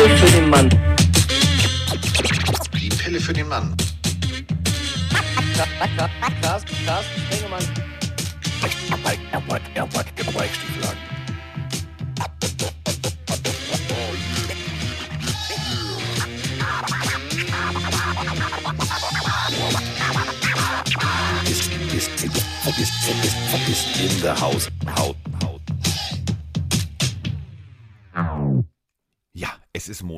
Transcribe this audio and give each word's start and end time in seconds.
Pille 0.00 0.16
für 0.16 0.30
den 0.30 0.48
Mann. 0.48 0.70
Die 2.72 2.88
Pille 2.88 3.20
für 3.20 3.34
den 3.34 3.48
Mann. 3.48 3.76
Carsten, 6.40 6.74
Carsten, 6.86 7.20
Sprengemann. 7.28 7.62
Ist, 21.44 21.70
ist, 21.92 22.24
ist, 22.24 22.36
ist, 22.78 22.92
ist, 23.68 23.68
ist 23.68 24.00
in 24.00 24.22
der 24.22 24.40
Haus. 24.40 24.70
Haut, 24.86 24.98
Haut. 24.98 24.99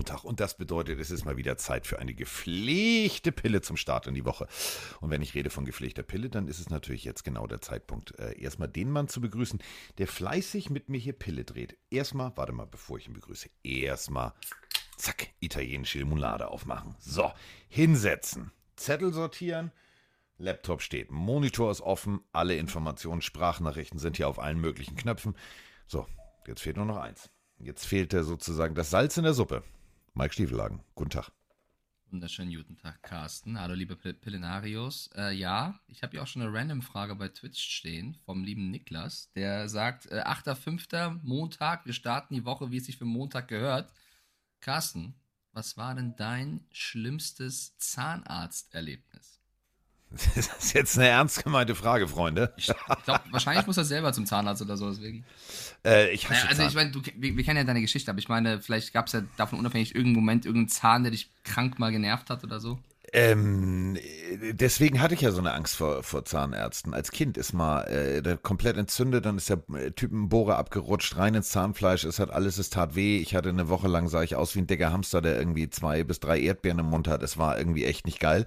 Montag 0.03 0.25
und 0.25 0.41
das 0.41 0.57
bedeutet, 0.57 0.99
es 0.99 1.13
ist 1.13 1.25
mal 1.25 1.37
wieder 1.37 1.57
Zeit 1.57 1.87
für 1.87 2.01
eine 2.01 2.13
gepflegte 2.13 3.31
Pille 3.31 3.61
zum 3.61 3.77
Start 3.77 4.09
in 4.09 4.15
die 4.15 4.25
Woche. 4.25 4.49
Und 5.01 5.11
wenn 5.11 5.23
ich 5.23 5.37
rede 5.37 5.49
von 5.49 5.65
gepflegter 5.65 6.03
Pille, 6.03 6.29
dann 6.29 6.49
ist 6.49 6.59
es 6.59 6.71
natürlich 6.71 7.05
jetzt 7.05 7.23
genau 7.23 7.47
der 7.47 7.61
Zeitpunkt, 7.61 8.19
äh, 8.19 8.37
erstmal 8.37 8.67
den 8.67 8.91
Mann 8.91 9.07
zu 9.07 9.21
begrüßen, 9.21 9.63
der 9.99 10.09
fleißig 10.09 10.71
mit 10.71 10.89
mir 10.89 10.99
hier 10.99 11.13
Pille 11.13 11.45
dreht. 11.45 11.77
Erstmal, 11.89 12.33
warte 12.35 12.53
mal, 12.53 12.67
bevor 12.67 12.99
ich 12.99 13.07
ihn 13.07 13.13
begrüße, 13.13 13.49
erstmal, 13.63 14.33
zack, 14.97 15.29
italienische 15.39 15.99
Limonade 15.99 16.49
aufmachen. 16.49 16.97
So, 16.99 17.31
hinsetzen, 17.69 18.51
Zettel 18.75 19.13
sortieren. 19.13 19.71
Laptop 20.37 20.83
steht, 20.83 21.13
Monitor 21.13 21.71
ist 21.71 21.81
offen, 21.81 22.23
alle 22.33 22.57
Informationen, 22.57 23.23
Sprachnachrichten 23.23 24.01
sind 24.01 24.17
hier 24.17 24.27
auf 24.27 24.41
allen 24.41 24.61
möglichen 24.61 24.97
Knöpfen. 24.97 25.37
So, 25.87 26.09
jetzt 26.49 26.63
fehlt 26.63 26.77
nur 26.77 26.87
noch 26.87 26.97
eins. 26.97 27.31
Jetzt 27.61 27.87
fehlte 27.87 28.25
sozusagen 28.25 28.75
das 28.75 28.91
Salz 28.91 29.17
in 29.17 29.23
der 29.23 29.35
Suppe. 29.35 29.63
Mike 30.15 30.33
Stiefelhagen, 30.35 30.81
guten 30.95 31.11
Tag. 31.11 31.33
Wunderschönen 32.11 32.55
guten 32.55 32.77
Tag, 32.77 33.03
Carsten. 33.03 33.59
Hallo, 33.59 33.73
liebe 33.73 33.95
Pil- 33.95 34.13
Pillenarios. 34.13 35.09
Äh, 35.17 35.33
ja, 35.35 35.81
ich 35.87 36.03
habe 36.03 36.17
ja 36.17 36.23
auch 36.23 36.27
schon 36.27 36.43
eine 36.43 36.53
Random-Frage 36.53 37.15
bei 37.17 37.29
Twitch 37.29 37.59
stehen 37.63 38.19
vom 38.27 38.45
lieben 38.45 38.71
Niklas. 38.71 39.31
Der 39.35 39.69
sagt, 39.71 40.07
äh, 40.13 40.21
8.5. 40.21 41.21
Montag, 41.23 41.87
wir 41.87 41.95
starten 41.95 42.35
die 42.35 42.45
Woche, 42.45 42.71
wie 42.71 42.77
es 42.77 42.85
sich 42.85 42.99
für 42.99 43.07
Montag 43.07 43.49
gehört. 43.49 43.93
Carsten, 44.61 45.15
was 45.53 45.79
war 45.79 45.95
denn 45.95 46.15
dein 46.17 46.67
schlimmstes 46.71 47.79
Zahnarzterlebnis? 47.79 49.32
Das 50.35 50.47
ist 50.47 50.75
jetzt 50.75 50.99
eine 50.99 51.09
ernst 51.09 51.43
gemeinte 51.43 51.75
Frage, 51.75 52.07
Freunde. 52.09 52.53
Ich 52.57 52.67
glaube, 53.05 53.21
wahrscheinlich 53.31 53.67
muss 53.67 53.77
er 53.77 53.85
selber 53.85 54.13
zum 54.13 54.27
Zahnarzt 54.27 54.63
oder 54.63 54.77
so, 54.77 54.91
deswegen. 54.91 55.25
Äh, 55.85 56.11
ich 56.13 56.29
hasse 56.29 56.47
Naja, 56.47 56.51
also 56.51 56.63
ich 56.63 56.75
meine, 56.75 56.91
du, 56.91 57.01
wir, 57.17 57.37
wir 57.37 57.45
kennen 57.45 57.59
ja 57.59 57.65
deine 57.65 57.81
Geschichte, 57.81 58.11
aber 58.11 58.19
ich 58.19 58.29
meine, 58.29 58.61
vielleicht 58.61 58.93
gab 58.93 59.07
es 59.07 59.13
ja 59.13 59.23
davon 59.37 59.59
unabhängig 59.59 59.95
irgendeinen 59.95 60.25
Moment, 60.25 60.47
irgendeinen 60.47 60.69
Zahn, 60.69 61.03
der 61.03 61.13
dich 61.13 61.31
krank 61.45 61.79
mal 61.79 61.91
genervt 61.91 62.31
hat 62.31 62.45
oder 62.45 62.61
so. 62.61 62.79
Ähm, 63.15 63.97
äh, 63.97 64.55
deswegen 64.55 65.03
hatte 65.03 65.15
ich 65.15 65.21
ja 65.21 65.33
so 65.33 65.39
eine 65.39 65.53
Angst 65.53 65.77
vor, 65.77 66.03
vor 66.03 66.25
Zahnärzten. 66.25 66.95
Als 66.95 67.11
Kind 67.11 67.37
ist 67.37 67.53
mal 67.53 67.83
äh, 67.83 68.39
komplett 68.43 68.79
entzündet, 68.79 69.27
dann 69.27 69.37
ist 69.37 69.51
der 69.51 69.63
äh, 69.75 69.91
Typ 69.91 70.13
ein 70.13 70.31
Bohrer 70.31 70.57
abgerutscht, 70.57 71.19
rein 71.19 71.35
ins 71.35 71.51
Zahnfleisch, 71.51 72.05
es 72.05 72.19
hat 72.19 72.31
alles, 72.31 72.57
es 72.57 72.71
tat 72.71 72.95
weh. 72.95 73.19
Ich 73.19 73.35
hatte 73.35 73.51
eine 73.51 73.69
Woche 73.69 73.89
lang, 73.89 74.09
sah 74.09 74.23
ich 74.23 74.35
aus 74.35 74.55
wie 74.57 74.61
ein 74.61 74.67
dicker 74.67 74.93
Hamster, 74.93 75.21
der 75.21 75.39
irgendwie 75.39 75.69
zwei 75.69 76.05
bis 76.05 76.21
drei 76.21 76.41
Erdbeeren 76.41 76.79
im 76.79 76.87
Mund 76.87 77.07
hat. 77.07 77.23
Es 77.23 77.37
war 77.37 77.59
irgendwie 77.59 77.85
echt 77.85 78.07
nicht 78.07 78.19
geil. 78.19 78.47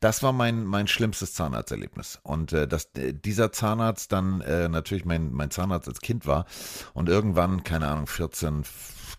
Das 0.00 0.22
war 0.22 0.32
mein, 0.32 0.64
mein 0.64 0.88
schlimmstes 0.88 1.34
Zahnarzterlebnis. 1.34 2.18
Und 2.22 2.54
äh, 2.54 2.66
dass 2.66 2.88
äh, 2.96 3.12
dieser 3.12 3.52
Zahnarzt 3.52 4.12
dann 4.12 4.40
äh, 4.40 4.70
natürlich 4.70 5.04
mein, 5.04 5.32
mein 5.32 5.50
Zahnarzt 5.50 5.88
als 5.88 6.00
Kind 6.00 6.26
war 6.26 6.46
und 6.94 7.10
irgendwann, 7.10 7.64
keine 7.64 7.88
Ahnung, 7.88 8.06
14, 8.06 8.64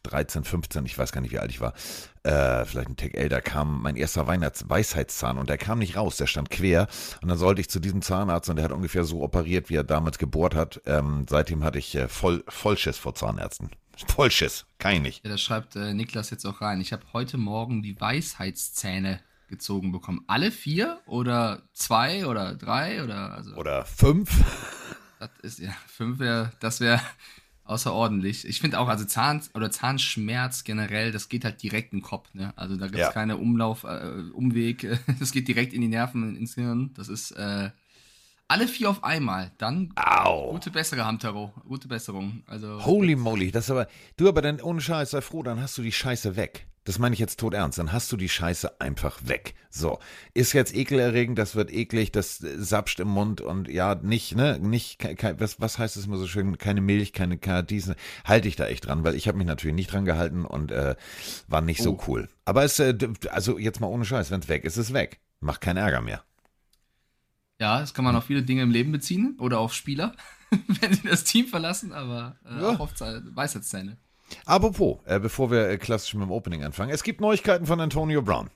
13, 0.04 0.44
15, 0.44 0.86
ich 0.86 0.98
weiß 0.98 1.12
gar 1.12 1.22
nicht, 1.22 1.32
wie 1.32 1.40
alt 1.40 1.52
ich 1.52 1.62
war, 1.62 1.74
äh, 2.28 2.66
vielleicht 2.66 2.90
ein 2.90 2.98
Tick 2.98 3.16
älter, 3.16 3.42
kam 3.42 3.82
mein 3.82 3.96
erster 3.96 4.28
Weihnachts 4.28 4.70
Weisheitszahn 4.70 5.38
und 5.38 5.50
der 5.50 5.58
kam 5.58 5.80
nicht 5.80 5.96
raus, 5.96 6.18
der 6.18 6.28
stand 6.28 6.50
quer 6.50 6.88
und 7.22 7.30
dann 7.30 7.38
sollte 7.38 7.62
ich 7.62 7.70
zu 7.70 7.80
diesem 7.80 8.02
Zahnarzt 8.02 8.50
und 8.50 8.58
der 8.58 8.66
hat 8.66 8.72
ungefähr 8.72 9.06
so 9.06 9.22
operiert, 9.22 9.70
wie 9.70 9.76
er 9.76 9.84
damals 9.84 10.18
gebohrt 10.18 10.54
hat. 10.54 10.82
Ähm, 10.86 11.26
seitdem 11.30 11.64
hatte 11.64 11.80
ich 11.80 11.96
äh, 11.96 12.08
voll, 12.08 12.44
Vollschiss 12.48 12.98
vor 12.98 13.16
Zahnärzten. 13.16 13.72
Vollschiss, 14.08 14.66
kann 14.78 14.96
ich 14.96 15.02
nicht. 15.02 15.24
Ja, 15.24 15.32
das 15.32 15.42
schreibt 15.42 15.76
äh, 15.76 15.94
Niklas 15.94 16.30
jetzt 16.30 16.46
auch 16.46 16.62
rein. 16.62 16.82
Ich 16.82 16.92
habe 16.92 17.04
heute 17.14 17.38
Morgen 17.38 17.82
die 17.82 18.00
Weisheitszähne 18.00 19.22
gezogen 19.48 19.94
bekommen. 19.94 20.24
Alle 20.28 20.52
vier 20.52 21.00
oder 21.06 21.62
zwei 21.74 22.28
oder 22.28 22.56
drei 22.56 23.04
oder 23.04 23.34
also 23.34 23.56
Oder 23.56 23.86
fünf. 23.86 24.30
das 25.20 25.30
ist 25.42 25.60
ja 25.60 25.72
fünf 25.88 26.20
wäre 26.20 26.52
das 26.60 26.82
wäre 26.82 27.00
außerordentlich. 27.68 28.48
Ich 28.48 28.60
finde 28.62 28.80
auch 28.80 28.88
also 28.88 29.06
Zahn 29.06 29.42
oder 29.54 29.70
Zahnschmerz 29.72 30.64
generell, 30.64 31.12
das 31.12 31.30
geht 31.30 31.44
halt 31.46 31.62
direkt 31.62 31.94
in 31.94 32.00
den 32.00 32.04
Kopf, 32.06 32.34
ne? 32.34 32.54
Also 32.56 32.76
da 32.76 32.86
gibt 32.86 32.96
es 32.98 33.02
Ja. 33.08 33.12
keine 33.12 33.38
Umlauf 33.38 33.84
äh, 33.84 34.22
Umweg, 34.34 34.88
das 35.20 35.32
geht 35.32 35.48
direkt 35.48 35.74
in 35.74 35.82
die 35.82 35.88
Nerven 35.88 36.36
ins 36.36 36.56
Hirn. 36.56 36.92
Das 36.96 37.08
ist 37.10 37.32
äh, 37.32 37.70
alle 38.48 38.68
vier 38.68 38.90
auf 38.90 39.04
einmal. 39.04 39.52
Dann 39.58 39.92
Au. 39.96 40.52
gute 40.52 40.72
bessere 40.72 41.06
Hamtaro, 41.06 41.54
gute 41.68 41.88
Besserung. 41.88 42.44
Also 42.48 42.84
Holy 42.86 43.16
moly, 43.16 43.52
das 43.52 43.70
aber, 43.70 43.88
du 44.16 44.28
aber 44.30 44.42
dann 44.42 44.62
ohne 44.62 44.80
Scheiß, 44.82 45.12
sei 45.12 45.22
froh, 45.22 45.44
dann 45.44 45.60
hast 45.60 45.78
du 45.78 45.82
die 45.82 45.92
Scheiße 45.92 46.36
weg. 46.36 46.66
Das 46.88 47.00
meine 47.00 47.12
ich 47.14 47.20
jetzt 47.20 47.38
tot 47.42 47.54
ernst, 47.54 47.78
dann 47.80 47.92
hast 47.92 48.10
du 48.14 48.16
die 48.16 48.30
Scheiße 48.30 48.80
einfach 48.80 49.20
weg. 49.26 49.56
So, 49.70 50.00
ist 50.34 50.54
jetzt 50.54 50.74
ekelerregend, 50.74 51.38
das 51.38 51.54
wird 51.54 51.70
eklig, 51.74 52.14
das 52.14 52.42
äh, 52.42 52.58
sapscht 52.64 53.02
im 53.02 53.10
Mund 53.10 53.42
und 53.42 53.68
ja, 53.68 53.96
nicht, 53.96 54.36
ne, 54.38 54.58
nicht, 54.58 54.98
ke- 54.98 55.16
ke- 55.16 55.36
was, 55.38 55.60
was 55.60 55.78
heißt 55.78 55.98
es 55.98 56.06
immer 56.06 56.16
so 56.16 56.28
schön, 56.28 56.58
keine 56.58 56.80
Milch, 56.80 57.12
keine 57.12 57.38
Kartisen, 57.38 57.96
halte 58.24 58.48
ich 58.48 58.56
da 58.56 58.68
echt 58.68 58.86
dran, 58.86 59.04
weil 59.04 59.16
ich 59.16 59.28
habe 59.28 59.38
mich 59.38 59.48
natürlich 59.48 59.76
nicht 59.76 59.92
dran 59.92 60.06
gehalten 60.06 60.46
und 60.46 60.72
äh, 60.72 60.96
war 61.50 61.60
nicht 61.62 61.84
so 61.84 61.96
Oh. 61.96 62.04
cool. 62.08 62.30
Aber 62.46 62.64
es, 62.64 62.80
äh, 62.80 62.98
also 63.32 63.58
jetzt 63.60 63.82
mal 63.82 63.88
ohne 63.88 64.06
Scheiß, 64.06 64.32
wenn 64.32 64.40
es 64.40 64.48
weg 64.48 64.64
ist, 64.64 64.78
ist 64.78 64.88
es 64.88 64.94
weg. 64.94 65.20
Macht 65.42 65.60
keinen 65.60 65.78
Ärger 65.78 66.00
mehr. 66.02 66.24
Ja, 67.60 67.80
das 67.80 67.94
kann 67.94 68.06
man 68.06 68.16
auf 68.16 68.26
viele 68.26 68.44
Dinge 68.44 68.62
im 68.62 68.72
Leben 68.72 68.92
beziehen 68.94 69.36
oder 69.40 69.60
auf 69.60 69.74
Spieler, 69.74 70.16
wenn 70.80 70.94
sie 70.94 71.08
das 71.08 71.26
Team 71.26 71.48
verlassen, 71.48 71.92
aber 71.92 72.38
äh, 72.46 72.62
Ja. 72.62 72.70
auch 72.70 72.80
auf 72.80 72.94
Weisheitszähne. 73.00 73.98
Apropos, 74.46 75.00
äh, 75.06 75.20
bevor 75.20 75.52
wir 75.52 75.70
äh, 75.70 75.78
klassisch 75.78 76.14
mit 76.14 76.24
dem 76.24 76.32
Opening 76.32 76.64
anfangen, 76.64 76.92
es 76.92 77.04
gibt 77.04 77.22
Neuigkeiten 77.22 77.66
von 77.66 77.80
Antonio 77.80 78.22
Brown. 78.22 78.50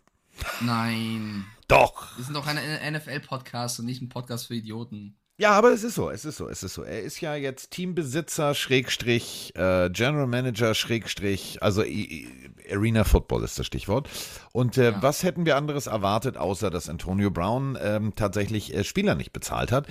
Nein, 0.61 1.45
Doch. 1.67 2.17
wir 2.17 2.25
sind 2.25 2.35
doch 2.35 2.47
ein 2.47 2.57
NFL-Podcast 2.93 3.79
und 3.79 3.85
nicht 3.85 4.01
ein 4.01 4.09
Podcast 4.09 4.47
für 4.47 4.55
Idioten. 4.55 5.17
Ja, 5.41 5.53
aber 5.53 5.71
es 5.71 5.83
ist 5.83 5.95
so, 5.95 6.11
es 6.11 6.23
ist 6.23 6.37
so, 6.37 6.47
es 6.47 6.61
ist 6.61 6.75
so. 6.75 6.83
Er 6.83 7.01
ist 7.01 7.19
ja 7.19 7.33
jetzt 7.33 7.71
Teambesitzer, 7.71 8.53
Schrägstrich, 8.53 9.51
äh, 9.55 9.89
General 9.89 10.27
Manager, 10.27 10.75
Schrägstrich, 10.75 11.63
also 11.63 11.83
I, 11.83 12.27
I, 12.67 12.71
Arena 12.71 13.03
Football 13.03 13.43
ist 13.43 13.57
das 13.57 13.65
Stichwort. 13.65 14.07
Und 14.51 14.77
äh, 14.77 14.91
Ja. 14.91 15.01
was 15.01 15.23
hätten 15.23 15.47
wir 15.47 15.55
anderes 15.55 15.87
erwartet, 15.87 16.37
außer 16.37 16.69
dass 16.69 16.87
Antonio 16.89 17.31
Brown 17.31 17.75
ähm, 17.81 18.13
tatsächlich 18.15 18.75
äh, 18.75 18.83
Spieler 18.83 19.15
nicht 19.15 19.33
bezahlt 19.33 19.71
hat 19.71 19.87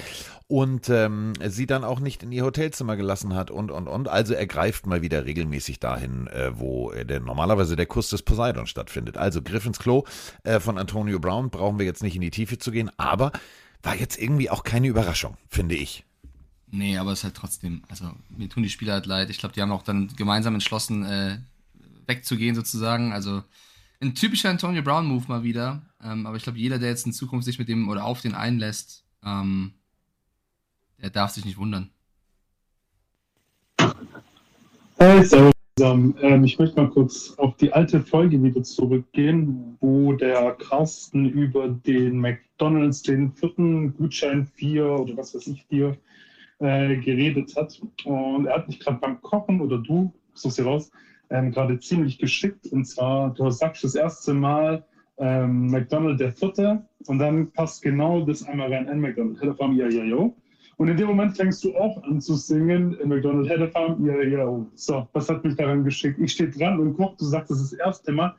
und 0.47 0.89
ähm, 0.89 1.33
sie 1.49 1.67
dann 1.67 1.83
auch 1.83 1.99
nicht 1.99 2.23
in 2.23 2.31
ihr 2.31 2.45
Hotelzimmer 2.45 2.95
gelassen 2.95 3.35
hat 3.35 3.51
und, 3.51 3.73
und, 3.73 3.89
und. 3.89 4.07
Also 4.07 4.35
er 4.35 4.47
greift 4.47 4.87
mal 4.87 5.03
wieder 5.03 5.25
regelmäßig 5.25 5.81
dahin, 5.81 6.29
äh, 6.29 6.53
wo 6.55 6.93
äh, 6.93 7.05
der, 7.05 7.19
normalerweise 7.19 7.75
der 7.75 7.87
Kuss 7.87 8.09
des 8.11 8.23
Poseidon 8.23 8.69
stattfindet. 8.69 9.17
Also 9.17 9.43
Griff 9.43 9.67
ins 9.67 9.81
Klo 9.81 10.05
äh, 10.45 10.61
von 10.61 10.79
Antonio 10.79 11.19
Brown 11.19 11.51
brauchen 11.51 11.81
wir 11.81 11.87
jetzt 11.87 12.05
nicht 12.05 12.15
in 12.15 12.21
die 12.21 12.31
Tiefe 12.31 12.57
zu 12.59 12.71
gehen, 12.71 12.89
aber 12.99 13.33
war 13.83 13.97
jetzt 13.97 14.19
irgendwie 14.19 14.51
auch 14.51 14.63
keine 14.63 14.89
Überraschung, 14.89 15.37
finde 15.49 15.75
ich. 15.75 16.05
Nee, 16.73 16.99
aber 16.99 17.13
es 17.13 17.21
ist 17.21 17.25
halt 17.25 17.35
trotzdem, 17.35 17.83
also 17.89 18.13
mir 18.29 18.49
tun 18.49 18.63
die 18.63 18.71
Spieler 18.71 18.93
halt 18.95 19.07
leid. 19.07 19.31
Ich 19.31 19.39
glaube, 19.39 19.55
die 19.55 19.63
haben 19.63 19.73
auch 19.73 19.83
dann 19.83 20.09
gemeinsam 20.17 20.55
entschlossen, 20.55 21.05
äh, 21.05 21.39
wegzugehen 22.07 22.55
sozusagen. 22.55 23.13
Also 23.13 23.43
ein 24.01 24.15
typischer 24.15 24.51
Antonio 24.51 24.83
Brown 24.83 25.07
Move 25.07 25.25
mal 25.29 25.43
wieder. 25.43 25.83
Ähm, 26.03 26.27
aber 26.27 26.37
ich 26.37 26.43
glaube, 26.43 26.59
jeder, 26.59 26.79
der 26.79 26.91
jetzt 26.91 27.07
in 27.07 27.13
Zukunft 27.13 27.45
sich 27.45 27.59
mit 27.59 27.69
dem 27.69 27.89
oder 27.89 28.05
auf 28.05 28.21
den 28.21 28.35
einlässt, 28.35 29.05
ähm, 29.25 29.75
der 31.03 31.11
darf 31.11 31.33
sich 31.33 31.45
nicht 31.45 31.59
wundern. 31.59 31.91
Hey, 34.99 35.23
zusammen. 35.23 35.53
Ähm, 35.81 36.45
ich 36.45 36.59
möchte 36.59 36.81
mal 36.81 36.91
kurz 36.91 37.35
auf 37.39 37.57
die 37.57 37.73
alte 37.73 38.01
Folge 38.01 38.43
wieder 38.43 38.63
zurückgehen, 38.63 39.77
wo 39.81 40.13
der 40.13 40.53
Carsten 40.53 41.27
über 41.27 41.69
den 41.69 42.19
McDonalds, 42.19 43.03
den 43.03 43.33
vierten 43.33 43.97
Gutschein 43.97 44.47
4 44.47 44.87
oder 44.87 45.17
was 45.17 45.35
weiß 45.35 45.47
ich 45.47 45.65
4, 45.65 45.97
äh, 46.59 46.97
geredet 46.97 47.57
hat. 47.57 47.81
Und 48.05 48.47
er 48.47 48.57
hat 48.57 48.69
mich 48.69 48.81
gerade 48.81 48.99
beim 48.99 49.21
Kochen 49.23 49.61
oder 49.61 49.79
du, 49.79 50.13
suchst 50.35 50.57
sie 50.57 50.63
raus, 50.63 50.91
ähm, 51.31 51.51
gerade 51.51 51.79
ziemlich 51.79 52.19
geschickt. 52.19 52.67
Und 52.67 52.85
zwar, 52.85 53.33
du 53.35 53.51
sagst 53.51 53.83
das 53.83 53.95
erste 53.95 54.35
Mal 54.35 54.85
ähm, 55.19 55.69
McDonald 55.69 56.21
der 56.21 56.33
vierte 56.33 56.85
und 57.07 57.19
dann 57.19 57.53
passt 57.53 57.83
genau 57.83 58.25
das 58.25 58.43
einmal 58.43 58.73
rein 58.73 58.89
in 58.89 59.01
McDonald. 59.01 59.41
Head 59.41 59.51
of 59.51 59.57
Farm, 59.57 59.77
ja, 59.77 59.89
ja, 59.89 60.05
jo. 60.05 60.35
Und 60.81 60.89
in 60.89 60.97
dem 60.97 61.09
Moment 61.09 61.37
fängst 61.37 61.63
du 61.63 61.77
auch 61.77 62.03
an 62.05 62.23
zu 62.23 62.37
singen 62.37 62.95
in 62.95 63.11
McDonald 63.11 63.47
Head 63.47 63.61
of 63.61 63.71
Farm, 63.73 64.03
ja, 64.03 64.15
ja, 64.23 64.45
jo. 64.45 64.67
So, 64.77 65.07
was 65.13 65.29
hat 65.29 65.45
mich 65.45 65.55
daran 65.55 65.85
geschickt? 65.85 66.19
Ich 66.19 66.33
stehe 66.33 66.49
dran 66.49 66.81
und 66.81 66.95
guck, 66.95 67.19
du 67.19 67.27
sagst 67.27 67.51
das 67.51 67.61
ist 67.61 67.73
das 67.73 67.81
erste 67.81 68.13
Mal 68.13 68.35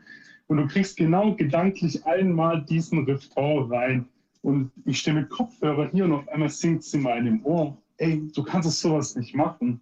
und 0.47 0.57
du 0.57 0.65
kriegst 0.65 0.97
genau 0.97 1.35
gedanklich 1.35 2.03
einmal 2.07 2.65
diesen 2.65 3.05
Refrain 3.05 3.71
rein. 3.71 4.07
Und 4.41 4.71
ich 4.85 4.97
stehe 4.97 5.15
mit 5.15 5.29
Kopfhörer 5.29 5.91
hier 5.91 6.05
und 6.05 6.13
auf 6.13 6.27
einmal 6.29 6.49
singt 6.49 6.83
sie 6.83 6.97
mal 6.97 7.19
in 7.19 7.25
dem 7.25 7.45
Ohr. 7.45 7.77
Ey, 7.97 8.27
du 8.33 8.41
kannst 8.41 8.67
es 8.67 8.81
sowas 8.81 9.15
nicht 9.15 9.35
machen. 9.35 9.79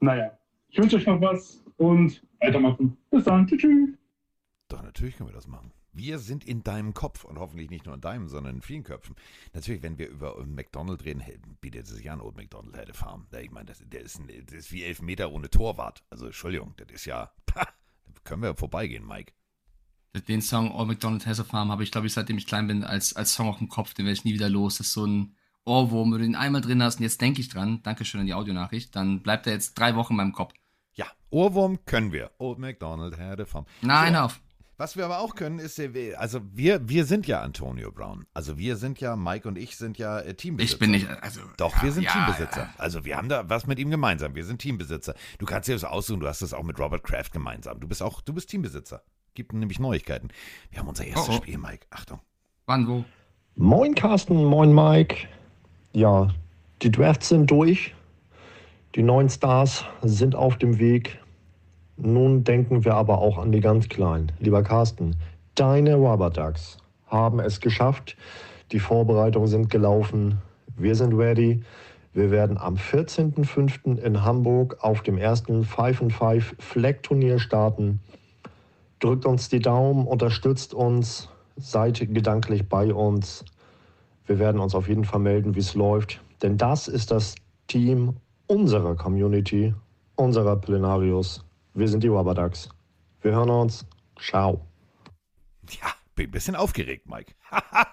Naja, 0.00 0.36
ich 0.70 0.78
wünsche 0.78 0.96
euch 0.96 1.06
noch 1.06 1.20
was. 1.20 1.62
und 1.76 2.20
weitermachen. 2.40 2.96
Bis 3.12 3.22
dann. 3.22 3.46
Tschüss. 3.46 3.90
Doch, 4.66 4.82
natürlich 4.82 5.16
können 5.16 5.28
wir 5.28 5.34
das 5.34 5.46
machen. 5.46 5.70
Wir 5.94 6.18
sind 6.18 6.44
in 6.44 6.62
deinem 6.62 6.94
Kopf 6.94 7.24
und 7.24 7.38
hoffentlich 7.38 7.68
nicht 7.68 7.84
nur 7.84 7.94
in 7.94 8.00
deinem, 8.00 8.28
sondern 8.28 8.56
in 8.56 8.62
vielen 8.62 8.82
Köpfen. 8.82 9.14
Natürlich, 9.52 9.82
wenn 9.82 9.98
wir 9.98 10.08
über 10.08 10.42
McDonald 10.46 11.04
reden, 11.04 11.22
bietet 11.60 11.84
es 11.84 11.90
sich 11.90 12.10
an, 12.10 12.20
Old 12.20 12.36
McDonald 12.36 12.76
hätte 12.76 12.94
Farm. 12.94 13.26
Ich 13.38 13.50
meine, 13.50 13.66
das, 13.66 13.82
der 13.84 14.00
ist, 14.00 14.18
ein, 14.18 14.28
das 14.46 14.54
ist 14.54 14.72
wie 14.72 14.84
elf 14.84 15.02
Meter 15.02 15.30
ohne 15.30 15.50
Torwart. 15.50 16.02
Also, 16.08 16.26
Entschuldigung, 16.26 16.74
das 16.78 16.88
ist 16.90 17.04
ja. 17.04 17.30
Pah, 17.46 17.68
können 18.24 18.42
wir 18.42 18.56
vorbeigehen, 18.56 19.06
Mike. 19.06 19.32
Den 20.28 20.40
Song 20.40 20.72
Old 20.72 20.88
McDonald 20.88 21.26
Has 21.26 21.40
a 21.40 21.44
Farm 21.44 21.70
habe 21.70 21.82
ich, 21.82 21.90
glaube 21.90 22.06
ich, 22.06 22.12
seitdem 22.14 22.38
ich 22.38 22.46
klein 22.46 22.66
bin, 22.66 22.84
als, 22.84 23.14
als 23.14 23.34
Song 23.34 23.48
auf 23.48 23.58
dem 23.58 23.68
Kopf. 23.68 23.94
Den 23.94 24.06
werde 24.06 24.14
ich 24.14 24.24
nie 24.24 24.34
wieder 24.34 24.48
los. 24.48 24.78
Das 24.78 24.86
ist 24.88 24.92
so 24.94 25.06
ein 25.06 25.36
Ohrwurm, 25.64 26.12
wenn 26.12 26.18
du 26.18 26.24
den 26.24 26.34
einmal 26.34 26.60
drin 26.60 26.82
hast 26.82 26.96
und 26.96 27.02
jetzt 27.02 27.20
denke 27.20 27.40
ich 27.40 27.48
dran. 27.48 27.82
Dankeschön 27.82 28.20
an 28.20 28.26
die 28.26 28.34
Audionachricht. 28.34 28.94
Dann 28.96 29.22
bleibt 29.22 29.46
er 29.46 29.52
jetzt 29.52 29.74
drei 29.78 29.94
Wochen 29.94 30.14
in 30.14 30.16
meinem 30.18 30.32
Kopf. 30.32 30.54
Ja, 30.94 31.06
Ohrwurm 31.30 31.84
können 31.86 32.12
wir. 32.12 32.30
Old 32.38 32.58
McDonald 32.58 33.18
had 33.18 33.40
a 33.40 33.46
farm. 33.46 33.66
Nein, 33.80 34.14
So, 34.14 34.20
auf. 34.20 34.40
Was 34.82 34.96
wir 34.96 35.04
aber 35.04 35.20
auch 35.20 35.36
können, 35.36 35.60
ist, 35.60 35.80
also 36.16 36.40
wir, 36.54 36.88
wir 36.88 37.04
sind 37.04 37.28
ja 37.28 37.40
Antonio 37.40 37.92
Brown. 37.92 38.26
Also 38.34 38.58
wir 38.58 38.74
sind 38.74 38.98
ja, 38.98 39.14
Mike 39.14 39.46
und 39.46 39.56
ich 39.56 39.76
sind 39.76 39.96
ja 39.96 40.18
äh, 40.18 40.34
Teambesitzer. 40.34 40.74
Ich 40.74 40.78
bin 40.80 40.90
nicht, 40.90 41.06
also. 41.22 41.40
Doch, 41.56 41.76
ja, 41.76 41.82
wir 41.84 41.92
sind 41.92 42.02
ja, 42.02 42.10
Teambesitzer. 42.10 42.62
ja. 42.62 42.74
Also 42.78 43.04
wir 43.04 43.16
haben 43.16 43.28
da 43.28 43.48
was 43.48 43.68
mit 43.68 43.78
ihm 43.78 43.90
gemeinsam. 43.92 44.34
Wir 44.34 44.44
sind 44.44 44.58
Teambesitzer. 44.60 45.14
Du 45.38 45.46
kannst 45.46 45.68
dir 45.68 45.74
das 45.74 45.84
aussuchen, 45.84 46.18
du 46.18 46.26
hast 46.26 46.42
das 46.42 46.52
auch 46.52 46.64
mit 46.64 46.80
Robert 46.80 47.04
Kraft 47.04 47.32
gemeinsam. 47.32 47.78
Du 47.78 47.86
bist 47.86 48.02
auch, 48.02 48.22
du 48.22 48.32
bist 48.32 48.50
Teambesitzer. 48.50 49.04
Gibt 49.34 49.52
nämlich 49.52 49.78
Neuigkeiten. 49.78 50.30
Wir 50.70 50.80
haben 50.80 50.88
unser 50.88 51.04
erstes 51.04 51.28
Oh, 51.28 51.34
oh. 51.34 51.36
Spiel, 51.36 51.58
Mike. 51.58 51.86
Achtung. 51.90 52.18
Wann, 52.66 52.88
wo? 52.88 53.04
Moin 53.54 53.94
Carsten, 53.94 54.44
moin 54.44 54.74
Mike. 54.74 55.28
Ja, 55.92 56.34
die 56.82 56.90
Drafts 56.90 57.28
sind 57.28 57.48
durch. 57.48 57.94
Die 58.96 59.04
neuen 59.04 59.28
Stars 59.28 59.84
sind 60.02 60.34
auf 60.34 60.58
dem 60.58 60.80
Weg. 60.80 61.21
Nun 62.04 62.42
denken 62.42 62.84
wir 62.84 62.94
aber 62.94 63.18
auch 63.18 63.38
an 63.38 63.52
die 63.52 63.60
ganz 63.60 63.88
Kleinen. 63.88 64.32
Lieber 64.40 64.64
Carsten, 64.64 65.14
deine 65.54 65.94
Rubber 65.94 66.30
Ducks 66.30 66.78
haben 67.06 67.38
es 67.38 67.60
geschafft. 67.60 68.16
Die 68.72 68.80
Vorbereitungen 68.80 69.46
sind 69.46 69.70
gelaufen. 69.70 70.38
Wir 70.76 70.96
sind 70.96 71.14
ready. 71.14 71.62
Wir 72.12 72.32
werden 72.32 72.58
am 72.58 72.74
14.05. 72.74 73.98
in 73.98 74.24
Hamburg 74.24 74.78
auf 74.80 75.02
dem 75.02 75.16
ersten 75.16 75.62
5-5 75.62 76.42
Flag 76.58 77.02
Turnier 77.02 77.38
starten. 77.38 78.00
Drückt 78.98 79.24
uns 79.24 79.48
die 79.48 79.60
Daumen, 79.60 80.08
unterstützt 80.08 80.74
uns, 80.74 81.28
seid 81.56 82.00
gedanklich 82.00 82.68
bei 82.68 82.92
uns. 82.92 83.44
Wir 84.26 84.40
werden 84.40 84.60
uns 84.60 84.74
auf 84.74 84.88
jeden 84.88 85.04
Fall 85.04 85.20
melden, 85.20 85.54
wie 85.54 85.60
es 85.60 85.74
läuft. 85.74 86.20
Denn 86.42 86.56
das 86.56 86.88
ist 86.88 87.12
das 87.12 87.36
Team 87.68 88.16
unserer 88.48 88.96
Community, 88.96 89.72
unserer 90.16 90.56
Plenarius. 90.56 91.44
Wir 91.74 91.88
sind 91.88 92.02
die 92.02 92.08
Rubber 92.08 92.34
Ducks. 92.34 92.68
Wir 93.22 93.32
hören 93.32 93.50
uns. 93.50 93.86
Ciao. 94.20 94.66
Ja, 95.70 95.92
bin 96.14 96.26
ein 96.26 96.30
bisschen 96.30 96.54
aufgeregt, 96.56 97.08
Mike. 97.08 97.34
Rubber 97.50 97.86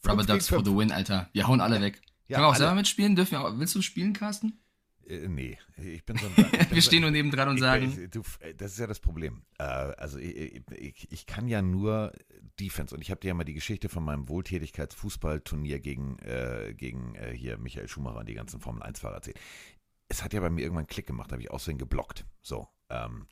Fünf 0.02 0.26
Ducks 0.26 0.48
gegen 0.48 0.62
for 0.64 0.64
the 0.64 0.76
win, 0.76 0.92
Alter. 0.92 1.28
Wir 1.32 1.46
hauen 1.46 1.60
alle 1.60 1.80
weg. 1.80 2.00
Ja, 2.28 2.36
Können 2.36 2.44
wir 2.44 2.48
auch 2.48 2.52
alle. 2.52 2.58
selber 2.58 2.74
mitspielen? 2.76 3.16
Dürfen 3.16 3.32
wir 3.32 3.40
auch, 3.44 3.58
willst 3.58 3.74
du 3.74 3.82
spielen, 3.82 4.12
Carsten? 4.12 4.58
Äh, 5.06 5.26
nee, 5.28 5.58
ich 5.76 6.04
bin 6.06 6.16
so 6.16 6.26
ein. 6.26 6.32
ich 6.36 6.50
bin 6.50 6.70
Wir 6.70 6.82
so- 6.82 6.86
stehen 6.88 7.02
nur 7.02 7.10
nebendran 7.10 7.48
und 7.48 7.56
Ich- 7.56 7.60
sagen, 7.60 7.98
ich- 8.04 8.10
Du, 8.10 8.22
äh, 8.40 8.54
das 8.54 8.72
ist 8.72 8.78
ja 8.78 8.86
das 8.86 9.00
Problem. 9.00 9.42
Äh, 9.58 9.64
also 9.64 10.18
ich, 10.18 10.62
ich, 10.70 11.12
ich 11.12 11.26
kann 11.26 11.48
ja 11.48 11.60
nur 11.60 12.12
Defense 12.60 12.94
und 12.94 13.02
ich 13.02 13.10
habe 13.10 13.20
dir 13.20 13.28
ja 13.28 13.34
mal 13.34 13.44
die 13.44 13.54
Geschichte 13.54 13.88
von 13.88 14.04
meinem 14.04 14.28
Wohltätigkeitsfußballturnier 14.28 15.80
gegen, 15.80 16.18
äh, 16.20 16.72
gegen 16.76 17.14
äh, 17.16 17.32
hier 17.36 17.58
Michael 17.58 17.88
Schumacher 17.88 18.18
und 18.20 18.28
die 18.28 18.34
ganzen 18.34 18.60
Formel 18.60 18.82
1-Fahrer 18.84 19.16
erzählt. 19.16 19.38
Es 20.10 20.22
hat 20.22 20.34
ja 20.34 20.40
bei 20.40 20.50
mir 20.50 20.62
irgendwann 20.62 20.86
Klick 20.86 21.06
gemacht, 21.06 21.32
habe 21.32 21.40
ich 21.40 21.50
aussehen 21.50 21.78
geblockt. 21.78 22.26
So. 22.42 22.68
Ähm, 22.90 23.26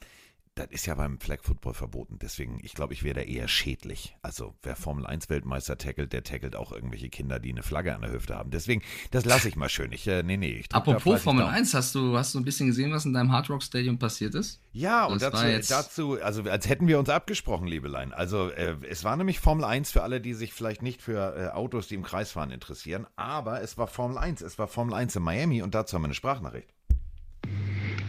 das 0.58 0.68
ist 0.70 0.86
ja 0.86 0.94
beim 0.94 1.18
Flag 1.20 1.38
Football 1.42 1.74
verboten. 1.74 2.18
Deswegen, 2.20 2.58
ich 2.62 2.74
glaube, 2.74 2.92
ich 2.92 3.02
wäre 3.04 3.14
da 3.14 3.20
eher 3.22 3.48
schädlich. 3.48 4.16
Also, 4.22 4.54
wer 4.62 4.76
Formel 4.76 5.06
1 5.06 5.28
Weltmeister 5.30 5.78
tackelt, 5.78 6.12
der 6.12 6.24
tackelt 6.24 6.56
auch 6.56 6.72
irgendwelche 6.72 7.08
Kinder, 7.08 7.38
die 7.38 7.50
eine 7.50 7.62
Flagge 7.62 7.94
an 7.94 8.02
der 8.02 8.12
Hüfte 8.12 8.34
haben. 8.36 8.50
Deswegen, 8.50 8.82
das 9.10 9.24
lasse 9.24 9.48
ich 9.48 9.56
mal 9.56 9.68
schön. 9.68 9.92
Ich, 9.92 10.06
äh, 10.08 10.22
nee, 10.22 10.36
nee, 10.36 10.50
ich 10.50 10.74
apropos 10.74 11.22
Formel 11.22 11.44
Daumen. 11.44 11.54
1, 11.54 11.74
hast 11.74 11.94
du, 11.94 12.16
hast 12.16 12.34
du 12.34 12.40
ein 12.40 12.44
bisschen 12.44 12.66
gesehen, 12.66 12.92
was 12.92 13.04
in 13.04 13.12
deinem 13.12 13.32
Hard 13.32 13.48
Rock 13.50 13.62
Stadium 13.62 13.98
passiert 13.98 14.34
ist? 14.34 14.60
Ja, 14.72 15.06
und 15.06 15.22
Das 15.22 15.30
dazu, 15.32 15.42
war 15.44 15.50
jetzt- 15.50 15.70
dazu, 15.70 16.20
also 16.20 16.42
als 16.42 16.68
hätten 16.68 16.86
wir 16.88 16.98
uns 16.98 17.08
abgesprochen, 17.08 17.66
Liebelein. 17.66 18.12
Also 18.12 18.50
äh, 18.50 18.76
es 18.88 19.04
war 19.04 19.16
nämlich 19.16 19.40
Formel 19.40 19.64
1 19.64 19.90
für 19.92 20.02
alle, 20.02 20.20
die 20.20 20.34
sich 20.34 20.52
vielleicht 20.52 20.82
nicht 20.82 21.02
für 21.02 21.36
äh, 21.36 21.48
Autos, 21.48 21.88
die 21.88 21.94
im 21.94 22.02
Kreis 22.02 22.32
fahren, 22.32 22.50
interessieren, 22.50 23.06
aber 23.16 23.62
es 23.62 23.78
war 23.78 23.86
Formel 23.86 24.18
1. 24.18 24.40
Es 24.42 24.58
war 24.58 24.68
Formel 24.68 24.94
1 24.94 25.16
in 25.16 25.22
Miami 25.22 25.62
und 25.62 25.74
dazu 25.74 25.94
haben 25.94 26.02
wir 26.02 26.06
eine 26.06 26.14
Sprachnachricht. 26.14 26.74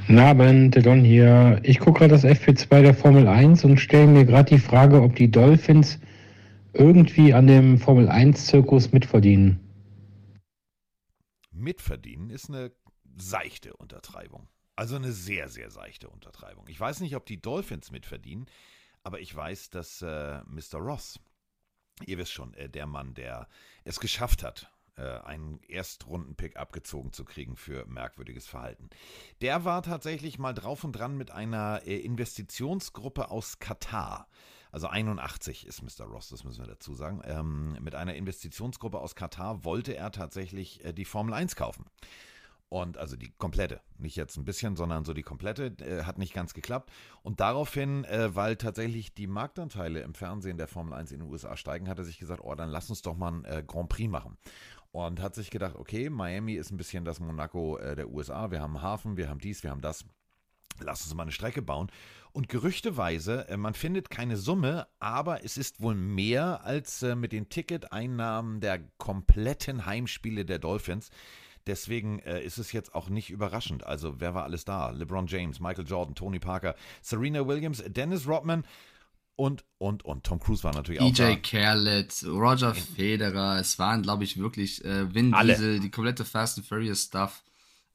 Guten 0.10 0.20
Abend, 0.20 0.74
der 0.74 0.82
Don 0.82 1.04
hier. 1.04 1.60
Ich 1.62 1.80
gucke 1.80 2.00
gerade 2.00 2.14
das 2.14 2.26
FP2 2.26 2.82
der 2.82 2.96
Formel 2.96 3.28
1 3.28 3.64
und 3.64 3.78
stelle 3.78 4.08
mir 4.08 4.26
gerade 4.26 4.56
die 4.56 4.60
Frage, 4.60 5.04
ob 5.04 5.16
die 5.16 5.30
Dolphins 5.30 6.00
irgendwie 6.74 7.34
an 7.34 7.46
dem 7.46 7.78
Formel 7.78 8.10
1-Zirkus 8.10 8.92
mitverdienen. 8.92 9.60
Mitverdienen 11.52 12.32
ist 12.32 12.50
eine 12.50 12.72
seichte 13.18 13.76
Untertreibung. 13.78 14.48
Also 14.76 14.96
eine 14.96 15.12
sehr, 15.12 15.48
sehr 15.50 15.70
seichte 15.70 16.10
Untertreibung. 16.10 16.66
Ich 16.70 16.80
weiß 16.80 17.02
nicht, 17.02 17.16
ob 17.16 17.26
die 17.26 17.42
Dolphins 17.42 17.92
mitverdienen, 17.92 18.48
aber 19.04 19.20
ich 19.20 19.36
weiß, 19.36 19.70
dass 19.70 20.02
äh, 20.02 20.40
Mr. 20.46 20.80
Ross, 20.80 21.20
ihr 22.06 22.18
wisst 22.18 22.32
schon, 22.32 22.54
äh, 22.56 22.68
der 22.68 22.88
Mann, 22.88 23.14
der 23.14 23.48
es 23.84 24.00
geschafft 24.00 24.42
hat, 24.42 24.72
einen 25.04 25.60
Erstrunden-Pick 25.68 26.58
abgezogen 26.58 27.14
zu 27.14 27.26
kriegen 27.26 27.56
für 27.56 27.86
merkwürdiges 27.86 28.48
Verhalten. 28.48 28.90
Der 29.42 29.66
war 29.66 29.82
tatsächlich 29.82 30.40
mal 30.40 30.54
drauf 30.54 30.84
und 30.84 30.94
dran 30.94 31.18
mit 31.18 31.32
einer 31.32 31.82
äh, 31.86 31.98
Investitionsgruppe 31.98 33.32
aus 33.32 33.60
Katar. 33.60 34.28
Also 34.72 34.88
81 34.88 35.66
ist 35.66 35.82
Mr. 35.82 36.06
Ross, 36.06 36.30
das 36.30 36.44
müssen 36.44 36.62
wir 36.62 36.68
dazu 36.68 36.94
sagen. 36.94 37.22
Ähm, 37.26 37.78
mit 37.82 37.96
einer 37.96 38.14
Investitionsgruppe 38.14 39.00
aus 39.00 39.16
Katar 39.16 39.64
wollte 39.66 39.96
er 39.96 40.12
tatsächlich 40.12 40.84
äh, 40.86 40.94
die 40.94 41.06
Formel 41.06 41.34
1 41.34 41.56
kaufen. 41.56 41.86
Und 42.70 43.00
also 43.00 43.16
die 43.16 43.32
komplette, 43.32 43.82
nicht 43.98 44.16
jetzt 44.16 44.38
ein 44.38 44.46
bisschen, 44.46 44.76
sondern 44.76 45.04
so 45.04 45.16
die 45.16 45.24
komplette, 45.24 45.74
äh, 45.80 46.04
hat 46.04 46.20
nicht 46.20 46.36
ganz 46.36 46.54
geklappt. 46.54 46.92
Und 47.24 47.40
daraufhin, 47.40 48.06
äh, 48.06 48.36
weil 48.36 48.58
tatsächlich 48.58 49.16
die 49.16 49.26
Marktanteile 49.26 50.02
im 50.02 50.14
Fernsehen 50.14 50.58
der 50.58 50.68
Formel 50.68 50.94
1 50.94 51.12
in 51.12 51.22
den 51.22 51.30
USA 51.30 51.58
steigen, 51.58 51.90
hat 51.90 51.98
er 51.98 52.06
sich 52.06 52.20
gesagt, 52.20 52.42
oh, 52.44 52.54
dann 52.54 52.70
lass 52.70 52.92
uns 52.92 53.02
doch 53.02 53.18
mal 53.18 53.32
ein 53.32 53.46
äh, 53.46 53.64
Grand 53.66 53.90
Prix 53.90 54.08
machen. 54.08 54.38
Und 55.08 55.22
hat 55.22 55.36
sich 55.36 55.50
gedacht, 55.50 55.76
okay, 55.76 56.10
Miami 56.10 56.54
ist 56.54 56.72
ein 56.72 56.78
bisschen 56.78 57.06
das 57.06 57.20
Monaco 57.20 57.78
äh, 57.78 57.96
der 57.96 58.10
USA, 58.10 58.52
wir 58.52 58.62
haben 58.62 58.76
einen 58.76 58.84
Hafen, 58.84 59.18
wir 59.18 59.30
haben 59.30 59.40
dies, 59.40 59.64
wir 59.64 59.72
haben 59.72 59.82
das. 59.82 60.06
Lass 60.82 61.04
uns 61.04 61.14
mal 61.14 61.24
eine 61.24 61.32
Strecke 61.32 61.62
bauen. 61.62 61.92
Und 62.32 62.48
gerüchteweise, 62.48 63.48
äh, 63.50 63.58
man 63.58 63.74
findet 63.74 64.10
keine 64.10 64.38
Summe, 64.38 64.88
aber 65.00 65.44
es 65.44 65.58
ist 65.58 65.82
wohl 65.82 65.96
mehr 65.96 66.64
als 66.64 67.04
äh, 67.04 67.16
mit 67.16 67.32
den 67.32 67.50
Ticketeinnahmen 67.50 68.62
der 68.62 68.80
kompletten 68.98 69.86
Heimspiele 69.86 70.46
der 70.46 70.60
Dolphins. 70.60 71.10
Deswegen 71.68 72.20
äh, 72.20 72.42
ist 72.42 72.58
es 72.58 72.72
jetzt 72.72 72.96
auch 72.96 73.10
nicht 73.10 73.30
überraschend. 73.30 73.86
Also, 73.86 74.20
wer 74.20 74.34
war 74.34 74.44
alles 74.44 74.66
da? 74.66 74.90
LeBron 74.92 75.28
James, 75.28 75.60
Michael 75.60 75.88
Jordan, 75.88 76.16
Tony 76.16 76.40
Parker, 76.40 76.76
Serena 77.02 77.46
Williams, 77.46 77.84
Dennis 77.86 78.28
Rodman 78.28 78.64
und, 79.40 79.64
und, 79.78 80.04
und. 80.04 80.26
Tom 80.26 80.40
Cruise 80.40 80.64
war 80.66 80.74
natürlich 80.74 81.00
auch 81.00 81.14
da. 81.14 81.30
EJ 81.30 81.38
Khaled, 81.38 82.26
Roger 82.28 82.76
Federer, 82.76 83.58
es 83.58 83.80
waren, 83.80 84.04
glaube 84.04 84.26
ich, 84.26 84.38
wirklich 84.38 84.84
äh, 84.84 85.14
Vin 85.14 85.34
Alle. 85.34 85.54
Diesel, 85.54 85.80
die 85.80 85.90
komplette 85.90 86.26
Fast 86.26 86.58
and 86.58 86.68
Furious 86.68 87.04
Stuff. 87.06 87.42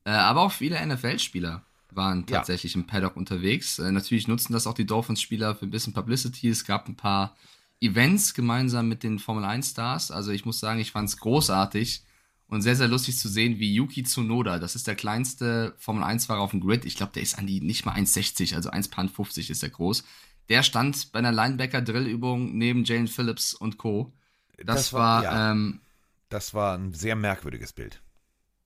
Äh, 0.05 0.11
aber 0.11 0.41
auch 0.41 0.53
viele 0.53 0.85
NFL-Spieler 0.85 1.63
waren 1.91 2.25
Ja. 2.31 2.39
tatsächlich 2.39 2.75
im 2.75 2.87
Paddock 2.87 3.17
unterwegs. 3.17 3.79
Äh, 3.79 3.93
natürlich 3.93 4.27
nutzen 4.27 4.55
das 4.55 4.67
auch 4.67 4.73
die 4.73 4.87
Dolphins-Spieler 4.87 5.55
für 5.55 5.67
ein 5.67 5.71
bisschen 5.71 5.93
Publicity. 5.93 6.49
Es 6.49 6.65
gab 6.65 6.89
ein 6.89 6.97
paar 6.97 7.37
Events 7.79 8.33
gemeinsam 8.33 8.89
mit 8.89 9.03
den 9.03 9.19
Formel 9.19 9.45
1-Stars. 9.45 10.11
Also 10.11 10.31
ich 10.33 10.47
muss 10.47 10.61
sagen, 10.61 10.81
ich 10.81 10.93
fand 10.93 11.11
es 11.11 11.19
großartig 11.19 12.05
und 12.49 12.63
sehr, 12.63 12.77
sehr 12.77 12.89
lustig 12.89 13.19
zu 13.19 13.29
sehen, 13.29 13.59
wie 13.59 13.75
Yuki 13.75 14.03
Tsunoda, 14.03 14.59
das 14.59 14.77
ist 14.77 14.87
der 14.87 14.95
kleinste 14.95 15.75
Formel 15.77 16.05
1-Fahrer 16.05 16.41
auf 16.41 16.53
dem 16.53 16.61
Grid. 16.61 16.87
Ich 16.87 16.97
glaube, 16.97 17.13
der 17.13 17.23
ist 17.23 17.39
an 17.39 17.47
die 17.47 17.61
nicht 17.61 17.85
mal 17.85 17.95
1,60, 17.95 18.55
also 18.55 18.71
1,50 18.71 19.51
ist 19.51 19.63
er 19.63 19.69
groß. 19.71 20.05
Der 20.49 20.63
stand 20.63 21.11
bei 21.13 21.19
einer 21.21 21.33
Linebacker-Drillübung 21.33 22.57
neben 22.57 22.85
Jalen 22.85 23.09
Phillips 23.09 23.55
und 23.55 23.79
Co. 23.79 24.13
Das, 24.59 24.67
Das 24.77 24.93
war- 24.93 25.23
war, 25.23 25.25
ja. 25.25 25.51
ähm, 25.53 25.81
Das 26.29 26.55
war 26.55 26.77
ein 26.77 26.93
sehr 26.95 27.17
merkwürdiges 27.17 27.73
Bild. 27.73 28.01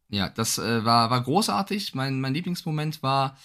ja, 0.08 0.28
das 0.30 0.58
äh, 0.58 0.85
war, 0.85 1.11
war 1.11 1.23
großartig. 1.23 1.94
Mein, 1.94 2.20
mein 2.20 2.35
Lieblingsmoment 2.35 3.02
war, 3.02 3.38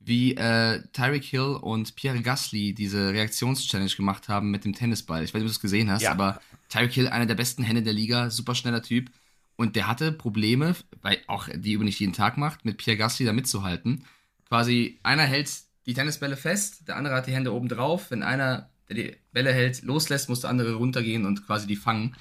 wie 0.00 0.34
äh, 0.36 0.82
Tyreek 0.92 1.24
Hill 1.24 1.58
und 1.60 1.96
Pierre 1.96 2.20
Gasly 2.22 2.74
diese 2.74 3.12
Reaktionschallenge 3.12 3.90
gemacht 3.96 4.28
haben 4.28 4.50
mit 4.50 4.64
dem 4.64 4.72
Tennisball. 4.74 5.22
Ich 5.24 5.30
weiß 5.30 5.40
nicht, 5.40 5.48
ob 5.48 5.48
du 5.48 5.52
es 5.56 5.60
gesehen 5.60 5.90
hast, 5.90 6.02
Ja. 6.02 6.12
aber 6.12 6.40
Tyreek 6.68 6.92
Hill, 6.92 7.08
einer 7.08 7.26
der 7.26 7.34
besten 7.34 7.62
Hände 7.62 7.82
der 7.82 7.92
Liga, 7.92 8.30
super 8.30 8.54
schneller 8.54 8.82
Typ. 8.82 9.10
Und 9.56 9.74
der 9.74 9.86
hatte 9.88 10.12
Probleme, 10.12 10.76
weil 11.00 11.18
auch 11.28 11.48
die 11.54 11.76
nicht 11.78 11.98
jeden 11.98 12.12
Tag 12.12 12.36
macht, 12.36 12.64
mit 12.64 12.76
Pierre 12.78 12.98
Gasly 12.98 13.24
da 13.26 13.32
mitzuhalten. 13.32 14.04
Quasi 14.48 14.98
einer 15.02 15.22
hält 15.24 15.50
die 15.86 15.94
Tennisbälle 15.94 16.36
fest, 16.36 16.88
der 16.88 16.96
andere 16.96 17.14
hat 17.14 17.26
die 17.26 17.32
Hände 17.32 17.52
oben 17.52 17.68
drauf. 17.68 18.10
Wenn 18.10 18.22
einer, 18.22 18.70
der 18.88 18.96
die 18.96 19.16
Bälle 19.32 19.52
hält, 19.52 19.82
loslässt, 19.82 20.28
muss 20.28 20.40
der 20.40 20.50
andere 20.50 20.74
runtergehen 20.74 21.24
und 21.24 21.46
quasi 21.46 21.66
die 21.66 21.76
fangen. 21.76 22.16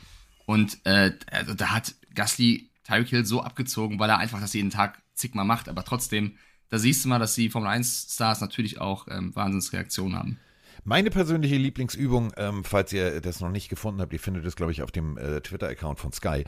Und 0.45 0.85
äh, 0.85 1.11
also 1.31 1.53
da 1.53 1.71
hat 1.71 1.95
Gasly 2.13 2.69
Tyreek 2.83 3.09
Hill 3.09 3.25
so 3.25 3.41
abgezogen, 3.41 3.99
weil 3.99 4.09
er 4.09 4.19
einfach 4.19 4.39
das 4.39 4.53
jeden 4.53 4.69
Tag 4.69 5.01
zigmal 5.15 5.45
macht, 5.45 5.69
aber 5.69 5.83
trotzdem, 5.83 6.37
da 6.69 6.77
siehst 6.77 7.03
du 7.03 7.09
mal, 7.09 7.19
dass 7.19 7.35
die 7.35 7.49
Formel 7.49 7.69
1 7.69 8.07
Stars 8.11 8.41
natürlich 8.41 8.79
auch 8.79 9.07
ähm, 9.09 9.35
Wahnsinnsreaktionen 9.35 10.17
haben. 10.17 10.39
Meine 10.83 11.09
persönliche 11.09 11.55
Lieblingsübung, 11.55 12.33
ähm, 12.37 12.63
falls 12.63 12.93
ihr 12.93 13.21
das 13.21 13.39
noch 13.39 13.49
nicht 13.49 13.69
gefunden 13.69 14.01
habt, 14.01 14.13
ihr 14.13 14.19
findet 14.19 14.45
es, 14.45 14.55
glaube 14.55 14.71
ich, 14.71 14.83
auf 14.83 14.91
dem 14.91 15.17
äh, 15.17 15.41
Twitter-Account 15.41 15.99
von 15.99 16.11
Sky. 16.11 16.43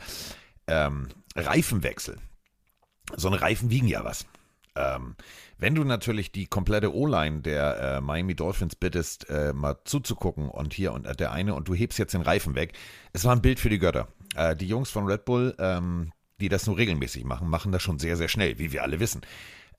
Ähm, 0.68 1.08
Reifenwechsel. 1.34 2.18
So 3.16 3.28
eine 3.28 3.40
Reifen 3.40 3.70
wiegen 3.70 3.88
ja 3.88 4.04
was. 4.04 4.26
Ähm, 4.76 5.16
wenn 5.58 5.74
du 5.74 5.84
natürlich 5.84 6.32
die 6.32 6.46
komplette 6.46 6.94
O-Line 6.94 7.40
der 7.42 7.80
äh, 7.80 8.00
Miami 8.00 8.34
Dolphins 8.34 8.76
bittest, 8.76 9.28
äh, 9.28 9.52
mal 9.52 9.76
zuzugucken 9.84 10.48
und 10.48 10.72
hier 10.72 10.92
und 10.92 11.04
äh, 11.04 11.16
der 11.16 11.32
eine 11.32 11.54
und 11.54 11.68
du 11.68 11.74
hebst 11.74 11.98
jetzt 11.98 12.14
den 12.14 12.22
Reifen 12.22 12.54
weg, 12.54 12.72
es 13.12 13.24
war 13.24 13.34
ein 13.34 13.42
Bild 13.42 13.58
für 13.58 13.68
die 13.68 13.78
Götter. 13.78 14.08
Äh, 14.36 14.54
die 14.54 14.68
Jungs 14.68 14.90
von 14.90 15.06
Red 15.06 15.24
Bull, 15.24 15.54
ähm, 15.58 16.12
die 16.40 16.48
das 16.48 16.66
nur 16.66 16.78
regelmäßig 16.78 17.24
machen, 17.24 17.48
machen 17.48 17.72
das 17.72 17.82
schon 17.82 17.98
sehr, 17.98 18.16
sehr 18.16 18.28
schnell, 18.28 18.58
wie 18.58 18.72
wir 18.72 18.84
alle 18.84 19.00
wissen. 19.00 19.22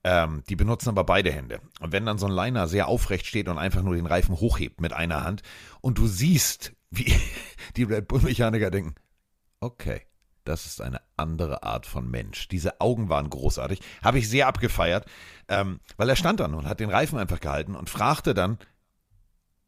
Ähm, 0.04 0.42
die 0.48 0.56
benutzen 0.56 0.90
aber 0.90 1.04
beide 1.04 1.32
Hände. 1.32 1.60
Und 1.80 1.92
wenn 1.92 2.06
dann 2.06 2.18
so 2.18 2.26
ein 2.26 2.32
Liner 2.32 2.68
sehr 2.68 2.88
aufrecht 2.88 3.26
steht 3.26 3.48
und 3.48 3.58
einfach 3.58 3.82
nur 3.82 3.94
den 3.94 4.06
Reifen 4.06 4.38
hochhebt 4.38 4.80
mit 4.80 4.92
einer 4.92 5.24
Hand 5.24 5.42
und 5.80 5.98
du 5.98 6.06
siehst, 6.06 6.72
wie 6.90 7.14
die 7.76 7.84
Red 7.84 8.08
Bull-Mechaniker 8.08 8.70
denken, 8.70 8.94
okay, 9.60 10.02
das 10.44 10.66
ist 10.66 10.80
eine 10.80 11.00
andere 11.16 11.62
Art 11.62 11.86
von 11.86 12.10
Mensch. 12.10 12.48
Diese 12.48 12.80
Augen 12.80 13.08
waren 13.08 13.30
großartig. 13.30 13.80
Habe 14.02 14.18
ich 14.18 14.28
sehr 14.28 14.46
abgefeiert, 14.46 15.06
ähm, 15.48 15.80
weil 15.96 16.08
er 16.08 16.16
stand 16.16 16.40
dann 16.40 16.54
und 16.54 16.66
hat 16.66 16.80
den 16.80 16.90
Reifen 16.90 17.18
einfach 17.18 17.40
gehalten 17.40 17.74
und 17.74 17.90
fragte 17.90 18.34
dann, 18.34 18.58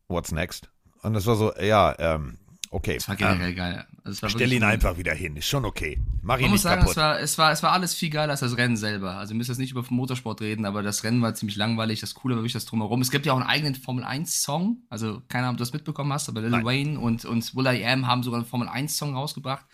what's 0.08 0.32
next? 0.32 0.70
Und 1.02 1.14
das 1.14 1.26
war 1.26 1.36
so, 1.36 1.52
ja, 1.56 1.94
ähm, 1.98 2.38
okay. 2.70 2.94
Das 2.94 3.08
war 3.08 3.16
generell 3.16 3.50
ähm, 3.50 3.56
geil. 3.56 3.86
Also 4.04 4.28
stell 4.28 4.52
ihn 4.52 4.64
einfach 4.64 4.96
wieder 4.96 5.14
hin, 5.14 5.36
ist 5.36 5.46
schon 5.46 5.64
okay. 5.64 6.00
Mach 6.22 6.36
ihn 6.38 6.42
Man 6.42 6.50
nicht 6.50 6.50
muss 6.50 6.62
sagen, 6.62 6.80
kaputt. 6.80 6.92
es 6.92 6.96
war, 6.96 7.20
es, 7.20 7.38
war, 7.38 7.52
es 7.52 7.62
war 7.62 7.72
alles 7.72 7.94
viel 7.94 8.10
geiler 8.10 8.32
als 8.32 8.40
das 8.40 8.56
Rennen 8.56 8.76
selber. 8.76 9.16
Also, 9.16 9.32
wir 9.32 9.36
müssen 9.36 9.50
jetzt 9.50 9.58
nicht 9.58 9.72
über 9.72 9.84
Motorsport 9.88 10.40
reden, 10.40 10.64
aber 10.64 10.82
das 10.82 11.04
Rennen 11.04 11.22
war 11.22 11.34
ziemlich 11.34 11.56
langweilig. 11.56 12.00
Das 12.00 12.14
Coole 12.14 12.34
war 12.34 12.42
wirklich 12.42 12.52
das 12.52 12.64
Drumherum. 12.64 13.00
Es 13.00 13.10
gibt 13.10 13.26
ja 13.26 13.32
auch 13.32 13.38
einen 13.38 13.46
eigenen 13.46 13.74
Formel 13.74 14.04
1-Song. 14.04 14.78
Also, 14.88 15.22
keine 15.28 15.44
Ahnung, 15.44 15.54
ob 15.54 15.58
du 15.58 15.62
das 15.62 15.72
mitbekommen 15.72 16.12
hast, 16.12 16.28
aber 16.28 16.40
Lil 16.40 16.50
Nein. 16.50 16.64
Wayne 16.64 17.00
und, 17.00 17.24
und 17.24 17.54
Will 17.54 17.66
I 17.66 17.84
Am 17.86 18.06
haben 18.06 18.22
sogar 18.22 18.40
einen 18.40 18.48
Formel 18.48 18.68
1-Song 18.68 19.14
rausgebracht. 19.14 19.66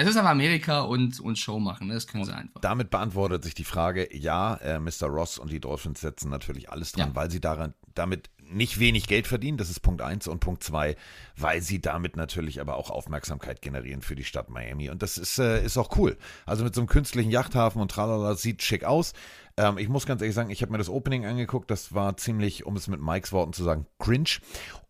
Es 0.00 0.08
ist 0.08 0.16
aber 0.16 0.30
Amerika 0.30 0.80
und, 0.80 1.20
und 1.20 1.38
Show 1.38 1.58
machen, 1.58 1.88
ne? 1.88 1.94
das 1.94 2.06
können 2.06 2.24
sie 2.24 2.34
einfach. 2.34 2.60
Damit 2.62 2.88
beantwortet 2.90 3.44
sich 3.44 3.54
die 3.54 3.64
Frage, 3.64 4.08
ja, 4.16 4.54
äh, 4.56 4.78
Mr. 4.80 5.08
Ross 5.08 5.38
und 5.38 5.52
die 5.52 5.60
Dolphins 5.60 6.00
setzen 6.00 6.30
natürlich 6.30 6.70
alles 6.70 6.92
dran, 6.92 7.08
Ja. 7.08 7.14
weil 7.14 7.30
sie 7.30 7.40
daran 7.40 7.74
damit 7.94 8.30
nicht 8.40 8.80
wenig 8.80 9.06
Geld 9.06 9.26
verdienen, 9.26 9.58
das 9.58 9.68
ist 9.68 9.80
Punkt 9.80 10.00
eins 10.00 10.26
und 10.26 10.40
Punkt 10.40 10.64
zwei, 10.64 10.96
weil 11.36 11.60
sie 11.60 11.80
damit 11.80 12.16
natürlich 12.16 12.60
aber 12.62 12.76
auch 12.76 12.90
Aufmerksamkeit 12.90 13.60
generieren 13.62 14.00
für 14.02 14.14
die 14.16 14.24
Stadt 14.24 14.48
Miami 14.48 14.88
und 14.90 15.02
das 15.02 15.18
ist, 15.18 15.38
äh, 15.38 15.62
ist 15.64 15.76
auch 15.76 15.96
cool. 15.98 16.16
Also 16.46 16.64
mit 16.64 16.74
so 16.74 16.80
einem 16.80 16.88
künstlichen 16.88 17.30
Yachthafen 17.30 17.80
und 17.82 17.90
tralala, 17.90 18.34
sieht 18.36 18.62
schick 18.62 18.84
aus. 18.84 19.12
Ähm, 19.60 19.76
ich 19.76 19.88
muss 19.90 20.06
ganz 20.06 20.22
ehrlich 20.22 20.34
sagen, 20.34 20.48
ich 20.48 20.62
habe 20.62 20.72
mir 20.72 20.78
das 20.78 20.88
Opening 20.88 21.26
angeguckt, 21.26 21.70
das 21.70 21.92
war 21.94 22.16
ziemlich, 22.16 22.64
um 22.64 22.76
es 22.76 22.88
mit 22.88 23.00
Mikes 23.00 23.30
Worten 23.32 23.52
zu 23.52 23.62
sagen, 23.62 23.86
cringe 23.98 24.38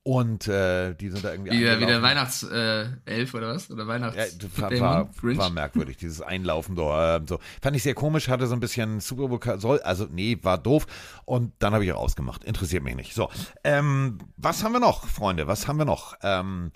und 0.04 0.46
äh, 0.46 0.94
die 0.94 1.08
sind 1.10 1.24
da 1.24 1.32
irgendwie 1.32 1.50
Wie 1.50 1.60
der, 1.60 1.80
wie 1.80 1.86
der. 1.86 2.00
Weihnachtself 2.02 3.34
oder 3.34 3.48
was? 3.54 3.68
Oder 3.70 3.86
Weihnachts 3.88 4.16
Ja, 4.38 4.70
war, 4.80 4.80
war, 4.80 5.36
war 5.38 5.50
merkwürdig, 5.50 5.96
dieses 5.96 6.22
Einlaufen 6.22 6.76
da. 6.76 7.16
ähm, 7.16 7.26
so. 7.26 7.40
Fand 7.60 7.76
ich 7.76 7.82
sehr 7.82 7.94
komisch, 7.94 8.28
hatte 8.28 8.46
so 8.46 8.54
ein 8.54 8.60
bisschen 8.60 9.00
Super 9.00 9.26
Bowl, 9.28 9.40
soll, 9.58 9.80
also 9.80 10.06
nee, 10.08 10.38
war 10.42 10.56
doof. 10.56 10.86
Und 11.24 11.52
dann 11.58 11.74
habe 11.74 11.84
ich 11.84 11.92
auch 11.92 12.00
ausgemacht. 12.00 12.44
Interessiert 12.44 12.84
mich 12.84 12.94
nicht. 12.94 13.14
So, 13.14 13.28
ähm, 13.64 14.18
was 14.36 14.62
haben 14.62 14.72
wir 14.72 14.80
noch, 14.80 15.06
Freunde? 15.08 15.48
Was 15.48 15.66
haben 15.66 15.78
wir 15.78 15.84
noch? 15.84 16.14
Ähm, 16.22 16.70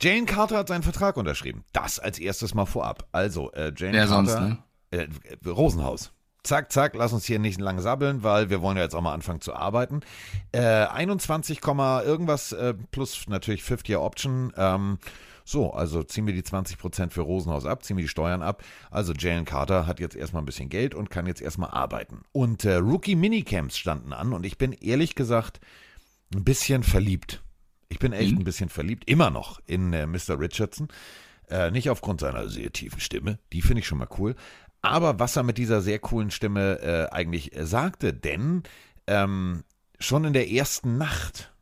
Jane 0.00 0.26
Carter 0.26 0.58
hat 0.58 0.68
seinen 0.68 0.82
Vertrag 0.82 1.16
unterschrieben. 1.16 1.64
Das 1.72 1.98
als 1.98 2.18
erstes 2.18 2.54
mal 2.54 2.66
vorab. 2.66 3.08
Also, 3.12 3.50
äh, 3.52 3.72
Jane 3.76 3.94
Wer 3.94 4.06
Carter. 4.06 4.30
sonst, 4.30 4.40
ne? 4.40 4.58
Äh, 4.90 5.08
Rosenhaus. 5.48 6.12
Zack, 6.42 6.72
zack, 6.72 6.94
lass 6.94 7.12
uns 7.12 7.24
hier 7.26 7.38
nicht 7.38 7.60
lang 7.60 7.80
sabbeln, 7.80 8.22
weil 8.22 8.48
wir 8.50 8.62
wollen 8.62 8.76
ja 8.76 8.82
jetzt 8.82 8.94
auch 8.94 9.02
mal 9.02 9.12
anfangen 9.14 9.40
zu 9.40 9.54
arbeiten. 9.54 10.00
Äh, 10.52 10.60
21, 10.60 11.60
Komma 11.60 12.02
irgendwas 12.02 12.52
äh, 12.52 12.74
plus 12.90 13.26
natürlich 13.28 13.62
50er 13.62 13.98
Option. 13.98 14.52
Ähm, 14.56 14.98
so, 15.44 15.72
also 15.72 16.02
ziehen 16.02 16.26
wir 16.26 16.34
die 16.34 16.42
20% 16.42 17.10
für 17.10 17.22
Rosenhaus 17.22 17.66
ab, 17.66 17.82
ziehen 17.84 17.96
wir 17.96 18.04
die 18.04 18.08
Steuern 18.08 18.40
ab. 18.42 18.62
Also 18.90 19.12
Jalen 19.12 19.44
Carter 19.44 19.86
hat 19.86 20.00
jetzt 20.00 20.16
erstmal 20.16 20.42
ein 20.42 20.46
bisschen 20.46 20.68
Geld 20.68 20.94
und 20.94 21.10
kann 21.10 21.26
jetzt 21.26 21.42
erstmal 21.42 21.70
arbeiten. 21.70 22.22
Und 22.32 22.64
äh, 22.64 22.76
Rookie 22.76 23.16
Minicamps 23.16 23.76
standen 23.76 24.12
an 24.12 24.32
und 24.32 24.46
ich 24.46 24.58
bin 24.58 24.72
ehrlich 24.72 25.14
gesagt 25.14 25.60
ein 26.34 26.44
bisschen 26.44 26.82
verliebt. 26.84 27.42
Ich 27.88 27.98
bin 27.98 28.12
echt 28.12 28.32
Mhm. 28.32 28.38
ein 28.38 28.44
bisschen 28.44 28.68
verliebt, 28.68 29.08
immer 29.10 29.30
noch 29.30 29.60
in 29.66 29.92
äh, 29.92 30.06
Mr. 30.06 30.38
Richardson. 30.38 30.88
Äh, 31.50 31.72
nicht 31.72 31.90
aufgrund 31.90 32.20
seiner 32.20 32.48
sehr 32.48 32.72
tiefen 32.72 33.00
Stimme, 33.00 33.40
die 33.52 33.60
finde 33.60 33.80
ich 33.80 33.86
schon 33.88 33.98
mal 33.98 34.08
cool. 34.18 34.36
Aber 34.82 35.18
was 35.18 35.36
er 35.36 35.42
mit 35.42 35.58
dieser 35.58 35.82
sehr 35.82 35.98
coolen 35.98 36.30
Stimme 36.30 36.80
äh, 36.80 37.14
eigentlich 37.14 37.56
äh, 37.56 37.66
sagte, 37.66 38.14
denn 38.14 38.62
ähm, 39.06 39.64
schon 39.98 40.24
in 40.24 40.32
der 40.32 40.50
ersten 40.50 40.96
Nacht, 40.96 41.52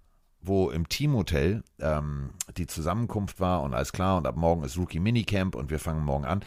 wo 0.41 0.71
im 0.71 0.89
Teamhotel 0.89 1.65
ähm, 1.81 2.31
die 2.57 2.67
Zusammenkunft 2.67 3.41
war 3.41 3.63
und 3.63 3.75
alles 3.75 3.93
klar 3.93 4.17
und 4.17 4.27
ab 4.27 4.37
morgen 4.37 4.63
ist 4.63 4.79
Rookie 4.79 5.01
Minicamp 5.01 5.55
und 5.57 5.71
wir 5.71 5.81
fangen 5.81 6.05
morgen 6.05 6.25
an, 6.25 6.45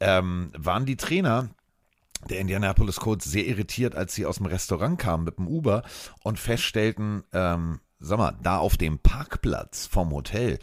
ähm, 0.00 0.52
waren 0.56 0.86
die 0.86 0.96
Trainer 0.96 1.50
der 2.28 2.40
Indianapolis 2.40 2.96
Colts 2.96 3.24
sehr 3.24 3.46
irritiert, 3.46 3.94
als 3.94 4.14
sie 4.14 4.26
aus 4.26 4.36
dem 4.36 4.46
Restaurant 4.46 4.98
kamen 4.98 5.24
mit 5.24 5.38
dem 5.38 5.48
Uber 5.48 5.82
und 6.22 6.38
feststellten, 6.38 7.24
ähm, 7.32 7.80
sag 7.98 8.18
mal, 8.18 8.36
da 8.42 8.58
auf 8.58 8.76
dem 8.76 8.98
Parkplatz 8.98 9.86
vom 9.86 10.10
Hotel, 10.10 10.58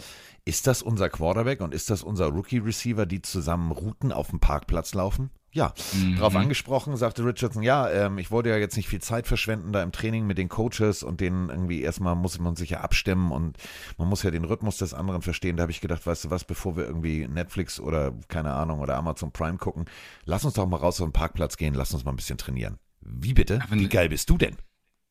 ist 0.45 0.67
das 0.67 0.81
unser 0.81 1.09
Quarterback 1.09 1.61
und 1.61 1.73
ist 1.73 1.89
das 1.89 2.03
unser 2.03 2.27
Rookie-Receiver, 2.27 3.05
die 3.05 3.21
zusammen 3.21 3.71
Routen 3.71 4.11
auf 4.11 4.29
dem 4.29 4.39
Parkplatz 4.39 4.93
laufen? 4.93 5.29
Ja, 5.53 5.73
Mhm. 5.93 6.15
darauf 6.15 6.35
angesprochen, 6.37 6.95
sagte 6.95 7.25
Richardson, 7.25 7.61
ja, 7.61 7.89
ähm, 7.89 8.17
ich 8.17 8.31
wollte 8.31 8.47
ja 8.49 8.55
jetzt 8.55 8.77
nicht 8.77 8.87
viel 8.87 9.01
Zeit 9.01 9.27
verschwenden 9.27 9.73
da 9.73 9.83
im 9.83 9.91
Training 9.91 10.25
mit 10.25 10.37
den 10.37 10.47
Coaches 10.47 11.03
und 11.03 11.19
denen 11.19 11.49
irgendwie 11.49 11.81
erstmal 11.81 12.15
muss 12.15 12.39
man 12.39 12.55
sich 12.55 12.69
ja 12.69 12.79
abstimmen 12.79 13.33
und 13.33 13.57
man 13.97 14.07
muss 14.07 14.23
ja 14.23 14.31
den 14.31 14.45
Rhythmus 14.45 14.77
des 14.77 14.93
anderen 14.93 15.21
verstehen. 15.21 15.57
Da 15.57 15.63
habe 15.63 15.71
ich 15.73 15.81
gedacht, 15.81 16.07
weißt 16.07 16.23
du 16.25 16.29
was, 16.29 16.45
bevor 16.45 16.77
wir 16.77 16.85
irgendwie 16.85 17.27
Netflix 17.27 17.81
oder 17.81 18.13
keine 18.29 18.53
Ahnung 18.53 18.79
oder 18.79 18.95
Amazon 18.95 19.31
Prime 19.33 19.57
gucken, 19.57 19.85
lass 20.23 20.45
uns 20.45 20.53
doch 20.53 20.65
mal 20.67 20.77
raus 20.77 21.01
auf 21.01 21.07
den 21.09 21.13
Parkplatz 21.13 21.57
gehen, 21.57 21.73
lass 21.73 21.93
uns 21.93 22.05
mal 22.05 22.13
ein 22.13 22.15
bisschen 22.17 22.37
trainieren. 22.37 22.77
Wie 23.01 23.33
bitte? 23.33 23.59
Wie 23.69 23.75
ne- 23.83 23.89
geil 23.89 24.07
bist 24.07 24.29
du 24.29 24.37
denn? 24.37 24.55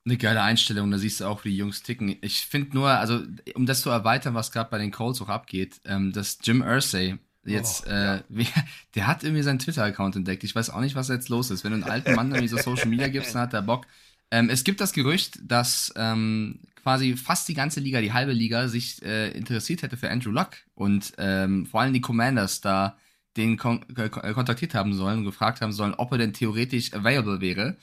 Eine 0.05 0.17
geile 0.17 0.43
Einstellung, 0.43 0.91
da 0.91 0.99
siehst 0.99 1.21
du 1.21 1.27
auch, 1.27 1.45
wie 1.45 1.51
die 1.51 1.57
Jungs 1.57 1.83
ticken. 1.83 2.17
Ich 2.23 2.47
finde 2.47 2.75
nur, 2.75 2.89
also 2.89 3.23
um 3.55 3.67
das 3.67 3.83
zu 3.83 3.91
erweitern, 3.91 4.35
was 4.35 4.51
gerade 4.51 4.71
bei 4.71 4.79
den 4.79 4.91
Colts 4.91 5.21
auch 5.21 5.29
abgeht, 5.29 5.81
ähm, 5.85 6.13
dass 6.13 6.39
Jim 6.43 6.63
Irsay 6.63 7.19
jetzt, 7.45 7.87
Oh, 7.87 7.91
äh, 7.91 8.23
wie, 8.29 8.47
der 8.95 9.07
hat 9.07 9.25
irgendwie 9.25 9.43
seinen 9.43 9.59
Twitter-Account 9.59 10.17
entdeckt. 10.17 10.45
Ich 10.45 10.55
weiß 10.55 10.71
auch 10.71 10.81
nicht, 10.81 10.95
was 10.95 11.09
jetzt 11.09 11.29
los 11.29 11.51
ist. 11.51 11.65
Wenn 11.65 11.73
du 11.73 11.77
einen 11.77 11.91
alten 11.91 12.15
Mann 12.15 12.31
irgendwie 12.31 12.49
so 12.49 12.57
Social 12.57 12.89
Media 12.89 13.09
gibst, 13.09 13.35
dann 13.35 13.43
hat 13.43 13.53
er 13.53 13.63
Bock. 13.63 13.87
Ähm, 14.31 14.49
es 14.49 14.65
gibt 14.65 14.81
das 14.81 14.93
Gerücht, 14.93 15.39
dass 15.43 15.93
ähm, 15.97 16.61
quasi 16.77 17.17
fast 17.17 17.49
die 17.49 17.55
ganze 17.55 17.81
Liga, 17.81 18.01
die 18.01 18.13
halbe 18.13 18.33
Liga, 18.33 18.69
sich 18.69 19.03
äh, 19.03 19.31
interessiert 19.33 19.83
hätte 19.83 19.97
für 19.97 20.11
Andrew 20.11 20.31
Luck 20.31 20.57
und 20.75 21.13
ähm, 21.19 21.67
vor 21.67 21.81
allem 21.81 21.93
die 21.93 22.01
Commanders 22.01 22.61
da 22.61 22.97
den 23.37 23.57
kon 23.57 23.87
kontaktiert 23.95 24.75
haben 24.75 24.93
sollen 24.93 25.21
und 25.21 25.25
gefragt 25.25 25.61
haben 25.61 25.73
sollen, 25.73 25.95
ob 25.95 26.11
er 26.13 26.19
denn 26.19 26.33
theoretisch 26.33 26.93
available 26.93 27.41
wäre 27.41 27.77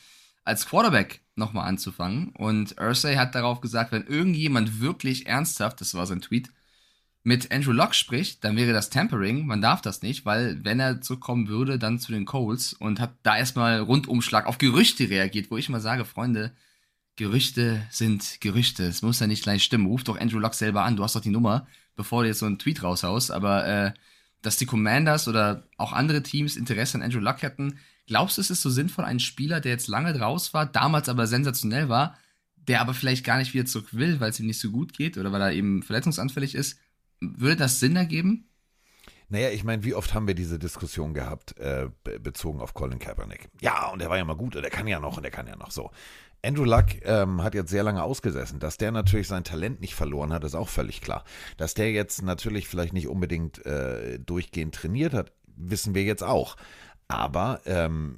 als 0.44 0.66
Quarterback 0.66 1.22
nochmal 1.38 1.68
anzufangen. 1.68 2.30
Und 2.30 2.76
Ursay 2.80 3.16
hat 3.16 3.36
darauf 3.36 3.62
gesagt, 3.62 3.92
wenn 3.92 4.08
irgendjemand 4.08 4.82
wirklich 4.82 5.28
ernsthaft, 5.28 5.82
das 5.82 5.94
war 5.94 6.06
sein 6.06 6.22
Tweet, 6.22 6.50
mit 7.24 7.52
Andrew 7.52 7.74
Locke 7.74 7.94
spricht, 7.94 8.44
dann 8.46 8.56
wäre 8.56 8.72
das 8.72 8.90
Tampering. 8.90 9.46
Man 9.46 9.62
darf 9.62 9.82
das 9.82 10.02
nicht, 10.02 10.26
weil 10.26 10.64
wenn 10.64 10.80
er 10.80 11.02
zurückkommen 11.02 11.50
würde, 11.50 11.78
dann 11.78 12.00
zu 12.00 12.14
den 12.14 12.26
Colts 12.26 12.72
und 12.72 13.02
hat 13.02 13.16
da 13.24 13.38
erstmal 13.38 13.82
Rundumschlag 13.82 14.46
auf 14.46 14.58
Gerüchte 14.58 15.10
reagiert, 15.10 15.52
wo 15.52 15.58
ich 15.58 15.68
mal 15.68 15.82
sage, 15.82 16.06
Freunde, 16.06 16.54
Gerüchte 17.18 17.86
sind 17.90 18.40
Gerüchte. 18.40 18.84
Es 18.84 19.02
muss 19.02 19.20
ja 19.20 19.28
nicht 19.28 19.44
gleich 19.44 19.64
stimmen. 19.64 19.88
Ruf 19.88 20.06
doch 20.06 20.18
Andrew 20.18 20.40
Locke 20.40 20.56
selber 20.56 20.84
an. 20.84 20.96
Du 20.96 21.04
hast 21.04 21.16
doch 21.16 21.22
die 21.22 21.30
Nummer, 21.30 21.68
bevor 21.96 22.24
du 22.24 22.30
jetzt 22.30 22.40
so 22.40 22.46
einen 22.46 22.60
Tweet 22.60 22.82
raushaust. 22.82 23.32
Aber 23.32 23.68
äh, 23.68 23.92
dass 24.42 24.58
die 24.58 24.66
Commanders 24.66 25.28
oder 25.28 25.68
auch 25.78 25.94
andere 25.94 26.24
Teams 26.24 26.56
Interesse 26.56 26.98
an 26.98 27.02
Andrew 27.02 27.20
Luck 27.20 27.42
hätten, 27.42 27.80
glaubst 28.06 28.38
du, 28.38 28.42
es 28.42 28.50
ist 28.50 28.62
so 28.62 28.70
sinnvoll, 28.70 29.06
einen 29.06 29.20
Spieler, 29.20 29.60
der 29.60 29.72
jetzt 29.72 29.88
lange 29.88 30.14
draus 30.14 30.54
war, 30.54 30.66
damals 30.66 31.10
aber 31.10 31.28
sensationell 31.28 31.90
war, 31.90 32.18
der 32.56 32.82
aber 32.82 32.94
vielleicht 32.94 33.26
gar 33.26 33.38
nicht 33.38 33.54
wieder 33.54 33.66
zurück 33.66 33.90
will, 33.92 34.20
weil 34.20 34.30
es 34.30 34.40
ihm 34.40 34.48
nicht 34.48 34.60
so 34.60 34.72
gut 34.72 34.94
geht 34.94 35.18
oder 35.18 35.32
weil 35.32 35.42
er 35.42 35.54
eben 35.54 35.84
verletzungsanfällig 35.84 36.56
ist, 36.56 36.80
würde 37.20 37.56
das 37.56 37.80
Sinn 37.80 37.96
ergeben? 37.96 38.48
Naja, 39.30 39.50
ich 39.50 39.66
meine, 39.66 39.84
wie 39.84 39.94
oft 39.94 40.14
haben 40.14 40.28
wir 40.28 40.36
diese 40.36 40.58
Diskussion 40.58 41.14
gehabt, 41.14 41.58
äh, 41.58 41.90
be 42.04 42.18
bezogen 42.20 42.62
auf 42.62 42.74
Colin 42.74 43.00
Kaepernick? 43.00 43.50
Ja, 43.60 43.90
und 43.90 44.02
er 44.02 44.10
war 44.10 44.18
ja 44.18 44.24
mal 44.24 44.38
gut 44.38 44.56
und 44.56 44.64
er 44.64 44.70
kann 44.70 44.88
ja 44.88 45.02
noch 45.02 45.18
und 45.18 45.26
er 45.26 45.32
kann 45.32 45.48
ja 45.48 45.58
noch 45.58 45.72
so. 45.72 45.92
Andrew 46.44 46.66
Luck 46.66 46.86
ähm, 47.04 47.44
hat 47.44 47.56
jetzt 47.56 47.70
sehr 47.70 47.84
lange 47.84 48.04
ausgesessen. 48.04 48.60
Dass 48.60 48.78
der 48.78 48.92
natürlich 48.92 49.28
sein 49.28 49.44
Talent 49.44 49.82
nicht 49.82 49.96
verloren 49.96 50.34
hat, 50.34 50.44
ist 50.44 50.56
auch 50.56 50.70
völlig 50.70 51.02
klar. 51.02 51.24
Dass 51.58 51.74
der 51.74 51.92
jetzt 51.92 52.22
natürlich 52.22 52.68
vielleicht 52.68 52.94
nicht 52.94 53.08
unbedingt 53.08 53.66
äh, 53.66 54.20
durchgehend 54.20 54.76
trainiert 54.76 55.14
hat, 55.14 55.32
wissen 55.58 55.96
wir 55.96 56.04
jetzt 56.04 56.24
auch. 56.24 56.56
Aber 57.08 57.62
ähm, 57.66 58.18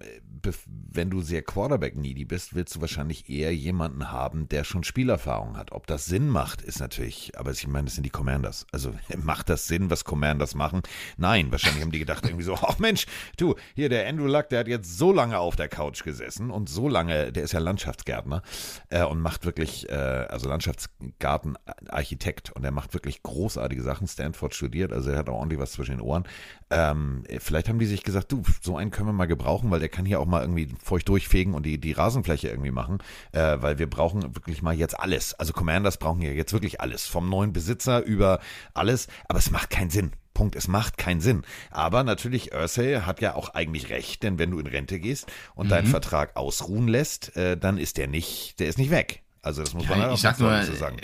wenn 0.91 1.09
du 1.09 1.21
sehr 1.21 1.41
Quarterback-needy 1.41 2.25
bist, 2.25 2.53
willst 2.55 2.75
du 2.75 2.81
wahrscheinlich 2.81 3.29
eher 3.29 3.53
jemanden 3.53 4.11
haben, 4.11 4.49
der 4.49 4.63
schon 4.63 4.83
Spielerfahrung 4.83 5.55
hat. 5.57 5.71
Ob 5.71 5.85
das 5.85 6.05
Sinn 6.05 6.29
macht, 6.29 6.61
ist 6.61 6.79
natürlich, 6.79 7.37
aber 7.37 7.51
ich 7.51 7.67
meine, 7.67 7.85
das 7.85 7.93
sind 7.95 8.05
die 8.05 8.09
Commanders. 8.09 8.65
Also 8.71 8.93
macht 9.17 9.49
das 9.49 9.67
Sinn, 9.67 9.91
was 9.91 10.05
Commanders 10.05 10.55
machen? 10.55 10.81
Nein, 11.17 11.51
wahrscheinlich 11.51 11.83
haben 11.83 11.91
die 11.91 11.99
gedacht 11.99 12.25
irgendwie 12.25 12.43
so, 12.43 12.55
ach 12.55 12.79
Mensch, 12.79 13.05
du, 13.37 13.55
hier 13.75 13.89
der 13.89 14.07
Andrew 14.07 14.25
Luck, 14.27 14.49
der 14.49 14.61
hat 14.61 14.67
jetzt 14.67 14.97
so 14.97 15.13
lange 15.13 15.37
auf 15.37 15.55
der 15.55 15.67
Couch 15.67 16.03
gesessen 16.03 16.49
und 16.49 16.67
so 16.69 16.89
lange, 16.89 17.31
der 17.31 17.43
ist 17.43 17.51
ja 17.51 17.59
Landschaftsgärtner 17.59 18.41
äh, 18.89 19.03
und 19.03 19.21
macht 19.21 19.45
wirklich, 19.45 19.87
äh, 19.89 19.93
also 19.93 20.49
Landschaftsgartenarchitekt 20.49 22.51
und 22.51 22.63
er 22.63 22.71
macht 22.71 22.93
wirklich 22.93 23.21
großartige 23.23 23.83
Sachen. 23.83 24.07
Stanford 24.07 24.55
studiert, 24.55 24.93
also 24.93 25.11
er 25.11 25.19
hat 25.19 25.29
auch 25.29 25.35
ordentlich 25.35 25.59
was 25.59 25.73
zwischen 25.73 25.97
den 25.97 26.01
Ohren. 26.01 26.23
Ähm, 26.71 27.23
vielleicht 27.39 27.67
haben 27.67 27.79
die 27.79 27.85
sich 27.85 28.03
gesagt, 28.03 28.31
du, 28.31 28.43
so 28.61 28.77
einen 28.77 28.91
können 28.91 29.09
wir 29.09 29.13
mal 29.13 29.25
gebrauchen, 29.25 29.71
weil 29.71 29.79
der 29.79 29.89
kann 29.89 30.05
hier 30.05 30.19
auch 30.19 30.25
mal 30.25 30.41
irgendwie 30.41 30.69
feucht 30.83 31.09
durchfegen 31.09 31.53
und 31.53 31.65
die, 31.65 31.79
die 31.79 31.93
Rasenfläche 31.93 32.49
irgendwie 32.49 32.71
machen, 32.71 32.99
äh, 33.31 33.57
weil 33.59 33.79
wir 33.79 33.89
brauchen 33.89 34.35
wirklich 34.35 34.61
mal 34.61 34.75
jetzt 34.75 34.99
alles. 34.99 35.33
Also 35.33 35.53
Commanders 35.53 35.97
brauchen 35.97 36.21
ja 36.21 36.31
jetzt 36.31 36.53
wirklich 36.53 36.79
alles, 36.79 37.07
vom 37.07 37.29
neuen 37.29 37.53
Besitzer 37.53 38.03
über 38.03 38.39
alles, 38.73 39.07
aber 39.27 39.39
es 39.39 39.49
macht 39.51 39.69
keinen 39.71 39.89
Sinn. 39.89 40.11
Punkt, 40.35 40.55
es 40.55 40.67
macht 40.67 40.97
keinen 40.97 41.19
Sinn. 41.19 41.41
Aber 41.69 42.03
natürlich, 42.03 42.53
Ursay 42.53 43.01
hat 43.01 43.19
ja 43.19 43.35
auch 43.35 43.49
eigentlich 43.55 43.89
recht, 43.89 44.23
denn 44.23 44.39
wenn 44.39 44.51
du 44.51 44.59
in 44.59 44.67
Rente 44.67 44.99
gehst 44.99 45.29
und 45.55 45.65
mhm. 45.65 45.71
deinen 45.71 45.87
Vertrag 45.87 46.37
ausruhen 46.37 46.87
lässt, 46.87 47.35
äh, 47.35 47.57
dann 47.57 47.77
ist 47.77 47.97
der 47.97 48.07
nicht, 48.07 48.59
der 48.59 48.67
ist 48.67 48.77
nicht 48.77 48.91
weg. 48.91 49.23
Also 49.41 49.63
das 49.63 49.73
muss 49.73 49.83
ja, 49.83 49.89
man 49.89 49.99
halt 50.01 50.11
auch 50.11 50.63
so 50.65 50.75
sagen. 50.75 50.97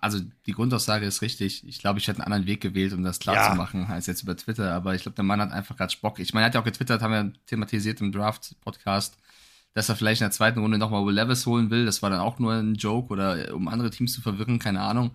Also 0.00 0.20
die 0.46 0.52
Grundaussage 0.52 1.04
ist 1.04 1.22
richtig. 1.22 1.66
Ich 1.66 1.78
glaube, 1.78 1.98
ich 1.98 2.08
hätte 2.08 2.18
einen 2.20 2.32
anderen 2.32 2.46
Weg 2.46 2.60
gewählt, 2.60 2.92
um 2.92 3.04
das 3.04 3.18
klar 3.18 3.36
ja. 3.36 3.50
zu 3.50 3.56
machen, 3.56 3.86
als 3.86 4.06
jetzt 4.06 4.22
über 4.22 4.36
Twitter. 4.36 4.72
Aber 4.72 4.94
ich 4.94 5.02
glaube, 5.02 5.14
der 5.14 5.24
Mann 5.24 5.40
hat 5.40 5.52
einfach 5.52 5.76
gerade 5.76 5.92
Spock. 5.92 6.18
Ich 6.18 6.32
meine, 6.32 6.44
er 6.44 6.46
hat 6.46 6.54
ja 6.54 6.60
auch 6.60 6.64
getwittert, 6.64 7.02
haben 7.02 7.12
wir 7.12 7.32
thematisiert 7.46 8.00
im 8.00 8.12
Draft-Podcast, 8.12 9.18
dass 9.74 9.88
er 9.88 9.96
vielleicht 9.96 10.22
in 10.22 10.26
der 10.26 10.32
zweiten 10.32 10.58
Runde 10.58 10.78
nochmal 10.78 11.04
Will 11.04 11.14
Levis 11.14 11.46
holen 11.46 11.70
will. 11.70 11.84
Das 11.84 12.02
war 12.02 12.10
dann 12.10 12.20
auch 12.20 12.38
nur 12.38 12.54
ein 12.54 12.74
Joke 12.74 13.12
oder 13.12 13.48
äh, 13.48 13.52
um 13.52 13.68
andere 13.68 13.90
Teams 13.90 14.14
zu 14.14 14.22
verwirren, 14.22 14.58
keine 14.58 14.80
Ahnung. 14.80 15.12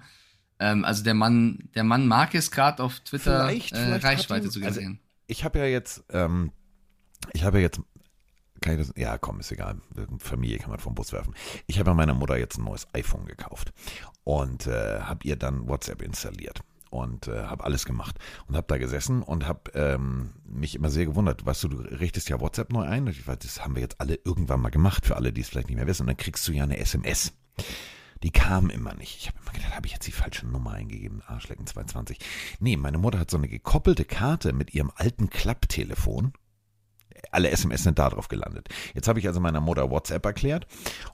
Ähm, 0.59 0.85
also 0.85 1.03
der 1.03 1.13
Mann, 1.13 1.69
der 1.75 1.83
Mann 1.83 2.07
mag 2.07 2.33
es 2.35 2.51
gerade 2.51 2.83
auf 2.83 2.99
Twitter 3.01 3.47
vielleicht, 3.47 3.73
äh, 3.73 3.85
vielleicht 3.85 4.03
Reichweite 4.03 4.49
zu 4.49 4.59
gesehen. 4.59 4.85
Also 4.85 4.99
ich 5.27 5.43
habe 5.43 5.59
ja 5.59 5.65
jetzt, 5.65 6.03
ähm, 6.09 6.51
ich 7.33 7.43
habe 7.43 7.57
ja 7.57 7.63
jetzt 7.63 7.81
kann 8.67 8.79
ich 8.79 8.87
das? 8.87 8.97
Ja, 8.97 9.17
komm, 9.17 9.39
ist 9.39 9.51
egal. 9.51 9.77
Familie 10.19 10.59
kann 10.59 10.69
man 10.69 10.79
vom 10.79 10.95
Bus 10.95 11.13
werfen. 11.13 11.33
Ich 11.67 11.79
habe 11.79 11.93
meiner 11.93 12.13
Mutter 12.13 12.37
jetzt 12.37 12.57
ein 12.57 12.65
neues 12.65 12.87
iPhone 12.93 13.25
gekauft 13.25 13.71
und 14.23 14.67
äh, 14.67 15.01
habe 15.01 15.25
ihr 15.27 15.35
dann 15.35 15.67
WhatsApp 15.67 16.01
installiert 16.01 16.61
und 16.89 17.27
äh, 17.27 17.43
habe 17.43 17.63
alles 17.63 17.85
gemacht 17.85 18.17
und 18.47 18.55
habe 18.55 18.67
da 18.67 18.77
gesessen 18.77 19.23
und 19.23 19.47
habe 19.47 19.71
ähm, 19.73 20.31
mich 20.45 20.75
immer 20.75 20.89
sehr 20.89 21.05
gewundert. 21.05 21.45
Weißt 21.45 21.63
du, 21.63 21.69
du 21.69 21.77
richtest 21.77 22.29
ja 22.29 22.39
WhatsApp 22.39 22.71
neu 22.71 22.83
ein. 22.83 23.05
Das 23.05 23.63
haben 23.63 23.75
wir 23.75 23.81
jetzt 23.81 24.01
alle 24.01 24.19
irgendwann 24.23 24.61
mal 24.61 24.69
gemacht, 24.69 25.05
für 25.05 25.15
alle, 25.15 25.31
die 25.31 25.41
es 25.41 25.49
vielleicht 25.49 25.67
nicht 25.69 25.77
mehr 25.77 25.87
wissen. 25.87 26.03
Und 26.03 26.07
dann 26.07 26.17
kriegst 26.17 26.47
du 26.47 26.51
ja 26.51 26.63
eine 26.63 26.77
SMS. 26.77 27.33
Die 28.23 28.31
kam 28.31 28.69
immer 28.69 28.95
nicht. 28.95 29.17
Ich 29.17 29.27
habe 29.27 29.37
immer 29.43 29.53
gedacht, 29.53 29.75
habe 29.75 29.85
ich 29.85 29.93
jetzt 29.93 30.07
die 30.07 30.11
falsche 30.11 30.47
Nummer 30.47 30.73
eingegeben? 30.73 31.21
Arschlecken 31.25 31.67
22. 31.67 32.17
Nee, 32.59 32.75
meine 32.75 32.97
Mutter 32.97 33.19
hat 33.19 33.29
so 33.29 33.37
eine 33.37 33.47
gekoppelte 33.47 34.05
Karte 34.05 34.53
mit 34.53 34.73
ihrem 34.73 34.91
alten 34.95 35.29
Klapptelefon 35.29 36.33
alle 37.31 37.49
SMS 37.51 37.83
sind 37.83 37.99
da 37.99 38.09
drauf 38.09 38.27
gelandet. 38.27 38.69
Jetzt 38.93 39.07
habe 39.07 39.19
ich 39.19 39.27
also 39.27 39.39
meiner 39.39 39.61
Mutter 39.61 39.89
WhatsApp 39.89 40.25
erklärt 40.25 40.67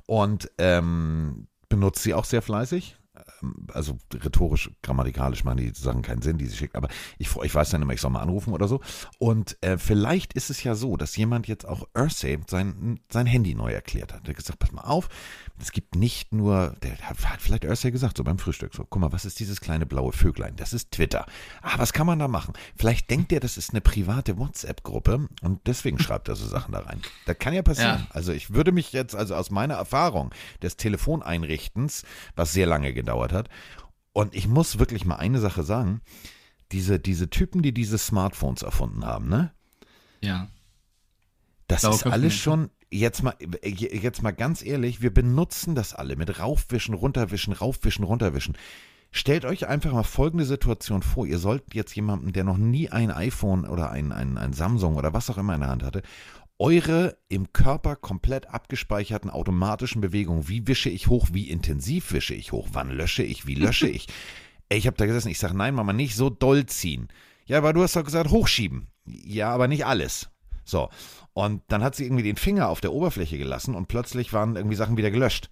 und 0.06 0.50
ähm, 0.58 1.48
benutze 1.70 2.04
sie 2.04 2.14
auch 2.14 2.26
sehr 2.26 2.42
fleißig. 2.42 2.98
Ähm, 3.42 3.68
also 3.74 3.98
rhetorisch, 4.14 4.72
grammatikalisch 4.82 5.44
machen 5.44 5.58
die 5.58 5.72
Sachen 5.74 6.02
keinen 6.02 6.22
Sinn, 6.22 6.38
die 6.38 6.48
sie 6.48 6.58
schickt, 6.58 6.76
aber 6.76 6.90
ich, 7.18 7.36
ich 7.36 7.56
weiß 7.56 7.70
dann 7.72 7.82
immer, 7.82 7.94
ich 7.94 8.02
soll 8.02 8.12
mal 8.12 8.22
anrufen 8.22 8.54
oder 8.54 8.68
so. 8.68 8.82
Und 9.20 9.58
äh, 9.62 9.78
vielleicht 9.78 10.34
ist 10.34 10.50
es 10.50 10.64
ja 10.64 10.76
so, 10.76 10.98
dass 10.98 11.16
jemand 11.16 11.48
jetzt 11.48 11.68
auch 11.68 11.88
Ursay 11.96 12.40
sein, 12.48 13.00
sein 13.12 13.26
Handy 13.26 13.56
neu 13.56 13.72
erklärt 13.72 14.14
hat. 14.14 14.28
Der 14.28 14.34
hat 14.34 14.38
gesagt, 14.38 14.60
pass 14.60 14.72
mal 14.72 14.82
auf, 14.82 15.10
es 15.60 15.72
gibt 15.72 15.96
nicht 15.96 16.34
nur, 16.34 16.76
der 16.82 16.98
hat 16.98 17.42
vielleicht 17.42 17.66
Ursay 17.66 17.92
gesagt, 17.92 18.18
so 18.18 18.24
beim 18.24 18.40
Frühstück, 18.40 18.74
so, 18.74 18.86
guck 18.86 19.02
mal, 19.02 19.12
was 19.12 19.26
ist 19.26 19.40
dieses 19.40 19.62
kleine 19.62 19.86
blaue 19.86 20.12
Vöglein? 20.12 20.56
Das 20.56 20.74
ist 20.74 20.92
Twitter. 20.92 21.26
Ah, 21.62 21.78
was 21.78 21.94
kann 21.94 22.08
man 22.08 22.20
da 22.20 22.28
machen? 22.28 22.54
Vielleicht 22.76 23.10
denkt 23.10 23.32
er, 23.32 23.40
das 23.40 23.58
ist 23.58 23.72
eine 23.72 23.82
private 23.82 24.38
WhatsApp-Gruppe 24.38 25.30
und 25.42 25.68
deswegen 25.68 26.00
schreibt 26.00 26.28
er 26.28 26.36
so 26.36 26.48
Sachen 26.48 26.72
da 26.74 26.80
rein. 26.80 27.02
Das 27.26 27.38
kann 27.38 27.54
ja 27.54 27.62
passieren. 27.62 28.00
Ja. 28.00 28.08
Also 28.10 28.34
ich 28.34 28.54
würde 28.54 28.72
mich 28.72 28.94
jetzt, 28.94 29.16
also 29.16 29.36
aus 29.36 29.52
meiner 29.52 29.76
Erfahrung 29.76 30.34
des 30.62 30.76
Telefoneinrichtens, 30.78 32.04
was 32.36 32.52
sehr 32.52 32.66
lange 32.66 32.94
gedauert 32.94 33.32
hat, 33.32 33.50
und 34.12 34.36
ich 34.36 34.48
muss 34.48 34.80
wirklich 34.80 35.06
mal 35.06 35.16
eine 35.16 35.40
Sache 35.40 35.64
sagen, 35.64 36.02
diese, 36.72 37.00
diese 37.00 37.30
Typen, 37.30 37.62
die 37.62 37.74
diese 37.74 37.98
Smartphones 37.98 38.62
erfunden 38.62 39.06
haben, 39.06 39.28
ne? 39.28 39.52
Ja. 40.22 40.48
Das 41.68 41.82
Blaue 41.82 41.96
ist 41.96 42.06
alles 42.06 42.36
schon, 42.36 42.70
jetzt 42.92 43.24
mal, 43.24 43.36
jetzt 43.64 44.22
mal 44.22 44.32
ganz 44.32 44.64
ehrlich, 44.64 45.02
wir 45.02 45.14
benutzen 45.14 45.76
das 45.76 45.94
alle 45.94 46.16
mit 46.16 46.40
raufwischen, 46.40 46.94
runterwischen, 46.94 47.54
raufwischen, 47.54 48.04
runterwischen. 48.04 48.58
Stellt 49.12 49.46
euch 49.46 49.68
einfach 49.68 49.92
mal 49.92 50.04
folgende 50.04 50.46
Situation 50.46 51.04
vor. 51.04 51.28
Ihr 51.28 51.38
sollt 51.38 51.74
jetzt 51.74 51.96
jemanden, 51.96 52.34
der 52.34 52.44
noch 52.44 52.58
nie 52.58 52.90
ein 52.90 53.12
iPhone 53.12 53.66
oder 53.66 53.92
ein, 53.92 54.12
ein, 54.12 54.38
ein 54.40 54.54
Samsung 54.54 54.96
oder 54.96 55.14
was 55.14 55.30
auch 55.30 55.38
immer 55.38 55.54
in 55.54 55.62
der 55.62 55.70
Hand 55.70 55.84
hatte, 55.84 56.02
eure 56.58 57.18
im 57.30 57.54
Körper 57.54 57.96
komplett 57.96 58.50
abgespeicherten 58.50 59.30
automatischen 59.30 60.02
Bewegungen, 60.02 60.48
wie 60.48 60.68
wische 60.68 60.90
ich 60.90 61.08
hoch, 61.08 61.28
wie 61.32 61.50
intensiv 61.50 62.12
wische 62.12 62.34
ich 62.34 62.52
hoch, 62.52 62.70
wann 62.74 62.90
lösche 62.90 63.24
ich, 63.24 63.46
wie 63.46 63.56
lösche 63.56 63.88
ich. 63.90 64.08
Ey, 64.70 64.78
ich 64.78 64.88
habe 64.88 64.98
da 64.98 65.06
gesessen, 65.06 65.30
ich 65.30 65.40
sage, 65.40 65.56
nein, 65.56 65.76
Mama, 65.76 65.94
nicht 65.94 66.16
so 66.16 66.30
doll 66.30 66.66
ziehen. 66.66 67.10
Ja, 67.46 67.58
aber 67.60 67.74
du 67.74 67.84
hast 67.84 67.96
doch 67.96 68.04
gesagt, 68.04 68.32
hochschieben. 68.32 68.88
Ja, 69.06 69.52
aber 69.52 69.68
nicht 69.68 69.86
alles. 69.86 70.30
So. 70.64 70.90
Und 71.34 71.64
dann 71.68 71.84
hat 71.84 71.96
sie 71.96 72.06
irgendwie 72.06 72.24
den 72.24 72.36
Finger 72.36 72.70
auf 72.70 72.82
der 72.82 72.94
Oberfläche 72.94 73.38
gelassen 73.38 73.76
und 73.76 73.88
plötzlich 73.88 74.34
waren 74.34 74.56
irgendwie 74.56 74.76
Sachen 74.76 74.98
wieder 74.98 75.12
gelöscht. 75.12 75.50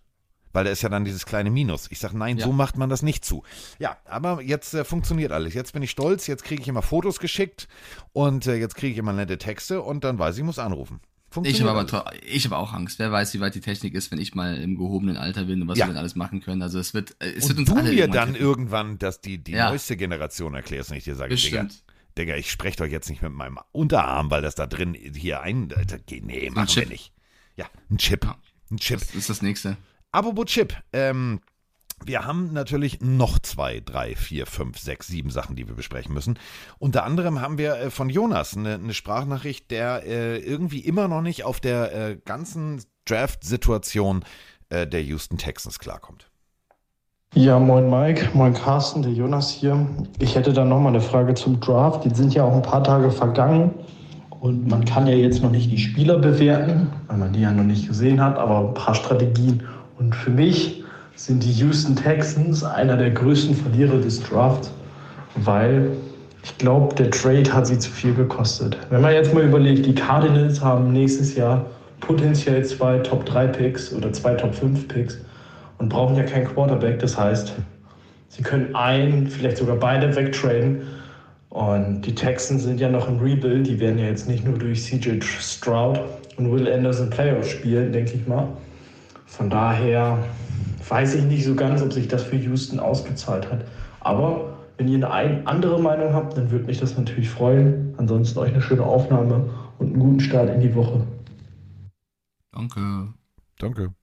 Weil 0.54 0.65
da 0.65 0.72
ist 0.72 0.82
ja 0.82 0.89
dann 0.89 1.06
dieses 1.06 1.26
kleine 1.26 1.50
Minus. 1.50 1.88
Ich 1.91 2.00
sage, 2.00 2.17
nein, 2.17 2.38
ja. 2.38 2.46
so 2.46 2.52
macht 2.52 2.78
man 2.78 2.89
das 2.89 3.04
nicht 3.04 3.24
zu. 3.24 3.44
Ja, 3.80 3.98
aber 4.06 4.41
jetzt 4.41 4.74
äh, 4.74 4.84
funktioniert 4.84 5.32
alles. 5.32 5.54
Jetzt 5.54 5.72
bin 5.72 5.82
ich 5.82 5.91
stolz, 5.91 6.28
jetzt 6.28 6.44
kriege 6.44 6.62
ich 6.62 6.67
immer 6.67 6.82
Fotos 6.82 7.20
geschickt 7.20 7.67
und 8.12 8.48
äh, 8.48 8.56
jetzt 8.56 8.76
kriege 8.76 8.91
ich 8.91 8.98
immer 8.98 9.13
nette 9.13 9.38
Texte 9.38 9.82
und 9.82 10.04
dann 10.04 10.20
weiß 10.20 10.36
ich, 10.36 10.39
ich 10.41 10.46
muss 10.46 10.60
anrufen. 10.60 11.00
Ich 11.44 11.62
habe 11.63 11.72
aber, 11.72 12.12
ich 12.26 12.44
habe 12.44 12.58
auch 12.58 12.74
Angst. 12.74 13.00
Wer 13.00 13.10
weiß, 13.10 13.34
wie 13.34 13.39
weit 13.39 13.56
die 13.56 13.62
Technik 13.62 13.94
ist, 13.94 14.12
wenn 14.12 14.20
ich 14.20 14.36
mal 14.36 14.58
im 14.58 14.76
gehobenen 14.76 15.15
Alter 15.15 15.46
bin 15.46 15.62
und 15.62 15.70
was 15.70 15.78
ja. 15.78 15.86
wir 15.86 15.94
dann 15.94 16.00
alles 16.00 16.15
machen 16.15 16.41
können. 16.41 16.62
Also 16.62 16.78
es 16.78 16.94
wird, 16.94 17.15
es 17.20 17.44
und 17.44 17.50
wird 17.50 17.60
uns 17.60 17.70
du 17.70 17.76
alle 17.76 17.94
mir 17.94 18.10
dann 18.10 18.36
irgendwann, 18.36 19.00
dass 19.00 19.22
die, 19.22 19.38
die 19.38 19.54
ja. 19.54 19.70
neueste 19.70 19.96
Generation 19.96 20.54
erklärst 20.56 20.91
und 20.91 20.98
ich 20.98 21.06
dir 21.06 21.15
sage, 21.15 21.36
Digga, 21.36 21.67
Digga, 22.17 22.36
ich 22.36 22.52
spreche 22.52 22.78
doch 22.78 22.86
jetzt 22.86 23.10
nicht 23.10 23.21
mit 23.21 23.32
meinem 23.32 23.60
Unterarm, 23.71 24.30
weil 24.32 24.41
das 24.41 24.56
da 24.56 24.67
drin 24.67 24.93
hier 24.93 25.41
ein. 25.41 25.74
Nee, 26.10 26.50
machen 26.50 26.76
wir 26.76 26.88
nicht. 26.88 27.13
Ja, 27.56 27.67
ein 27.89 27.97
Chip. 27.97 28.26
Ein 28.69 28.78
Chip. 28.78 29.00
Das 29.00 29.15
ist 29.15 29.30
das 29.30 29.41
nächste. 29.41 29.78
Apropos 30.12 30.45
Chip, 30.45 30.76
ähm, 30.93 31.41
wir 32.04 32.26
haben 32.26 32.52
natürlich 32.54 33.00
noch 33.02 33.39
zwei, 33.39 33.80
drei, 33.80 34.15
vier, 34.15 34.45
fünf, 34.45 34.80
sechs, 34.80 35.08
sieben 35.08 35.30
Sachen, 35.30 35.56
die 35.56 35.67
wir 35.67 35.76
besprechen 35.76 36.13
müssen. 36.13 36.39
Unter 36.80 37.04
anderem 37.04 37.41
haben 37.41 37.58
wir 37.58 37.76
äh, 37.76 37.91
von 37.91 38.10
Jonas 38.10 38.58
eine, 38.58 38.76
eine 38.76 38.93
Sprachnachricht, 38.93 39.69
der 39.71 40.04
äh, 40.06 40.38
irgendwie 40.39 40.80
immer 40.80 41.08
noch 41.08 41.21
nicht 41.21 41.43
auf 41.43 41.60
der 41.60 41.93
äh, 41.93 42.17
ganzen 42.17 42.84
Draft-Situation 43.06 44.26
äh, 44.69 44.88
der 44.88 45.04
Houston 45.04 45.38
Texans 45.38 45.80
klarkommt. 45.80 46.31
Ja, 47.34 47.58
moin 47.60 47.89
Mike, 47.89 48.28
moin 48.34 48.54
Carsten, 48.54 49.04
der 49.04 49.13
Jonas 49.13 49.52
hier. 49.52 49.88
Ich 50.20 50.36
hätte 50.36 50.52
dann 50.52 50.67
nochmal 50.67 50.91
eine 50.91 51.00
Frage 51.00 51.34
zum 51.34 51.62
Draft. 51.62 52.04
Die 52.04 52.13
sind 52.13 52.34
ja 52.34 52.44
auch 52.44 52.54
ein 52.54 52.62
paar 52.62 52.84
Tage 52.84 53.10
vergangen 53.10 53.72
und 54.41 54.70
man 54.70 54.84
kann 54.84 55.08
ja 55.08 55.13
jetzt 55.13 55.41
noch 55.41 55.50
nicht 55.50 55.72
die 55.72 55.78
Spieler 55.78 56.17
bewerten, 56.17 56.91
weil 57.08 57.17
man 57.17 57.32
die 57.32 57.39
ja 57.39 57.54
noch 57.54 57.63
nicht 57.63 57.88
gesehen 57.88 58.22
hat, 58.22 58.38
aber 58.38 58.67
ein 58.67 58.74
paar 58.74 58.96
Strategien. 58.96 59.63
Und 59.98 60.13
für 60.13 60.30
mich 60.30 60.84
sind 61.15 61.41
die 61.46 61.54
Houston 61.54 61.96
Texans 61.96 62.65
einer 62.65 62.98
der 62.98 63.12
größten 63.12 63.56
Verlierer 63.56 64.00
des 64.00 64.22
Drafts, 64.24 64.70
weil 65.38 65.89
ich 66.44 66.58
glaube, 66.58 66.94
der 66.96 67.12
Trade 67.12 67.54
hat 67.54 67.65
sie 67.65 67.80
zu 67.80 67.91
viel 67.91 68.13
gekostet. 68.13 68.78
Wenn 68.89 69.00
man 69.00 69.13
jetzt 69.13 69.34
mal 69.34 69.46
überlegt, 69.46 69.86
die 69.86 69.96
Cardinals 69.96 70.62
haben 70.62 70.91
nächstes 70.91 71.34
Jahr 71.36 71.65
potenziell 72.02 72.65
zwei 72.65 72.98
Top 72.98 73.26
3 73.26 73.48
Picks 73.48 73.94
oder 73.94 74.12
zwei 74.12 74.34
Top 74.34 74.54
5 74.54 74.89
Picks 74.89 75.17
und 75.82 75.89
brauchen 75.89 76.15
ja 76.15 76.24
keinen 76.24 76.46
Quarterback. 76.46 77.00
Das 77.00 77.17
heißt, 77.17 77.54
sie 78.30 78.44
können 78.44 78.76
einen, 78.76 79.26
vielleicht 79.26 79.58
sogar 79.58 79.78
beide 79.78 80.15
wegtraden. 80.15 80.84
Und 81.50 82.04
die 82.04 82.13
Texans 82.13 82.63
sind 82.63 82.80
ja 82.80 82.88
noch 82.88 83.10
im 83.10 83.17
Rebuild. 83.17 83.65
Die 83.65 83.80
werden 83.80 83.98
ja 83.98 84.06
jetzt 84.06 84.30
nicht 84.30 84.46
nur 84.46 84.58
durch 84.60 84.84
CJ 84.84 85.22
Stroud 85.22 86.00
und 86.38 86.52
Will 86.52 86.72
Anderson 86.72 87.10
Playoffs 87.10 87.50
spielen, 87.50 87.91
denke 87.91 88.13
ich 88.13 88.28
mal. 88.28 88.48
Von 89.26 89.50
daher 89.50 90.20
weiß 90.88 91.15
ich 91.15 91.24
nicht 91.24 91.44
so 91.44 91.56
ganz, 91.56 91.82
ob 91.82 91.91
sich 91.91 92.08
das 92.08 92.24
für 92.24 92.36
Houston 92.36 92.80
ausgezahlt 92.80 93.52
hat. 93.52 93.65
Aber 94.02 94.54
wenn 94.78 94.88
ihr 94.88 95.12
eine 95.12 95.48
andere 95.48 95.82
Meinung 95.82 96.13
habt, 96.13 96.38
dann 96.38 96.52
würde 96.52 96.65
mich 96.65 96.80
das 96.80 96.96
natürlich 96.96 97.30
freuen. 97.30 97.96
Ansonsten 97.98 98.38
euch 98.38 98.54
eine 98.54 98.62
schöne 98.62 98.84
Aufnahme 98.84 99.50
und 99.80 99.88
einen 99.88 100.00
guten 100.00 100.20
Start 100.20 100.52
in 100.52 100.62
die 100.62 100.76
Woche. 100.76 101.02
Danke. 102.52 103.13
Danke. 103.58 103.94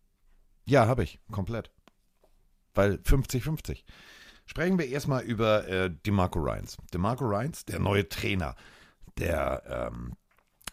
Ja, 0.69 0.87
habe 0.87 1.03
ich, 1.03 1.19
komplett. 1.33 1.71
Weil 2.75 2.97
50-50. 2.97 3.85
Sprechen 4.45 4.79
wir 4.79 4.87
erstmal 4.87 5.23
über 5.23 5.67
äh, 5.67 5.91
DeMarco 5.91 6.39
Ryans. 6.39 6.77
DeMarco 6.93 7.25
Ryans, 7.25 7.65
der 7.65 7.79
neue 7.79 8.09
Trainer 8.09 8.55
der 9.17 9.91
ähm, 9.91 10.13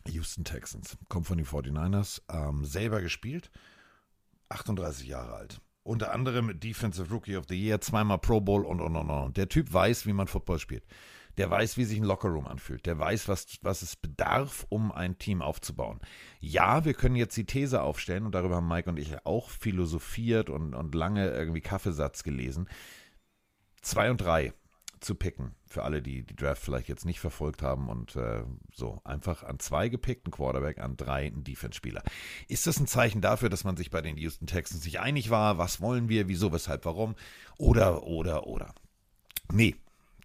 Houston 0.07 0.43
Texans. 0.43 0.97
Kommt 1.07 1.27
von 1.27 1.37
den 1.37 1.47
49ers. 1.47 2.21
Ähm, 2.29 2.65
selber 2.65 3.01
gespielt. 3.01 3.49
38 4.49 5.07
Jahre 5.07 5.33
alt. 5.33 5.61
Unter 5.83 6.11
anderem 6.11 6.59
Defensive 6.59 7.09
Rookie 7.09 7.37
of 7.37 7.45
the 7.47 7.55
Year, 7.55 7.79
zweimal 7.79 8.17
Pro 8.17 8.41
Bowl 8.41 8.65
und 8.65 8.81
und 8.81 8.95
und 8.97 9.09
und. 9.09 9.37
Der 9.37 9.47
Typ 9.47 9.71
weiß, 9.71 10.05
wie 10.05 10.13
man 10.13 10.27
Football 10.27 10.59
spielt. 10.59 10.83
Der 11.37 11.49
weiß, 11.49 11.77
wie 11.77 11.83
sich 11.83 11.99
ein 11.99 12.05
Lockerroom 12.05 12.47
anfühlt. 12.47 12.85
Der 12.85 12.97
weiß, 12.97 13.27
was, 13.27 13.57
was 13.61 13.81
es 13.81 13.95
bedarf, 13.95 14.65
um 14.69 14.91
ein 14.91 15.17
Team 15.17 15.41
aufzubauen. 15.41 15.99
Ja, 16.39 16.85
wir 16.85 16.93
können 16.93 17.15
jetzt 17.15 17.35
die 17.35 17.45
These 17.45 17.81
aufstellen, 17.81 18.25
und 18.25 18.33
darüber 18.33 18.55
haben 18.55 18.67
Mike 18.67 18.89
und 18.89 18.97
ich 18.97 19.25
auch 19.25 19.49
philosophiert 19.49 20.49
und, 20.49 20.73
und 20.73 20.95
lange 20.95 21.29
irgendwie 21.29 21.61
Kaffeesatz 21.61 22.23
gelesen. 22.23 22.69
Zwei 23.81 24.09
und 24.09 24.21
drei 24.21 24.53
zu 24.99 25.15
picken, 25.15 25.55
für 25.67 25.83
alle, 25.83 26.01
die 26.01 26.23
die 26.23 26.35
Draft 26.35 26.61
vielleicht 26.61 26.87
jetzt 26.87 27.05
nicht 27.05 27.19
verfolgt 27.19 27.61
haben 27.61 27.89
und 27.89 28.15
äh, 28.15 28.43
so 28.73 29.01
einfach 29.03 29.43
an 29.43 29.59
zwei 29.59 29.87
gepickt, 29.89 30.27
ein 30.27 30.31
Quarterback, 30.31 30.79
an 30.79 30.97
drei 30.97 31.27
ein 31.27 31.43
Defense-Spieler. 31.43 32.01
Ist 32.47 32.65
das 32.65 32.79
ein 32.79 32.87
Zeichen 32.87 33.21
dafür, 33.21 33.49
dass 33.49 33.63
man 33.63 33.77
sich 33.77 33.91
bei 33.91 34.01
den 34.01 34.17
Houston 34.17 34.47
Texans 34.47 34.83
nicht 34.85 34.99
einig 34.99 35.29
war? 35.29 35.57
Was 35.57 35.79
wollen 35.81 36.09
wir? 36.09 36.27
Wieso, 36.27 36.51
weshalb, 36.51 36.85
warum? 36.85 37.15
Oder, 37.57 38.03
oder, 38.03 38.47
oder? 38.47 38.73
Nee, 39.51 39.75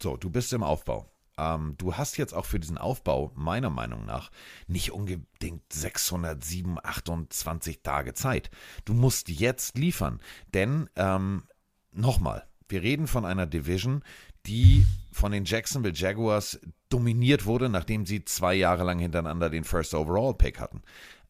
so, 0.02 0.16
du 0.16 0.30
bist 0.30 0.52
im 0.52 0.62
Aufbau. 0.62 1.10
Ähm, 1.38 1.74
du 1.78 1.94
hast 1.94 2.16
jetzt 2.16 2.34
auch 2.34 2.44
für 2.44 2.60
diesen 2.60 2.78
Aufbau, 2.78 3.32
meiner 3.34 3.70
Meinung 3.70 4.04
nach, 4.04 4.30
nicht 4.66 4.92
unbedingt 4.92 5.72
607, 5.72 6.78
28 6.82 7.82
Tage 7.82 8.14
Zeit. 8.14 8.50
Du 8.84 8.94
musst 8.94 9.28
jetzt 9.28 9.78
liefern. 9.78 10.20
Denn, 10.52 10.88
ähm, 10.96 11.44
nochmal, 11.92 12.46
wir 12.68 12.82
reden 12.82 13.06
von 13.06 13.24
einer 13.24 13.46
Division, 13.46 14.02
die 14.46 14.86
von 15.12 15.32
den 15.32 15.44
Jacksonville 15.44 15.94
Jaguars 15.94 16.60
dominiert 16.88 17.46
wurde, 17.46 17.68
nachdem 17.68 18.06
sie 18.06 18.24
zwei 18.24 18.54
Jahre 18.54 18.84
lang 18.84 18.98
hintereinander 18.98 19.50
den 19.50 19.64
First 19.64 19.94
Overall 19.94 20.34
Pick 20.34 20.60
hatten. 20.60 20.82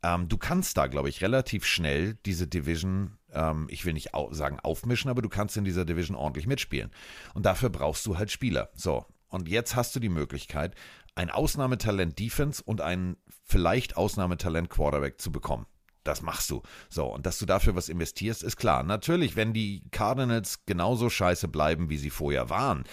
Ähm, 0.02 0.28
du 0.28 0.38
kannst 0.38 0.76
da, 0.76 0.86
glaube 0.86 1.08
ich, 1.08 1.22
relativ 1.22 1.64
schnell 1.64 2.14
diese 2.26 2.46
Division, 2.46 3.18
ähm, 3.32 3.66
ich 3.70 3.84
will 3.84 3.92
nicht 3.92 4.14
au 4.14 4.32
sagen 4.32 4.60
aufmischen, 4.60 5.10
aber 5.10 5.22
du 5.22 5.28
kannst 5.28 5.56
in 5.56 5.64
dieser 5.64 5.84
Division 5.84 6.16
ordentlich 6.16 6.46
mitspielen. 6.46 6.90
Und 7.34 7.46
dafür 7.46 7.70
brauchst 7.70 8.06
du 8.06 8.18
halt 8.18 8.30
Spieler. 8.30 8.70
So, 8.74 9.06
und 9.28 9.48
jetzt 9.48 9.76
hast 9.76 9.94
du 9.94 10.00
die 10.00 10.08
Möglichkeit, 10.08 10.74
ein 11.14 11.30
Ausnahmetalent 11.30 12.18
Defense 12.18 12.62
und 12.64 12.80
ein 12.80 13.16
vielleicht 13.44 13.96
Ausnahmetalent 13.96 14.70
Quarterback 14.70 15.20
zu 15.20 15.32
bekommen. 15.32 15.66
Das 16.04 16.22
machst 16.22 16.50
du. 16.50 16.62
So, 16.88 17.06
und 17.06 17.26
dass 17.26 17.38
du 17.38 17.46
dafür 17.46 17.76
was 17.76 17.88
investierst, 17.88 18.42
ist 18.42 18.56
klar. 18.56 18.82
Natürlich, 18.82 19.36
wenn 19.36 19.52
die 19.52 19.82
Cardinals 19.90 20.64
genauso 20.64 21.10
scheiße 21.10 21.48
bleiben, 21.48 21.90
wie 21.90 21.98
sie 21.98 22.10
vorher 22.10 22.48
waren, 22.48 22.84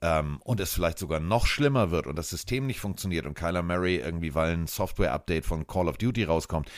ähm, 0.00 0.40
und 0.42 0.60
es 0.60 0.74
vielleicht 0.74 0.98
sogar 0.98 1.20
noch 1.20 1.46
schlimmer 1.46 1.90
wird 1.90 2.06
und 2.06 2.16
das 2.16 2.28
System 2.28 2.66
nicht 2.66 2.80
funktioniert 2.80 3.24
und 3.24 3.34
Kyler 3.34 3.62
Murray 3.62 3.96
irgendwie, 3.96 4.34
weil 4.34 4.52
ein 4.52 4.66
Software-Update 4.66 5.46
von 5.46 5.66
Call 5.66 5.88
of 5.88 5.96
Duty 5.96 6.24
rauskommt, 6.24 6.70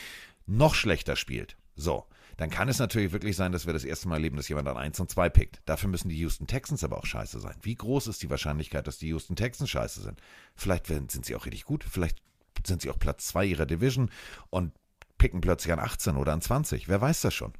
noch 0.46 0.74
schlechter 0.74 1.16
spielt. 1.16 1.56
So, 1.74 2.06
dann 2.36 2.50
kann 2.50 2.68
es 2.68 2.78
natürlich 2.78 3.12
wirklich 3.12 3.36
sein, 3.36 3.52
dass 3.52 3.66
wir 3.66 3.72
das 3.72 3.84
erste 3.84 4.08
Mal 4.08 4.16
erleben, 4.16 4.36
dass 4.36 4.48
jemand 4.48 4.68
an 4.68 4.76
1 4.76 5.00
und 5.00 5.10
2 5.10 5.28
pickt. 5.28 5.60
Dafür 5.66 5.88
müssen 5.88 6.08
die 6.08 6.18
Houston 6.18 6.46
Texans 6.46 6.84
aber 6.84 6.98
auch 6.98 7.06
scheiße 7.06 7.40
sein. 7.40 7.56
Wie 7.62 7.74
groß 7.74 8.06
ist 8.08 8.22
die 8.22 8.30
Wahrscheinlichkeit, 8.30 8.86
dass 8.86 8.98
die 8.98 9.08
Houston 9.08 9.36
Texans 9.36 9.70
scheiße 9.70 10.02
sind? 10.02 10.20
Vielleicht 10.54 10.86
sind 10.86 11.24
sie 11.24 11.36
auch 11.36 11.46
richtig 11.46 11.64
gut, 11.64 11.84
vielleicht 11.84 12.18
sind 12.66 12.82
sie 12.82 12.90
auch 12.90 12.98
Platz 12.98 13.26
2 13.28 13.44
ihrer 13.46 13.66
Division 13.66 14.10
und 14.50 14.72
picken 15.18 15.40
plötzlich 15.40 15.72
an 15.72 15.78
18 15.78 16.16
oder 16.16 16.32
an 16.32 16.40
20. 16.40 16.88
Wer 16.88 17.00
weiß 17.00 17.20
das 17.22 17.34
schon? 17.34 17.52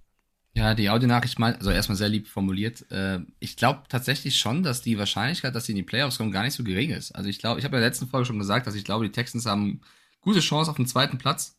Ja, 0.56 0.74
die 0.74 0.88
Audionachricht 0.88 1.38
mal, 1.40 1.56
also 1.56 1.70
erstmal 1.70 1.96
sehr 1.96 2.08
lieb 2.08 2.28
formuliert. 2.28 2.90
Äh, 2.92 3.20
ich 3.40 3.56
glaube 3.56 3.82
tatsächlich 3.88 4.36
schon, 4.36 4.62
dass 4.62 4.82
die 4.82 4.98
Wahrscheinlichkeit, 4.98 5.54
dass 5.54 5.64
sie 5.64 5.72
in 5.72 5.76
die 5.76 5.82
Playoffs 5.82 6.18
kommen, 6.18 6.30
gar 6.30 6.44
nicht 6.44 6.54
so 6.54 6.62
gering 6.62 6.90
ist. 6.90 7.12
Also 7.12 7.28
ich 7.28 7.40
glaube, 7.40 7.58
ich 7.58 7.64
habe 7.64 7.76
in 7.76 7.80
der 7.80 7.88
letzten 7.88 8.06
Folge 8.06 8.26
schon 8.26 8.38
gesagt, 8.38 8.66
dass 8.66 8.76
ich 8.76 8.84
glaube, 8.84 9.04
die 9.04 9.12
Texans 9.12 9.46
haben 9.46 9.80
gute 10.20 10.40
Chance 10.40 10.70
auf 10.70 10.76
den 10.76 10.86
zweiten 10.86 11.18
Platz. 11.18 11.53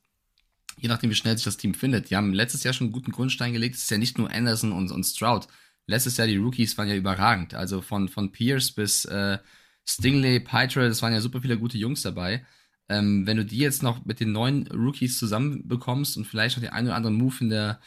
Je 0.77 0.89
nachdem, 0.89 1.09
wie 1.09 1.15
schnell 1.15 1.37
sich 1.37 1.45
das 1.45 1.57
Team 1.57 1.73
findet. 1.73 2.09
Die 2.09 2.15
haben 2.15 2.33
letztes 2.33 2.63
Jahr 2.63 2.73
schon 2.73 2.87
einen 2.87 2.93
guten 2.93 3.11
Grundstein 3.11 3.53
gelegt. 3.53 3.75
Es 3.75 3.83
ist 3.83 3.91
ja 3.91 3.97
nicht 3.97 4.17
nur 4.17 4.31
Anderson 4.31 4.71
und, 4.71 4.91
und 4.91 5.03
Stroud. 5.03 5.47
Letztes 5.87 6.17
Jahr 6.17 6.27
die 6.27 6.37
Rookies 6.37 6.77
waren 6.77 6.87
ja 6.87 6.95
überragend. 6.95 7.53
Also 7.53 7.81
von, 7.81 8.09
von 8.09 8.31
Pierce 8.31 8.71
bis 8.71 9.05
äh, 9.05 9.37
Stingley, 9.85 10.39
Pytrell, 10.39 10.89
das 10.89 11.01
waren 11.01 11.13
ja 11.13 11.21
super 11.21 11.41
viele 11.41 11.57
gute 11.57 11.77
Jungs 11.77 12.01
dabei. 12.01 12.45
Ähm, 12.89 13.25
wenn 13.25 13.37
du 13.37 13.45
die 13.45 13.57
jetzt 13.57 13.83
noch 13.83 14.05
mit 14.05 14.19
den 14.19 14.31
neuen 14.31 14.67
Rookies 14.67 15.17
zusammenbekommst 15.17 16.17
und 16.17 16.25
vielleicht 16.25 16.57
noch 16.57 16.63
den 16.63 16.73
einen 16.73 16.87
oder 16.87 16.95
anderen 16.95 17.15
Move 17.15 17.35
in 17.39 17.49
der 17.49 17.79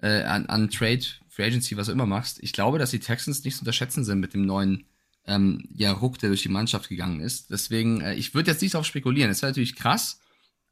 äh, 0.00 0.22
an, 0.22 0.46
an 0.46 0.70
Trade, 0.70 1.04
Free 1.28 1.44
Agency, 1.44 1.76
was 1.76 1.86
du 1.86 1.92
immer 1.92 2.06
machst. 2.06 2.42
Ich 2.42 2.52
glaube, 2.52 2.78
dass 2.78 2.90
die 2.90 2.98
Texans 2.98 3.42
nicht 3.44 3.56
zu 3.56 3.62
unterschätzen 3.62 4.04
sind 4.04 4.20
mit 4.20 4.34
dem 4.34 4.44
neuen 4.44 4.84
ähm, 5.26 5.66
ja, 5.74 5.92
Ruck, 5.92 6.18
der 6.18 6.28
durch 6.28 6.42
die 6.42 6.48
Mannschaft 6.48 6.88
gegangen 6.88 7.20
ist. 7.20 7.50
Deswegen, 7.50 8.00
äh, 8.00 8.14
ich 8.14 8.34
würde 8.34 8.50
jetzt 8.50 8.60
nicht 8.60 8.74
darauf 8.74 8.86
spekulieren. 8.86 9.30
Es 9.30 9.42
wäre 9.42 9.50
natürlich 9.50 9.76
krass, 9.76 10.20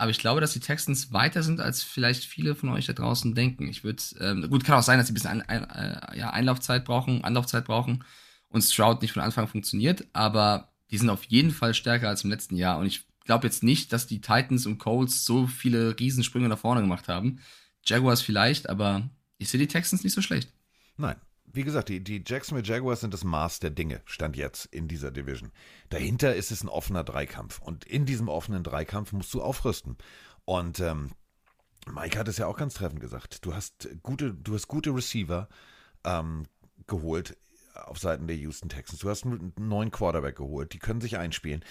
aber 0.02 0.10
ich 0.10 0.18
glaube, 0.18 0.40
dass 0.40 0.52
die 0.52 0.58
Texans 0.58 1.12
weiter 1.12 1.44
sind, 1.44 1.60
als 1.60 1.84
vielleicht 1.84 2.24
viele 2.24 2.56
von 2.56 2.70
euch 2.70 2.86
da 2.86 2.92
draußen 2.92 3.36
denken. 3.36 3.68
Ich 3.68 3.84
würde, 3.84 4.02
ähm, 4.18 4.50
gut, 4.50 4.64
kann 4.64 4.76
auch 4.76 4.82
sein, 4.82 4.98
dass 4.98 5.06
sie 5.06 5.12
ein 5.12 5.14
bisschen 5.14 5.30
ein, 5.30 5.42
ein, 5.42 5.70
äh, 5.70 6.18
ja, 6.18 6.30
Einlaufzeit 6.30 6.84
brauchen, 6.84 7.22
Anlaufzeit 7.22 7.64
brauchen 7.64 8.02
und 8.48 8.62
Stroud 8.62 9.00
nicht 9.00 9.12
von 9.12 9.22
Anfang 9.22 9.46
funktioniert, 9.46 10.04
aber 10.12 10.72
die 10.90 10.98
sind 10.98 11.08
auf 11.08 11.22
jeden 11.26 11.52
Fall 11.52 11.72
stärker 11.72 12.08
als 12.08 12.24
im 12.24 12.30
letzten 12.30 12.56
Jahr 12.56 12.80
und 12.80 12.86
ich 12.86 13.06
glaube 13.24 13.46
jetzt 13.46 13.62
nicht, 13.62 13.92
dass 13.92 14.08
die 14.08 14.20
Titans 14.20 14.66
und 14.66 14.78
Colts 14.78 15.24
so 15.24 15.46
viele 15.46 15.96
Riesensprünge 15.96 16.48
nach 16.48 16.58
vorne 16.58 16.80
gemacht 16.80 17.06
haben. 17.06 17.38
Jaguars 17.84 18.22
vielleicht, 18.22 18.68
aber 18.68 19.08
ich 19.38 19.50
sehe 19.50 19.60
die 19.60 19.68
Texans 19.68 20.02
nicht 20.02 20.14
so 20.14 20.20
schlecht. 20.20 20.52
Nein. 20.96 21.14
Wie 21.52 21.64
gesagt, 21.64 21.88
die, 21.88 22.02
die 22.02 22.22
Jacksonville 22.26 22.66
Jaguars 22.66 23.00
sind 23.00 23.12
das 23.12 23.24
Maß 23.24 23.60
der 23.60 23.70
Dinge, 23.70 24.00
stand 24.04 24.36
jetzt 24.36 24.66
in 24.66 24.88
dieser 24.88 25.10
Division. 25.10 25.52
Dahinter 25.90 26.34
ist 26.34 26.50
es 26.50 26.62
ein 26.62 26.68
offener 26.68 27.04
Dreikampf. 27.04 27.60
Und 27.60 27.84
in 27.84 28.06
diesem 28.06 28.28
offenen 28.28 28.62
Dreikampf 28.64 29.12
musst 29.12 29.32
du 29.34 29.42
aufrüsten. 29.42 29.96
Und 30.44 30.80
ähm, 30.80 31.10
Mike 31.86 32.18
hat 32.18 32.28
es 32.28 32.38
ja 32.38 32.46
auch 32.46 32.56
ganz 32.56 32.74
treffend 32.74 33.00
gesagt. 33.00 33.44
Du 33.44 33.54
hast 33.54 33.88
gute, 34.02 34.32
du 34.32 34.54
hast 34.54 34.68
gute 34.68 34.94
Receiver 34.94 35.48
ähm, 36.04 36.44
geholt 36.86 37.36
auf 37.74 37.98
Seiten 37.98 38.26
der 38.26 38.36
Houston 38.36 38.68
Texans. 38.68 39.00
Du 39.00 39.08
hast 39.08 39.24
einen 39.24 39.52
neuen 39.58 39.90
Quarterback 39.90 40.36
geholt, 40.36 40.72
die 40.72 40.78
können 40.78 41.00
sich 41.00 41.16
einspielen. 41.18 41.64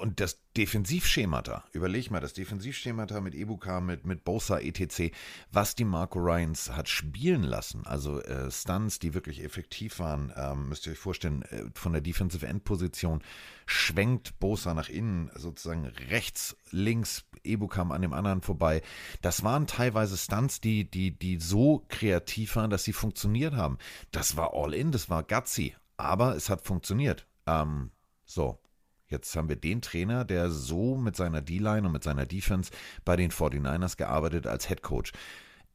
Und 0.00 0.20
das 0.20 0.40
Defensivschemata, 0.56 1.64
überleg 1.72 2.10
mal, 2.10 2.20
das 2.20 2.32
Defensivschemata 2.32 3.20
mit 3.20 3.34
Ebuka, 3.34 3.80
mit, 3.80 4.06
mit 4.06 4.24
Bosa, 4.24 4.58
etc., 4.58 5.12
was 5.52 5.74
die 5.74 5.84
Marco 5.84 6.18
Ryans 6.18 6.70
hat 6.70 6.88
spielen 6.88 7.42
lassen, 7.42 7.86
also 7.86 8.22
äh, 8.22 8.50
Stunts, 8.50 8.98
die 8.98 9.12
wirklich 9.12 9.44
effektiv 9.44 9.98
waren, 9.98 10.32
ähm, 10.34 10.70
müsst 10.70 10.86
ihr 10.86 10.92
euch 10.92 10.98
vorstellen, 10.98 11.42
äh, 11.42 11.64
von 11.74 11.92
der 11.92 12.00
Defensive 12.00 12.46
End 12.46 12.64
Position 12.64 13.22
schwenkt 13.66 14.38
Bosa 14.38 14.72
nach 14.72 14.88
innen, 14.88 15.30
sozusagen 15.34 15.86
rechts, 15.86 16.56
links, 16.70 17.24
Ebukam 17.44 17.92
an 17.92 18.02
dem 18.02 18.12
anderen 18.12 18.42
vorbei. 18.42 18.82
Das 19.22 19.42
waren 19.42 19.66
teilweise 19.66 20.16
Stunts, 20.16 20.60
die, 20.60 20.90
die, 20.90 21.16
die 21.16 21.38
so 21.38 21.84
kreativ 21.88 22.56
waren, 22.56 22.70
dass 22.70 22.84
sie 22.84 22.92
funktioniert 22.92 23.54
haben. 23.54 23.78
Das 24.10 24.36
war 24.36 24.54
all 24.54 24.74
in, 24.74 24.92
das 24.92 25.08
war 25.10 25.22
gutsy, 25.22 25.74
aber 25.96 26.34
es 26.34 26.50
hat 26.50 26.62
funktioniert. 26.62 27.26
Ähm, 27.46 27.90
so, 28.24 28.58
Jetzt 29.08 29.34
haben 29.36 29.48
wir 29.48 29.56
den 29.56 29.82
Trainer, 29.82 30.24
der 30.24 30.50
so 30.50 30.96
mit 30.96 31.16
seiner 31.16 31.40
D-Line 31.40 31.86
und 31.86 31.92
mit 31.92 32.02
seiner 32.02 32.26
Defense 32.26 32.70
bei 33.04 33.16
den 33.16 33.30
49ers 33.30 33.96
gearbeitet 33.96 34.46
als 34.46 34.68
Head 34.68 34.82
Coach. 34.82 35.12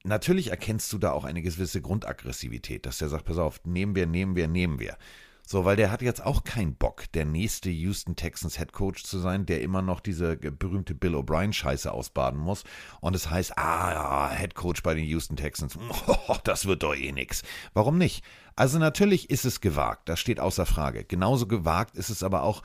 Natürlich 0.03 0.49
erkennst 0.49 0.91
du 0.91 0.97
da 0.97 1.11
auch 1.11 1.23
eine 1.23 1.41
gewisse 1.41 1.81
Grundaggressivität, 1.81 2.85
dass 2.85 2.97
der 2.97 3.09
sagt, 3.09 3.25
pass 3.25 3.37
auf, 3.37 3.61
nehmen 3.65 3.95
wir, 3.95 4.07
nehmen 4.07 4.35
wir, 4.35 4.47
nehmen 4.47 4.79
wir. 4.79 4.97
So, 5.45 5.65
weil 5.65 5.75
der 5.75 5.91
hat 5.91 6.01
jetzt 6.01 6.23
auch 6.23 6.43
keinen 6.43 6.75
Bock, 6.75 7.11
der 7.13 7.25
nächste 7.25 7.69
Houston 7.69 8.15
Texans 8.15 8.57
Head 8.57 8.71
Coach 8.73 9.03
zu 9.03 9.19
sein, 9.19 9.45
der 9.45 9.61
immer 9.61 9.81
noch 9.81 9.99
diese 9.99 10.37
berühmte 10.37 10.95
Bill 10.95 11.15
O'Brien 11.15 11.51
Scheiße 11.51 11.91
ausbaden 11.91 12.39
muss. 12.39 12.63
Und 13.01 13.15
es 13.15 13.29
heißt, 13.29 13.57
ah, 13.57 13.91
ja, 13.91 14.35
Head 14.37 14.55
Coach 14.55 14.81
bei 14.81 14.93
den 14.93 15.03
Houston 15.05 15.35
Texans, 15.35 15.77
das 16.43 16.67
wird 16.67 16.83
doch 16.83 16.95
eh 16.95 17.11
nix. 17.11 17.43
Warum 17.73 17.97
nicht? 17.97 18.23
Also 18.55 18.79
natürlich 18.79 19.29
ist 19.29 19.45
es 19.45 19.61
gewagt, 19.61 20.07
das 20.07 20.19
steht 20.19 20.39
außer 20.39 20.65
Frage. 20.65 21.03
Genauso 21.03 21.47
gewagt 21.47 21.97
ist 21.97 22.09
es 22.09 22.23
aber 22.23 22.43
auch, 22.43 22.61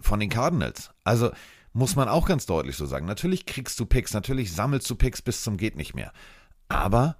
von 0.00 0.20
den 0.20 0.30
Cardinals. 0.30 0.90
Also 1.04 1.30
muss 1.72 1.96
man 1.96 2.08
auch 2.08 2.26
ganz 2.26 2.46
deutlich 2.46 2.76
so 2.76 2.86
sagen. 2.86 3.06
Natürlich 3.06 3.46
kriegst 3.46 3.78
du 3.80 3.86
Picks, 3.86 4.12
natürlich 4.12 4.52
sammelst 4.52 4.88
du 4.90 4.94
Picks 4.94 5.22
bis 5.22 5.42
zum 5.42 5.56
geht 5.56 5.76
nicht 5.76 5.94
mehr. 5.94 6.12
Aber 6.68 7.16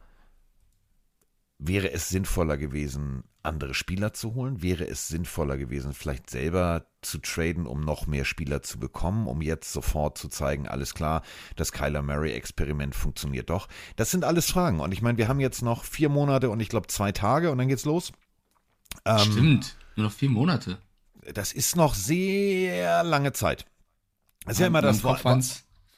wäre 1.58 1.92
es 1.92 2.08
sinnvoller 2.08 2.56
gewesen, 2.56 3.24
andere 3.42 3.74
Spieler 3.74 4.12
zu 4.12 4.34
holen? 4.34 4.62
Wäre 4.62 4.86
es 4.86 5.08
sinnvoller 5.08 5.56
gewesen, 5.56 5.94
vielleicht 5.94 6.28
selber 6.30 6.86
zu 7.02 7.18
traden, 7.18 7.66
um 7.66 7.80
noch 7.84 8.06
mehr 8.06 8.24
Spieler 8.24 8.62
zu 8.62 8.78
bekommen, 8.78 9.26
um 9.26 9.42
jetzt 9.42 9.72
sofort 9.72 10.18
zu 10.18 10.28
zeigen, 10.28 10.68
alles 10.68 10.94
klar, 10.94 11.22
das 11.56 11.72
Kyler 11.72 12.02
Murray-Experiment 12.02 12.94
funktioniert 12.94 13.50
doch? 13.50 13.68
Das 13.96 14.10
sind 14.10 14.24
alles 14.24 14.50
Fragen. 14.50 14.80
Und 14.80 14.92
ich 14.92 15.02
meine, 15.02 15.18
wir 15.18 15.28
haben 15.28 15.40
jetzt 15.40 15.62
noch 15.62 15.84
vier 15.84 16.08
Monate 16.08 16.50
und 16.50 16.60
ich 16.60 16.68
glaube 16.68 16.88
zwei 16.88 17.12
Tage 17.12 17.50
und 17.50 17.58
dann 17.58 17.68
geht's 17.68 17.84
los. 17.84 18.12
Ähm, 19.04 19.18
Stimmt, 19.18 19.76
nur 19.96 20.06
noch 20.06 20.12
vier 20.12 20.30
Monate 20.30 20.78
das 21.32 21.52
ist 21.52 21.76
noch 21.76 21.94
sehr 21.94 23.04
lange 23.04 23.32
Zeit. 23.32 23.66
Das 24.44 24.54
ist 24.54 24.58
ja, 24.58 24.64
ja 24.64 24.68
immer 24.68 24.82
das 24.82 25.04
Wort. 25.04 25.20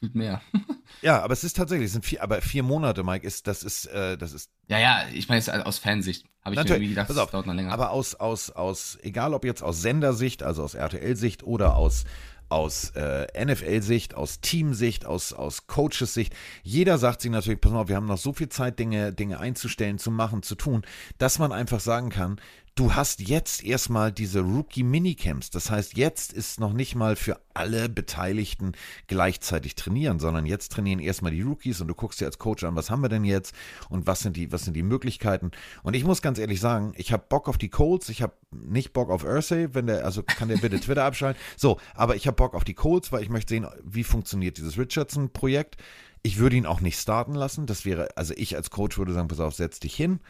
Fühlt 0.00 0.14
mehr. 0.14 0.42
ja, 1.02 1.22
aber 1.22 1.32
es 1.32 1.44
ist 1.44 1.56
tatsächlich, 1.56 1.86
es 1.86 1.92
sind 1.92 2.04
vier, 2.04 2.22
aber 2.22 2.42
vier 2.42 2.62
Monate, 2.62 3.04
Mike, 3.04 3.26
ist, 3.26 3.46
das 3.46 3.62
ist, 3.62 3.86
äh, 3.86 4.18
das 4.18 4.32
ist. 4.32 4.50
Ja, 4.68 4.78
ja, 4.78 5.04
ich 5.12 5.28
meine, 5.28 5.66
aus 5.66 5.78
Fansicht 5.78 6.26
habe 6.44 6.54
ich 6.54 6.62
mir 6.62 6.68
irgendwie 6.68 6.88
gedacht, 6.88 7.08
das 7.08 7.16
dauert 7.16 7.46
noch 7.46 7.54
länger. 7.54 7.72
Aber 7.72 7.90
aus, 7.90 8.14
aus, 8.14 8.50
aus, 8.50 8.98
egal 9.02 9.32
ob 9.32 9.44
jetzt 9.44 9.62
aus 9.62 9.80
Sendersicht, 9.80 10.42
also 10.42 10.62
aus 10.62 10.74
RTL-Sicht 10.74 11.42
oder 11.42 11.76
aus 11.76 12.04
aus 12.50 12.90
äh, 12.90 13.44
NFL-Sicht, 13.44 14.14
aus 14.14 14.40
Teamsicht, 14.40 15.06
aus, 15.06 15.32
aus 15.32 15.66
Coaches-Sicht. 15.66 16.34
Jeder 16.62 16.98
sagt 16.98 17.22
sich 17.22 17.30
natürlich, 17.30 17.60
pass 17.60 17.72
mal, 17.72 17.88
wir 17.88 17.96
haben 17.96 18.06
noch 18.06 18.18
so 18.18 18.32
viel 18.32 18.48
Zeit, 18.48 18.78
Dinge, 18.78 19.12
Dinge 19.12 19.40
einzustellen, 19.40 19.98
zu 19.98 20.10
machen, 20.10 20.42
zu 20.42 20.54
tun, 20.54 20.82
dass 21.18 21.38
man 21.38 21.52
einfach 21.52 21.80
sagen 21.80 22.10
kann, 22.10 22.40
du 22.74 22.94
hast 22.94 23.20
jetzt 23.20 23.62
erstmal 23.62 24.10
diese 24.10 24.40
Rookie-Minicamps. 24.40 25.50
Das 25.50 25.70
heißt, 25.70 25.96
jetzt 25.96 26.32
ist 26.32 26.58
noch 26.58 26.72
nicht 26.72 26.96
mal 26.96 27.14
für 27.14 27.40
alle 27.54 27.88
Beteiligten 27.88 28.72
gleichzeitig 29.06 29.76
trainieren, 29.76 30.18
sondern 30.18 30.44
jetzt 30.44 30.72
trainieren 30.72 30.98
erstmal 30.98 31.30
die 31.30 31.42
Rookies 31.42 31.80
und 31.80 31.86
du 31.86 31.94
guckst 31.94 32.20
dir 32.20 32.26
als 32.26 32.38
Coach 32.38 32.64
an, 32.64 32.74
was 32.74 32.90
haben 32.90 33.02
wir 33.02 33.08
denn 33.08 33.24
jetzt 33.24 33.54
und 33.90 34.08
was 34.08 34.20
sind 34.20 34.36
die, 34.36 34.50
was 34.50 34.64
sind 34.64 34.74
die 34.74 34.82
Möglichkeiten. 34.82 35.52
Und 35.84 35.94
ich 35.94 36.04
muss 36.04 36.20
ganz 36.20 36.38
ehrlich 36.38 36.60
sagen, 36.60 36.94
ich 36.96 37.12
habe 37.12 37.24
Bock 37.28 37.48
auf 37.48 37.58
die 37.58 37.68
Colts, 37.68 38.08
ich 38.08 38.22
habe 38.22 38.34
nicht 38.50 38.92
Bock 38.92 39.10
auf 39.10 39.24
Ursay, 39.24 39.68
wenn 39.72 39.86
der, 39.86 40.04
also 40.04 40.24
kann 40.24 40.48
der 40.48 40.56
bitte 40.56 40.80
Twitter 40.80 41.04
abschalten. 41.04 41.40
So, 41.56 41.78
aber 41.94 42.16
ich 42.16 42.26
habe 42.26 42.36
Bock 42.36 42.54
auf 42.54 42.64
die 42.64 42.74
Colts, 42.74 43.12
weil 43.12 43.22
ich 43.22 43.28
möchte 43.28 43.54
sehen, 43.54 43.68
wie 43.84 44.04
funktioniert 44.04 44.58
dieses 44.58 44.76
Richardson-Projekt. 44.76 45.76
Ich 46.22 46.38
würde 46.38 46.56
ihn 46.56 46.66
auch 46.66 46.80
nicht 46.80 46.98
starten 46.98 47.34
lassen. 47.34 47.66
Das 47.66 47.84
wäre, 47.84 48.16
also 48.16 48.34
ich 48.36 48.56
als 48.56 48.70
Coach 48.70 48.98
würde 48.98 49.12
sagen, 49.12 49.28
pass 49.28 49.40
auf, 49.40 49.54
setz 49.54 49.78
dich 49.78 49.94
hin. 49.94 50.20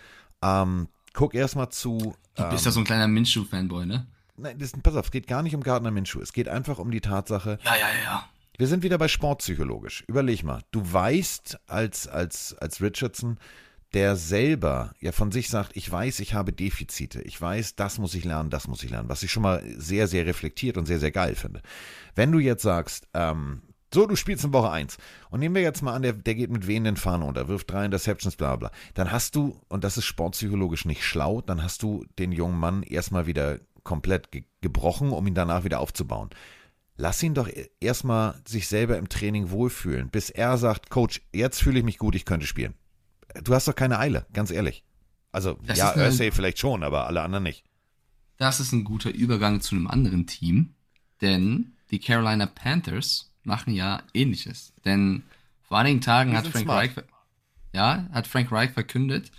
Ähm, 0.43 0.89
guck 1.15 1.35
erstmal 1.35 1.71
zu. 1.71 2.15
Du 2.35 2.51
bist 2.51 2.67
ja 2.67 2.71
so 2.71 2.81
ein 2.81 2.85
kleiner 2.85 3.09
Minshew-Fanboy, 3.09 3.87
ne? 3.87 4.07
Nein, 4.37 4.59
das, 4.59 4.73
pass 4.83 4.97
auf, 4.97 5.07
es 5.07 5.13
geht 5.13 5.27
gar 5.27 5.43
nicht 5.43 5.55
um 5.55 5.63
Gardner 5.63 5.93
Minshew. 5.93 6.21
Es 6.21 6.33
geht 6.33 6.49
einfach 6.49 6.79
um 6.79 6.91
die 6.91 7.01
Tatsache. 7.01 7.59
Ja, 7.65 7.77
ja, 7.77 7.87
ja. 8.05 8.29
Wir 8.59 8.67
sind 8.67 8.83
wieder 8.83 8.99
bei 8.99 9.09
sportpsychologisch. 9.09 10.05
Überleg 10.07 10.43
mal, 10.45 10.63
du 10.71 10.81
weißt 10.93 11.61
als, 11.67 12.07
als, 12.09 12.55
als 12.59 12.81
Richardson, 12.83 13.39
der 13.95 14.17
selber 14.17 14.93
ja 15.01 15.13
von 15.13 15.31
sich 15.31 15.49
sagt, 15.49 15.77
ich 15.77 15.91
weiß, 15.91 16.19
ich 16.19 16.35
habe 16.35 16.53
Defizite, 16.53 17.23
ich 17.23 17.41
weiß, 17.41 17.77
das 17.77 17.99
muss 17.99 18.15
ich 18.15 18.25
lernen, 18.25 18.51
das 18.51 18.67
muss 18.67 18.83
ich 18.83 18.91
lernen, 18.91 19.09
was 19.09 19.23
ich 19.23 19.31
schon 19.31 19.45
mal 19.45 19.63
sehr, 19.77 20.09
sehr 20.09 20.27
reflektiert 20.27 20.77
und 20.77 20.87
sehr, 20.87 20.99
sehr 20.99 21.13
geil 21.13 21.37
finde. 21.37 21.63
Wenn 22.17 22.33
du 22.33 22.41
jetzt 22.41 22.63
sagst, 22.63 23.07
ähm, 23.15 23.63
so, 23.95 24.07
du 24.07 24.17
spielst 24.17 24.45
in 24.45 24.53
Woche 24.53 24.71
1 24.71 24.99
und 25.31 25.41
nehmen 25.41 25.55
wir 25.55 25.63
jetzt 25.63 25.83
mal 25.83 25.95
an, 25.95 26.03
der, 26.03 26.13
der 26.13 26.35
geht 26.35 26.51
mit 26.51 26.67
wehenden 26.67 26.97
Fahnen 26.97 27.27
unter, 27.27 27.49
wirft 27.49 27.71
drei 27.71 27.85
Interceptions, 27.85 28.37
bla 28.37 28.57
bla. 28.57 28.71
Dann 28.95 29.11
hast 29.11 29.35
du, 29.37 29.61
und 29.69 29.85
das 29.85 29.97
ist 29.97 30.05
sportpsychologisch 30.05 30.85
nicht 30.85 31.05
schlau, 31.05 31.41
dann 31.41 31.63
hast 31.63 31.83
du 31.83 32.05
den 32.19 32.33
jungen 32.33 32.59
Mann 32.59 32.83
erstmal 32.83 33.27
wieder 33.27 33.61
komplett 33.83 34.33
ge 34.33 34.45
gebrochen, 34.61 35.11
um 35.11 35.27
ihn 35.27 35.35
danach 35.35 35.65
wieder 35.65 35.79
aufzubauen. 35.79 36.31
Lass 36.97 37.23
ihn 37.23 37.35
doch 37.35 37.49
e-, 37.49 37.69
erstmal 37.81 38.41
sich 38.47 38.67
selber 38.67 38.97
im 38.97 39.09
Training 39.09 39.51
wohlfühlen, 39.51 40.09
bis 40.09 40.31
er 40.31 40.57
sagt, 40.57 40.91
Coach, 40.91 41.21
jetzt 41.35 41.63
fühle 41.63 41.79
ich 41.79 41.85
mich 41.85 41.99
gut, 41.99 42.15
ich 42.15 42.25
könnte 42.25 42.47
spielen. 42.47 42.75
Du 43.43 43.55
hast 43.55 43.69
doch 43.69 43.75
keine 43.75 43.99
Eile, 43.99 44.27
ganz 44.33 44.51
ehrlich. 44.51 44.85
Also, 45.33 45.59
Das 45.67 45.79
ja, 45.79 45.95
Ursay 45.97 46.31
vielleicht 46.31 46.59
schon, 46.59 46.83
aber 46.83 47.07
alle 47.07 47.23
anderen 47.23 47.43
nicht. 47.43 47.65
Das 48.37 48.61
ist 48.61 48.73
ein 48.73 48.85
guter 48.85 49.11
Übergang 49.11 49.61
zu 49.61 49.75
einem 49.75 49.87
anderen 49.87 50.27
Team, 50.27 50.75
denn 51.21 51.75
die 51.91 51.99
Carolina 51.99 52.47
Panthers 52.47 53.34
machen 53.47 53.75
ja 53.75 54.03
ähnliches. 54.13 54.73
Denn 54.85 55.23
vor 55.63 55.79
einigen 55.79 56.01
Tagen 56.01 56.37
hat 56.37 56.47
Frank. 56.47 56.69
Reich, 56.69 56.91
ja, 57.73 58.07
hat 58.13 58.27
Frank 58.27 58.53
Reich 58.53 58.71
verkündet, 58.71 59.31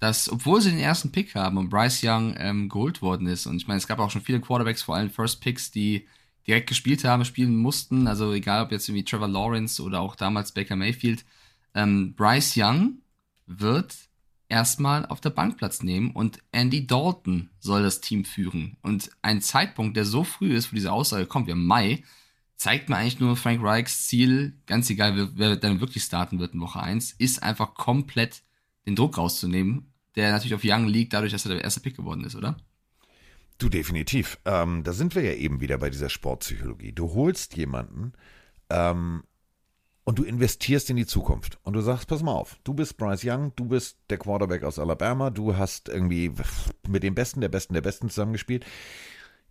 dass, 0.00 0.28
obwohl 0.28 0.60
sie 0.60 0.70
den 0.70 0.80
ersten 0.80 1.12
Pick 1.12 1.34
haben 1.34 1.56
und 1.56 1.70
Bryce 1.70 2.02
Young 2.04 2.34
ähm, 2.36 2.68
geholt 2.68 3.00
worden 3.02 3.26
ist, 3.26 3.46
und 3.46 3.56
ich 3.56 3.66
meine, 3.66 3.78
es 3.78 3.86
gab 3.86 3.98
auch 3.98 4.10
schon 4.10 4.22
viele 4.22 4.40
Quarterbacks, 4.40 4.82
vor 4.82 4.96
allem 4.96 5.10
First 5.10 5.40
Picks, 5.40 5.70
die 5.70 6.06
direkt 6.46 6.68
gespielt 6.68 7.04
haben, 7.04 7.24
spielen 7.24 7.56
mussten, 7.56 8.06
also 8.06 8.32
egal 8.32 8.64
ob 8.64 8.72
jetzt 8.72 8.88
irgendwie 8.88 9.04
Trevor 9.04 9.28
Lawrence 9.28 9.82
oder 9.82 10.00
auch 10.00 10.14
damals 10.14 10.52
Baker 10.52 10.76
Mayfield, 10.76 11.24
ähm, 11.74 12.14
Bryce 12.14 12.54
Young 12.56 12.98
wird 13.46 13.94
erstmal 14.48 15.06
auf 15.06 15.20
der 15.20 15.30
Bank 15.30 15.56
Platz 15.56 15.82
nehmen 15.82 16.10
und 16.10 16.38
Andy 16.52 16.86
Dalton 16.86 17.50
soll 17.58 17.82
das 17.82 18.00
Team 18.00 18.24
führen. 18.24 18.76
Und 18.82 19.10
ein 19.22 19.40
Zeitpunkt, 19.40 19.96
der 19.96 20.04
so 20.04 20.22
früh 20.22 20.54
ist, 20.54 20.70
wo 20.70 20.74
diese 20.76 20.92
Aussage 20.92 21.26
kommt, 21.26 21.46
wie 21.46 21.52
im 21.52 21.66
Mai, 21.66 22.04
zeigt 22.56 22.88
mir 22.88 22.96
eigentlich 22.96 23.20
nur 23.20 23.36
Frank 23.36 23.62
Reichs 23.62 24.06
Ziel, 24.06 24.54
ganz 24.66 24.88
egal, 24.90 25.16
wer, 25.16 25.30
wer 25.34 25.56
dann 25.56 25.80
wirklich 25.80 26.04
starten 26.04 26.38
wird 26.38 26.54
in 26.54 26.60
Woche 26.60 26.80
1, 26.80 27.12
ist 27.12 27.42
einfach 27.42 27.74
komplett 27.74 28.42
den 28.86 28.96
Druck 28.96 29.18
rauszunehmen, 29.18 29.92
der 30.16 30.32
natürlich 30.32 30.54
auf 30.54 30.62
Young 30.64 30.86
liegt, 30.86 31.12
dadurch, 31.12 31.32
dass 31.32 31.46
er 31.46 31.54
der 31.54 31.64
erste 31.64 31.80
Pick 31.80 31.96
geworden 31.96 32.24
ist, 32.24 32.36
oder? 32.36 32.56
Du, 33.58 33.68
definitiv. 33.68 34.38
Ähm, 34.44 34.82
da 34.82 34.92
sind 34.92 35.14
wir 35.14 35.22
ja 35.22 35.32
eben 35.32 35.60
wieder 35.60 35.78
bei 35.78 35.90
dieser 35.90 36.08
Sportpsychologie. 36.08 36.92
Du 36.92 37.14
holst 37.14 37.56
jemanden 37.56 38.12
ähm, 38.68 39.22
und 40.04 40.18
du 40.18 40.24
investierst 40.24 40.90
in 40.90 40.96
die 40.96 41.06
Zukunft. 41.06 41.58
Und 41.62 41.74
du 41.74 41.80
sagst, 41.80 42.08
pass 42.08 42.22
mal 42.22 42.32
auf, 42.32 42.58
du 42.64 42.74
bist 42.74 42.96
Bryce 42.96 43.24
Young, 43.24 43.52
du 43.56 43.66
bist 43.66 43.98
der 44.10 44.18
Quarterback 44.18 44.64
aus 44.64 44.78
Alabama, 44.78 45.30
du 45.30 45.56
hast 45.56 45.88
irgendwie 45.88 46.32
mit 46.88 47.02
dem 47.02 47.14
Besten, 47.14 47.40
der 47.40 47.48
Besten, 47.48 47.74
der 47.74 47.80
Besten 47.80 48.10
zusammengespielt. 48.10 48.64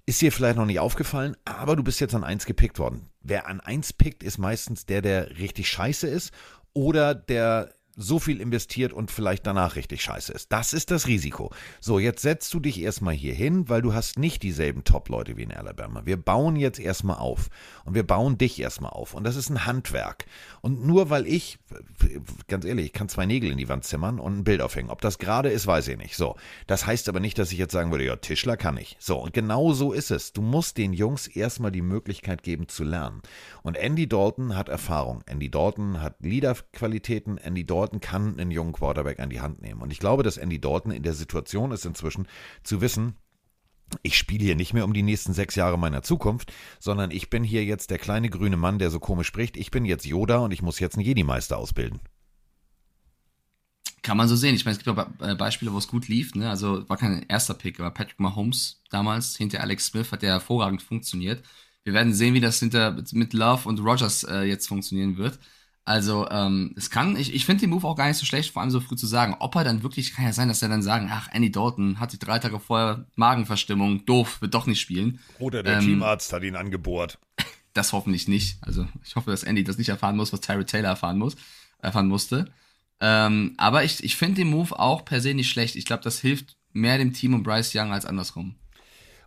Ist 0.05 0.21
dir 0.21 0.31
vielleicht 0.33 0.57
noch 0.57 0.65
nicht 0.65 0.79
aufgefallen, 0.79 1.37
aber 1.45 1.77
du 1.77 1.83
bist 1.83 2.01
jetzt 2.01 2.13
an 2.13 2.25
eins 2.25 2.45
gepickt 2.45 2.77
worden. 2.77 3.09
Wer 3.21 3.47
an 3.47 3.61
eins 3.61 3.93
pickt, 3.93 4.21
ist 4.21 4.37
meistens 4.37 4.85
der, 4.85 5.01
der 5.01 5.37
richtig 5.37 5.69
scheiße 5.69 6.07
ist 6.07 6.33
oder 6.73 7.15
der 7.15 7.73
so 7.95 8.19
viel 8.19 8.41
investiert 8.41 8.93
und 8.93 9.11
vielleicht 9.11 9.45
danach 9.45 9.75
richtig 9.75 10.01
scheiße 10.01 10.33
ist. 10.33 10.51
Das 10.51 10.73
ist 10.73 10.91
das 10.91 11.07
Risiko. 11.07 11.51
So, 11.79 11.99
jetzt 11.99 12.21
setzt 12.21 12.53
du 12.53 12.59
dich 12.59 12.81
erstmal 12.81 13.13
hier 13.13 13.33
hin, 13.33 13.69
weil 13.69 13.81
du 13.81 13.93
hast 13.93 14.17
nicht 14.17 14.43
dieselben 14.43 14.83
Top-Leute 14.83 15.37
wie 15.37 15.43
in 15.43 15.51
Alabama. 15.51 16.05
Wir 16.05 16.17
bauen 16.17 16.55
jetzt 16.55 16.79
erstmal 16.79 17.17
auf 17.17 17.49
und 17.85 17.93
wir 17.93 18.05
bauen 18.05 18.37
dich 18.37 18.59
erstmal 18.59 18.91
auf 18.91 19.13
und 19.13 19.23
das 19.23 19.35
ist 19.35 19.49
ein 19.49 19.65
Handwerk. 19.65 20.25
Und 20.61 20.85
nur 20.85 21.09
weil 21.09 21.27
ich, 21.27 21.59
ganz 22.47 22.65
ehrlich, 22.65 22.87
ich 22.87 22.93
kann 22.93 23.09
zwei 23.09 23.25
Nägel 23.25 23.51
in 23.51 23.57
die 23.57 23.69
Wand 23.69 23.83
zimmern 23.83 24.19
und 24.19 24.39
ein 24.39 24.43
Bild 24.43 24.61
aufhängen. 24.61 24.89
Ob 24.89 25.01
das 25.01 25.19
gerade 25.19 25.49
ist, 25.49 25.67
weiß 25.67 25.87
ich 25.89 25.97
nicht. 25.97 26.15
So, 26.15 26.35
das 26.67 26.87
heißt 26.87 27.09
aber 27.09 27.19
nicht, 27.19 27.37
dass 27.37 27.51
ich 27.51 27.57
jetzt 27.57 27.73
sagen 27.73 27.91
würde, 27.91 28.05
ja, 28.05 28.15
Tischler 28.15 28.57
kann 28.57 28.77
ich. 28.77 28.97
So, 28.99 29.17
und 29.17 29.33
genau 29.33 29.73
so 29.73 29.93
ist 29.93 30.09
es. 30.09 30.33
Du 30.33 30.41
musst 30.41 30.77
den 30.77 30.93
Jungs 30.93 31.27
erstmal 31.27 31.71
die 31.71 31.81
Möglichkeit 31.81 32.43
geben 32.43 32.67
zu 32.67 32.83
lernen. 32.83 33.21
Und 33.61 33.77
Andy 33.77 34.07
Dalton 34.07 34.55
hat 34.55 34.69
Erfahrung. 34.69 35.23
Andy 35.27 35.51
Dalton 35.51 36.01
hat 36.01 36.15
Leaderqualitäten. 36.21 37.37
Andy 37.37 37.65
Dalton 37.65 37.82
kann 38.01 38.39
einen 38.39 38.51
jungen 38.51 38.73
Quarterback 38.73 39.19
an 39.19 39.29
die 39.29 39.41
Hand 39.41 39.61
nehmen. 39.61 39.81
Und 39.81 39.91
ich 39.91 39.99
glaube, 39.99 40.23
dass 40.23 40.37
Andy 40.37 40.59
Dalton 40.59 40.91
in 40.91 41.03
der 41.03 41.13
Situation 41.13 41.71
ist 41.71 41.85
inzwischen 41.85 42.27
zu 42.63 42.81
wissen, 42.81 43.15
ich 44.01 44.17
spiele 44.17 44.43
hier 44.43 44.55
nicht 44.55 44.73
mehr 44.73 44.85
um 44.85 44.93
die 44.93 45.03
nächsten 45.03 45.33
sechs 45.33 45.55
Jahre 45.55 45.77
meiner 45.77 46.01
Zukunft, 46.01 46.51
sondern 46.79 47.11
ich 47.11 47.29
bin 47.29 47.43
hier 47.43 47.63
jetzt 47.63 47.91
der 47.91 47.99
kleine 47.99 48.29
grüne 48.29 48.57
Mann, 48.57 48.79
der 48.79 48.89
so 48.89 48.99
komisch 48.99 49.27
spricht. 49.27 49.57
Ich 49.57 49.71
bin 49.71 49.85
jetzt 49.85 50.05
Yoda 50.05 50.37
und 50.37 50.51
ich 50.51 50.61
muss 50.61 50.79
jetzt 50.79 50.95
einen 50.95 51.05
Jedi-Meister 51.05 51.57
ausbilden. 51.57 51.99
Kann 54.01 54.17
man 54.17 54.27
so 54.27 54.35
sehen. 54.35 54.55
Ich 54.55 54.65
meine, 54.65 54.77
es 54.77 54.83
gibt 54.83 54.97
auch 54.97 55.07
äh, 55.21 55.35
Beispiele, 55.35 55.71
wo 55.71 55.77
es 55.77 55.87
gut 55.87 56.07
lief. 56.07 56.35
Ne? 56.35 56.49
Also 56.49 56.87
war 56.89 56.97
kein 56.97 57.25
erster 57.29 57.53
Pick, 57.53 57.79
aber 57.79 57.91
Patrick 57.91 58.19
Mahomes 58.19 58.81
damals 58.89 59.37
hinter 59.37 59.61
Alex 59.61 59.87
Smith 59.87 60.11
hat 60.11 60.23
der 60.23 60.31
hervorragend 60.31 60.81
funktioniert. 60.81 61.43
Wir 61.83 61.93
werden 61.93 62.13
sehen, 62.13 62.33
wie 62.33 62.41
das 62.41 62.59
hinter 62.59 62.97
mit 63.11 63.33
Love 63.33 63.67
und 63.67 63.79
Rogers 63.79 64.23
äh, 64.23 64.41
jetzt 64.43 64.67
funktionieren 64.67 65.17
wird. 65.17 65.39
Also 65.85 66.29
ähm, 66.29 66.73
es 66.77 66.89
kann, 66.89 67.17
ich, 67.17 67.33
ich 67.33 67.45
finde 67.45 67.61
den 67.61 67.71
Move 67.71 67.85
auch 67.85 67.97
gar 67.97 68.07
nicht 68.07 68.17
so 68.17 68.25
schlecht, 68.25 68.51
vor 68.51 68.61
allem 68.61 68.71
so 68.71 68.79
früh 68.79 68.95
zu 68.95 69.05
sagen. 69.05 69.35
Ob 69.39 69.55
er 69.55 69.65
dann 69.65 69.83
wirklich, 69.83 70.13
kann 70.13 70.23
ja 70.25 70.31
sein, 70.31 70.47
dass 70.47 70.61
er 70.61 70.69
dann 70.69 70.81
sagen, 70.81 71.09
ach, 71.11 71.27
Andy 71.31 71.51
Dalton 71.51 71.99
hatte 71.99 72.17
drei 72.17 72.39
Tage 72.39 72.59
vorher 72.59 73.05
Magenverstimmung, 73.15 74.05
doof, 74.05 74.41
wird 74.41 74.53
doch 74.53 74.65
nicht 74.65 74.79
spielen. 74.79 75.19
Oder 75.39 75.61
der 75.61 75.79
Ähm, 75.79 75.85
Teamarzt 75.85 76.31
hat 76.31 76.43
ihn 76.43 76.55
angebohrt. 76.55 77.19
Das 77.73 77.91
hoffentlich 77.91 78.27
nicht. 78.27 78.57
Also 78.61 78.87
ich 79.03 79.15
hoffe, 79.15 79.31
dass 79.31 79.43
Andy 79.43 79.63
das 79.63 79.77
nicht 79.77 79.89
erfahren 79.89 80.15
muss, 80.15 80.31
was 80.31 80.41
Tyrod 80.41 80.67
Taylor 80.67 80.89
erfahren 80.89 81.17
muss, 81.17 81.35
erfahren 81.79 82.07
musste. 82.07 82.45
Ähm, 83.01 83.55
aber 83.57 83.83
ich, 83.83 84.01
ich 84.03 84.15
finde 84.15 84.35
den 84.35 84.49
Move 84.49 84.79
auch 84.79 85.03
per 85.03 85.19
se 85.19 85.33
nicht 85.33 85.49
schlecht. 85.49 85.75
Ich 85.75 85.85
glaube, 85.85 86.03
das 86.03 86.19
hilft 86.19 86.55
mehr 86.71 86.97
dem 86.97 87.11
Team 87.11 87.33
und 87.33 87.43
Bryce 87.43 87.73
Young 87.75 87.91
als 87.91 88.05
andersrum. 88.05 88.55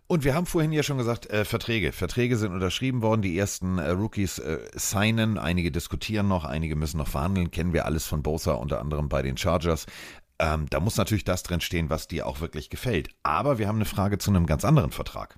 Und 0.09 0.23
wir 0.23 0.33
haben 0.33 0.45
vorhin 0.45 0.71
ja 0.71 0.83
schon 0.83 0.97
gesagt, 0.97 1.29
äh, 1.29 1.43
Verträge. 1.43 1.91
Verträge 1.91 2.37
sind 2.37 2.53
unterschrieben 2.53 3.01
worden. 3.01 3.21
Die 3.21 3.37
ersten 3.37 3.77
äh, 3.77 3.89
Rookies 3.89 4.39
äh, 4.39 4.59
signen. 4.73 5.37
Einige 5.37 5.69
diskutieren 5.69 6.29
noch, 6.29 6.45
einige 6.45 6.77
müssen 6.77 6.97
noch 6.97 7.09
verhandeln. 7.09 7.51
Kennen 7.51 7.73
wir 7.73 7.85
alles 7.85 8.05
von 8.05 8.23
Bosa, 8.23 8.53
unter 8.53 8.79
anderem 8.79 9.09
bei 9.09 9.21
den 9.21 9.35
Chargers. 9.35 9.85
Ähm, 10.39 10.67
da 10.69 10.79
muss 10.79 10.95
natürlich 10.95 11.25
das 11.25 11.43
drin 11.43 11.59
stehen, 11.59 11.89
was 11.89 12.07
dir 12.07 12.25
auch 12.25 12.39
wirklich 12.39 12.69
gefällt. 12.69 13.09
Aber 13.23 13.57
wir 13.57 13.67
haben 13.67 13.77
eine 13.77 13.85
Frage 13.85 14.17
zu 14.17 14.31
einem 14.31 14.45
ganz 14.45 14.63
anderen 14.63 14.91
Vertrag. 14.91 15.35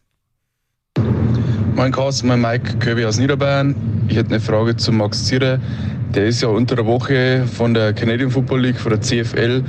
Moin 1.76 1.92
Carsten, 1.92 2.28
mein 2.28 2.42
Mike 2.42 2.78
Köbi 2.78 3.06
aus 3.06 3.18
Niederbayern. 3.18 3.74
Ich 4.08 4.18
hätte 4.18 4.30
eine 4.30 4.40
Frage 4.40 4.76
zu 4.76 4.92
Max 4.92 5.26
Zierer. 5.26 5.60
Der 6.14 6.28
ist 6.28 6.42
ja 6.42 6.50
unter 6.50 6.76
der 6.76 6.86
Woche 6.86 7.48
von 7.48 7.74
der 7.74 7.94
Canadian 7.94 8.30
Football 8.30 8.62
League, 8.62 8.78
von 8.78 8.92
der 8.92 9.02
CFL, 9.02 9.64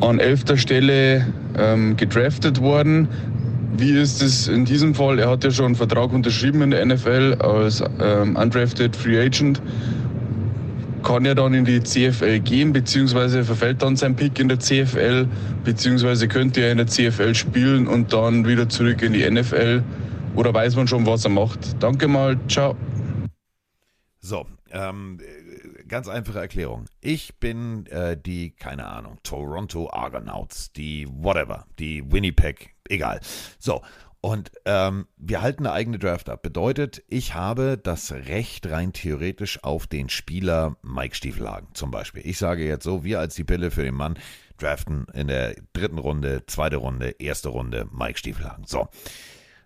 an 0.00 0.20
elfter 0.20 0.56
Stelle 0.56 1.26
ähm, 1.58 1.96
gedraftet 1.96 2.60
worden. 2.60 3.08
Wie 3.78 3.98
ist 3.98 4.22
es 4.22 4.48
in 4.48 4.64
diesem 4.64 4.94
Fall? 4.94 5.18
Er 5.18 5.28
hat 5.28 5.44
ja 5.44 5.50
schon 5.50 5.66
einen 5.66 5.74
Vertrag 5.74 6.10
unterschrieben 6.10 6.62
in 6.62 6.70
der 6.70 6.86
NFL 6.86 7.36
als 7.40 7.84
ähm, 8.00 8.34
undrafted 8.34 8.96
Free 8.96 9.20
Agent. 9.20 9.60
Kann 11.02 11.26
er 11.26 11.34
dann 11.34 11.52
in 11.52 11.66
die 11.66 11.82
CFL 11.82 12.40
gehen, 12.40 12.72
beziehungsweise 12.72 13.44
verfällt 13.44 13.82
dann 13.82 13.94
sein 13.94 14.16
Pick 14.16 14.38
in 14.38 14.48
der 14.48 14.58
CFL, 14.58 15.28
beziehungsweise 15.62 16.26
könnte 16.26 16.62
er 16.62 16.72
in 16.72 16.78
der 16.78 16.86
CFL 16.86 17.34
spielen 17.34 17.86
und 17.86 18.14
dann 18.14 18.46
wieder 18.46 18.66
zurück 18.66 19.02
in 19.02 19.12
die 19.12 19.30
NFL? 19.30 19.82
Oder 20.34 20.54
weiß 20.54 20.74
man 20.76 20.88
schon, 20.88 21.04
was 21.04 21.24
er 21.24 21.30
macht? 21.30 21.82
Danke 21.82 22.08
mal, 22.08 22.38
ciao. 22.48 22.76
So, 24.20 24.46
ähm, 24.70 25.18
äh, 25.20 25.84
ganz 25.86 26.08
einfache 26.08 26.40
Erklärung. 26.40 26.86
Ich 27.02 27.38
bin 27.38 27.84
äh, 27.86 28.16
die, 28.16 28.52
keine 28.52 28.86
Ahnung, 28.86 29.18
Toronto 29.22 29.90
Argonauts, 29.90 30.72
die 30.72 31.06
whatever, 31.10 31.66
die 31.78 32.10
Winnipeg, 32.10 32.75
egal. 32.90 33.20
So, 33.58 33.82
Und 34.20 34.50
ähm, 34.64 35.06
wir 35.16 35.40
halten 35.42 35.66
eine 35.66 35.74
eigene 35.74 35.98
Draft 35.98 36.28
ab. 36.30 36.42
Bedeutet, 36.42 37.02
ich 37.08 37.34
habe 37.34 37.78
das 37.78 38.10
Recht 38.12 38.66
rein 38.68 38.92
theoretisch 38.92 39.62
auf 39.62 39.86
den 39.86 40.08
Spieler 40.08 40.76
Mike 40.82 41.14
Stiefelhagen 41.14 41.68
zum 41.74 41.90
Beispiel. 41.90 42.22
Ich 42.26 42.38
sage 42.38 42.66
jetzt 42.66 42.84
so, 42.84 43.04
wir 43.04 43.20
als 43.20 43.34
die 43.36 43.44
Pille 43.44 43.70
für 43.70 43.84
den 43.84 43.94
Mann 43.94 44.18
draften 44.58 45.06
in 45.12 45.28
der 45.28 45.54
dritten 45.74 45.98
Runde, 45.98 46.44
zweite 46.46 46.76
Runde, 46.76 47.10
erste 47.18 47.50
Runde 47.50 47.86
Mike 47.92 48.18
Stiefelhagen. 48.18 48.64
So. 48.66 48.88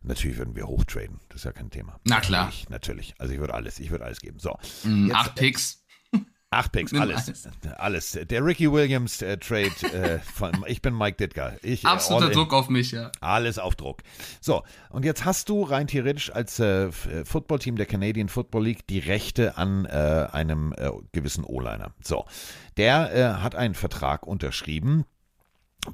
Natürlich 0.03 0.39
würden 0.39 0.57
wir 0.57 0.67
hochtraden. 0.67 1.21
Das 1.29 1.39
ist 1.41 1.45
ja 1.45 1.53
kein 1.53 1.71
Thema. 1.71 2.01
Na 2.05 2.21
klar. 2.21 2.49
Ich, 2.51 2.69
natürlich. 2.71 3.15
Also 3.19 3.35
ich 3.35 3.39
würde 3.41 3.53
alles, 3.55 3.79
ich 3.79 3.91
würde 3.91 4.05
alles 4.05 4.21
geben. 4.21 4.39
So. 4.39 4.57
Mm, 4.85 5.07
Jetzt- 5.09 5.17
acht 5.17 5.35
Picks. 5.37 5.80
Acht 6.53 6.73
Picks, 6.73 6.93
alles. 6.93 7.49
Alles. 7.79 8.19
Der 8.29 8.45
Ricky 8.45 8.73
Williams 8.73 9.23
äh, 9.23 9.37
Trade 9.39 9.71
äh, 9.93 10.19
von, 10.19 10.65
ich 10.67 10.83
bin 10.83 10.99
Mike 10.99 11.17
Ditka. 11.17 11.53
Ich, 11.63 11.85
äh, 11.85 11.87
Absoluter 11.87 12.27
in. 12.27 12.33
Druck 12.33 12.53
auf 12.53 12.69
mich, 12.69 12.91
ja. 12.91 13.13
Alles 13.21 13.61
auf 13.61 13.77
Druck. 13.77 14.03
So, 14.41 14.65
und 14.89 15.05
jetzt 15.05 15.25
hast 15.25 15.49
du 15.49 15.63
rein 15.63 15.87
theoretisch 15.87 16.33
als 16.33 16.59
äh, 16.59 16.87
äh, 16.87 17.25
Footballteam 17.25 17.77
der 17.77 17.87
Canadian 17.87 18.29
Football 18.29 18.65
League 18.65 18.85
die 18.89 18.99
Rechte 18.99 19.59
an 19.59 19.85
äh, 19.85 20.27
einem 20.33 20.75
äh, 20.77 20.91
gewissen 21.13 21.45
O-Liner. 21.45 21.93
So, 22.03 22.25
der 22.77 23.15
äh, 23.15 23.43
hat 23.43 23.55
einen 23.55 23.75
Vertrag 23.75 24.27
unterschrieben 24.27 25.05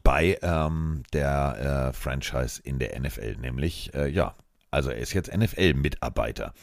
bei 0.02 0.38
ähm, 0.40 1.02
der 1.12 1.90
äh, 1.90 1.92
Franchise 1.92 2.62
in 2.64 2.78
der 2.78 2.98
NFL, 2.98 3.36
nämlich, 3.36 3.92
äh, 3.92 4.08
ja, 4.08 4.34
also 4.70 4.88
er 4.88 4.96
ist 4.96 5.12
jetzt 5.12 5.36
NFL-Mitarbeiter. 5.36 6.54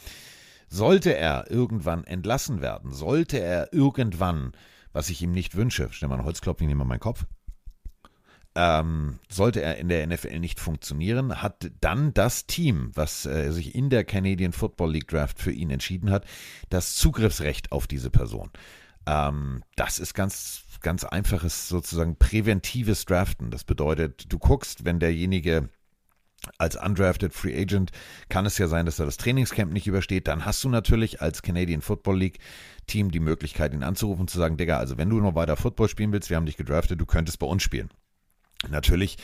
Sollte 0.74 1.16
er 1.16 1.52
irgendwann 1.52 2.02
entlassen 2.02 2.60
werden, 2.60 2.90
sollte 2.90 3.38
er 3.38 3.72
irgendwann, 3.72 4.50
was 4.92 5.08
ich 5.08 5.22
ihm 5.22 5.30
nicht 5.30 5.54
wünsche, 5.54 5.88
stell 5.92 6.08
mal 6.08 6.16
einen 6.16 6.24
Holzklopf, 6.24 6.60
ich 6.60 6.66
nehme 6.66 6.80
mal 6.80 6.88
meinen 6.88 6.98
Kopf, 6.98 7.26
ähm, 8.56 9.20
sollte 9.28 9.62
er 9.62 9.76
in 9.78 9.88
der 9.88 10.04
NFL 10.04 10.40
nicht 10.40 10.58
funktionieren, 10.58 11.40
hat 11.40 11.70
dann 11.80 12.12
das 12.12 12.46
Team, 12.46 12.90
was 12.92 13.24
äh, 13.24 13.52
sich 13.52 13.76
in 13.76 13.88
der 13.88 14.02
Canadian 14.02 14.50
Football 14.50 14.90
League 14.90 15.06
Draft 15.06 15.38
für 15.38 15.52
ihn 15.52 15.70
entschieden 15.70 16.10
hat, 16.10 16.24
das 16.70 16.96
Zugriffsrecht 16.96 17.70
auf 17.70 17.86
diese 17.86 18.10
Person. 18.10 18.50
Ähm, 19.06 19.62
das 19.76 20.00
ist 20.00 20.12
ganz, 20.12 20.64
ganz 20.80 21.04
einfaches 21.04 21.68
sozusagen 21.68 22.16
präventives 22.16 23.04
Draften. 23.04 23.52
Das 23.52 23.62
bedeutet, 23.62 24.32
du 24.32 24.40
guckst, 24.40 24.84
wenn 24.84 24.98
derjenige 24.98 25.68
als 26.58 26.76
undrafted 26.76 27.32
Free 27.34 27.60
Agent 27.60 27.90
kann 28.28 28.46
es 28.46 28.58
ja 28.58 28.66
sein, 28.66 28.86
dass 28.86 28.98
er 28.98 29.06
das 29.06 29.16
Trainingscamp 29.16 29.72
nicht 29.72 29.86
übersteht. 29.86 30.28
Dann 30.28 30.44
hast 30.44 30.62
du 30.64 30.68
natürlich 30.68 31.20
als 31.20 31.42
Canadian 31.42 31.80
Football 31.80 32.18
League 32.18 32.38
Team 32.86 33.10
die 33.10 33.20
Möglichkeit, 33.20 33.72
ihn 33.72 33.82
anzurufen 33.82 34.22
und 34.22 34.30
zu 34.30 34.38
sagen, 34.38 34.56
Digga, 34.56 34.78
also 34.78 34.98
wenn 34.98 35.10
du 35.10 35.20
noch 35.20 35.34
weiter 35.34 35.56
Football 35.56 35.88
spielen 35.88 36.12
willst, 36.12 36.30
wir 36.30 36.36
haben 36.36 36.46
dich 36.46 36.56
gedraftet, 36.56 37.00
du 37.00 37.06
könntest 37.06 37.38
bei 37.38 37.46
uns 37.46 37.62
spielen. 37.62 37.90
Natürlich 38.68 39.16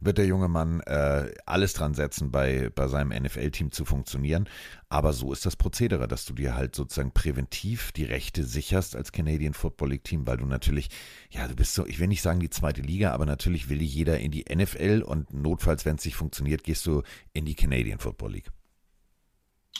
wird 0.00 0.18
der 0.18 0.26
junge 0.26 0.48
Mann 0.48 0.80
äh, 0.80 1.32
alles 1.46 1.72
dran 1.72 1.94
setzen, 1.94 2.30
bei, 2.30 2.70
bei 2.74 2.88
seinem 2.88 3.10
NFL-Team 3.22 3.72
zu 3.72 3.84
funktionieren. 3.84 4.48
Aber 4.88 5.12
so 5.12 5.32
ist 5.32 5.44
das 5.44 5.56
Prozedere, 5.56 6.08
dass 6.08 6.24
du 6.24 6.34
dir 6.34 6.54
halt 6.54 6.74
sozusagen 6.74 7.12
präventiv 7.12 7.92
die 7.92 8.04
Rechte 8.04 8.44
sicherst 8.44 8.96
als 8.96 9.12
Canadian 9.12 9.54
Football 9.54 9.90
League 9.90 10.04
Team, 10.04 10.26
weil 10.26 10.38
du 10.38 10.46
natürlich, 10.46 10.88
ja, 11.30 11.46
du 11.46 11.54
bist 11.54 11.74
so, 11.74 11.86
ich 11.86 11.98
will 11.98 12.08
nicht 12.08 12.22
sagen 12.22 12.40
die 12.40 12.50
zweite 12.50 12.80
Liga, 12.80 13.12
aber 13.12 13.26
natürlich 13.26 13.68
will 13.68 13.82
jeder 13.82 14.18
in 14.18 14.30
die 14.30 14.44
NFL 14.52 15.02
und 15.04 15.32
notfalls, 15.32 15.84
wenn 15.84 15.96
es 15.96 16.04
nicht 16.04 16.16
funktioniert, 16.16 16.64
gehst 16.64 16.86
du 16.86 17.02
in 17.32 17.44
die 17.44 17.54
Canadian 17.54 17.98
Football 17.98 18.32
League. 18.32 18.50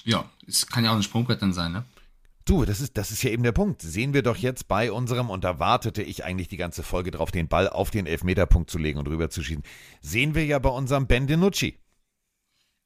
Ja, 0.05 0.31
es 0.47 0.67
kann 0.67 0.85
ja 0.85 0.93
auch 0.93 0.97
ein 0.97 1.03
Sprungbrett 1.03 1.43
dann 1.43 1.53
sein, 1.53 1.73
ne? 1.73 1.85
Du, 2.49 2.65
das 2.65 2.81
ist, 2.81 2.97
das 2.97 3.11
ist 3.11 3.23
ja 3.23 3.29
eben 3.29 3.43
der 3.43 3.53
Punkt. 3.53 3.83
Sehen 3.83 4.15
wir 4.15 4.23
doch 4.23 4.37
jetzt 4.37 4.69
bei 4.69 4.91
unserem, 4.91 5.29
und 5.29 5.45
da 5.45 5.59
wartete 5.59 6.03
ich 6.03 6.25
eigentlich 6.25 6.49
die 6.49 6.57
ganze 6.57 6.83
Folge 6.83 7.11
drauf, 7.11 7.31
den 7.31 7.47
Ball 7.47 7.69
auf 7.69 7.91
den 7.91 8.07
Elfmeterpunkt 8.07 8.71
zu 8.71 8.79
legen 8.79 8.99
und 8.99 9.07
rüber 9.07 9.29
zu 9.29 9.43
schießen. 9.43 9.63
Sehen 10.01 10.35
wir 10.35 10.47
ja 10.47 10.59
bei 10.59 10.71
unserem 10.71 11.07
Ben 11.07 11.27
DiNucci. 11.27 11.79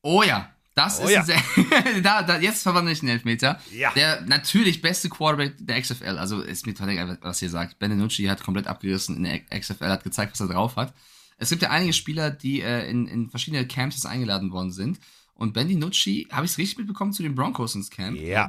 Oh 0.02 0.24
ja, 0.24 0.50
das 0.74 1.00
Oh 1.00 1.04
ist 1.04 1.12
ja. 1.12 1.20
ein 1.20 1.26
sehr. 1.26 1.42
da, 2.02 2.24
da, 2.24 2.40
jetzt 2.40 2.64
verwandle 2.64 2.92
ich 2.92 3.02
einen 3.02 3.12
Elfmeter. 3.12 3.60
Ja. 3.70 3.92
Der 3.92 4.22
natürlich 4.22 4.82
beste 4.82 5.08
Quarterback 5.08 5.54
der 5.60 5.80
XFL. 5.80 6.18
Also 6.18 6.40
ist 6.40 6.66
mir 6.66 6.74
total 6.74 7.18
was 7.20 7.40
ihr 7.40 7.48
sagt. 7.48 7.78
Ben 7.78 7.92
DiNucci 7.92 8.24
hat 8.24 8.42
komplett 8.42 8.66
abgerissen 8.66 9.16
in 9.16 9.22
der 9.22 9.60
XFL, 9.60 9.90
hat 9.90 10.02
gezeigt, 10.02 10.32
was 10.32 10.40
er 10.40 10.48
drauf 10.48 10.74
hat. 10.74 10.92
Es 11.36 11.50
gibt 11.50 11.62
ja 11.62 11.70
einige 11.70 11.92
Spieler, 11.92 12.32
die 12.32 12.62
äh, 12.62 12.90
in, 12.90 13.06
in 13.06 13.30
verschiedene 13.30 13.64
Camps 13.68 13.94
jetzt 13.94 14.06
eingeladen 14.06 14.50
worden 14.50 14.72
sind. 14.72 14.98
Und 15.34 15.54
Ben 15.54 15.68
DiNucci, 15.68 16.28
habe 16.30 16.44
ich 16.46 16.52
es 16.52 16.58
richtig 16.58 16.78
mitbekommen, 16.78 17.12
zu 17.12 17.22
den 17.22 17.34
Broncos 17.34 17.74
ins 17.74 17.90
Camp? 17.90 18.18
Ja. 18.18 18.48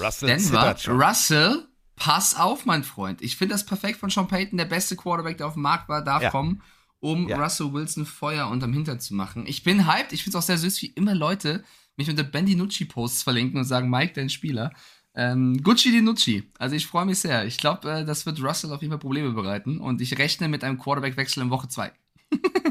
Russell 0.00 0.28
Denver. 0.28 0.76
Russell, 0.88 1.68
pass 1.96 2.34
auf, 2.34 2.66
mein 2.66 2.82
Freund. 2.82 3.22
Ich 3.22 3.36
finde 3.36 3.54
das 3.54 3.64
perfekt 3.66 3.98
von 4.00 4.10
Sean 4.10 4.26
Payton. 4.26 4.56
Der 4.58 4.64
beste 4.64 4.96
Quarterback, 4.96 5.36
der 5.38 5.46
auf 5.46 5.52
dem 5.54 5.62
Markt 5.62 5.88
war, 5.88 6.02
darf 6.02 6.22
Ja. 6.22 6.30
kommen, 6.30 6.62
um 7.00 7.28
Ja. 7.28 7.36
Russell 7.40 7.72
Wilson 7.72 8.06
Feuer 8.06 8.48
unterm 8.48 8.72
Hintern 8.72 8.98
zu 9.00 9.14
machen. 9.14 9.44
Ich 9.46 9.62
bin 9.62 9.86
hyped. 9.86 10.12
Ich 10.12 10.24
finde 10.24 10.38
es 10.38 10.42
auch 10.44 10.46
sehr 10.46 10.58
süß, 10.58 10.80
wie 10.82 10.86
immer 10.88 11.14
Leute 11.14 11.62
mich 11.96 12.10
unter 12.10 12.24
Ben 12.24 12.46
DiNucci-Posts 12.46 13.22
verlinken 13.22 13.58
und 13.58 13.64
sagen, 13.64 13.88
Mike, 13.88 14.14
dein 14.14 14.28
Spieler. 14.30 14.72
Ähm, 15.14 15.62
Gucci 15.62 15.92
DiNucci. 15.92 16.50
Also 16.58 16.74
ich 16.74 16.88
freue 16.88 17.04
mich 17.06 17.20
sehr. 17.20 17.44
Ich 17.46 17.58
glaube, 17.58 17.88
äh, 17.88 18.04
das 18.04 18.26
wird 18.26 18.42
Russell 18.42 18.72
auf 18.72 18.80
jeden 18.82 18.90
Fall 18.90 18.98
Probleme 18.98 19.30
bereiten. 19.30 19.78
Und 19.78 20.00
ich 20.00 20.18
rechne 20.18 20.48
mit 20.48 20.64
einem 20.64 20.78
Quarterback-Wechsel 20.78 21.44
in 21.44 21.50
Woche 21.50 21.68
2. 21.68 21.92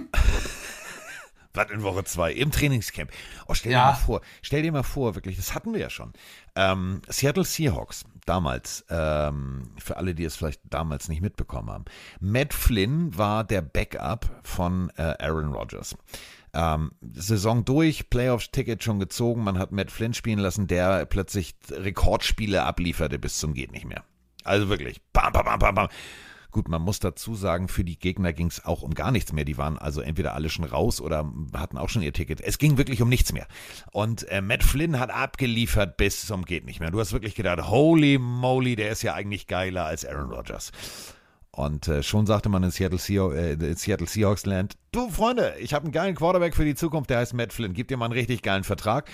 Was 1.54 1.70
in 1.70 1.84
Woche 1.84 2.04
zwei 2.04 2.32
im 2.34 2.52
Trainingscamp. 2.52 3.12
Oh, 3.48 3.54
stell 3.54 3.72
dir 3.72 3.78
Ja. 3.78 3.86
mal 3.86 3.94
vor, 3.94 4.22
stell 4.42 4.64
dir 4.64 4.72
mal 4.72 4.84
vor, 4.84 5.16
wirklich, 5.16 5.36
das 5.36 5.54
hatten 5.54 5.74
wir 5.74 5.80
ja 5.80 5.90
schon. 5.90 6.14
Ähm, 6.56 7.02
Seattle 7.08 7.44
Seahawks, 7.44 8.06
damals, 8.26 8.86
ähm, 8.90 9.70
für 9.78 9.98
alle, 9.98 10.16
die 10.16 10.24
es 10.24 10.36
vielleicht 10.36 10.62
damals 10.70 11.10
nicht 11.10 11.22
mitbekommen 11.22 11.70
haben. 11.70 11.86
Matt 12.20 12.54
Flynn 12.54 13.16
war 13.18 13.44
der 13.44 13.62
Backup 13.62 14.30
von 14.44 14.92
äh, 14.98 15.16
Aaron 15.20 15.54
Rodgers. 15.54 15.96
Ähm, 16.56 16.92
Saison 17.14 17.66
durch, 17.66 18.10
Playoffs-Ticket 18.10 18.84
schon 18.84 19.00
gezogen, 19.00 19.44
man 19.44 19.58
hat 19.60 19.72
Matt 19.72 19.92
Flynn 19.92 20.14
spielen 20.14 20.40
lassen, 20.40 20.68
der 20.68 21.06
plötzlich 21.06 21.56
Rekordspiele 21.72 22.64
ablieferte 22.64 23.18
bis 23.20 23.38
zum 23.40 23.54
geht 23.54 23.72
nicht 23.72 23.86
mehr. 23.86 24.04
Also 24.44 24.70
wirklich, 24.70 25.02
bam, 25.14 25.32
bam, 25.34 25.46
bam, 25.46 25.60
bam, 25.60 25.76
bam. 25.76 25.88
Gut, 26.54 26.68
man 26.68 26.84
muss 26.84 27.00
dazu 27.00 27.34
sagen, 27.34 27.68
für 27.68 27.84
die 27.84 27.98
Gegner 27.98 28.32
ging 28.32 28.46
es 28.46 28.64
auch 28.64 28.84
um 28.84 28.94
gar 28.94 29.12
nichts 29.12 29.34
mehr. 29.34 29.44
Die 29.44 29.58
waren 29.58 29.80
also 29.80 30.02
entweder 30.02 30.36
alle 30.36 30.50
schon 30.50 30.66
raus 30.66 31.02
oder 31.02 31.30
hatten 31.54 31.80
auch 31.80 31.90
schon 31.90 32.04
ihr 32.04 32.14
Ticket. 32.14 32.42
Es 32.42 32.60
ging 32.60 32.78
wirklich 32.78 33.02
um 33.02 33.10
nichts 33.10 33.34
mehr. 33.34 33.48
Und 33.92 34.28
äh, 34.30 34.40
Matt 34.40 34.64
Flynn 34.64 35.00
hat 35.00 35.10
abgeliefert 35.10 35.98
bis 35.98 36.28
zum 36.28 36.46
geht 36.46 36.66
nicht 36.66 36.80
mehr. 36.80 36.92
Du 36.92 37.00
hast 37.00 37.12
wirklich 37.12 37.34
gedacht, 37.34 37.70
holy 37.70 38.20
moly, 38.20 38.76
der 38.76 38.92
ist 38.92 39.02
ja 39.02 39.16
eigentlich 39.16 39.48
geiler 39.48 39.86
als 39.86 40.06
Aaron 40.06 40.32
Rodgers. 40.32 40.72
Und 41.50 41.88
äh, 41.88 42.04
schon 42.04 42.28
sagte 42.28 42.50
man 42.50 42.62
in 42.62 42.70
Seattle, 42.70 43.00
Seah 43.00 43.32
äh, 43.32 43.54
in 43.54 43.76
Seattle 43.76 44.08
Seahawks 44.08 44.46
Land, 44.46 44.76
du 44.92 45.10
Freunde, 45.10 45.56
ich 45.60 45.74
habe 45.74 45.86
einen 45.86 45.92
geilen 45.92 46.16
Quarterback 46.16 46.56
für 46.56 46.66
die 46.66 46.76
Zukunft, 46.76 47.10
der 47.10 47.18
heißt 47.18 47.34
Matt 47.34 47.52
Flynn. 47.52 47.74
Gib 47.74 47.88
dir 47.88 47.98
mal 47.98 48.06
einen 48.06 48.14
richtig 48.14 48.44
geilen 48.44 48.64
Vertrag. 48.64 49.10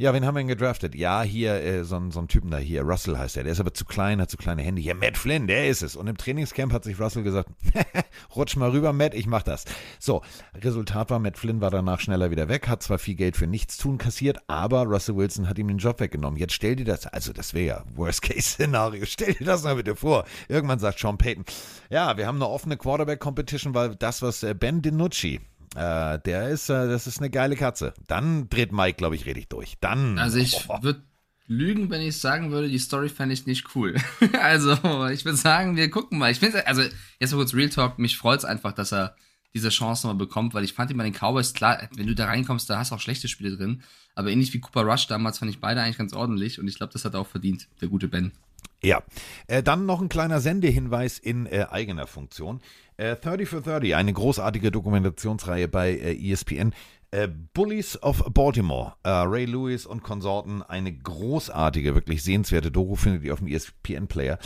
Ja, 0.00 0.14
wen 0.14 0.24
haben 0.24 0.34
wir 0.34 0.40
denn 0.40 0.48
gedraftet? 0.48 0.94
Ja, 0.94 1.20
hier, 1.20 1.62
äh, 1.62 1.84
so, 1.84 1.96
ein- 1.96 2.10
so 2.10 2.20
ein 2.20 2.28
Typen 2.28 2.50
da 2.50 2.56
hier, 2.56 2.80
Russell 2.80 3.18
heißt 3.18 3.36
der. 3.36 3.42
Der 3.44 3.52
ist 3.52 3.60
aber 3.60 3.74
zu 3.74 3.84
klein, 3.84 4.18
hat 4.18 4.30
zu 4.30 4.38
kleine 4.38 4.62
Hände. 4.62 4.80
Ja, 4.80 4.94
Matt 4.94 5.18
Flynn, 5.18 5.46
der 5.46 5.68
ist 5.68 5.82
es. 5.82 5.94
Und 5.94 6.06
im 6.06 6.16
Trainingscamp 6.16 6.72
hat 6.72 6.84
sich 6.84 6.98
Russell 6.98 7.22
gesagt, 7.22 7.50
rutsch 8.34 8.56
mal 8.56 8.70
rüber, 8.70 8.94
Matt, 8.94 9.12
ich 9.12 9.26
mach 9.26 9.42
das. 9.42 9.66
So, 9.98 10.22
Resultat 10.54 11.10
war, 11.10 11.18
Matt 11.18 11.36
Flynn 11.36 11.60
war 11.60 11.70
danach 11.70 12.00
schneller 12.00 12.30
wieder 12.30 12.48
weg, 12.48 12.66
hat 12.66 12.82
zwar 12.82 12.98
viel 12.98 13.14
Geld 13.14 13.36
für 13.36 13.46
nichts 13.46 13.76
tun 13.76 13.98
kassiert, 13.98 14.38
aber 14.46 14.84
Russell 14.84 15.16
Wilson 15.16 15.50
hat 15.50 15.58
ihm 15.58 15.68
den 15.68 15.76
Job 15.76 16.00
weggenommen. 16.00 16.40
Jetzt 16.40 16.54
stell 16.54 16.76
dir 16.76 16.86
das, 16.86 17.06
also 17.06 17.34
das 17.34 17.52
wäre 17.52 17.66
ja 17.66 17.84
Worst-Case-Szenario, 17.94 19.04
stell 19.04 19.34
dir 19.34 19.44
das 19.44 19.64
mal 19.64 19.76
bitte 19.76 19.96
vor. 19.96 20.24
Irgendwann 20.48 20.78
sagt 20.78 20.98
Sean 20.98 21.18
Payton, 21.18 21.44
ja, 21.90 22.16
wir 22.16 22.26
haben 22.26 22.36
eine 22.36 22.48
offene 22.48 22.78
Quarterback-Competition, 22.78 23.74
weil 23.74 23.96
das, 23.96 24.22
was 24.22 24.42
äh, 24.44 24.54
Ben 24.54 24.80
DiNucci, 24.80 25.40
äh, 25.76 26.18
der 26.18 26.48
ist, 26.48 26.68
äh, 26.68 26.88
das 26.88 27.06
ist 27.06 27.18
eine 27.18 27.30
geile 27.30 27.56
Katze. 27.56 27.94
Dann 28.08 28.48
dreht 28.48 28.72
Mike, 28.72 28.96
glaube 28.96 29.14
ich, 29.14 29.26
richtig 29.26 29.48
durch. 29.48 29.76
Dann. 29.80 30.18
Also 30.18 30.38
ich 30.38 30.56
Oh, 30.68 30.82
würde 30.82 31.02
lügen, 31.46 31.90
wenn 31.90 32.00
ich 32.00 32.18
sagen 32.18 32.52
würde, 32.52 32.68
die 32.68 32.78
Story 32.78 33.08
fände 33.08 33.34
ich 33.34 33.46
nicht 33.46 33.74
cool. 33.74 33.96
also 34.40 34.72
ich 35.08 35.24
würde 35.24 35.36
sagen, 35.36 35.76
wir 35.76 35.90
gucken 35.90 36.18
mal. 36.18 36.30
Ich 36.30 36.38
finde, 36.38 36.66
also 36.66 36.82
jetzt 37.18 37.32
mal 37.32 37.38
kurz 37.38 37.54
Real 37.54 37.68
Talk, 37.68 37.98
mich 37.98 38.16
freut 38.16 38.38
es 38.38 38.44
einfach, 38.44 38.72
dass 38.72 38.92
er 38.92 39.16
diese 39.52 39.70
Chance 39.70 40.06
nochmal 40.06 40.26
bekommt, 40.26 40.54
weil 40.54 40.62
ich 40.62 40.74
fand 40.74 40.90
ihn 40.92 40.96
bei 40.96 41.02
den 41.02 41.12
Cowboys, 41.12 41.54
klar, 41.54 41.88
wenn 41.96 42.06
du 42.06 42.14
da 42.14 42.26
reinkommst, 42.26 42.70
da 42.70 42.78
hast 42.78 42.92
du 42.92 42.94
auch 42.94 43.00
schlechte 43.00 43.26
Spiele 43.26 43.56
drin. 43.56 43.82
Aber 44.14 44.30
ähnlich 44.30 44.52
wie 44.52 44.60
Cooper 44.60 44.82
Rush 44.82 45.08
damals 45.08 45.38
fand 45.38 45.50
ich 45.50 45.60
beide 45.60 45.82
eigentlich 45.82 45.98
ganz 45.98 46.12
ordentlich 46.12 46.60
und 46.60 46.68
ich 46.68 46.76
glaube, 46.76 46.92
das 46.92 47.04
hat 47.04 47.14
er 47.14 47.20
auch 47.20 47.26
verdient, 47.26 47.68
der 47.80 47.88
gute 47.88 48.06
Ben. 48.06 48.32
Ja, 48.82 49.02
äh, 49.46 49.62
dann 49.62 49.86
noch 49.86 50.00
ein 50.00 50.08
kleiner 50.08 50.40
Sendehinweis 50.40 51.18
in 51.18 51.46
äh, 51.46 51.66
eigener 51.70 52.06
Funktion. 52.06 52.60
Äh, 52.96 53.16
30 53.16 53.48
for 53.48 53.60
30, 53.60 53.94
eine 53.94 54.12
großartige 54.12 54.70
Dokumentationsreihe 54.70 55.68
bei 55.68 55.92
äh, 55.92 56.32
ESPN. 56.32 56.72
Äh, 57.12 57.28
Bullies 57.28 58.00
of 58.02 58.24
Baltimore, 58.32 58.94
äh, 59.02 59.10
Ray 59.10 59.44
Lewis 59.44 59.84
und 59.84 60.02
Konsorten, 60.02 60.62
eine 60.62 60.92
großartige, 60.92 61.94
wirklich 61.94 62.22
sehenswerte 62.22 62.70
Doku 62.70 62.94
findet 62.94 63.24
ihr 63.24 63.32
auf 63.32 63.40
dem 63.40 63.48
ESPN-Player. 63.48 64.38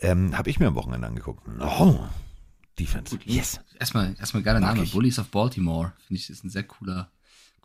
Ähm, 0.00 0.36
Habe 0.36 0.50
ich 0.50 0.58
mir 0.58 0.66
am 0.66 0.74
Wochenende 0.74 1.06
angeguckt. 1.06 1.46
Oh, 1.60 2.00
Defense. 2.78 3.18
Yes. 3.24 3.60
Erstmal, 3.78 4.16
erstmal 4.18 4.42
geiler 4.42 4.60
Name. 4.60 4.84
Bullies 4.86 5.18
of 5.18 5.28
Baltimore, 5.28 5.92
finde 6.06 6.20
ich, 6.20 6.30
ist 6.30 6.44
ein 6.44 6.50
sehr 6.50 6.64
cooler, 6.64 7.10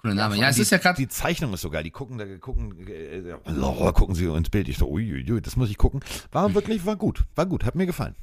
cooler 0.04 0.16
Name. 0.16 0.36
Ja, 0.36 0.42
allem 0.42 0.50
es 0.50 0.56
die, 0.58 0.62
ist 0.62 0.72
ja 0.72 0.78
gerade 0.78 0.98
Die 0.98 1.08
Zeichnung 1.08 1.54
ist 1.54 1.62
so 1.62 1.70
geil. 1.70 1.84
Die 1.84 1.92
gucken, 1.92 2.18
da 2.18 2.26
gucken, 2.38 2.88
äh, 2.88 3.36
oh, 3.62 3.92
gucken 3.94 4.16
sie 4.16 4.26
ins 4.26 4.50
Bild. 4.50 4.68
Ich 4.68 4.78
so, 4.78 4.90
uiuiui, 4.90 5.42
das 5.42 5.56
muss 5.56 5.70
ich 5.70 5.78
gucken. 5.78 6.02
War 6.32 6.54
wirklich, 6.54 6.86
war 6.86 6.96
gut. 6.96 7.24
War 7.36 7.46
gut, 7.46 7.66
hat 7.66 7.76
mir 7.76 7.86
gefallen. 7.86 8.16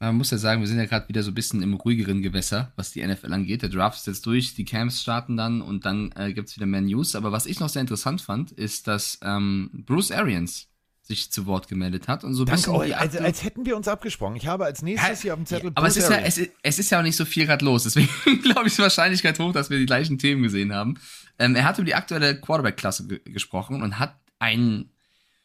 Man 0.00 0.16
muss 0.16 0.32
ja 0.32 0.38
sagen, 0.38 0.60
wir 0.60 0.66
sind 0.66 0.78
ja 0.78 0.86
gerade 0.86 1.08
wieder 1.08 1.22
so 1.22 1.30
ein 1.30 1.34
bisschen 1.34 1.62
im 1.62 1.74
ruhigeren 1.74 2.22
Gewässer, 2.22 2.72
was 2.74 2.90
die 2.90 3.06
NFL 3.06 3.32
angeht. 3.32 3.62
Der 3.62 3.68
Draft 3.68 3.98
ist 3.98 4.08
jetzt 4.08 4.26
durch, 4.26 4.54
die 4.54 4.64
Camps 4.64 5.00
starten 5.00 5.36
dann 5.36 5.62
und 5.62 5.84
dann 5.84 6.10
äh, 6.16 6.32
gibt 6.32 6.48
es 6.48 6.56
wieder 6.56 6.66
mehr 6.66 6.80
News. 6.80 7.14
Aber 7.14 7.30
was 7.30 7.46
ich 7.46 7.60
noch 7.60 7.68
sehr 7.68 7.82
interessant 7.82 8.20
fand, 8.20 8.50
ist, 8.50 8.88
dass 8.88 9.20
ähm, 9.22 9.70
Bruce 9.86 10.10
Arians 10.10 10.71
sich 11.04 11.32
zu 11.32 11.46
Wort 11.46 11.66
gemeldet 11.68 12.06
hat 12.08 12.22
und 12.24 12.34
so 12.34 12.42
ein 12.44 12.46
Danke 12.46 12.60
bisschen. 12.62 12.74
euch, 12.76 12.88
die 13.10 13.18
als, 13.18 13.42
hätten 13.42 13.66
wir 13.66 13.76
uns 13.76 13.88
abgesprochen. 13.88 14.36
Ich 14.36 14.46
habe 14.46 14.64
als 14.64 14.82
nächstes 14.82 15.20
hier 15.22 15.32
auf 15.34 15.40
dem 15.40 15.46
Zettel. 15.46 15.72
aber 15.74 15.86
es 15.88 15.96
ist, 15.96 16.08
ja, 16.08 16.18
es, 16.18 16.38
ist- 16.38 16.50
es 16.62 16.78
ist 16.78 16.90
ja 16.90 16.98
auch 17.00 17.02
nicht 17.02 17.16
so 17.16 17.24
viel 17.24 17.44
gerade 17.46 17.64
los. 17.64 17.82
Deswegen 17.82 18.08
glaube 18.42 18.60
ich, 18.62 18.66
ist 18.68 18.78
die 18.78 18.82
Wahrscheinlichkeit 18.82 19.38
hoch, 19.38 19.52
dass 19.52 19.68
wir 19.68 19.78
die 19.78 19.86
gleichen 19.86 20.18
Themen 20.18 20.42
gesehen 20.44 20.72
haben. 20.72 20.98
Ähm, 21.38 21.56
er 21.56 21.64
hat 21.64 21.78
über 21.78 21.84
die 21.86 21.94
aktuelle 21.96 22.40
Quarterback-Klasse 22.40 23.06
ge 23.08 23.20
gesprochen 23.24 23.82
und 23.82 23.98
hat 23.98 24.14
einen, 24.38 24.90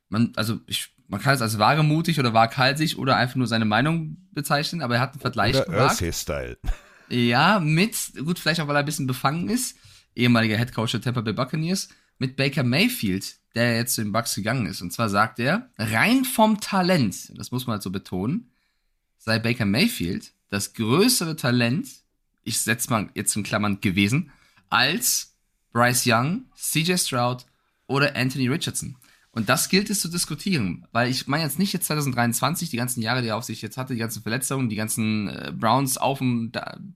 man, 0.09 0.31
also 0.35 0.59
ich, 0.67 0.89
man 1.07 1.21
kann 1.21 1.33
es 1.33 1.41
als 1.41 1.57
wagemutig 1.57 2.19
oder 2.19 2.33
waghalsig 2.33 2.97
oder 2.99 3.15
einfach 3.15 3.35
nur 3.37 3.47
seine 3.47 3.65
Meinung 3.65 4.17
bezeichnen, 4.31 4.81
aber 4.83 4.95
er 4.95 5.01
hat 5.01 5.13
einen 5.13 5.21
Vergleich 5.21 5.55
Oder 5.55 5.65
gewagt. 5.65 5.91
Ursay-Style. 5.93 6.57
Ja, 7.09 7.59
mit, 7.59 7.95
gut, 8.23 8.37
vielleicht 8.37 8.59
auch, 8.61 8.67
weil 8.67 8.75
er 8.75 8.79
ein 8.79 8.85
bisschen 8.85 9.07
befangen 9.07 9.49
ist, 9.49 9.77
ehemaliger 10.15 10.57
Headcoach 10.57 10.91
der 10.91 11.01
Tampa 11.01 11.21
Bay 11.21 11.33
Buccaneers, 11.33 11.89
mit 12.19 12.35
Baker 12.35 12.63
Mayfield, 12.63 13.37
der 13.55 13.75
jetzt 13.75 13.95
zu 13.95 14.03
den 14.03 14.11
Bucks 14.11 14.35
gegangen 14.35 14.65
ist. 14.67 14.81
Und 14.81 14.91
zwar 14.91 15.09
sagt 15.09 15.39
er, 15.39 15.69
rein 15.77 16.25
vom 16.25 16.59
Talent, 16.59 17.37
das 17.37 17.51
muss 17.51 17.67
man 17.67 17.75
halt 17.75 17.83
so 17.83 17.91
betonen, 17.91 18.51
sei 19.17 19.39
Baker 19.39 19.65
Mayfield 19.65 20.33
das 20.49 20.73
größere 20.73 21.35
Talent, 21.35 21.87
ich 22.43 22.59
setze 22.59 22.89
mal 22.89 23.09
jetzt 23.13 23.35
in 23.35 23.43
Klammern 23.43 23.81
gewesen, 23.81 24.31
als 24.69 25.35
Bryce 25.73 26.05
Young, 26.07 26.45
CJ 26.55 26.97
Stroud 26.97 27.45
oder 27.87 28.15
Anthony 28.15 28.47
Richardson. 28.47 28.95
Und 29.31 29.49
das 29.49 29.69
gilt 29.69 29.89
es 29.89 30.01
zu 30.01 30.07
diskutieren, 30.07 30.87
weil 30.91 31.11
ich 31.11 31.27
meine 31.27 31.43
jetzt 31.43 31.59
nicht 31.59 31.73
jetzt 31.73 31.85
2023, 31.87 32.69
die 32.69 32.77
ganzen 32.77 33.01
Jahre, 33.01 33.21
die 33.21 33.27
er 33.27 33.37
auf 33.37 33.43
sich 33.43 33.61
jetzt 33.61 33.77
hatte, 33.77 33.93
die 33.93 33.99
ganzen 33.99 34.23
Verletzungen, 34.23 34.69
die 34.69 34.75
ganzen 34.75 35.27
äh, 35.27 35.53
Browns 35.55 35.97
auf 35.97 36.21
und 36.21 36.53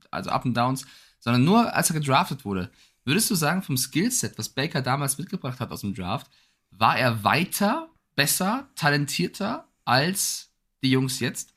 also 0.10 0.32
Up 0.32 0.46
and 0.46 0.58
Downs, 0.58 0.86
sondern 1.20 1.44
nur 1.44 1.76
als 1.76 1.92
er 1.92 2.00
gedraftet 2.00 2.44
wurde. 2.46 2.72
Würdest 3.04 3.30
du 3.30 3.36
sagen, 3.36 3.64
vom 3.64 3.78
Skillset, 3.78 4.38
was 4.38 4.49
Baker 4.49 4.82
damals 4.82 5.18
mitgebracht 5.18 5.60
hat 5.60 5.72
aus 5.72 5.82
dem 5.82 5.93
Draft, 5.93 6.30
war 6.72 6.97
er 6.97 7.24
weiter, 7.24 7.89
besser, 8.16 8.70
talentierter 8.76 9.68
als 9.86 10.52
die 10.84 10.91
Jungs 10.91 11.20
jetzt? 11.20 11.54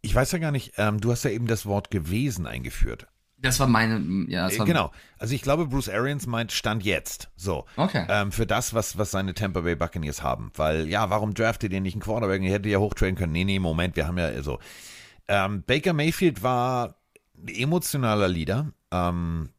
Ich 0.00 0.14
weiß 0.14 0.32
ja 0.32 0.38
gar 0.38 0.52
nicht, 0.52 0.74
ähm, 0.76 1.00
du 1.00 1.10
hast 1.10 1.24
ja 1.24 1.30
eben 1.30 1.46
das 1.46 1.66
Wort 1.66 1.90
gewesen 1.90 2.46
eingeführt. 2.46 3.06
Das 3.40 3.60
war 3.60 3.68
meine, 3.68 4.26
ja, 4.28 4.44
das 4.46 4.54
Äh, 4.54 4.58
war, 4.60 4.66
Genau. 4.66 4.92
Also 5.16 5.34
ich 5.34 5.42
glaube, 5.42 5.66
Bruce 5.66 5.88
Arians 5.88 6.26
meint 6.26 6.50
Stand 6.50 6.82
jetzt. 6.84 7.30
So. 7.36 7.66
Okay. 7.76 8.04
Ähm, 8.08 8.32
für 8.32 8.46
das, 8.46 8.74
was, 8.74 8.98
was 8.98 9.12
seine 9.12 9.32
Tampa 9.34 9.60
Bay 9.60 9.76
Buccaneers 9.76 10.22
haben. 10.24 10.50
Weil, 10.56 10.88
ja, 10.88 11.08
warum 11.08 11.34
draftet 11.34 11.72
ihr 11.72 11.80
nicht 11.80 11.94
einen 11.94 12.02
Quarterback? 12.02 12.42
Ihr 12.42 12.50
hättet 12.50 12.72
ja 12.72 12.78
hochtrainen 12.78 13.14
können. 13.14 13.32
Nee, 13.32 13.44
nee, 13.44 13.60
Moment, 13.60 13.94
wir 13.94 14.08
haben 14.08 14.18
ja 14.18 14.42
so. 14.42 14.58
Ähm, 15.28 15.62
Baker 15.64 15.92
Mayfield 15.92 16.42
war 16.42 16.96
emotionaler 17.46 18.26
Leader. 18.28 18.72
Ähm, 18.90 19.50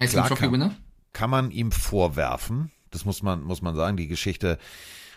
Heisman 0.00 0.08
klar 0.24 0.28
Trophy 0.28 0.42
kann- 0.44 0.52
Winner? 0.52 0.74
kann 1.12 1.30
man 1.30 1.50
ihm 1.50 1.72
vorwerfen. 1.72 2.70
Das 2.90 3.04
muss 3.04 3.22
man, 3.22 3.42
muss 3.42 3.62
man 3.62 3.74
sagen. 3.74 3.96
Die 3.96 4.06
Geschichte 4.08 4.58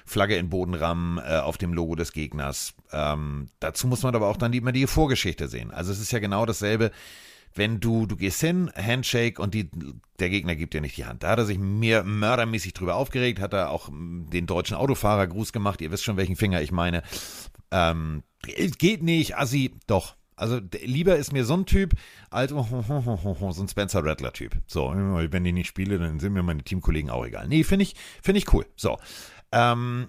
Flagge 0.06 0.38
in 0.38 0.50
Boden 0.50 0.74
rammen 0.74 1.18
äh, 1.20 1.38
auf 1.38 1.58
dem 1.58 1.74
Logo 1.74 1.96
des 1.96 2.14
Gegners. 2.14 2.74
Ähm, 2.92 3.48
dazu 3.60 3.86
muss 3.88 4.02
man 4.04 4.16
aber 4.16 4.28
auch 4.28 4.38
dann 4.38 4.52
die, 4.52 4.58
immer 4.58 4.72
die 4.72 4.88
Vorgeschichte 4.88 5.48
sehen. 5.48 5.72
Also 5.72 5.92
es 5.92 6.00
ist 6.00 6.12
ja 6.12 6.20
genau 6.20 6.46
dasselbe, 6.46 6.92
wenn 7.54 7.80
du, 7.80 8.06
du 8.06 8.16
gehst 8.16 8.42
hin, 8.42 8.72
Handshake 8.76 9.42
und 9.42 9.54
die, 9.54 9.70
der 10.20 10.30
Gegner 10.30 10.56
gibt 10.56 10.74
dir 10.74 10.82
nicht 10.82 10.98
die 10.98 11.06
Hand. 11.06 11.24
Da 11.24 11.30
hat 11.30 11.40
er 11.40 11.46
sich 11.46 11.60
mehr 11.60 12.04
mördermäßig 12.04 12.74
drüber 12.74 12.96
aufgeregt, 12.96 13.40
hat 13.40 13.54
er 13.54 13.70
auch 13.70 13.90
mm, 13.90 14.30
den 14.32 14.48
deutschen 14.48 14.76
Autofahrer 14.78 15.28
Gruß 15.28 15.52
gemacht. 15.54 15.82
Ihr 15.82 15.92
wisst 15.92 16.04
schon, 16.04 16.18
welchen 16.18 16.36
Finger 16.36 16.62
ich 16.62 16.72
meine. 16.72 17.04
Ähm, 17.72 18.24
geht 18.78 19.04
nicht, 19.04 19.38
Assi, 19.38 19.76
doch. 19.88 20.16
Also 20.40 20.60
lieber 20.84 21.18
ist 21.18 21.34
mir 21.34 21.44
so 21.44 21.56
ein 21.56 21.66
Typ 21.66 21.94
als 22.30 22.52
so 22.52 23.62
ein 23.62 23.68
Spencer 23.68 24.04
Rattler 24.04 24.32
Typ. 24.32 24.56
So, 24.68 24.92
wenn 24.94 25.46
ich 25.46 25.54
nicht 25.54 25.68
spiele, 25.68 26.00
dann 26.00 26.20
sind 26.20 26.34
mir 26.34 26.44
meine 26.44 26.64
Teamkollegen 26.64 27.10
auch 27.10 27.26
egal. 27.26 27.48
Nee, 27.48 27.64
finde 27.64 27.84
ich, 27.84 27.96
finde 28.22 28.40
ich 28.40 28.54
cool. 28.54 28.66
So. 28.76 28.98
Ähm, 29.52 30.08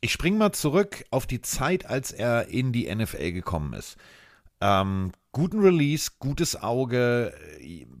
ich 0.00 0.12
spring 0.12 0.36
mal 0.36 0.52
zurück 0.52 1.04
auf 1.10 1.26
die 1.26 1.42
Zeit, 1.42 1.86
als 1.86 2.12
er 2.12 2.48
in 2.48 2.72
die 2.72 2.92
NFL 2.92 3.32
gekommen 3.32 3.72
ist. 3.72 3.96
Ähm, 4.60 5.12
guten 5.32 5.60
Release, 5.60 6.10
gutes 6.18 6.60
Auge. 6.60 7.32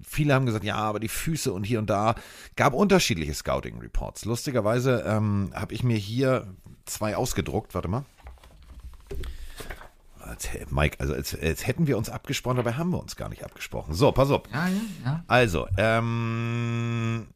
Viele 0.04 0.34
haben 0.34 0.46
gesagt, 0.46 0.64
ja, 0.64 0.76
aber 0.76 0.98
die 0.98 1.08
Füße 1.08 1.52
und 1.52 1.62
hier 1.64 1.78
und 1.78 1.90
da. 1.90 2.16
Gab 2.56 2.74
unterschiedliche 2.74 3.34
Scouting-Reports. 3.34 4.24
Lustigerweise 4.24 5.04
ähm, 5.06 5.52
habe 5.54 5.74
ich 5.74 5.84
mir 5.84 5.96
hier 5.96 6.52
zwei 6.84 7.16
ausgedruckt. 7.16 7.74
Warte 7.74 7.88
mal. 7.88 8.04
Als, 10.38 10.70
Mike, 10.70 11.00
also 11.00 11.14
als, 11.14 11.36
als 11.38 11.66
hätten 11.66 11.86
wir 11.86 11.98
uns 11.98 12.08
abgesprochen, 12.08 12.56
dabei 12.56 12.74
haben 12.74 12.90
wir 12.90 13.00
uns 13.00 13.16
gar 13.16 13.28
nicht 13.28 13.44
abgesprochen. 13.44 13.94
So, 13.94 14.12
pass 14.12 14.30
auf. 14.30 14.42
Ja, 14.52 14.68
ja, 14.68 14.80
ja. 15.04 15.24
Also, 15.26 15.66
ähm, 15.76 17.28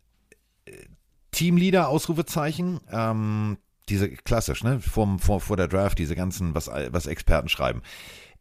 Teamleader, 1.33 1.89
Ausrufezeichen, 1.89 2.81
ähm, 2.91 3.59
diese 3.89 4.09
klassisch, 4.11 4.63
ne, 4.63 4.81
vor, 4.81 5.19
vor, 5.19 5.41
vor 5.41 5.57
der 5.57 5.69
Draft, 5.69 5.99
diese 5.99 6.15
ganzen, 6.15 6.55
was, 6.55 6.69
was 6.69 7.07
Experten 7.07 7.49
schreiben. 7.49 7.83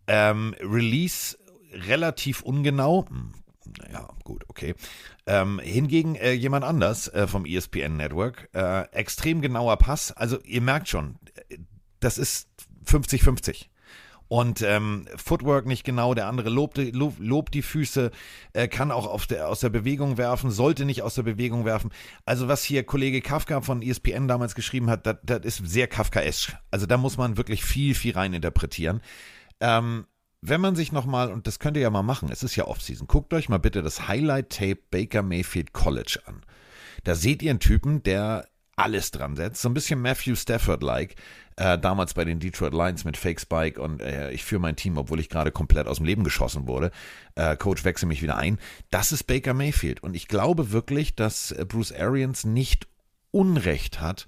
Ähm, 0.07 0.53
Release 0.61 1.37
relativ 1.73 2.41
ungenau. 2.41 3.05
Hm, 3.09 3.33
Ja, 3.91 4.09
gut, 4.23 4.43
okay. 4.49 4.75
Ähm, 5.25 5.59
hingegen 5.63 6.15
äh, 6.15 6.33
jemand 6.33 6.65
anders 6.65 7.07
äh, 7.07 7.27
vom 7.27 7.45
ESPN 7.45 7.95
Network, 7.97 8.49
äh, 8.53 8.81
extrem 8.91 9.41
genauer 9.41 9.77
Pass. 9.77 10.11
Also 10.11 10.39
ihr 10.41 10.61
merkt 10.61 10.89
schon, 10.89 11.17
äh, 11.49 11.57
das 11.99 12.17
ist 12.17 12.49
50-50. 12.85 13.67
Und 14.31 14.61
ähm, 14.61 15.09
Footwork 15.17 15.65
nicht 15.65 15.83
genau, 15.83 16.13
der 16.13 16.27
andere 16.27 16.49
lobt, 16.49 16.77
lob, 16.77 17.15
lobt 17.19 17.53
die 17.53 17.61
Füße, 17.61 18.11
äh, 18.53 18.69
kann 18.69 18.89
auch 18.89 19.25
der, 19.25 19.49
aus 19.49 19.59
der 19.59 19.67
Bewegung 19.67 20.17
werfen, 20.17 20.51
sollte 20.51 20.85
nicht 20.85 21.01
aus 21.01 21.15
der 21.15 21.23
Bewegung 21.23 21.65
werfen. 21.65 21.91
Also 22.23 22.47
was 22.47 22.63
hier 22.63 22.85
Kollege 22.85 23.19
Kafka 23.19 23.59
von 23.59 23.81
ESPN 23.81 24.29
damals 24.29 24.55
geschrieben 24.55 24.89
hat, 24.89 25.05
das 25.05 25.39
ist 25.43 25.69
sehr 25.69 25.87
Kafkaesk. 25.87 26.55
Also 26.71 26.85
da 26.85 26.95
muss 26.95 27.17
man 27.17 27.35
wirklich 27.35 27.65
viel, 27.65 27.93
viel 27.93 28.13
rein 28.13 28.33
interpretieren. 28.33 29.01
Ähm, 29.59 30.05
wenn 30.39 30.61
man 30.61 30.77
sich 30.77 30.93
nochmal, 30.93 31.29
und 31.29 31.45
das 31.45 31.59
könnt 31.59 31.75
ihr 31.75 31.83
ja 31.83 31.89
mal 31.89 32.01
machen, 32.01 32.29
es 32.31 32.41
ist 32.41 32.55
ja 32.55 32.67
Offseason, 32.67 33.07
guckt 33.07 33.33
euch 33.33 33.49
mal 33.49 33.57
bitte 33.57 33.81
das 33.81 34.07
Highlight-Tape 34.07 34.79
Baker 34.91 35.23
Mayfield 35.23 35.73
College 35.73 36.19
an. 36.23 36.41
Da 37.03 37.15
seht 37.15 37.43
ihr 37.43 37.49
einen 37.49 37.59
Typen, 37.59 38.01
der 38.01 38.47
alles 38.77 39.11
dran 39.11 39.35
setzt, 39.35 39.61
so 39.61 39.67
ein 39.67 39.73
bisschen 39.73 40.01
Matthew 40.01 40.35
Stafford-like, 40.35 41.15
äh, 41.57 41.77
damals 41.77 42.13
bei 42.13 42.25
den 42.25 42.39
Detroit 42.39 42.73
Lions 42.73 43.05
mit 43.05 43.17
Fake 43.17 43.39
Spike 43.39 43.81
und 43.81 44.01
äh, 44.01 44.31
ich 44.31 44.43
führe 44.43 44.61
mein 44.61 44.75
Team, 44.75 44.97
obwohl 44.97 45.19
ich 45.19 45.29
gerade 45.29 45.51
komplett 45.51 45.87
aus 45.87 45.97
dem 45.97 46.05
Leben 46.05 46.23
geschossen 46.23 46.67
wurde. 46.67 46.91
Äh, 47.35 47.55
Coach 47.57 47.83
wechsel 47.83 48.07
mich 48.07 48.21
wieder 48.21 48.37
ein. 48.37 48.57
Das 48.89 49.11
ist 49.11 49.23
Baker 49.23 49.53
Mayfield 49.53 50.03
und 50.03 50.15
ich 50.15 50.27
glaube 50.27 50.71
wirklich, 50.71 51.15
dass 51.15 51.51
äh, 51.51 51.65
Bruce 51.67 51.91
Arians 51.91 52.43
nicht 52.43 52.87
Unrecht 53.31 54.01
hat, 54.01 54.27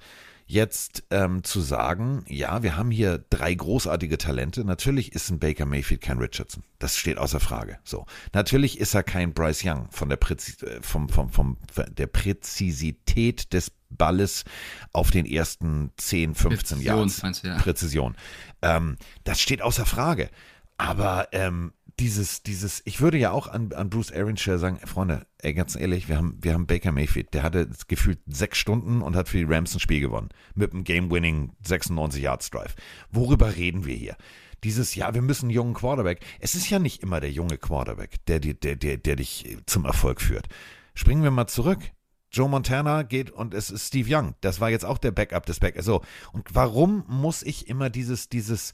jetzt 0.54 1.04
ähm, 1.10 1.44
zu 1.44 1.60
sagen, 1.60 2.24
ja, 2.28 2.64
wir 2.64 2.78
haben 2.78 2.92
hier 2.92 3.24
drei 3.30 3.54
großartige 3.54 4.18
Talente. 4.18 4.64
Natürlich 4.64 5.14
ist 5.14 5.30
ein 5.32 5.40
Baker 5.40 5.66
Mayfield 5.66 6.02
kein 6.02 6.20
Richardson. 6.20 6.64
Das 6.80 6.96
steht 6.96 7.18
außer 7.18 7.40
Frage. 7.40 7.80
So. 7.84 8.06
Natürlich 8.34 8.80
ist 8.80 8.94
er 8.94 9.04
kein 9.04 9.34
Bryce 9.34 9.66
Young 9.66 9.88
von 9.90 10.10
der, 10.10 10.18
Präzi 10.18 10.64
äh, 10.66 10.82
vom, 10.82 11.10
vom, 11.10 11.30
vom, 11.30 11.58
der 11.90 12.08
Präzisität 12.08 13.52
des 13.52 13.72
Balles 13.90 14.46
auf 14.92 15.12
den 15.12 15.26
ersten 15.26 15.92
10, 15.98 16.36
15 16.36 16.58
Präzision, 16.58 16.86
Jahren. 16.86 17.12
meinst 17.24 17.44
du, 17.44 17.48
ja. 17.48 17.58
Präzision. 17.58 18.16
Ähm, 18.62 18.98
das 19.24 19.42
steht 19.42 19.62
außer 19.62 19.86
Frage. 19.86 20.30
Aber 20.78 21.30
ähm, 21.32 21.74
dieses, 22.00 22.42
dieses, 22.44 22.82
ich 22.86 23.02
würde 23.02 23.18
ja 23.18 23.32
auch 23.32 23.48
an, 23.48 23.72
an 23.74 23.90
Bruce 23.90 24.12
Arians 24.12 24.44
sagen, 24.44 24.80
Freunde, 24.86 25.28
ey, 25.40 25.54
ganz 25.54 25.76
ehrlich, 25.76 26.10
wir 26.10 26.18
haben, 26.18 26.38
wir 26.42 26.54
haben 26.54 26.66
Baker 26.66 26.92
Mayfield, 26.92 27.34
der 27.34 27.44
hatte 27.44 27.70
gefühlt 27.88 28.20
sechs 28.26 28.58
Stunden 28.58 29.02
und 29.02 29.16
hat 29.16 29.30
für 29.30 29.38
die 29.38 29.44
Rams 29.44 29.76
ein 29.76 29.80
Spiel 29.80 30.00
gewonnen. 30.00 30.30
Mit 30.56 30.74
einem 30.74 30.84
Game-Winning 30.84 31.52
96 31.64 32.22
Yards 32.22 32.50
Drive. 32.50 32.76
Worüber 33.12 33.56
reden 33.56 33.86
wir 33.86 33.96
hier? 33.96 34.18
Dieses, 34.64 34.96
ja, 34.96 35.14
wir 35.14 35.22
müssen 35.22 35.46
einen 35.46 35.56
jungen 35.56 35.74
Quarterback. 35.74 36.22
Es 36.40 36.56
ist 36.56 36.70
ja 36.70 36.80
nicht 36.80 37.04
immer 37.04 37.20
der 37.20 37.32
junge 37.32 37.58
Quarterback, 37.58 38.26
der, 38.26 38.40
der, 38.40 38.54
der, 38.54 38.76
der, 38.76 38.98
der 38.98 39.16
dich 39.18 39.58
zum 39.66 39.86
Erfolg 39.86 40.22
führt. 40.22 40.48
Springen 40.96 41.24
wir 41.24 41.32
mal 41.32 41.48
zurück. 41.48 41.80
Joe 42.32 42.50
Montana 42.50 43.04
geht 43.04 43.30
und 43.30 43.54
es 43.54 43.70
ist 43.70 43.88
Steve 43.88 44.10
Young. 44.10 44.36
Das 44.42 44.60
war 44.60 44.72
jetzt 44.72 44.86
auch 44.86 44.98
der 44.98 45.12
Backup 45.12 45.46
des 45.46 45.60
Backups. 45.60 45.86
So. 45.86 46.02
Und 46.32 46.56
warum 46.56 47.04
muss 47.08 47.44
ich 47.44 47.68
immer 47.68 47.92
dieses, 47.92 48.30
dieses, 48.30 48.74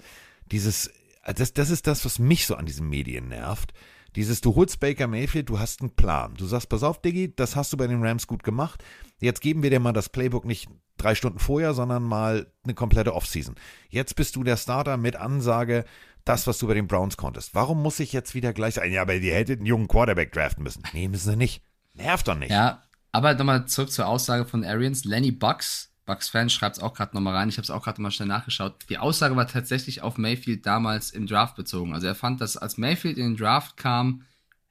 dieses, 0.50 0.90
das, 1.34 1.54
das 1.54 1.70
ist 1.70 1.88
das, 1.88 2.06
was 2.06 2.20
mich 2.20 2.46
so 2.46 2.56
an 2.56 2.66
diesen 2.66 2.90
Medien 2.90 3.28
nervt. 3.28 3.74
Dieses, 4.16 4.42
du 4.42 4.56
holst 4.56 4.80
Baker 4.80 5.08
Mayfield, 5.08 5.50
du 5.50 5.60
hast 5.60 5.82
einen 5.82 5.96
Plan. 5.96 6.34
Du 6.36 6.46
sagst, 6.46 6.70
pass 6.70 6.84
auf, 6.84 7.02
Diggi, 7.02 7.36
das 7.36 7.56
hast 7.56 7.72
du 7.72 7.78
bei 7.78 7.88
den 7.88 8.04
Rams 8.04 8.26
gut 8.26 8.44
gemacht. 8.44 8.84
Jetzt 9.20 9.42
geben 9.42 9.62
wir 9.62 9.70
dir 9.70 9.80
mal 9.80 9.94
das 9.94 10.10
Playbook 10.10 10.46
nicht 10.46 10.68
drei 10.98 11.16
Stunden 11.16 11.40
vorher, 11.40 11.74
sondern 11.74 12.04
mal 12.04 12.52
eine 12.64 12.74
komplette 12.74 13.14
Offseason. 13.14 13.56
Jetzt 13.90 14.16
bist 14.16 14.36
du 14.36 14.44
der 14.44 14.58
Starter 14.58 14.98
mit 14.98 15.16
Ansage, 15.16 15.86
das, 16.26 16.48
was 16.48 16.58
du 16.58 16.68
bei 16.68 16.74
den 16.74 16.88
Browns 16.88 17.18
konntest. 17.18 17.56
Warum 17.56 17.82
muss 17.82 18.00
ich 18.00 18.14
jetzt 18.14 18.36
wieder 18.36 18.54
gleich 18.54 18.76
sagen, 18.76 18.92
ja, 18.92 19.02
aber 19.02 19.16
ihr 19.16 19.34
hättet 19.34 19.60
einen 19.60 19.68
jungen 19.68 19.88
Quarterback 19.88 20.32
draften 20.32 20.64
müssen? 20.64 20.84
Nee, 20.94 21.08
müssen 21.08 21.32
sie 21.32 21.38
nicht. 21.38 21.64
Nervt 21.94 22.28
doch 22.28 22.36
nicht. 22.36 22.52
Ja, 22.52 22.84
aber 23.12 23.34
nochmal 23.36 23.66
zurück 23.68 23.92
zur 23.92 24.08
Aussage 24.08 24.46
von 24.46 24.64
Arians. 24.64 25.06
Lenny 25.06 25.32
Bucks 25.32 25.89
Bucks-Fan 26.10 26.50
schreibt 26.50 26.78
es 26.78 26.84
auch 26.84 26.96
gerade 26.96 27.16
nochmal 27.16 27.36
rein. 27.36 27.50
Ich 27.50 27.58
habe 27.58 27.64
es 27.64 27.70
auch 27.70 27.84
gerade 27.84 28.02
mal 28.02 28.10
schnell 28.10 28.28
nachgeschaut. 28.28 28.74
Die 28.90 28.98
Aussage 28.98 29.36
war 29.36 29.48
tatsächlich 29.48 30.02
auf 30.02 30.18
Mayfield 30.18 30.66
damals 30.66 31.12
im 31.12 31.28
Draft 31.28 31.56
bezogen. 31.56 31.94
Also 31.94 32.08
er 32.08 32.16
fand, 32.16 32.42
dass 32.42 32.58
als 32.58 32.80
Mayfield 32.80 33.20
in 33.20 33.36
den 33.36 33.38
Draft 33.38 33.78
kam, 33.78 34.24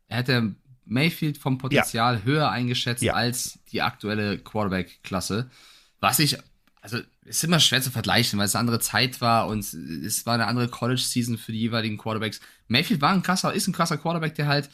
er 0.09 0.19
hätte 0.19 0.57
Mayfield 0.85 1.39
vom 1.39 1.59
Potenzial 1.59 2.17
ja. 2.17 2.23
höher 2.25 2.51
eingeschätzt 2.51 3.05
ja. 3.05 3.15
als 3.15 3.61
die 3.71 3.83
aktuelle 3.83 4.39
Quarterback-Klasse. 4.39 5.49
Was 6.01 6.19
ich, 6.19 6.39
also 6.81 6.99
ist 7.25 7.45
immer 7.45 7.61
schwer 7.61 7.83
zu 7.83 7.93
vergleichen, 7.93 8.37
weil 8.41 8.47
es 8.47 8.57
eine 8.57 8.61
andere 8.61 8.81
Zeit 8.81 9.21
war 9.21 9.47
und 9.47 9.61
es 9.61 10.27
war 10.27 10.35
eine 10.35 10.49
andere 10.49 10.67
College-Season 10.67 11.39
für 11.39 11.53
die 11.53 11.61
jeweiligen 11.61 11.99
Quarterbacks. 11.99 12.41
Mayfield 12.67 13.01
war 13.01 13.13
ein 13.13 13.23
krasser, 13.23 13.53
ist 13.53 13.69
ein 13.69 13.73
krasser 13.73 13.99
Quarterback, 13.99 14.35
der 14.35 14.49
halt 14.49 14.71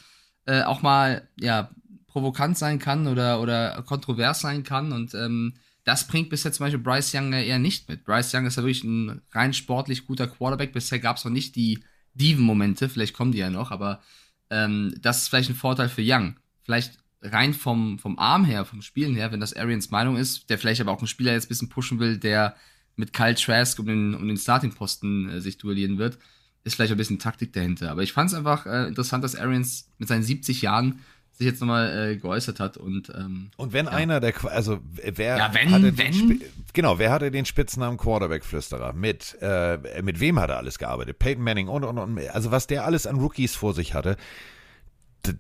äh, 0.47 0.63
auch 0.63 0.81
mal, 0.81 1.29
ja, 1.39 1.71
provokant 2.07 2.57
sein 2.57 2.79
kann 2.79 3.07
oder, 3.07 3.41
oder 3.43 3.83
kontrovers 3.83 4.41
sein 4.41 4.63
kann 4.63 4.93
und 4.93 5.15
ähm, 5.15 5.55
das 5.85 6.07
bringt 6.07 6.31
bisher 6.31 6.53
zum 6.53 6.65
Beispiel 6.65 6.81
Bryce 6.81 7.15
Young 7.15 7.33
eher 7.33 7.59
nicht 7.59 7.89
mit. 7.89 8.05
Bryce 8.05 8.35
Young 8.35 8.47
ist 8.47 8.57
ja 8.57 8.63
wirklich 8.63 8.85
ein 8.85 9.21
rein 9.33 9.53
sportlich 9.53 10.07
guter 10.07 10.27
Quarterback. 10.27 10.73
Bisher 10.73 10.99
gab 10.99 11.19
es 11.19 11.25
noch 11.25 11.33
nicht 11.33 11.57
die 11.57 11.81
Diven-Momente, 12.15 12.89
vielleicht 12.89 13.15
kommen 13.15 13.33
die 13.33 13.39
ja 13.39 13.51
noch, 13.51 13.71
aber 13.71 14.01
ähm, 14.51 14.95
das 15.01 15.23
ist 15.23 15.29
vielleicht 15.29 15.51
ein 15.51 15.57
Vorteil 15.57 15.89
für 15.89 16.03
Young. 16.05 16.37
Vielleicht 16.63 16.99
rein 17.23 17.55
vom, 17.55 17.99
vom 17.99 18.19
Arm 18.19 18.45
her, 18.45 18.65
vom 18.65 18.83
Spielen 18.83 19.15
her, 19.15 19.33
wenn 19.33 19.41
das 19.41 19.55
Arians 19.55 19.91
Meinung 19.91 20.17
ist, 20.17 20.49
der 20.51 20.59
vielleicht 20.59 20.81
aber 20.81 20.93
auch 20.93 20.99
einen 20.99 21.07
Spieler 21.07 21.33
jetzt 21.33 21.47
ein 21.47 21.49
bisschen 21.49 21.69
pushen 21.69 21.99
will, 21.99 22.19
der 22.19 22.55
mit 22.97 23.13
Kyle 23.13 23.35
Trask 23.35 23.79
um 23.79 23.87
den, 23.87 24.15
um 24.15 24.29
den 24.29 24.37
Starting-Posten 24.37 25.29
äh, 25.29 25.41
sich 25.41 25.59
duellieren 25.59 25.99
wird, 25.99 26.19
ist 26.63 26.77
vielleicht 26.77 26.93
ein 26.93 26.99
bisschen 26.99 27.19
Taktik 27.19 27.53
dahinter. 27.53 27.91
Aber 27.91 28.03
ich 28.03 28.13
fand 28.13 28.31
es 28.31 28.37
einfach 28.37 28.67
äh, 28.67 28.87
interessant, 28.87 29.25
dass 29.25 29.37
Arians 29.37 29.91
mit 29.99 30.09
seinen 30.09 30.23
70 30.23 30.63
Jahren 30.63 31.01
sich 31.37 31.47
jetzt 31.47 31.61
nochmal 31.61 32.13
äh, 32.13 32.17
geäußert 32.17 32.61
hat 32.61 32.77
und 32.77 33.11
ähm, 33.11 33.51
und 33.57 33.73
wenn 33.73 33.87
ja. 33.87 33.93
einer 33.93 34.21
der 34.21 34.35
also 34.45 34.79
wer 35.03 35.37
ja, 35.37 35.53
wenn, 35.53 35.71
hatte 35.71 35.99
wenn, 35.99 36.41
genau 36.73 36.99
wer 36.99 37.11
hatte 37.11 37.31
den 37.31 37.45
Spitznamen 37.45 37.99
Quarterback 37.99 38.45
Flüsterer 38.45 38.93
mit 38.93 39.37
äh, 39.41 39.79
mit 40.03 40.21
wem 40.21 40.39
hat 40.39 40.51
er 40.51 40.59
alles 40.59 40.79
gearbeitet 40.79 41.19
Peyton 41.19 41.43
Manning 41.43 41.69
und 41.69 41.85
und 41.85 41.99
und 41.99 42.19
also 42.31 42.51
was 42.51 42.67
der 42.69 42.85
alles 42.85 43.07
an 43.07 43.17
Rookies 43.17 43.57
vor 43.57 43.75
sich 43.75 43.95
hatte 43.95 44.17
da, 45.25 45.33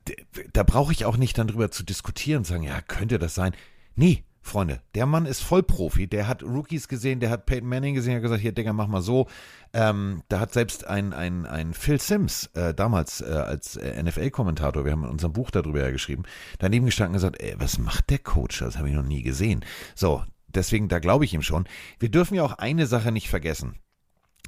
da 0.53 0.63
brauche 0.63 0.93
ich 0.93 1.05
auch 1.05 1.17
nicht 1.17 1.37
dann 1.39 1.49
drüber 1.49 1.71
zu 1.71 1.85
diskutieren 1.85 2.39
und 2.39 2.45
sagen, 2.47 2.63
ja, 2.63 2.81
könnte 2.81 3.19
das 3.19 3.35
sein? 3.35 3.55
Nee, 3.97 4.25
Freunde, 4.47 4.83
der 4.95 5.07
Mann 5.07 5.25
ist 5.25 5.43
Vollprofi. 5.43 6.07
Der 6.07 6.29
hat 6.29 6.43
Rookies 6.43 6.87
gesehen, 6.87 7.19
der 7.19 7.31
hat 7.31 7.47
Peyton 7.47 7.69
Manning 7.69 7.95
gesehen, 7.95 8.15
hat 8.17 8.23
gesagt, 8.23 8.43
hier, 8.43 8.53
Digga, 8.53 8.75
mach 8.75 8.89
mal 8.89 9.01
so. 9.01 9.27
Ähm, 9.73 10.23
da 10.29 10.39
hat 10.39 10.53
selbst 10.53 10.87
ein, 10.87 11.15
ein, 11.15 11.47
ein 11.47 11.73
Phil 11.73 11.99
Sims, 11.99 12.51
äh, 12.53 12.75
damals 12.75 13.23
äh, 13.23 13.25
als 13.25 13.77
äh, 13.77 14.03
NFL-Kommentator, 14.03 14.85
wir 14.85 14.93
haben 14.93 15.05
in 15.05 15.11
unserem 15.11 15.33
Buch 15.33 15.51
darüber 15.51 15.81
ja 15.81 15.91
geschrieben, 15.91 16.25
daneben 16.59 16.85
gestanden 16.85 17.15
und 17.15 17.15
gesagt, 17.15 17.41
ey, 17.41 17.55
was 17.59 17.79
macht 17.79 18.11
der 18.11 18.19
Coach? 18.19 18.59
Das 18.59 18.77
habe 18.77 18.91
ich 18.91 18.95
noch 18.95 19.03
nie 19.03 19.23
gesehen. 19.23 19.65
So, 19.95 20.23
deswegen, 20.47 20.89
da 20.89 20.99
glaube 20.99 21.25
ich 21.25 21.33
ihm 21.33 21.43
schon. 21.43 21.67
Wir 21.99 22.11
dürfen 22.11 22.35
ja 22.35 22.45
auch 22.45 22.59
eine 22.59 22.87
Sache 22.87 23.13
nicht 23.13 23.31
vergessen. 23.31 23.77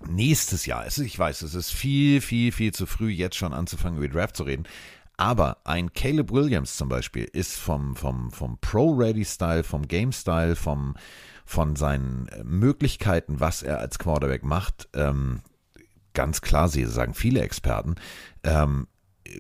Nächstes 0.07 0.67
Jahr, 0.67 0.87
ich 0.87 1.19
weiß, 1.19 1.41
es 1.41 1.55
ist 1.55 1.73
viel, 1.73 2.21
viel, 2.21 2.53
viel 2.53 2.75
zu 2.75 2.85
früh, 2.85 3.09
jetzt 3.09 3.37
schon 3.37 3.55
anzufangen, 3.55 3.97
über 3.97 4.13
Draft 4.13 4.37
zu 4.37 4.43
reden. 4.43 4.65
Aber 5.17 5.59
ein 5.65 5.93
Caleb 5.93 6.31
Williams 6.31 6.77
zum 6.77 6.89
Beispiel 6.89 7.25
ist 7.25 7.57
vom, 7.57 7.97
vom, 7.97 8.31
vom 8.31 8.59
Pro-Ready-Style, 8.61 9.65
vom 9.65 9.89
Game-Style, 9.89 10.57
vom, 10.57 10.95
von 11.45 11.75
seinen 11.77 12.29
Möglichkeiten, 12.45 13.41
was 13.41 13.63
er 13.63 13.79
als 13.79 13.99
Quarterback 13.99 14.45
macht, 14.45 14.89
ähm, 14.95 15.41
ganz 16.17 16.41
klar, 16.41 16.69
sie 16.69 16.85
sagen 16.87 17.15
viele 17.15 17.41
Experten, 17.41 17.95
ähm, 18.43 18.89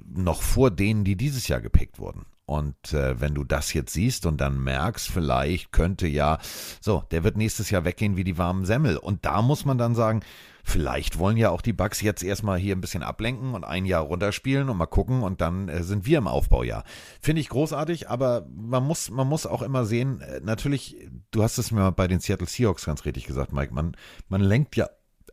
noch 0.06 0.42
vor 0.42 0.70
denen, 0.70 1.04
die 1.04 1.16
dieses 1.16 1.48
Jahr 1.48 1.60
gepickt 1.60 1.98
wurden. 1.98 2.26
Und 2.44 2.92
äh, 2.92 3.20
wenn 3.20 3.34
du 3.34 3.42
das 3.42 3.72
jetzt 3.72 3.92
siehst 3.92 4.24
und 4.24 4.40
dann 4.40 4.62
merkst, 4.62 5.08
vielleicht 5.08 5.72
könnte 5.72 6.06
ja, 6.06 6.38
so, 6.80 7.02
der 7.10 7.24
wird 7.24 7.36
nächstes 7.36 7.70
Jahr 7.70 7.84
weggehen 7.84 8.16
wie 8.16 8.24
die 8.24 8.38
warmen 8.38 8.64
Semmel. 8.64 8.96
Und 8.98 9.24
da 9.24 9.42
muss 9.42 9.64
man 9.64 9.78
dann 9.78 9.96
sagen, 9.96 10.20
Vielleicht 10.68 11.20
wollen 11.20 11.36
ja 11.36 11.50
auch 11.50 11.62
die 11.62 11.72
Bugs 11.72 12.00
jetzt 12.00 12.24
erstmal 12.24 12.58
hier 12.58 12.74
ein 12.74 12.80
bisschen 12.80 13.04
ablenken 13.04 13.54
und 13.54 13.62
ein 13.62 13.86
Jahr 13.86 14.02
runterspielen 14.02 14.68
und 14.68 14.76
mal 14.76 14.86
gucken 14.86 15.22
und 15.22 15.40
dann 15.40 15.68
äh, 15.68 15.84
sind 15.84 16.06
wir 16.06 16.18
im 16.18 16.26
Aufbaujahr. 16.26 16.82
Finde 17.20 17.40
ich 17.40 17.50
großartig, 17.50 18.10
aber 18.10 18.48
man 18.52 18.82
muss, 18.82 19.08
man 19.08 19.28
muss 19.28 19.46
auch 19.46 19.62
immer 19.62 19.84
sehen, 19.84 20.20
äh, 20.22 20.40
natürlich, 20.40 20.96
du 21.30 21.44
hast 21.44 21.58
es 21.58 21.70
mir 21.70 21.92
bei 21.92 22.08
den 22.08 22.18
Seattle 22.18 22.48
Seahawks 22.48 22.84
ganz 22.84 23.04
richtig 23.04 23.26
gesagt, 23.26 23.52
Mike, 23.52 23.72
man, 23.72 23.96
man 24.28 24.40
lenkt 24.40 24.74
ja 24.74 24.88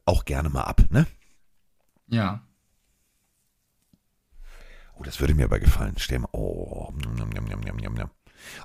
auch 0.06 0.26
gerne 0.26 0.50
mal 0.50 0.66
ab, 0.66 0.84
ne? 0.92 1.08
Ja. 2.06 2.46
Oh, 4.94 5.02
das 5.02 5.20
würde 5.20 5.34
mir 5.34 5.46
aber 5.46 5.60
gefallen. 5.60 5.96
Stell 5.98 6.20
mal, 6.20 6.30
oh, 6.32 6.94
njam, 7.16 7.30
njam, 7.32 7.46
njam, 7.46 7.76
njam, 7.78 7.94
njam. 7.96 8.10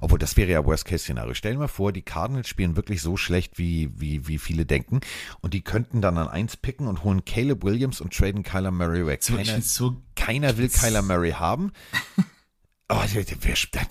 Obwohl, 0.01 0.19
das 0.19 0.37
wäre 0.37 0.51
ja 0.51 0.65
Worst-Case-Szenario. 0.65 1.35
Stell 1.35 1.53
dir 1.53 1.59
mal 1.59 1.69
vor, 1.69 1.93
die 1.93 2.03
Cardinals 2.03 2.49
spielen 2.49 2.77
wirklich 2.77 3.03
so 3.03 3.17
schlecht, 3.17 3.59
wie, 3.59 3.91
wie, 3.97 4.27
wie 4.27 4.39
viele 4.39 4.67
denken. 4.67 5.01
Und 5.41 5.55
die 5.55 5.63
könnten 5.63 6.01
dann 6.01 6.19
an 6.19 6.29
eins 6.29 6.57
picken 6.57 6.87
und 6.87 7.05
holen 7.05 7.25
Caleb 7.25 7.65
Williams 7.65 8.01
und 8.01 8.15
traden 8.15 8.43
Kyler 8.43 8.71
Murray 8.71 9.07
weg. 9.07 9.23
Keiner, 9.25 9.61
so, 9.63 9.97
keiner 10.17 10.57
will 10.57 10.69
Kyler 10.69 11.03
Murray 11.03 11.33
haben. 11.33 11.73
Oh, 12.91 13.03
das 13.03 13.15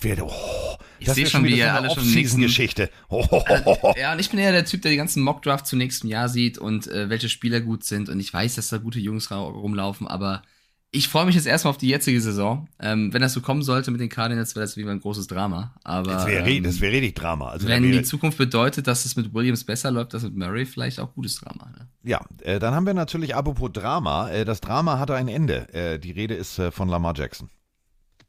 wäre, 0.02 0.24
oh, 0.24 0.76
ich 0.98 1.08
sehe 1.08 1.26
schon, 1.26 1.44
wie 1.44 1.56
ihr 1.56 1.72
alle 1.72 1.88
schon 1.88 2.10
nächsten 2.10 2.40
Geschichte. 2.40 2.90
Oh, 3.08 3.24
oh, 3.30 3.76
oh, 3.82 3.94
ja, 3.96 4.12
und 4.12 4.18
ich 4.18 4.28
bin 4.28 4.40
eher 4.40 4.50
der 4.50 4.64
Typ, 4.64 4.82
der 4.82 4.90
die 4.90 4.96
ganzen 4.96 5.22
Mockdraft 5.22 5.68
zum 5.68 5.78
nächsten 5.78 6.08
Jahr 6.08 6.28
sieht 6.28 6.58
und 6.58 6.88
äh, 6.88 7.08
welche 7.08 7.28
Spieler 7.28 7.60
gut 7.60 7.84
sind. 7.84 8.08
Und 8.08 8.18
ich 8.18 8.34
weiß, 8.34 8.56
dass 8.56 8.68
da 8.68 8.78
gute 8.78 8.98
Jungs 8.98 9.30
rumlaufen, 9.30 10.08
aber 10.08 10.42
ich 10.90 11.08
freue 11.08 11.26
mich 11.26 11.34
jetzt 11.34 11.46
erstmal 11.46 11.70
auf 11.70 11.78
die 11.78 11.88
jetzige 11.88 12.20
Saison. 12.20 12.66
Ähm, 12.80 13.12
wenn 13.12 13.20
das 13.20 13.34
so 13.34 13.42
kommen 13.42 13.62
sollte 13.62 13.90
mit 13.90 14.00
den 14.00 14.08
Cardinals, 14.08 14.54
wäre 14.54 14.64
das 14.64 14.76
wie 14.76 14.88
ein 14.88 15.00
großes 15.00 15.26
Drama. 15.26 15.74
Aber 15.84 16.12
das 16.12 16.26
wäre 16.26 16.48
ähm, 16.48 16.80
wär 16.80 16.92
richtig 16.92 17.14
Drama. 17.14 17.48
Also 17.50 17.68
wenn 17.68 17.82
die 17.82 18.02
Zukunft 18.02 18.38
bedeutet, 18.38 18.86
dass 18.86 19.04
es 19.04 19.14
mit 19.14 19.34
Williams 19.34 19.64
besser 19.64 19.90
läuft, 19.90 20.14
das 20.14 20.22
mit 20.22 20.34
Murray 20.34 20.64
vielleicht 20.64 20.98
auch 20.98 21.12
gutes 21.14 21.36
Drama. 21.36 21.70
Ne? 21.70 21.88
Ja, 22.04 22.20
äh, 22.42 22.58
dann 22.58 22.74
haben 22.74 22.86
wir 22.86 22.94
natürlich 22.94 23.34
apropos 23.34 23.70
Drama. 23.72 24.30
Äh, 24.30 24.46
das 24.46 24.62
Drama 24.62 24.98
hatte 24.98 25.14
ein 25.14 25.28
Ende. 25.28 25.72
Äh, 25.74 25.98
die 25.98 26.12
Rede 26.12 26.34
ist 26.34 26.58
äh, 26.58 26.70
von 26.70 26.88
Lamar 26.88 27.14
Jackson. 27.14 27.50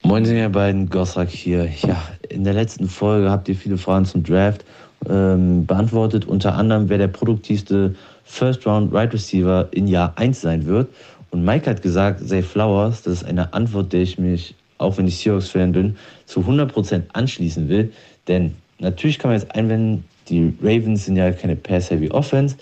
Moin, 0.03 0.25
ihr 0.25 0.49
beiden 0.49 0.89
Gossack 0.89 1.29
hier. 1.29 1.65
Ja, 1.65 2.01
in 2.29 2.43
der 2.43 2.53
letzten 2.53 2.89
Folge 2.89 3.29
habt 3.29 3.47
ihr 3.47 3.55
viele 3.55 3.77
Fragen 3.77 4.05
zum 4.05 4.23
Draft 4.23 4.65
ähm, 5.09 5.65
beantwortet. 5.65 6.25
Unter 6.25 6.55
anderem, 6.55 6.89
wer 6.89 6.97
der 6.97 7.07
produktivste 7.07 7.95
First 8.25 8.65
Round 8.65 8.93
Right 8.93 9.13
Receiver 9.13 9.67
in 9.71 9.87
Jahr 9.87 10.13
1 10.17 10.41
sein 10.41 10.65
wird. 10.65 10.89
Und 11.31 11.43
Mike 11.43 11.69
hat 11.69 11.81
gesagt, 11.81 12.27
Zay 12.27 12.41
Flowers, 12.41 13.03
das 13.03 13.21
ist 13.21 13.23
eine 13.23 13.53
Antwort, 13.53 13.93
der 13.93 14.01
ich 14.01 14.17
mich, 14.17 14.55
auch 14.77 14.97
wenn 14.97 15.07
ich 15.07 15.17
Seahawks-Fan 15.17 15.71
bin, 15.71 15.97
zu 16.25 16.41
100% 16.41 17.03
anschließen 17.13 17.69
will. 17.69 17.91
Denn 18.27 18.55
natürlich 18.79 19.19
kann 19.19 19.31
man 19.31 19.39
jetzt 19.39 19.53
einwenden, 19.55 20.05
die 20.27 20.53
Ravens 20.61 21.05
sind 21.05 21.17
ja 21.17 21.31
keine 21.31 21.55
Pass-Heavy 21.55 22.11
Offense. 22.11 22.55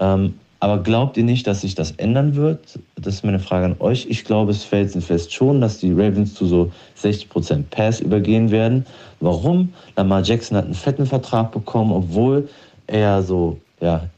Ähm, 0.00 0.34
aber 0.60 0.82
glaubt 0.82 1.16
ihr 1.16 1.22
nicht, 1.22 1.46
dass 1.46 1.60
sich 1.60 1.76
das 1.76 1.92
ändern 1.92 2.34
wird? 2.34 2.80
Das 2.96 3.14
ist 3.14 3.24
meine 3.24 3.38
Frage 3.38 3.66
an 3.66 3.76
euch. 3.78 4.06
Ich 4.08 4.24
glaube 4.24 4.50
es 4.50 4.64
felsenfest 4.64 5.32
schon, 5.32 5.60
dass 5.60 5.78
die 5.78 5.92
Ravens 5.92 6.34
zu 6.34 6.46
so 6.46 6.72
60% 7.00 7.64
Pass 7.70 8.00
übergehen 8.00 8.50
werden. 8.50 8.84
Warum? 9.20 9.72
Lamar 9.96 10.22
Jackson 10.22 10.56
hat 10.56 10.64
einen 10.64 10.74
fetten 10.74 11.06
Vertrag 11.06 11.52
bekommen, 11.52 11.92
obwohl 11.92 12.48
er 12.88 13.22
so 13.22 13.58
ja, 13.80 14.08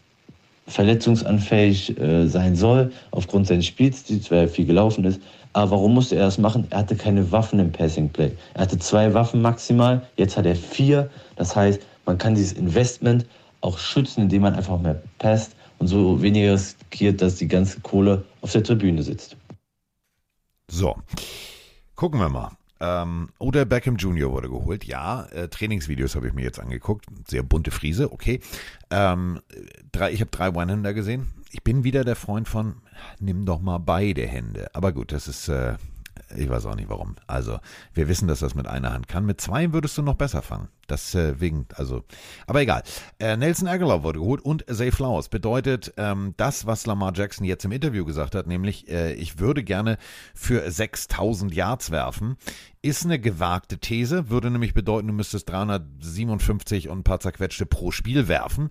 verletzungsanfähig 0.70 1.98
äh, 1.98 2.26
sein 2.26 2.56
soll, 2.56 2.92
aufgrund 3.10 3.46
seines 3.46 3.66
Spielstils, 3.66 4.30
weil 4.30 4.40
er 4.40 4.48
viel 4.48 4.66
gelaufen 4.66 5.04
ist. 5.04 5.20
Aber 5.52 5.72
warum 5.72 5.94
musste 5.94 6.14
er 6.16 6.26
das 6.26 6.38
machen? 6.38 6.66
Er 6.70 6.78
hatte 6.78 6.94
keine 6.94 7.32
Waffen 7.32 7.58
im 7.58 7.72
Passing 7.72 8.08
Play. 8.08 8.32
Er 8.54 8.62
hatte 8.62 8.78
zwei 8.78 9.12
Waffen 9.12 9.42
maximal, 9.42 10.06
jetzt 10.16 10.36
hat 10.36 10.46
er 10.46 10.54
vier. 10.54 11.10
Das 11.36 11.56
heißt, 11.56 11.80
man 12.06 12.18
kann 12.18 12.34
dieses 12.34 12.52
Investment 12.52 13.26
auch 13.60 13.78
schützen, 13.78 14.22
indem 14.22 14.42
man 14.42 14.54
einfach 14.54 14.80
mehr 14.80 15.02
passt 15.18 15.56
und 15.78 15.88
so 15.88 16.22
weniger 16.22 16.54
riskiert, 16.54 17.20
dass 17.20 17.36
die 17.36 17.48
ganze 17.48 17.80
Kohle 17.80 18.24
auf 18.40 18.52
der 18.52 18.62
Tribüne 18.62 19.02
sitzt. 19.02 19.36
So, 20.70 20.94
gucken 21.96 22.20
wir 22.20 22.28
mal. 22.28 22.59
Ähm, 22.80 23.28
oder 23.38 23.64
Beckham 23.64 23.96
Jr. 23.96 24.30
wurde 24.30 24.48
geholt. 24.48 24.84
Ja, 24.84 25.24
äh, 25.26 25.48
Trainingsvideos 25.48 26.16
habe 26.16 26.28
ich 26.28 26.32
mir 26.32 26.42
jetzt 26.42 26.58
angeguckt. 26.58 27.06
Sehr 27.28 27.42
bunte 27.42 27.70
Friese, 27.70 28.12
okay. 28.12 28.40
Ähm, 28.90 29.40
drei, 29.92 30.12
ich 30.12 30.20
habe 30.20 30.30
drei 30.30 30.50
One-Hander 30.50 30.94
gesehen. 30.94 31.28
Ich 31.50 31.62
bin 31.62 31.84
wieder 31.84 32.04
der 32.04 32.16
Freund 32.16 32.48
von, 32.48 32.76
nimm 33.18 33.44
doch 33.44 33.60
mal 33.60 33.78
beide 33.78 34.26
Hände. 34.26 34.74
Aber 34.74 34.92
gut, 34.92 35.12
das 35.12 35.28
ist 35.28 35.48
äh, 35.48 35.74
ich 36.36 36.48
weiß 36.48 36.66
auch 36.66 36.74
nicht 36.74 36.88
warum. 36.88 37.16
Also, 37.26 37.58
wir 37.94 38.08
wissen, 38.08 38.28
dass 38.28 38.40
das 38.40 38.54
mit 38.54 38.66
einer 38.66 38.92
Hand 38.92 39.08
kann. 39.08 39.26
Mit 39.26 39.40
zwei 39.40 39.72
würdest 39.72 39.96
du 39.98 40.02
noch 40.02 40.14
besser 40.14 40.42
fangen. 40.42 40.68
Das 40.86 41.14
äh, 41.14 41.40
wegen, 41.40 41.66
also, 41.74 42.02
aber 42.46 42.62
egal. 42.62 42.82
Äh, 43.20 43.36
Nelson 43.36 43.68
Aguilar 43.68 44.02
wurde 44.02 44.18
geholt 44.18 44.40
und 44.40 44.64
Zay 44.68 44.90
Flowers 44.90 45.28
bedeutet 45.28 45.94
ähm, 45.96 46.34
das, 46.36 46.66
was 46.66 46.84
Lamar 46.86 47.12
Jackson 47.14 47.44
jetzt 47.44 47.64
im 47.64 47.72
Interview 47.72 48.04
gesagt 48.04 48.34
hat, 48.34 48.48
nämlich, 48.48 48.88
äh, 48.88 49.12
ich 49.12 49.38
würde 49.38 49.62
gerne 49.62 49.98
für 50.34 50.68
6000 50.68 51.54
Yards 51.54 51.92
werfen, 51.92 52.36
ist 52.82 53.04
eine 53.04 53.20
gewagte 53.20 53.78
These, 53.78 54.30
würde 54.30 54.50
nämlich 54.50 54.74
bedeuten, 54.74 55.06
du 55.06 55.12
müsstest 55.12 55.48
357 55.50 56.88
und 56.88 57.00
ein 57.00 57.04
paar 57.04 57.20
zerquetschte 57.20 57.66
pro 57.66 57.92
Spiel 57.92 58.26
werfen. 58.26 58.70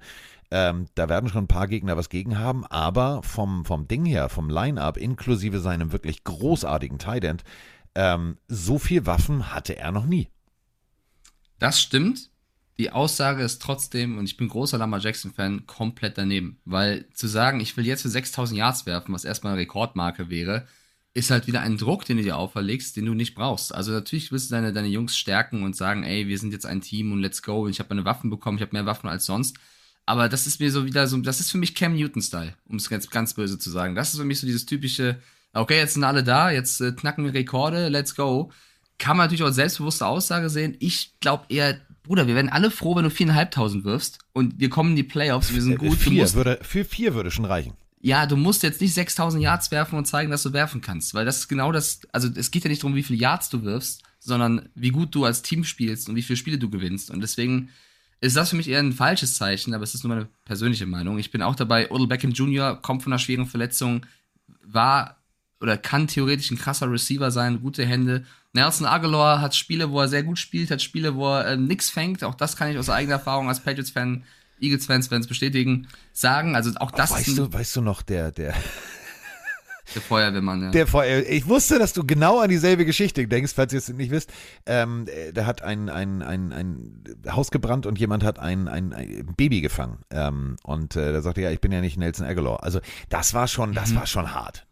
Ähm, 0.52 0.88
da 0.95 1.10
werden 1.10 1.30
schon 1.30 1.43
ein 1.43 1.47
paar 1.47 1.68
Gegner 1.68 1.95
was 1.95 2.10
gegen 2.10 2.39
haben, 2.39 2.66
aber 2.66 3.22
vom, 3.22 3.66
vom 3.66 3.88
Ding 3.88 4.06
her, 4.06 4.30
vom 4.30 4.50
Line-Up, 4.50 4.97
inklusive 4.97 5.60
seinem 5.60 5.91
wirklich 5.91 6.24
großartigen 6.24 6.97
Tight 6.97 7.24
End, 7.24 7.43
ähm, 7.95 8.38
so 8.47 8.80
viel 8.80 9.06
Waffen 9.06 9.54
hatte 9.54 9.78
er 9.78 9.91
noch 9.91 10.06
nie. 10.06 10.30
Das 11.60 11.80
stimmt. 11.82 12.30
die 12.78 12.91
Aussage 12.91 13.43
ist 13.43 13.62
trotzdem, 13.62 14.18
und 14.18 14.24
ich 14.24 14.38
bin 14.38 14.47
großer 14.47 14.78
Lamar 14.78 15.02
Jackson-Fan, 15.02 15.68
komplett 15.68 16.18
daneben. 16.18 16.60
Weil 16.64 17.10
zu 17.14 17.28
sagen, 17.28 17.60
ich 17.60 17.76
will 17.76 17.86
jetzt 17.86 18.04
für 18.04 18.10
6000 18.10 18.58
Yards 18.58 18.86
werfen, 18.86 19.14
was 19.14 19.26
erstmal 19.26 19.52
eine 19.54 19.62
Rekordmarke 19.62 20.30
wäre, 20.30 20.66
ist 21.14 21.30
halt 21.30 21.47
wieder 21.47 21.62
ein 21.62 21.78
Druck, 21.78 22.06
den 22.06 22.18
du 22.18 22.24
dir 22.24 22.38
auferlegst, 22.38 22.95
den 22.95 23.06
du 23.06 23.14
nicht 23.14 23.36
brauchst. 23.36 23.76
Also 23.76 23.91
natürlich 23.91 24.32
willst 24.32 24.50
du 24.50 24.56
deine, 24.56 24.72
deine 24.72 24.88
Jungs 24.88 25.18
stärken 25.18 25.64
und 25.64 25.76
sagen, 25.76 26.04
ey, 26.04 26.28
wir 26.28 26.39
sind 26.39 26.54
jetzt 26.54 26.66
ein 26.66 26.80
Team 26.80 27.12
und 27.12 27.20
let's 27.20 27.43
go. 27.43 27.68
Ich 27.68 27.80
habe 27.80 27.89
meine 27.93 28.06
Waffen 28.06 28.30
bekommen, 28.30 28.58
ich 28.58 28.62
habe 28.62 28.72
mehr 28.74 28.86
Waffen 28.86 29.10
als 29.10 29.26
sonst. 29.26 29.58
Aber 30.10 30.28
das 30.28 30.47
ist 30.47 30.60
mir 30.60 30.72
so 30.72 30.88
wieder 30.88 31.05
so, 31.05 31.18
das 31.18 31.39
ist 31.39 31.51
für 31.51 31.60
mich 31.60 31.76
Cam 31.76 31.95
Newton-Style, 31.95 32.55
um 32.68 32.78
es 32.78 32.89
ganz, 32.89 33.12
ganz 33.12 33.36
böse 33.36 33.60
zu 33.60 33.70
sagen. 33.70 33.93
Das 33.93 34.12
ist 34.12 34.20
für 34.20 34.26
mich 34.26 34.39
so 34.39 34.47
dieses 34.47 34.66
typische, 34.66 35.20
okay, 35.53 35.78
jetzt 35.78 35.93
sind 35.93 36.03
alle 36.03 36.24
da, 36.24 36.49
jetzt 36.49 36.82
äh, 36.82 36.93
knacken 36.93 37.26
wir 37.26 37.36
Rekorde, 37.36 37.89
let's 37.89 38.16
go. 38.16 38.51
Kann 38.97 39.18
man 39.18 39.28
natürlich 39.28 39.43
auch 39.43 39.51
selbstbewusste 39.51 40.07
Aussage 40.07 40.49
sehen. 40.49 40.76
Ich 40.80 41.14
glaube 41.20 41.45
eher, 41.49 41.80
Bruder, 42.01 42.26
wir 42.26 42.34
werden 42.34 42.49
alle 42.49 42.72
froh, 42.72 42.95
wenn 42.95 43.03
du 43.03 43.12
viereinhalbtausend 43.12 43.84
wirfst 43.84 44.18
und 44.34 44.60
wir 44.60 44.72
kommen 44.72 44.91
in 44.91 44.95
die 44.95 45.03
Playoffs, 45.03 45.53
wir 45.53 45.62
sind 45.62 45.78
gut. 45.78 45.95
Vier 45.95 46.24
musst, 46.24 46.34
würde, 46.34 46.57
für 46.64 46.86
vier 46.86 47.14
würde 47.14 47.30
schon 47.30 47.45
reichen. 47.45 47.74
ja, 48.01 48.26
du 48.26 48.36
musst 48.36 48.64
jetzt 48.64 48.82
nicht 48.82 48.95
6000 48.95 49.43
Yards 49.43 49.70
werfen 49.70 49.95
und 49.95 50.05
zeigen, 50.05 50.32
dass 50.32 50.41
du 50.41 50.53
werfen 50.53 50.82
kannst, 50.82 51.14
weil 51.14 51.26
das 51.26 51.38
ist 51.38 51.49
genau 51.49 51.72
das, 51.72 52.01
also 52.12 52.30
es 52.36 52.49
geht 52.49 52.64
ja 52.64 52.70
nicht 52.72 52.82
darum, 52.82 52.95
wie 52.95 53.03
viele 53.03 53.20
Yards 53.20 53.49
du 53.49 53.62
wirfst, 53.62 54.01
sondern 54.18 54.70
wie 54.74 54.89
gut 54.89 55.14
du 55.14 55.24
als 55.24 55.43
Team 55.43 55.64
spielst 55.64 56.10
und 56.10 56.16
wie 56.16 56.24
viele 56.24 56.38
Spiele 56.38 56.57
du 56.57 56.72
gewinnst. 56.72 57.12
Und 57.12 57.22
deswegen 57.22 57.70
ist 58.22 58.36
das 58.36 58.50
für 58.50 58.56
mich 58.56 58.70
eher 58.70 58.80
ein 58.80 58.94
falsches 58.94 59.36
Zeichen, 59.36 59.74
aber 59.74 59.84
es 59.84 59.94
ist 59.94 60.04
nur 60.04 60.14
meine 60.14 60.28
persönliche 60.46 60.86
Meinung. 60.86 61.20
Ich 61.20 61.32
bin 61.32 61.42
auch 61.42 61.56
dabei, 61.56 61.90
Odell 61.90 62.08
Beckham 62.08 62.32
Jr. 62.32 62.76
kommt 62.82 63.04
von 63.04 63.14
einer 63.14 63.20
schweren 63.20 63.46
Verletzung, 63.46 64.06
war 64.62 65.18
oder 65.62 65.78
kann 65.78 66.08
theoretisch 66.08 66.52
ein 66.52 66.58
krasser 66.58 66.90
Receiver 66.90 67.32
sein, 67.32 67.62
gute 67.62 67.86
Hände. 67.86 68.26
Nelson 68.54 68.88
Aguilar 68.88 69.42
hat 69.42 69.56
Spiele, 69.56 69.92
wo 69.92 70.00
er 70.02 70.08
sehr 70.08 70.24
gut 70.24 70.40
spielt, 70.40 70.72
hat 70.72 70.82
Spiele, 70.82 71.16
wo 71.16 71.28
er 71.28 71.48
äh, 71.48 71.58
nix 71.58 71.90
fängt. 71.90 72.24
Auch 72.24 72.36
das 72.36 72.56
kann 72.56 72.72
ich 72.72 72.78
aus 72.78 72.90
eigener 72.90 73.16
Erfahrung 73.16 73.50
als 73.50 73.60
Patriots-Fan, 73.60 74.24
Eagles-Fans 74.60 75.10
es 75.12 75.28
bestätigen, 75.28 75.88
sagen. 76.14 76.56
Also 76.56 76.72
auch 76.78 76.92
das 76.92 77.12
weißt, 77.12 77.38
du, 77.38 77.52
weißt 77.52 77.76
du 77.76 77.82
noch, 77.82 78.02
der, 78.02 78.32
der, 78.32 78.54
der 79.96 80.02
Feuerwehrmann, 80.02 80.62
ja. 80.64 80.72
der 80.72 80.88
vor, 80.88 81.06
ich 81.06 81.48
wusste, 81.48 81.80
dass 81.80 81.94
du 81.94 82.06
genau 82.06 82.40
an 82.40 82.50
dieselbe 82.50 82.86
Geschichte 82.86 83.28
denkst, 83.28 83.54
falls 83.56 83.74
ihr 83.74 83.80
es 83.80 83.90
nicht 83.90 84.12
wisst. 84.12 84.32
Ähm, 84.66 85.06
der 85.32 85.46
hat 85.46 85.62
ein, 85.62 85.90
ein, 85.90 86.22
ein, 86.22 86.52
ein 86.54 87.04
Haus 87.30 87.52
gebrannt 87.52 87.86
und 87.86 88.00
jemand 88.00 88.24
hat 88.24 88.40
ein, 88.40 88.68
ein, 88.68 88.94
ein 88.94 89.34
Baby 89.36 89.62
gefangen. 89.62 90.00
Ähm, 90.12 90.56
und 90.64 90.96
äh, 90.96 91.12
da 91.14 91.22
sagte 91.22 91.42
er, 91.42 91.50
ja, 91.50 91.54
ich 91.54 91.62
bin 91.62 91.72
ja 91.72 91.82
nicht 91.82 91.98
Nelson 91.98 92.26
Aguilar. 92.26 92.64
Also 92.64 92.80
das 93.10 93.34
war 93.34 93.48
schon, 93.48 93.74
das 93.74 93.92
Mhm. 93.92 93.96
war 93.96 94.06
schon 94.08 94.34
hart. 94.34 94.66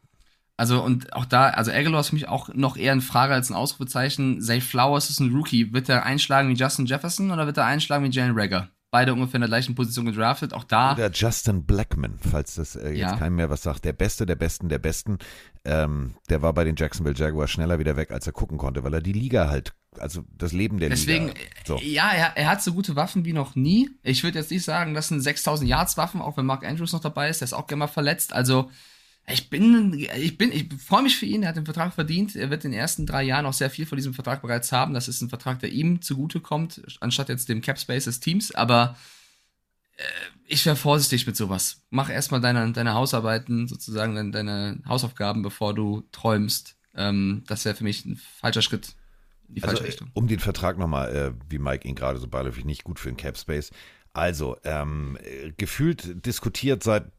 Also 0.59 0.84
und 0.84 1.13
auch 1.13 1.26
da, 1.26 1.49
also 1.49 1.72
Aguilar 1.72 1.99
ist 1.99 2.09
für 2.09 2.15
mich 2.15 2.28
auch 2.28 2.49
noch 2.53 2.78
eher 2.78 2.91
eine 2.91 3.01
Frage 3.01 3.34
als 3.34 3.49
ein 3.49 3.55
Ausrufezeichen. 3.55 4.41
Zay 4.41 4.59
Flowers 4.59 5.09
ist 5.09 5.20
ein 5.20 5.32
Rookie. 5.36 5.72
Wird 5.72 5.88
er 5.88 6.03
einschlagen 6.03 6.49
wie 6.49 6.55
Justin 6.55 6.88
Jefferson 6.88 7.30
oder 7.32 7.45
wird 7.45 7.57
er 7.57 7.65
einschlagen 7.65 8.03
wie 8.05 8.09
Jalen 8.09 8.38
Rager? 8.38 8.70
Beide 8.89 9.13
ungefähr 9.13 9.35
in 9.35 9.41
der 9.41 9.49
gleichen 9.49 9.75
Position 9.75 10.05
gedraftet. 10.05 10.53
Auch 10.53 10.63
da, 10.63 10.93
Oder 10.93 11.11
Justin 11.11 11.65
Blackman, 11.65 12.19
falls 12.19 12.55
das 12.55 12.75
äh, 12.77 12.89
jetzt 12.91 12.99
Ja. 12.99 13.15
keinem 13.17 13.35
mehr 13.35 13.49
was 13.49 13.61
sagt. 13.63 13.83
Der 13.83 13.91
Beste, 13.91 14.25
der 14.25 14.35
Besten, 14.35 14.69
der 14.69 14.79
Besten. 14.79 15.17
Ähm, 15.65 16.15
der 16.29 16.41
war 16.41 16.53
bei 16.53 16.63
den 16.63 16.77
Jacksonville 16.77 17.15
Jaguars 17.15 17.51
schneller 17.51 17.79
wieder 17.79 17.97
weg, 17.97 18.11
als 18.11 18.25
er 18.27 18.33
gucken 18.33 18.57
konnte, 18.57 18.85
weil 18.85 18.93
er 18.93 19.01
die 19.01 19.11
Liga 19.11 19.49
halt, 19.49 19.73
also 19.99 20.23
das 20.38 20.53
Leben 20.53 20.79
der 20.79 20.89
deswegen, 20.89 21.27
Liga. 21.27 21.39
So. 21.65 21.77
ja, 21.81 22.09
er, 22.11 22.38
er 22.38 22.49
hat 22.49 22.63
so 22.63 22.71
gute 22.73 22.95
Waffen 22.95 23.25
wie 23.25 23.33
noch 23.33 23.55
nie. 23.55 23.89
Ich 24.03 24.23
würde 24.23 24.39
jetzt 24.39 24.51
nicht 24.51 24.63
sagen, 24.63 24.93
das 24.93 25.09
sind 25.09 25.19
6000 25.19 25.69
Yards 25.69 25.97
Waffen, 25.97 26.21
auch 26.21 26.38
wenn 26.38 26.45
Mark 26.45 26.65
Andrews 26.65 26.93
noch 26.93 27.01
dabei 27.01 27.29
ist. 27.29 27.41
Der 27.41 27.47
ist 27.47 27.53
auch 27.53 27.67
gerne 27.67 27.79
mal 27.79 27.88
verletzt. 27.88 28.31
Also 28.31 28.71
ich 29.30 29.49
bin, 29.49 29.93
ich 29.93 30.38
bin, 30.38 30.51
ich 30.53 30.67
freue 30.82 31.03
mich 31.03 31.17
für 31.17 31.25
ihn. 31.25 31.43
Er 31.43 31.49
hat 31.49 31.57
den 31.57 31.65
Vertrag 31.65 31.93
verdient. 31.93 32.36
Er 32.36 32.49
wird 32.49 32.63
in 32.63 32.71
den 32.71 32.80
ersten 32.80 33.05
drei 33.05 33.23
Jahren 33.23 33.45
auch 33.45 33.53
sehr 33.53 33.69
viel 33.69 33.86
von 33.86 33.97
diesem 33.97 34.13
Vertrag 34.13 34.41
bereits 34.41 34.71
haben. 34.71 34.93
Das 34.93 35.09
ist 35.09 35.21
ein 35.21 35.30
Vertrag, 35.30 35.59
der 35.59 35.69
ihm 35.69 36.01
zugutekommt, 36.01 36.82
anstatt 37.01 37.28
jetzt 37.28 37.49
dem 37.49 37.61
Cap 37.61 37.78
Space 37.78 38.05
des 38.05 38.21
Teams. 38.21 38.55
Aber 38.55 38.95
äh, 39.97 40.03
ich 40.45 40.65
wäre 40.65 40.78
vorsichtig 40.78 41.28
mit 41.28 41.36
sowas. 41.36 41.82
Mach 41.89 42.09
erstmal 42.09 42.39
deine, 42.39 42.71
deine 42.71 42.93
Hausarbeiten, 42.93 43.67
sozusagen 43.67 44.15
deine, 44.15 44.32
deine 44.32 44.82
Hausaufgaben, 44.88 45.41
bevor 45.41 45.73
du 45.73 46.03
träumst. 46.13 46.78
Ähm, 46.95 47.43
das 47.47 47.65
wäre 47.65 47.75
für 47.75 47.84
mich 47.84 48.05
ein 48.05 48.15
falscher 48.15 48.61
Schritt 48.61 48.95
in 49.49 49.55
die 49.55 49.61
falsche 49.61 49.75
Also, 49.75 49.86
Richtung. 49.86 50.09
um 50.13 50.28
den 50.28 50.39
Vertrag 50.39 50.78
nochmal, 50.78 51.13
äh, 51.13 51.32
wie 51.49 51.59
Mike 51.59 51.86
ihn 51.86 51.95
gerade 51.95 52.19
so 52.19 52.30
beiläufig 52.30 52.63
nicht 52.63 52.86
gut 52.86 52.97
für 52.97 53.09
den 53.09 53.17
Cap 53.17 53.38
Space. 53.38 53.71
Also, 54.13 54.55
ähm, 54.63 55.17
äh, 55.21 55.51
gefühlt 55.57 56.25
diskutiert 56.25 56.82
seit 56.82 57.11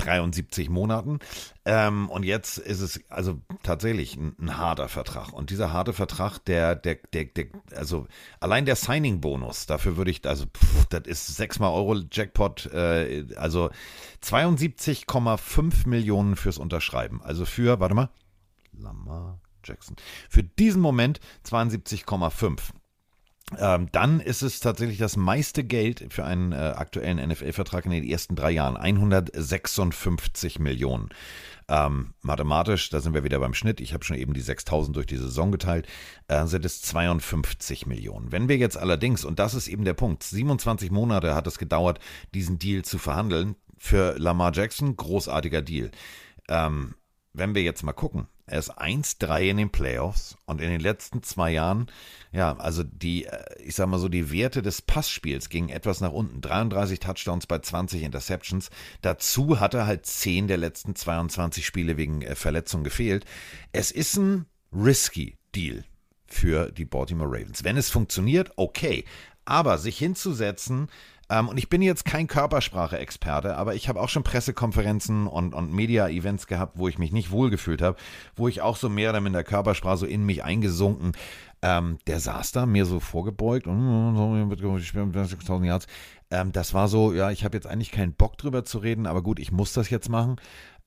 73 0.00 0.68
Monaten. 0.68 1.18
Ähm, 1.64 2.08
und 2.08 2.24
jetzt 2.24 2.58
ist 2.58 2.80
es 2.80 3.00
also 3.08 3.40
tatsächlich 3.62 4.16
ein, 4.16 4.34
ein 4.40 4.56
harter 4.56 4.88
Vertrag. 4.88 5.32
Und 5.32 5.50
dieser 5.50 5.72
harte 5.72 5.92
Vertrag, 5.92 6.38
der, 6.38 6.74
der, 6.74 6.96
der, 7.12 7.26
der 7.26 7.46
also 7.74 8.06
allein 8.40 8.66
der 8.66 8.76
Signing-Bonus, 8.76 9.66
dafür 9.66 9.96
würde 9.96 10.10
ich, 10.10 10.26
also 10.26 10.46
pff, 10.46 10.86
das 10.86 11.02
ist 11.06 11.36
sechsmal 11.36 11.72
Euro-Jackpot, 11.72 12.66
äh, 12.72 13.26
also 13.36 13.70
72,5 14.22 15.88
Millionen 15.88 16.36
fürs 16.36 16.58
Unterschreiben. 16.58 17.20
Also 17.22 17.44
für, 17.44 17.80
warte 17.80 17.94
mal, 17.94 18.10
Lamar 18.72 19.38
Jackson. 19.64 19.96
Für 20.28 20.42
diesen 20.42 20.80
Moment 20.80 21.20
72,5. 21.46 22.60
Ähm, 23.58 23.88
dann 23.92 24.20
ist 24.20 24.42
es 24.42 24.60
tatsächlich 24.60 24.98
das 24.98 25.16
meiste 25.16 25.64
Geld 25.64 26.06
für 26.10 26.24
einen 26.24 26.52
äh, 26.52 26.56
aktuellen 26.56 27.16
NFL-Vertrag 27.28 27.84
in 27.86 27.90
den 27.90 28.04
ersten 28.04 28.36
drei 28.36 28.50
Jahren. 28.52 28.76
156 28.76 30.58
Millionen. 30.58 31.10
Ähm, 31.68 32.14
mathematisch, 32.22 32.90
da 32.90 33.00
sind 33.00 33.14
wir 33.14 33.22
wieder 33.22 33.38
beim 33.38 33.54
Schnitt. 33.54 33.80
Ich 33.80 33.94
habe 33.94 34.04
schon 34.04 34.16
eben 34.16 34.34
die 34.34 34.40
6000 34.40 34.96
durch 34.96 35.06
die 35.06 35.16
Saison 35.16 35.52
geteilt, 35.52 35.86
äh, 36.26 36.44
sind 36.46 36.64
es 36.64 36.82
52 36.82 37.86
Millionen. 37.86 38.32
Wenn 38.32 38.48
wir 38.48 38.56
jetzt 38.56 38.76
allerdings, 38.76 39.24
und 39.24 39.38
das 39.38 39.54
ist 39.54 39.68
eben 39.68 39.84
der 39.84 39.94
Punkt, 39.94 40.24
27 40.24 40.90
Monate 40.90 41.34
hat 41.34 41.46
es 41.46 41.58
gedauert, 41.58 42.00
diesen 42.34 42.58
Deal 42.58 42.82
zu 42.82 42.98
verhandeln. 42.98 43.54
Für 43.78 44.18
Lamar 44.18 44.52
Jackson, 44.52 44.96
großartiger 44.96 45.62
Deal. 45.62 45.90
Ähm, 46.48 46.94
wenn 47.32 47.54
wir 47.54 47.62
jetzt 47.62 47.82
mal 47.82 47.92
gucken, 47.92 48.26
er 48.50 48.58
ist 48.58 48.78
1-3 48.78 49.50
in 49.50 49.56
den 49.58 49.70
Playoffs 49.70 50.36
und 50.44 50.60
in 50.60 50.70
den 50.70 50.80
letzten 50.80 51.22
zwei 51.22 51.52
Jahren, 51.52 51.86
ja, 52.32 52.56
also 52.56 52.82
die, 52.82 53.26
äh, 53.26 53.62
ich 53.62 53.76
sag 53.76 53.88
mal 53.88 53.98
so, 53.98 54.08
die 54.08 54.32
Werte 54.32 54.60
des 54.60 54.82
Passspiels 54.82 55.48
gingen 55.48 55.68
etwas 55.68 56.00
nach 56.00 56.12
unten. 56.12 56.40
33 56.40 56.98
Touchdowns 56.98 57.46
bei 57.46 57.60
20 57.60 58.02
Interceptions. 58.02 58.70
Dazu 59.02 59.60
hat 59.60 59.74
er 59.74 59.86
halt 59.86 60.04
10 60.04 60.48
der 60.48 60.56
letzten 60.56 60.96
22 60.96 61.64
Spiele 61.64 61.96
wegen 61.96 62.22
äh, 62.22 62.34
Verletzung 62.34 62.82
gefehlt. 62.82 63.24
Es 63.72 63.92
ist 63.92 64.16
ein 64.16 64.46
risky 64.72 65.36
Deal 65.54 65.84
für 66.26 66.72
die 66.72 66.84
Baltimore 66.84 67.30
Ravens. 67.30 67.62
Wenn 67.62 67.76
es 67.76 67.90
funktioniert, 67.90 68.50
okay. 68.56 69.04
Aber 69.44 69.78
sich 69.78 69.98
hinzusetzen, 69.98 70.88
ähm, 71.30 71.48
und 71.48 71.56
ich 71.58 71.68
bin 71.68 71.80
jetzt 71.80 72.04
kein 72.04 72.26
Körpersprache-Experte, 72.26 73.56
aber 73.56 73.76
ich 73.76 73.88
habe 73.88 74.00
auch 74.00 74.08
schon 74.08 74.24
Pressekonferenzen 74.24 75.28
und, 75.28 75.54
und 75.54 75.72
Media-Events 75.72 76.48
gehabt, 76.48 76.76
wo 76.76 76.88
ich 76.88 76.98
mich 76.98 77.12
nicht 77.12 77.30
wohlgefühlt 77.30 77.82
habe, 77.82 77.96
wo 78.34 78.48
ich 78.48 78.60
auch 78.62 78.76
so 78.76 78.88
mehr 78.88 79.10
oder 79.10 79.20
minder 79.20 79.44
Körpersprache 79.44 79.98
so 79.98 80.06
in 80.06 80.24
mich 80.24 80.42
eingesunken. 80.42 81.12
Ähm, 81.62 81.98
der 82.06 82.20
saß 82.20 82.52
da, 82.52 82.66
mir 82.66 82.84
so 82.84 83.00
vorgebeugt 83.00 83.66
und 83.66 84.78
ich 84.78 84.88
spiele 84.88 85.06
mit 85.06 85.14
60.000 85.14 85.66
Yards. 85.66 85.86
Ähm, 86.30 86.52
das 86.52 86.74
war 86.74 86.88
so, 86.88 87.12
ja, 87.12 87.30
ich 87.30 87.44
habe 87.44 87.56
jetzt 87.56 87.66
eigentlich 87.66 87.92
keinen 87.92 88.14
Bock 88.14 88.36
drüber 88.36 88.64
zu 88.64 88.78
reden, 88.78 89.06
aber 89.06 89.22
gut, 89.22 89.38
ich 89.38 89.52
muss 89.52 89.72
das 89.72 89.90
jetzt 89.90 90.08
machen. 90.08 90.36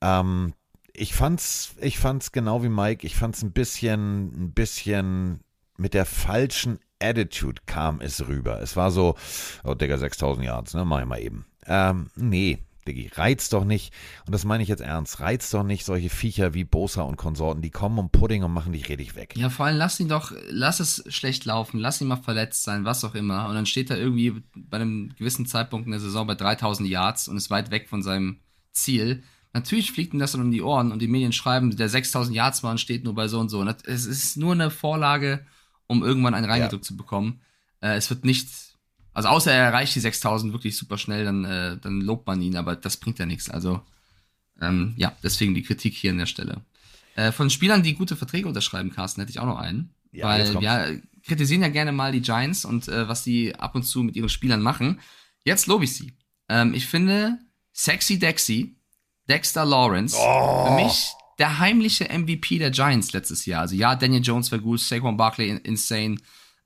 Ähm, 0.02 0.52
ich 0.92 1.14
fand's, 1.14 1.74
ich 1.80 1.98
fand's 1.98 2.32
genau 2.32 2.62
wie 2.62 2.68
Mike, 2.68 3.06
ich 3.06 3.16
fand's 3.16 3.42
ein 3.42 3.52
bisschen, 3.52 4.46
ein 4.46 4.52
bisschen 4.52 5.40
mit 5.76 5.94
der 5.94 6.06
falschen 6.06 6.78
Attitude 7.00 7.62
kam 7.66 8.00
es 8.00 8.26
rüber. 8.28 8.60
Es 8.62 8.76
war 8.76 8.90
so, 8.90 9.16
oh 9.64 9.74
Digga, 9.74 9.98
6000 9.98 10.44
Yards, 10.46 10.74
ne, 10.74 10.84
mach 10.84 11.00
ich 11.00 11.06
mal 11.06 11.20
eben. 11.20 11.44
Ähm, 11.66 12.10
nee, 12.16 12.58
Diggi, 12.86 13.10
reizt 13.14 13.52
doch 13.54 13.64
nicht, 13.64 13.94
und 14.26 14.32
das 14.34 14.44
meine 14.44 14.62
ich 14.62 14.68
jetzt 14.68 14.82
ernst, 14.82 15.20
reizt 15.20 15.52
doch 15.54 15.62
nicht 15.62 15.86
solche 15.86 16.10
Viecher 16.10 16.52
wie 16.52 16.64
Bosa 16.64 17.00
und 17.02 17.16
Konsorten, 17.16 17.62
die 17.62 17.70
kommen 17.70 17.98
um 17.98 18.10
Pudding 18.10 18.44
und 18.44 18.52
machen 18.52 18.72
dich 18.74 18.88
richtig 18.90 19.16
weg. 19.16 19.34
Ja, 19.36 19.48
vor 19.48 19.66
allem 19.66 19.78
lass 19.78 19.98
ihn 20.00 20.08
doch, 20.08 20.32
lass 20.50 20.80
es 20.80 21.02
schlecht 21.08 21.46
laufen, 21.46 21.78
lass 21.80 22.00
ihn 22.02 22.08
mal 22.08 22.16
verletzt 22.16 22.62
sein, 22.62 22.84
was 22.84 23.02
auch 23.04 23.14
immer. 23.14 23.48
Und 23.48 23.54
dann 23.54 23.64
steht 23.66 23.88
er 23.90 23.96
irgendwie 23.98 24.42
bei 24.54 24.76
einem 24.76 25.14
gewissen 25.16 25.46
Zeitpunkt 25.46 25.86
in 25.86 25.92
der 25.92 26.00
Saison 26.00 26.26
bei 26.26 26.34
3000 26.34 26.86
Yards 26.88 27.28
und 27.28 27.38
ist 27.38 27.50
weit 27.50 27.70
weg 27.70 27.88
von 27.88 28.02
seinem 28.02 28.40
Ziel. 28.72 29.22
Natürlich 29.54 29.92
fliegt 29.92 30.12
ihm 30.12 30.18
das 30.20 30.32
dann 30.32 30.42
um 30.42 30.50
die 30.50 30.62
Ohren 30.62 30.92
und 30.92 31.00
die 31.00 31.08
Medien 31.08 31.32
schreiben, 31.32 31.74
der 31.74 31.88
6000 31.88 32.36
Yards 32.36 32.62
Mann 32.62 32.76
steht 32.76 33.04
nur 33.04 33.14
bei 33.14 33.28
so 33.28 33.40
und 33.40 33.48
so. 33.48 33.60
Und 33.60 33.66
das- 33.66 33.84
es 33.86 34.04
ist 34.06 34.36
nur 34.36 34.52
eine 34.52 34.70
Vorlage, 34.70 35.46
um 35.86 36.02
irgendwann 36.02 36.34
einen 36.34 36.50
reingedrückt 36.50 36.84
zu 36.84 36.96
bekommen. 36.96 37.40
Äh, 37.80 37.96
es 37.96 38.10
wird 38.10 38.24
nicht, 38.24 38.48
also 39.12 39.28
außer 39.28 39.52
er 39.52 39.64
erreicht 39.64 39.94
die 39.94 40.00
6000 40.00 40.52
wirklich 40.52 40.76
super 40.76 40.98
schnell, 40.98 41.24
dann, 41.24 41.44
äh, 41.44 41.76
dann 41.78 42.00
lobt 42.00 42.26
man 42.26 42.40
ihn, 42.42 42.56
aber 42.56 42.76
das 42.76 42.96
bringt 42.96 43.18
ja 43.18 43.26
nichts. 43.26 43.50
Also, 43.50 43.80
ähm, 44.60 44.94
ja, 44.96 45.12
deswegen 45.22 45.54
die 45.54 45.62
Kritik 45.62 45.94
hier 45.94 46.10
an 46.12 46.18
der 46.18 46.26
Stelle. 46.26 46.62
Äh, 47.16 47.32
von 47.32 47.50
Spielern, 47.50 47.82
die 47.82 47.94
gute 47.94 48.16
Verträge 48.16 48.48
unterschreiben, 48.48 48.90
Carsten, 48.90 49.20
hätte 49.20 49.30
ich 49.30 49.38
auch 49.40 49.46
noch 49.46 49.58
einen. 49.58 49.94
Ja, 50.12 50.26
weil 50.28 50.60
wir 50.60 51.02
kritisieren 51.24 51.62
ja 51.62 51.68
gerne 51.68 51.90
mal 51.92 52.12
die 52.12 52.20
Giants 52.22 52.64
und 52.64 52.86
äh, 52.88 53.08
was 53.08 53.24
sie 53.24 53.54
ab 53.56 53.74
und 53.74 53.82
zu 53.82 54.02
mit 54.02 54.14
ihren 54.16 54.28
Spielern 54.28 54.60
machen. 54.62 55.00
Jetzt 55.44 55.66
lobe 55.66 55.84
ich 55.84 55.94
sie. 55.94 56.12
Ähm, 56.48 56.72
ich 56.74 56.86
finde 56.86 57.38
Sexy 57.72 58.18
Dexy, 58.18 58.76
Dexter 59.28 59.64
Lawrence, 59.64 60.16
Oh. 60.18 60.66
für 60.66 60.84
mich 60.84 61.12
der 61.38 61.58
heimliche 61.58 62.04
MVP 62.04 62.58
der 62.58 62.70
Giants 62.70 63.12
letztes 63.12 63.46
Jahr. 63.46 63.62
Also 63.62 63.74
ja, 63.76 63.94
Daniel 63.96 64.22
Jones 64.22 64.50
war 64.52 64.58
gut, 64.58 64.80
Saquon 64.80 65.16
Barkley 65.16 65.48
in- 65.50 65.58
insane, 65.58 66.16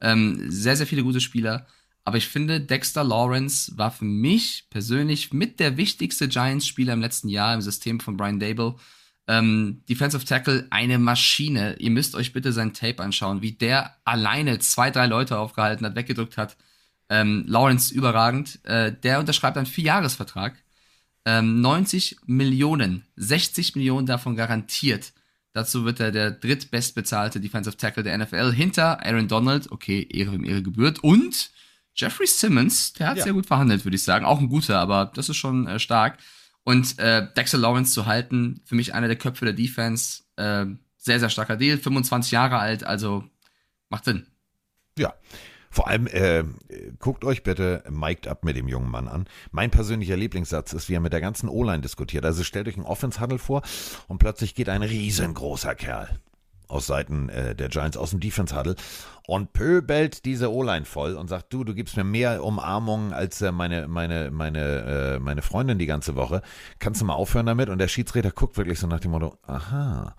ähm, 0.00 0.50
sehr, 0.50 0.76
sehr 0.76 0.86
viele 0.86 1.02
gute 1.02 1.20
Spieler. 1.20 1.66
Aber 2.04 2.16
ich 2.16 2.28
finde, 2.28 2.60
Dexter 2.60 3.04
Lawrence 3.04 3.76
war 3.76 3.90
für 3.90 4.04
mich 4.06 4.66
persönlich 4.70 5.32
mit 5.32 5.60
der 5.60 5.76
wichtigste 5.76 6.26
Giants-Spieler 6.28 6.94
im 6.94 7.00
letzten 7.02 7.28
Jahr 7.28 7.52
im 7.54 7.60
System 7.60 8.00
von 8.00 8.16
Brian 8.16 8.40
Dable. 8.40 8.76
Ähm, 9.26 9.82
Defensive 9.90 10.24
Tackle, 10.24 10.66
eine 10.70 10.98
Maschine. 10.98 11.76
Ihr 11.78 11.90
müsst 11.90 12.14
euch 12.14 12.32
bitte 12.32 12.52
sein 12.54 12.72
Tape 12.72 13.02
anschauen, 13.02 13.42
wie 13.42 13.52
der 13.52 13.94
alleine 14.06 14.58
zwei, 14.58 14.90
drei 14.90 15.06
Leute 15.06 15.38
aufgehalten 15.38 15.84
hat, 15.84 15.96
weggedrückt 15.96 16.38
hat. 16.38 16.56
Ähm, 17.10 17.44
Lawrence 17.46 17.92
überragend. 17.92 18.64
Äh, 18.64 18.92
der 18.92 19.18
unterschreibt 19.20 19.58
einen 19.58 19.66
Vierjahresvertrag. 19.66 20.56
Ähm, 21.30 21.60
90 21.60 22.20
Millionen, 22.24 23.04
60 23.16 23.76
Millionen 23.76 24.06
davon 24.06 24.34
garantiert. 24.34 25.12
Dazu 25.52 25.84
wird 25.84 26.00
er 26.00 26.10
der 26.10 26.30
drittbestbezahlte 26.30 27.38
Defensive 27.38 27.76
Tackle 27.76 28.02
der 28.02 28.16
NFL 28.16 28.50
hinter 28.52 29.04
Aaron 29.04 29.28
Donald. 29.28 29.70
Okay, 29.70 30.08
Ehre 30.10 30.32
wem 30.32 30.46
Ehre 30.46 30.62
gebührt. 30.62 31.00
Und 31.04 31.50
Jeffrey 31.94 32.26
Simmons, 32.26 32.94
der 32.94 33.08
hat 33.08 33.18
ja. 33.18 33.24
sehr 33.24 33.34
gut 33.34 33.44
verhandelt, 33.44 33.84
würde 33.84 33.96
ich 33.96 34.04
sagen. 34.04 34.24
Auch 34.24 34.40
ein 34.40 34.48
guter, 34.48 34.78
aber 34.78 35.12
das 35.14 35.28
ist 35.28 35.36
schon 35.36 35.66
äh, 35.66 35.78
stark. 35.78 36.16
Und 36.64 36.98
äh, 36.98 37.26
Dexter 37.36 37.58
Lawrence 37.58 37.92
zu 37.92 38.06
halten, 38.06 38.62
für 38.64 38.74
mich 38.74 38.94
einer 38.94 39.08
der 39.08 39.16
Köpfe 39.16 39.44
der 39.44 39.52
Defense, 39.52 40.22
äh, 40.36 40.64
sehr, 40.96 41.20
sehr 41.20 41.28
starker 41.28 41.56
Deal. 41.58 41.76
25 41.76 42.32
Jahre 42.32 42.56
alt, 42.56 42.84
also 42.84 43.24
macht 43.90 44.06
Sinn. 44.06 44.26
Ja. 44.96 45.12
Vor 45.70 45.88
allem, 45.88 46.06
äh, 46.06 46.44
guckt 46.98 47.24
euch 47.24 47.42
bitte 47.42 47.82
Mic'd 47.90 48.28
Up 48.28 48.44
mit 48.44 48.56
dem 48.56 48.68
jungen 48.68 48.90
Mann 48.90 49.08
an. 49.08 49.26
Mein 49.50 49.70
persönlicher 49.70 50.16
Lieblingssatz 50.16 50.72
ist, 50.72 50.88
wie 50.88 50.94
er 50.94 51.00
mit 51.00 51.12
der 51.12 51.20
ganzen 51.20 51.48
O-Line 51.48 51.80
diskutiert. 51.80 52.24
Also 52.24 52.44
stellt 52.44 52.68
euch 52.68 52.76
einen 52.76 52.86
Offense-Huddle 52.86 53.38
vor 53.38 53.62
und 54.06 54.18
plötzlich 54.18 54.54
geht 54.54 54.68
ein 54.68 54.82
riesengroßer 54.82 55.74
Kerl 55.74 56.08
aus 56.68 56.86
Seiten 56.86 57.28
äh, 57.30 57.54
der 57.54 57.68
Giants 57.68 57.96
aus 57.96 58.10
dem 58.10 58.20
Defense 58.20 58.56
Huddle 58.56 58.76
und 59.26 59.52
pöbelt 59.52 60.24
diese 60.24 60.52
O-Line 60.52 60.84
voll 60.84 61.14
und 61.14 61.28
sagt, 61.28 61.52
du, 61.52 61.64
du 61.64 61.74
gibst 61.74 61.96
mir 61.96 62.04
mehr 62.04 62.44
Umarmungen 62.44 63.12
als 63.12 63.40
äh, 63.40 63.52
meine 63.52 63.88
meine 63.88 64.30
meine 64.30 65.16
äh, 65.16 65.18
meine 65.18 65.42
Freundin 65.42 65.78
die 65.78 65.86
ganze 65.86 66.14
Woche. 66.14 66.42
Kannst 66.78 67.00
du 67.00 67.06
mal 67.06 67.14
aufhören 67.14 67.46
damit? 67.46 67.70
Und 67.70 67.78
der 67.78 67.88
Schiedsrichter 67.88 68.30
guckt 68.30 68.56
wirklich 68.56 68.78
so 68.78 68.86
nach 68.86 69.00
dem 69.00 69.12
Motto, 69.12 69.38
aha. 69.46 70.14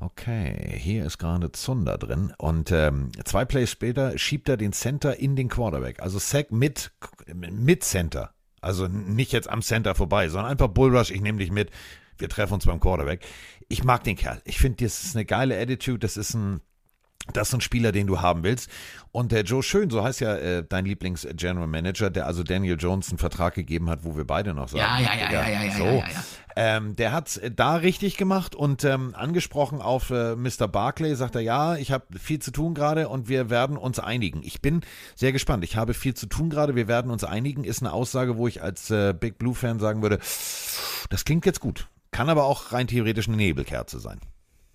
Okay, 0.00 0.78
hier 0.78 1.06
ist 1.06 1.18
gerade 1.18 1.52
Zunder 1.52 1.98
drin. 1.98 2.32
Und 2.38 2.70
ähm, 2.70 3.10
zwei 3.24 3.44
Plays 3.44 3.70
später 3.70 4.18
schiebt 4.18 4.48
er 4.48 4.56
den 4.56 4.72
Center 4.72 5.18
in 5.18 5.36
den 5.36 5.48
Quarterback. 5.48 6.02
Also 6.02 6.18
Sack 6.18 6.52
mit, 6.52 6.92
mit 7.34 7.84
Center. 7.84 8.32
Also 8.60 8.88
nicht 8.88 9.32
jetzt 9.32 9.48
am 9.48 9.62
Center 9.62 9.94
vorbei, 9.94 10.28
sondern 10.28 10.50
einfach 10.52 10.68
Bullrush, 10.68 11.10
ich 11.10 11.20
nehme 11.20 11.38
dich 11.38 11.50
mit. 11.50 11.70
Wir 12.18 12.28
treffen 12.28 12.54
uns 12.54 12.66
beim 12.66 12.80
Quarterback 12.80 13.20
ich 13.68 13.84
mag 13.84 14.04
den 14.04 14.16
Kerl. 14.16 14.40
Ich 14.44 14.58
finde, 14.58 14.84
das 14.84 15.02
ist 15.04 15.16
eine 15.16 15.24
geile 15.24 15.58
Attitude. 15.58 15.98
Das 15.98 16.16
ist 16.16 16.34
ein, 16.34 16.60
das 17.32 17.48
ist 17.48 17.54
ein 17.54 17.60
Spieler, 17.60 17.92
den 17.92 18.06
du 18.06 18.20
haben 18.20 18.44
willst. 18.44 18.70
Und 19.12 19.32
der 19.32 19.42
Joe 19.42 19.62
Schön, 19.62 19.90
so 19.90 20.04
heißt 20.04 20.20
ja 20.20 20.36
äh, 20.36 20.64
dein 20.66 20.84
Lieblings-General 20.84 21.66
Manager, 21.66 22.10
der 22.10 22.26
also 22.26 22.42
Daniel 22.42 22.76
Jones 22.78 23.08
einen 23.10 23.18
Vertrag 23.18 23.54
gegeben 23.54 23.90
hat, 23.90 24.04
wo 24.04 24.16
wir 24.16 24.24
beide 24.24 24.54
noch 24.54 24.68
sagen. 24.68 24.78
Ja, 24.78 25.00
ja, 25.00 25.20
ja, 25.20 25.32
ja, 25.32 25.48
ja, 25.48 25.64
ja, 25.64 25.72
so. 25.72 25.84
ja, 25.84 25.94
ja, 25.94 26.08
ja. 26.08 26.24
Ähm, 26.58 26.96
der 26.96 27.12
hat 27.12 27.38
da 27.54 27.76
richtig 27.76 28.16
gemacht 28.16 28.54
und 28.54 28.82
ähm, 28.82 29.14
angesprochen 29.14 29.82
auf 29.82 30.08
äh, 30.08 30.34
Mr. 30.36 30.66
Barclay, 30.66 31.14
sagt 31.14 31.34
er, 31.34 31.42
ja, 31.42 31.76
ich 31.76 31.92
habe 31.92 32.18
viel 32.18 32.38
zu 32.38 32.50
tun 32.50 32.72
gerade 32.72 33.10
und 33.10 33.28
wir 33.28 33.50
werden 33.50 33.76
uns 33.76 33.98
einigen. 33.98 34.42
Ich 34.42 34.62
bin 34.62 34.80
sehr 35.14 35.32
gespannt. 35.32 35.64
Ich 35.64 35.76
habe 35.76 35.92
viel 35.92 36.14
zu 36.14 36.26
tun 36.26 36.48
gerade, 36.48 36.74
wir 36.74 36.88
werden 36.88 37.10
uns 37.10 37.24
einigen, 37.24 37.62
ist 37.62 37.82
eine 37.82 37.92
Aussage, 37.92 38.38
wo 38.38 38.48
ich 38.48 38.62
als 38.62 38.90
äh, 38.90 39.12
Big 39.12 39.36
Blue-Fan 39.36 39.78
sagen 39.78 40.00
würde, 40.00 40.18
das 41.10 41.26
klingt 41.26 41.44
jetzt 41.44 41.60
gut. 41.60 41.88
Kann 42.10 42.30
aber 42.30 42.44
auch 42.44 42.72
rein 42.72 42.86
theoretisch 42.86 43.28
eine 43.28 43.36
Nebelkerze 43.36 44.00
sein. 44.00 44.18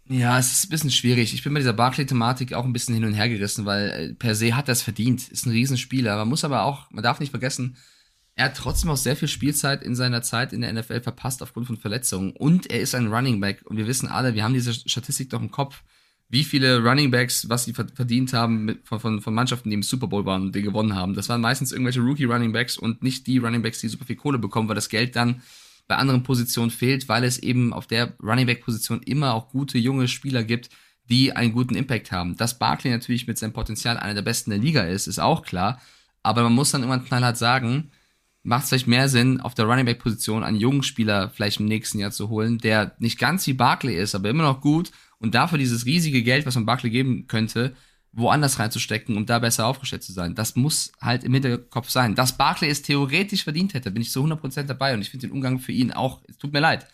Ja, 0.08 0.38
es 0.38 0.52
ist 0.52 0.66
ein 0.66 0.70
bisschen 0.70 0.92
schwierig. 0.92 1.34
Ich 1.34 1.44
bin 1.44 1.54
bei 1.54 1.62
dieser 1.62 1.74
Barclay-Thematik 1.74 2.54
auch 2.54 2.66
ein 2.66 2.74
bisschen 2.74 2.94
hin 2.94 3.06
und 3.06 3.14
her 3.14 3.28
gerissen, 3.28 3.66
weil 3.66 3.90
äh, 3.90 4.14
per 4.14 4.36
se 4.36 4.56
hat 4.56 4.70
es 4.70 4.84
verdient. 4.84 5.30
Ist 5.30 5.48
ein 5.48 5.52
Riesenspieler. 5.52 6.16
Man 6.18 6.28
muss 6.28 6.44
aber 6.44 6.64
auch, 6.64 6.92
man 6.92 7.04
darf 7.04 7.20
nicht 7.20 7.32
vergessen, 7.32 7.76
er 8.42 8.46
hat 8.46 8.58
trotzdem 8.58 8.90
auch 8.90 8.98
sehr 8.98 9.16
viel 9.16 9.28
Spielzeit 9.28 9.84
in 9.84 9.94
seiner 9.94 10.24
Zeit 10.24 10.52
in 10.52 10.62
der 10.62 10.74
NFL 10.74 11.02
verpasst 11.02 11.44
aufgrund 11.44 11.68
von 11.68 11.78
Verletzungen. 11.78 12.32
Und 12.32 12.72
er 12.72 12.80
ist 12.80 12.96
ein 12.96 13.14
Running 13.14 13.40
Back. 13.40 13.62
Und 13.66 13.78
wir 13.78 13.86
wissen 13.86 14.08
alle, 14.08 14.34
wir 14.34 14.44
haben 14.44 14.56
diese 14.56 14.74
Statistik 14.74 15.30
doch 15.30 15.40
im 15.40 15.52
Kopf, 15.52 15.84
wie 16.28 16.44
viele 16.44 16.80
Running 16.82 17.12
Backs, 17.12 17.50
was 17.50 17.66
sie 17.66 17.74
verdient 17.74 18.34
haben 18.34 18.66
mit, 18.66 18.88
von, 18.88 19.00
von, 19.00 19.22
von 19.22 19.36
Mannschaften, 19.36 19.70
die 19.70 19.76
im 19.76 19.84
Super 19.84 20.08
Bowl 20.08 20.26
waren 20.26 20.42
und 20.42 20.56
die 20.56 20.64
gewonnen 20.64 20.96
haben. 20.96 21.14
Das 21.14 21.30
waren 21.30 21.40
meistens 21.40 21.72
irgendwelche 21.72 22.00
Rookie 22.00 22.24
Running 22.24 22.52
Backs 22.52 22.80
und 22.80 23.04
nicht 23.04 23.28
die 23.28 23.38
Running 23.38 23.62
Backs, 23.62 23.80
die 23.80 23.90
super 23.90 24.06
viel 24.06 24.16
Kohle 24.16 24.40
bekommen, 24.40 24.68
weil 24.68 24.74
das 24.74 24.90
Geld 24.90 25.16
dann 25.16 25.44
bei 25.88 25.98
anderen 25.98 26.24
Positionen 26.24 26.72
fehlt, 26.72 27.08
weil 27.08 27.24
es 27.24 27.38
eben 27.38 27.74
auf 27.74 27.86
der 27.86 28.16
Running 28.24 28.48
Back 28.48 28.66
Position 28.66 29.04
immer 29.04 29.36
auch 29.36 29.50
gute 29.50 29.78
junge 29.78 30.08
Spieler 30.08 30.44
gibt, 30.44 30.70
die 31.12 31.32
einen 31.36 31.54
guten 31.54 31.76
Impact 31.76 32.12
haben. 32.12 32.38
Dass 32.38 32.58
Barkley 32.58 32.92
natürlich 32.92 33.28
mit 33.28 33.38
seinem 33.38 33.54
Potenzial 33.54 33.98
einer 33.98 34.16
der 34.16 34.24
besten 34.24 34.50
der 34.50 34.58
Liga 34.58 34.82
ist, 34.82 35.06
ist 35.06 35.20
auch 35.20 35.44
klar. 35.44 35.80
Aber 36.24 36.42
man 36.42 36.54
muss 36.54 36.72
dann 36.72 36.82
irgendwann 36.82 37.06
knallhart 37.06 37.38
sagen, 37.38 37.92
macht 38.44 38.64
es 38.64 38.70
vielleicht 38.70 38.88
mehr 38.88 39.10
Sinn, 39.10 39.40
auf 39.40 39.54
der 39.54 39.66
Running 39.66 39.86
Back 39.86 40.00
Position 40.00 40.44
einen 40.44 40.60
jungen 40.60 40.84
Spieler 40.84 41.30
vielleicht 41.30 41.60
im 41.60 41.68
nächsten 41.68 42.00
Jahr 42.00 42.12
zu 42.12 42.30
holen, 42.30 42.58
der 42.58 42.96
nicht 43.00 43.20
ganz 43.20 43.46
wie 43.48 43.54
Barkley 43.54 43.96
ist, 43.96 44.16
aber 44.16 44.30
immer 44.30 44.44
noch 44.44 44.62
gut 44.62 44.92
und 45.20 45.36
dafür 45.36 45.58
dieses 45.58 45.86
riesige 45.86 46.24
Geld, 46.24 46.46
was 46.46 46.56
man 46.56 46.66
Barkley 46.66 46.90
geben 46.90 47.28
könnte, 47.28 47.76
woanders 48.14 48.60
reinzustecken, 48.60 49.16
um 49.16 49.26
da 49.26 49.40
besser 49.40 49.68
aufgestellt 49.68 50.04
zu 50.04 50.12
sein. 50.12 50.36
Das 50.36 50.56
muss 50.56 50.92
halt 51.00 51.24
im 51.24 51.34
Hinterkopf 51.34 51.90
sein. 51.90 52.16
Dass 52.16 52.38
Barclay 52.38 52.70
es 52.70 52.82
theoretisch 52.82 53.44
verdient 53.44 53.74
hätte, 53.74 53.92
bin 53.92 54.02
ich 54.02 54.12
zu 54.12 54.24
100% 54.24 54.64
dabei 54.64 54.94
und 54.94 55.02
ich 55.02 55.10
finde 55.10 55.28
den 55.28 55.34
Umgang 55.34 55.60
für 55.60 55.72
ihn 55.72 55.92
auch, 55.92 56.22
es 56.28 56.38
tut 56.38 56.52
mir 56.52 56.60
leid. 56.60 56.88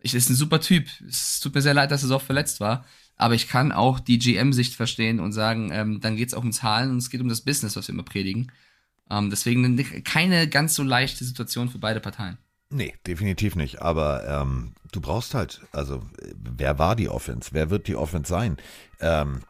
Ich 0.00 0.14
ist 0.14 0.30
ein 0.30 0.36
super 0.36 0.60
Typ. 0.60 0.86
Es 1.06 1.40
tut 1.40 1.54
mir 1.54 1.62
sehr 1.62 1.74
leid, 1.74 1.90
dass 1.90 2.02
er 2.02 2.08
so 2.08 2.16
oft 2.16 2.26
verletzt 2.26 2.60
war. 2.60 2.84
Aber 3.16 3.34
ich 3.34 3.48
kann 3.48 3.72
auch 3.72 4.00
die 4.00 4.18
GM-Sicht 4.18 4.74
verstehen 4.74 5.20
und 5.20 5.32
sagen, 5.32 5.70
ähm, 5.72 6.00
dann 6.00 6.16
geht 6.16 6.28
es 6.28 6.34
auch 6.34 6.42
um 6.42 6.52
Zahlen 6.52 6.90
und 6.90 6.98
es 6.98 7.10
geht 7.10 7.20
um 7.20 7.28
das 7.28 7.42
Business, 7.42 7.76
was 7.76 7.88
wir 7.88 7.94
immer 7.94 8.02
predigen. 8.02 8.50
Ähm, 9.10 9.30
deswegen 9.30 9.76
keine 10.04 10.48
ganz 10.48 10.74
so 10.74 10.82
leichte 10.82 11.24
Situation 11.24 11.68
für 11.68 11.78
beide 11.78 12.00
Parteien. 12.00 12.38
Nee, 12.70 12.94
definitiv 13.06 13.56
nicht. 13.56 13.82
Aber 13.82 14.26
ähm, 14.26 14.74
du 14.90 15.00
brauchst 15.00 15.34
halt, 15.34 15.62
also 15.72 16.02
wer 16.34 16.78
war 16.78 16.96
die 16.96 17.08
Offense? 17.08 17.50
Wer 17.52 17.70
wird 17.70 17.86
die 17.86 17.96
Offense 17.96 18.28
sein? 18.28 18.56
Ähm, 19.00 19.42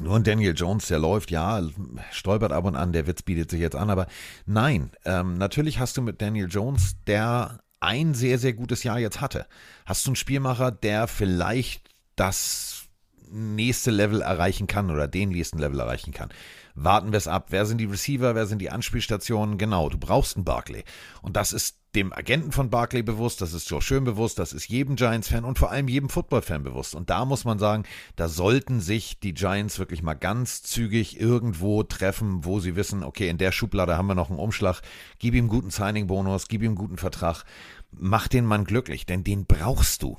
nur 0.00 0.16
ein 0.16 0.24
Daniel 0.24 0.54
Jones, 0.54 0.88
der 0.88 0.98
läuft, 0.98 1.30
ja, 1.30 1.62
stolpert 2.10 2.52
ab 2.52 2.64
und 2.64 2.76
an, 2.76 2.92
der 2.92 3.06
Witz 3.06 3.22
bietet 3.22 3.50
sich 3.50 3.60
jetzt 3.60 3.76
an, 3.76 3.88
aber 3.88 4.06
nein, 4.44 4.90
ähm, 5.04 5.38
natürlich 5.38 5.78
hast 5.78 5.96
du 5.96 6.02
mit 6.02 6.20
Daniel 6.20 6.48
Jones, 6.50 6.96
der 7.06 7.60
ein 7.78 8.14
sehr, 8.14 8.38
sehr 8.38 8.52
gutes 8.52 8.82
Jahr 8.82 8.98
jetzt 8.98 9.20
hatte, 9.20 9.46
hast 9.84 10.04
du 10.04 10.10
einen 10.10 10.16
Spielmacher, 10.16 10.72
der 10.72 11.06
vielleicht 11.06 11.90
das 12.16 12.88
nächste 13.30 13.90
Level 13.90 14.22
erreichen 14.22 14.66
kann 14.66 14.90
oder 14.90 15.08
den 15.08 15.30
nächsten 15.30 15.58
Level 15.58 15.78
erreichen 15.78 16.12
kann. 16.12 16.30
Warten 16.76 17.10
wir 17.10 17.16
es 17.16 17.26
ab. 17.26 17.46
Wer 17.48 17.64
sind 17.64 17.78
die 17.78 17.86
Receiver? 17.86 18.34
Wer 18.34 18.46
sind 18.46 18.60
die 18.60 18.70
Anspielstationen? 18.70 19.56
Genau, 19.56 19.88
du 19.88 19.98
brauchst 19.98 20.36
einen 20.36 20.44
Barkley. 20.44 20.84
Und 21.22 21.34
das 21.34 21.52
ist 21.54 21.78
dem 21.96 22.12
Agenten 22.12 22.52
von 22.52 22.68
Barkley 22.68 23.02
bewusst, 23.02 23.40
das 23.40 23.54
ist 23.54 23.70
Joe 23.70 23.80
Schön 23.80 24.04
bewusst, 24.04 24.38
das 24.38 24.52
ist 24.52 24.68
jedem 24.68 24.96
Giants-Fan 24.96 25.44
und 25.44 25.58
vor 25.58 25.70
allem 25.70 25.88
jedem 25.88 26.10
Football-Fan 26.10 26.62
bewusst. 26.62 26.94
Und 26.94 27.08
da 27.08 27.24
muss 27.24 27.46
man 27.46 27.58
sagen, 27.58 27.84
da 28.16 28.28
sollten 28.28 28.80
sich 28.80 29.18
die 29.18 29.32
Giants 29.32 29.78
wirklich 29.78 30.02
mal 30.02 30.12
ganz 30.12 30.62
zügig 30.62 31.18
irgendwo 31.18 31.82
treffen, 31.82 32.44
wo 32.44 32.60
sie 32.60 32.76
wissen, 32.76 33.02
okay, 33.02 33.30
in 33.30 33.38
der 33.38 33.50
Schublade 33.50 33.96
haben 33.96 34.08
wir 34.08 34.14
noch 34.14 34.28
einen 34.28 34.38
Umschlag, 34.38 34.82
gib 35.18 35.34
ihm 35.34 35.48
guten 35.48 35.70
Signing-Bonus, 35.70 36.48
gib 36.48 36.62
ihm 36.62 36.74
guten 36.74 36.98
Vertrag, 36.98 37.44
mach 37.90 38.28
den 38.28 38.44
Mann 38.44 38.64
glücklich, 38.64 39.06
denn 39.06 39.24
den 39.24 39.46
brauchst 39.46 40.02
du. 40.02 40.18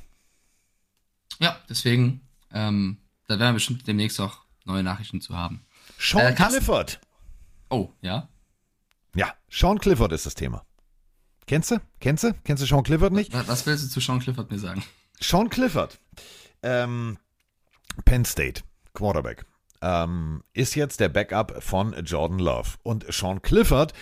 Ja, 1.39 1.57
deswegen, 1.69 2.21
ähm, 2.51 2.97
da 3.27 3.37
werden 3.37 3.51
wir 3.51 3.53
bestimmt 3.53 3.87
demnächst 3.87 4.19
auch 4.19 4.39
neue 4.65 4.81
Nachrichten 4.81 5.21
zu 5.21 5.37
haben. 5.37 5.61
Sean 5.97 6.33
äh, 6.33 6.33
Clifford. 6.33 6.99
Oh, 7.69 7.89
ja? 8.01 8.29
Ja, 9.15 9.33
Sean 9.49 9.79
Clifford 9.79 10.11
ist 10.13 10.25
das 10.25 10.35
Thema. 10.35 10.65
Kennst 11.47 11.71
du? 11.71 11.77
Kennst 11.99 12.23
du? 12.23 12.33
Kennst 12.43 12.61
du 12.61 12.67
Sean 12.67 12.83
Clifford 12.83 13.13
nicht? 13.13 13.33
Was 13.47 13.65
willst 13.65 13.85
du 13.85 13.89
zu 13.89 13.99
Sean 13.99 14.19
Clifford 14.19 14.51
mir 14.51 14.59
sagen? 14.59 14.83
Sean 15.19 15.49
Clifford, 15.49 15.99
ähm, 16.61 17.17
Penn 18.05 18.25
State, 18.25 18.61
Quarterback, 18.93 19.45
ähm, 19.81 20.43
ist 20.53 20.75
jetzt 20.75 20.99
der 20.99 21.09
Backup 21.09 21.63
von 21.63 21.93
Jordan 22.05 22.39
Love. 22.39 22.71
Und 22.83 23.05
Sean 23.11 23.41
Clifford 23.41 23.93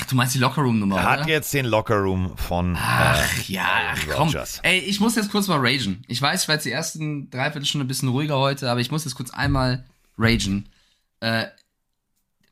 Ach, 0.00 0.04
du 0.04 0.14
meinst 0.14 0.34
die 0.34 0.38
Lockerroom-Nummer, 0.38 1.02
Hat 1.02 1.20
oder? 1.20 1.28
jetzt 1.28 1.52
den 1.52 1.66
Lockerroom 1.66 2.36
von 2.36 2.76
Ach, 2.78 3.38
äh, 3.48 3.52
ja, 3.52 3.94
komm. 4.08 4.32
Ey, 4.62 4.78
ich 4.78 5.00
muss 5.00 5.16
jetzt 5.16 5.30
kurz 5.30 5.48
mal 5.48 5.58
ragen. 5.58 6.04
Ich 6.06 6.22
weiß, 6.22 6.42
ich 6.42 6.48
war 6.48 6.54
jetzt 6.54 6.64
die 6.64 6.70
ersten 6.70 7.30
Dreiviertelstunde 7.30 7.84
ein 7.84 7.88
bisschen 7.88 8.08
ruhiger 8.08 8.38
heute, 8.38 8.70
aber 8.70 8.80
ich 8.80 8.92
muss 8.92 9.04
jetzt 9.04 9.16
kurz 9.16 9.30
einmal 9.30 9.84
ragen. 10.16 10.68
Äh, 11.20 11.46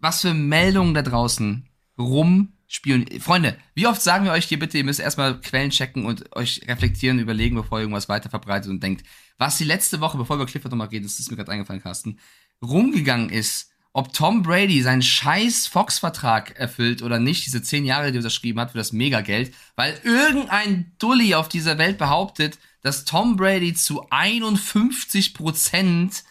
was 0.01 0.23
für 0.23 0.35
Meldungen 0.35 0.95
da 0.95 1.03
draußen 1.03 1.69
rum 1.99 2.53
Spion 2.69 3.07
Freunde, 3.21 3.57
wie 3.75 3.87
oft 3.87 4.03
sagen 4.03 4.25
wir 4.25 4.33
euch 4.33 4.47
hier 4.47 4.59
bitte, 4.59 4.77
ihr 4.77 4.85
müsst 4.85 4.99
erstmal 4.99 5.41
Quellen 5.41 5.71
checken 5.71 6.05
und 6.05 6.35
euch 6.35 6.63
reflektieren, 6.67 7.21
überlegen, 7.21 7.55
bevor 7.55 7.79
ihr 7.79 7.83
irgendwas 7.83 8.09
weiter 8.09 8.29
verbreitet 8.29 8.71
und 8.71 8.83
denkt, 8.83 9.07
was 9.39 9.59
die 9.59 9.65
letzte 9.65 10.01
Woche, 10.01 10.19
bevor 10.19 10.37
wir 10.37 10.43
über 10.43 10.51
Clifford 10.51 10.73
nochmal 10.73 10.89
reden, 10.89 11.05
das 11.05 11.21
ist 11.21 11.31
mir 11.31 11.37
gerade 11.37 11.53
eingefallen, 11.53 11.83
Carsten, 11.83 12.19
rumgegangen 12.61 13.31
ist, 13.31 13.71
ob 13.93 14.13
Tom 14.13 14.43
Brady 14.43 14.83
seinen 14.83 15.03
scheiß 15.03 15.69
Fox-Vertrag 15.69 16.59
erfüllt 16.59 17.03
oder 17.03 17.19
nicht, 17.19 17.47
diese 17.47 17.63
zehn 17.63 17.85
Jahre, 17.85 18.11
die 18.11 18.19
er 18.19 18.21
unterschrieben 18.21 18.61
hat 18.61 18.73
für 18.73 18.79
das 18.79 18.93
Megageld, 18.93 19.55
weil 19.77 19.99
irgendein 20.03 20.93
Dulli 20.99 21.35
auf 21.35 21.49
dieser 21.49 21.79
Welt 21.79 21.99
behauptet, 21.99 22.59
dass 22.83 23.05
Tom 23.05 23.37
Brady 23.37 23.75
zu 23.75 24.07
51 24.11 25.35
Prozent 25.35 26.25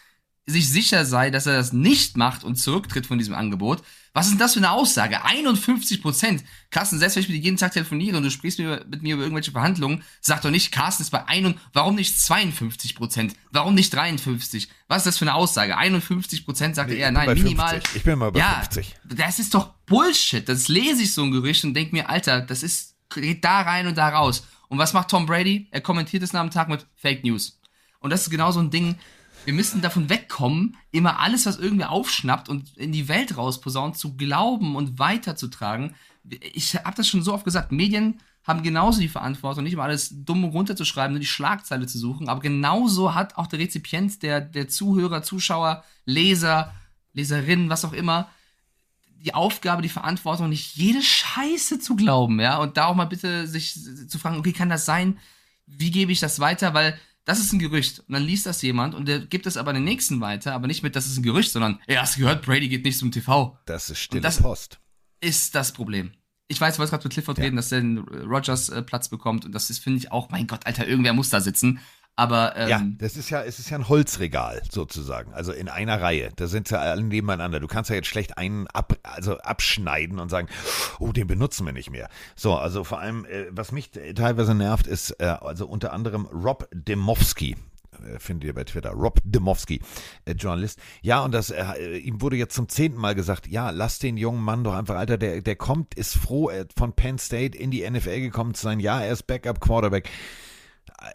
sich 0.46 0.68
sicher 0.68 1.04
sei, 1.04 1.30
dass 1.30 1.46
er 1.46 1.54
das 1.54 1.72
nicht 1.72 2.16
macht 2.16 2.44
und 2.44 2.56
zurücktritt 2.56 3.06
von 3.06 3.18
diesem 3.18 3.34
Angebot. 3.34 3.82
Was 4.12 4.26
ist 4.26 4.32
denn 4.32 4.38
das 4.38 4.54
für 4.54 4.60
eine 4.60 4.70
Aussage? 4.70 5.24
51 5.24 6.00
Prozent. 6.00 6.44
Carsten, 6.70 6.98
selbst 6.98 7.16
wenn 7.16 7.24
ich 7.24 7.28
mit 7.28 7.38
dir 7.38 7.44
jeden 7.44 7.56
Tag 7.56 7.72
telefoniere 7.72 8.16
und 8.16 8.22
du 8.22 8.30
sprichst 8.30 8.60
mit 8.60 9.02
mir 9.02 9.14
über 9.14 9.24
irgendwelche 9.24 9.50
Verhandlungen, 9.50 10.04
sag 10.20 10.42
doch 10.42 10.50
nicht, 10.50 10.70
Carsten 10.70 11.02
ist 11.02 11.10
bei 11.10 11.26
1 11.26 11.56
warum 11.72 11.96
nicht 11.96 12.18
52 12.18 12.94
Prozent? 12.94 13.34
Warum 13.50 13.74
nicht 13.74 13.92
53? 13.92 14.68
Was 14.86 14.98
ist 14.98 15.06
das 15.06 15.18
für 15.18 15.24
eine 15.24 15.34
Aussage? 15.34 15.76
51 15.76 16.44
Prozent 16.44 16.76
sagt 16.76 16.90
Nee, 16.90 16.98
er, 16.98 17.10
nein, 17.10 17.28
minimal. 17.34 17.80
50. 17.80 17.96
Ich 17.96 18.04
bin 18.04 18.18
mal 18.18 18.30
bei 18.30 18.38
ja, 18.38 18.60
50. 18.60 18.94
Das 19.04 19.40
ist 19.40 19.52
doch 19.52 19.74
Bullshit. 19.84 20.48
Das 20.48 20.68
lese 20.68 21.02
ich 21.02 21.12
so 21.12 21.24
ein 21.24 21.32
Gerücht 21.32 21.64
und 21.64 21.74
denk 21.74 21.92
mir, 21.92 22.08
Alter, 22.08 22.40
das 22.40 22.62
ist, 22.62 22.94
geht 23.12 23.44
da 23.44 23.62
rein 23.62 23.88
und 23.88 23.98
da 23.98 24.08
raus. 24.08 24.46
Und 24.68 24.78
was 24.78 24.92
macht 24.92 25.08
Tom 25.08 25.26
Brady? 25.26 25.66
Er 25.72 25.80
kommentiert 25.80 26.22
es 26.22 26.32
nach 26.32 26.42
dem 26.42 26.50
Tag 26.50 26.68
mit 26.68 26.86
Fake 26.94 27.24
News. 27.24 27.60
Und 28.00 28.10
das 28.10 28.22
ist 28.22 28.30
genau 28.30 28.52
so 28.52 28.60
ein 28.60 28.70
Ding, 28.70 28.96
wir 29.46 29.54
müssen 29.54 29.80
davon 29.80 30.10
wegkommen, 30.10 30.76
immer 30.90 31.20
alles, 31.20 31.46
was 31.46 31.58
irgendwie 31.58 31.84
aufschnappt 31.84 32.48
und 32.48 32.76
in 32.76 32.90
die 32.90 33.08
Welt 33.08 33.36
rausposaunt, 33.36 33.96
zu 33.96 34.16
glauben 34.16 34.74
und 34.74 34.98
weiterzutragen. 34.98 35.94
Ich 36.52 36.74
habe 36.74 36.96
das 36.96 37.06
schon 37.06 37.22
so 37.22 37.32
oft 37.32 37.44
gesagt, 37.44 37.70
Medien 37.70 38.20
haben 38.42 38.64
genauso 38.64 39.00
die 39.00 39.08
Verantwortung, 39.08 39.62
nicht 39.62 39.72
immer 39.72 39.84
alles 39.84 40.10
dumm 40.24 40.44
runterzuschreiben, 40.44 41.12
nur 41.12 41.20
die 41.20 41.26
Schlagzeile 41.26 41.86
zu 41.86 41.98
suchen, 41.98 42.28
aber 42.28 42.40
genauso 42.40 43.14
hat 43.14 43.36
auch 43.36 43.46
der 43.46 43.60
Rezipient, 43.60 44.22
der, 44.22 44.40
der 44.40 44.68
Zuhörer, 44.68 45.22
Zuschauer, 45.22 45.84
Leser, 46.04 46.74
Leserin, 47.12 47.70
was 47.70 47.84
auch 47.84 47.92
immer, 47.92 48.28
die 49.18 49.34
Aufgabe, 49.34 49.82
die 49.82 49.88
Verantwortung, 49.88 50.48
nicht 50.48 50.76
jede 50.76 51.02
Scheiße 51.02 51.78
zu 51.78 51.94
glauben, 51.94 52.40
ja, 52.40 52.58
und 52.58 52.76
da 52.76 52.86
auch 52.86 52.94
mal 52.96 53.06
bitte 53.06 53.46
sich 53.46 53.74
zu 54.08 54.18
fragen, 54.18 54.38
okay, 54.38 54.52
kann 54.52 54.68
das 54.68 54.86
sein? 54.86 55.18
Wie 55.66 55.90
gebe 55.92 56.12
ich 56.12 56.20
das 56.20 56.40
weiter? 56.40 56.74
Weil 56.74 56.98
das 57.26 57.38
ist 57.40 57.52
ein 57.52 57.58
Gerücht. 57.58 57.98
Und 58.08 58.14
dann 58.14 58.22
liest 58.22 58.46
das 58.46 58.62
jemand 58.62 58.94
und 58.94 59.06
der 59.06 59.18
gibt 59.20 59.46
es 59.46 59.58
aber 59.58 59.74
den 59.74 59.84
nächsten 59.84 60.20
weiter, 60.22 60.54
aber 60.54 60.66
nicht 60.66 60.82
mit, 60.82 60.96
das 60.96 61.06
ist 61.06 61.18
ein 61.18 61.22
Gerücht, 61.22 61.50
sondern, 61.52 61.78
ey, 61.86 61.96
hast 61.96 62.16
du 62.16 62.20
gehört, 62.20 62.46
Brady 62.46 62.68
geht 62.68 62.84
nicht 62.84 62.98
zum 62.98 63.12
TV. 63.12 63.58
Das 63.66 63.90
ist 63.90 63.98
stille 63.98 64.22
das- 64.22 64.40
Post. 64.40 64.80
Ist 65.20 65.54
das 65.54 65.72
Problem. 65.72 66.12
Ich 66.48 66.60
weiß, 66.60 66.74
du 66.74 66.78
wolltest 66.78 66.92
gerade 66.92 67.04
mit 67.04 67.12
Clifford 67.12 67.38
reden, 67.40 67.56
dass 67.56 67.70
der 67.70 67.80
den 67.80 67.98
Rogers 67.98 68.68
äh, 68.68 68.80
Platz 68.82 69.08
bekommt 69.08 69.44
und 69.44 69.52
das 69.52 69.68
ist, 69.68 69.80
finde 69.80 69.98
ich 69.98 70.12
auch, 70.12 70.30
mein 70.30 70.46
Gott, 70.46 70.64
Alter, 70.66 70.86
irgendwer 70.86 71.12
muss 71.12 71.28
da 71.30 71.40
sitzen. 71.40 71.80
Aber, 72.18 72.56
ähm, 72.56 72.68
Ja, 72.68 72.82
das 72.98 73.16
ist 73.18 73.28
ja, 73.28 73.42
es 73.42 73.58
ist 73.58 73.68
ja 73.68 73.76
ein 73.76 73.88
Holzregal 73.88 74.62
sozusagen, 74.70 75.34
also 75.34 75.52
in 75.52 75.68
einer 75.68 76.00
Reihe. 76.00 76.30
Da 76.36 76.46
sind 76.46 76.66
sie 76.66 76.78
alle 76.78 77.02
nebeneinander. 77.02 77.60
Du 77.60 77.66
kannst 77.66 77.90
ja 77.90 77.96
jetzt 77.96 78.08
schlecht 78.08 78.38
einen 78.38 78.66
ab, 78.68 78.96
also 79.02 79.36
abschneiden 79.38 80.18
und 80.18 80.30
sagen, 80.30 80.48
oh, 80.98 81.12
den 81.12 81.26
benutzen 81.26 81.66
wir 81.66 81.74
nicht 81.74 81.90
mehr. 81.90 82.08
So, 82.34 82.54
also 82.54 82.84
vor 82.84 83.00
allem, 83.00 83.26
äh, 83.26 83.46
was 83.50 83.70
mich 83.70 83.94
äh, 83.96 84.14
teilweise 84.14 84.54
nervt, 84.54 84.86
ist 84.86 85.10
äh, 85.20 85.24
also 85.26 85.66
unter 85.66 85.92
anderem 85.92 86.24
Rob 86.26 86.66
Demowski. 86.72 87.54
äh, 88.02 88.18
Findet 88.18 88.46
ihr 88.46 88.54
bei 88.54 88.64
Twitter, 88.64 88.92
Rob 88.92 89.20
Demowski, 89.22 89.82
äh, 90.24 90.32
Journalist. 90.32 90.78
Ja, 91.02 91.20
und 91.20 91.32
das, 91.32 91.50
äh, 91.50 91.98
ihm 91.98 92.22
wurde 92.22 92.36
jetzt 92.36 92.54
zum 92.54 92.70
zehnten 92.70 92.98
Mal 92.98 93.14
gesagt, 93.14 93.46
ja, 93.46 93.68
lass 93.68 93.98
den 93.98 94.16
jungen 94.16 94.40
Mann 94.42 94.64
doch 94.64 94.74
einfach, 94.74 94.96
Alter, 94.96 95.18
der, 95.18 95.42
der 95.42 95.56
kommt, 95.56 95.94
ist 95.94 96.16
froh, 96.16 96.48
er 96.48 96.64
von 96.78 96.94
Penn 96.94 97.18
State 97.18 97.58
in 97.58 97.70
die 97.70 97.88
NFL 97.88 98.20
gekommen 98.20 98.54
zu 98.54 98.62
sein. 98.62 98.80
Ja, 98.80 99.02
er 99.02 99.12
ist 99.12 99.26
Backup-Quarterback 99.26 100.08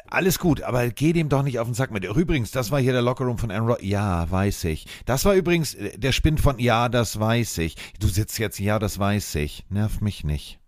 alles 0.08 0.38
gut, 0.40 0.62
aber 0.62 0.90
geh 0.90 1.12
dem 1.14 1.28
doch 1.30 1.44
nicht 1.44 1.60
auf 1.60 1.68
den 1.68 1.74
Sack 1.74 1.92
mit. 1.92 2.04
Übrigens, 2.04 2.52
das 2.52 2.72
war 2.72 2.80
hier 2.80 2.94
der 2.94 3.02
Lockerroom 3.02 3.38
von 3.38 3.50
Aaron 3.52 3.68
Rodgers. 3.70 3.88
Ja, 3.88 4.30
weiß 4.30 4.66
ich. 4.66 4.86
Das 5.06 5.26
war 5.26 5.34
übrigens 5.34 5.74
äh, 5.74 5.98
der 5.98 6.12
Spinn 6.12 6.38
von 6.38 6.60
Ja, 6.60 6.88
das 6.90 7.20
weiß 7.20 7.58
ich. 7.60 7.76
Du 8.00 8.08
sitzt 8.08 8.38
jetzt, 8.40 8.60
ja, 8.60 8.78
das 8.80 9.00
weiß 9.00 9.36
ich. 9.36 9.66
Nervt 9.70 10.02
mich 10.02 10.24
nicht. 10.24 10.60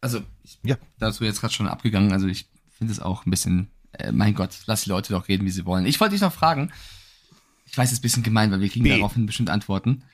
also, 0.00 0.22
ich, 0.44 0.58
Ja. 0.62 0.76
da 1.00 1.06
hast 1.06 1.18
du 1.18 1.24
jetzt 1.24 1.40
gerade 1.40 1.52
schon 1.52 1.66
abgegangen, 1.66 2.12
also 2.12 2.28
ich 2.28 2.46
finde 2.70 2.92
es 2.92 3.00
auch 3.00 3.26
ein 3.26 3.30
bisschen, 3.30 3.68
äh, 3.92 4.12
mein 4.12 4.32
Gott, 4.34 4.56
lass 4.66 4.82
die 4.84 4.90
Leute 4.90 5.12
doch 5.12 5.26
reden, 5.26 5.44
wie 5.44 5.50
sie 5.50 5.64
wollen. 5.66 5.86
Ich 5.86 5.98
wollte 5.98 6.12
dich 6.12 6.20
noch 6.20 6.32
fragen, 6.32 6.72
ich 7.66 7.76
weiß, 7.76 7.88
es 7.88 7.94
ist 7.94 7.98
ein 7.98 8.02
bisschen 8.02 8.22
gemein, 8.22 8.52
weil 8.52 8.60
wir 8.60 8.68
kriegen 8.68 8.84
Nee. 8.84 8.96
daraufhin 8.96 9.26
bestimmt 9.26 9.50
Antworten. 9.50 10.04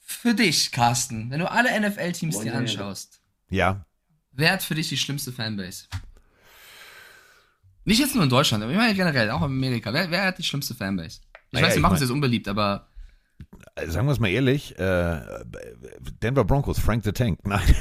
Für 0.00 0.32
dich, 0.34 0.72
Carsten, 0.72 1.30
wenn 1.30 1.40
du 1.40 1.50
alle 1.50 1.78
NFL-Teams 1.78 2.38
dir 2.38 2.46
ja, 2.46 2.52
ja. 2.54 2.58
anschaust, 2.58 3.20
Ja, 3.50 3.84
wer 4.32 4.52
hat 4.52 4.62
für 4.62 4.74
dich 4.74 4.88
die 4.88 4.96
schlimmste 4.96 5.32
Fanbase? 5.32 5.84
Nicht 7.84 8.00
jetzt 8.00 8.14
nur 8.14 8.24
in 8.24 8.30
Deutschland, 8.30 8.62
aber 8.62 8.72
ich 8.72 8.78
meine 8.78 8.94
generell, 8.94 9.30
auch 9.30 9.40
in 9.40 9.46
Amerika. 9.46 9.92
Wer, 9.92 10.10
wer 10.10 10.24
hat 10.24 10.38
die 10.38 10.42
schlimmste 10.42 10.74
Fanbase? 10.74 11.20
Ich 11.22 11.52
Naja, 11.52 11.66
weiß, 11.66 11.72
wir 11.72 11.76
ich 11.76 11.82
machen 11.82 11.94
es 11.94 12.00
jetzt 12.00 12.10
unbeliebt, 12.10 12.46
aber 12.48 12.86
äh, 13.74 13.86
sagen 13.88 14.06
wir 14.06 14.12
es 14.12 14.20
mal 14.20 14.28
ehrlich, 14.28 14.78
äh, 14.78 15.20
Denver 16.22 16.44
Broncos, 16.44 16.78
Frank 16.78 17.04
the 17.04 17.12
Tank. 17.12 17.38
Nein. 17.44 17.60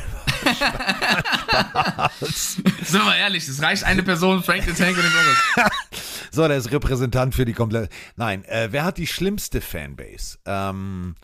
sind 2.21 2.93
wir 2.93 3.03
mal 3.03 3.17
ehrlich, 3.17 3.47
es 3.47 3.61
reicht 3.61 3.83
eine 3.83 4.03
Person, 4.03 4.41
Frank 4.43 4.63
the 4.63 4.73
Tank 4.73 4.97
und 4.97 5.03
den 5.03 5.11
Broncos. 5.11 5.71
So, 6.31 6.47
der 6.47 6.57
ist 6.57 6.71
Repräsentant 6.71 7.33
für 7.33 7.43
die 7.43 7.53
komplette. 7.53 7.89
Nein, 8.15 8.45
äh, 8.45 8.67
wer 8.71 8.83
hat 8.83 8.99
die 8.99 9.07
schlimmste 9.07 9.61
Fanbase? 9.61 10.37
Ähm, 10.45 11.15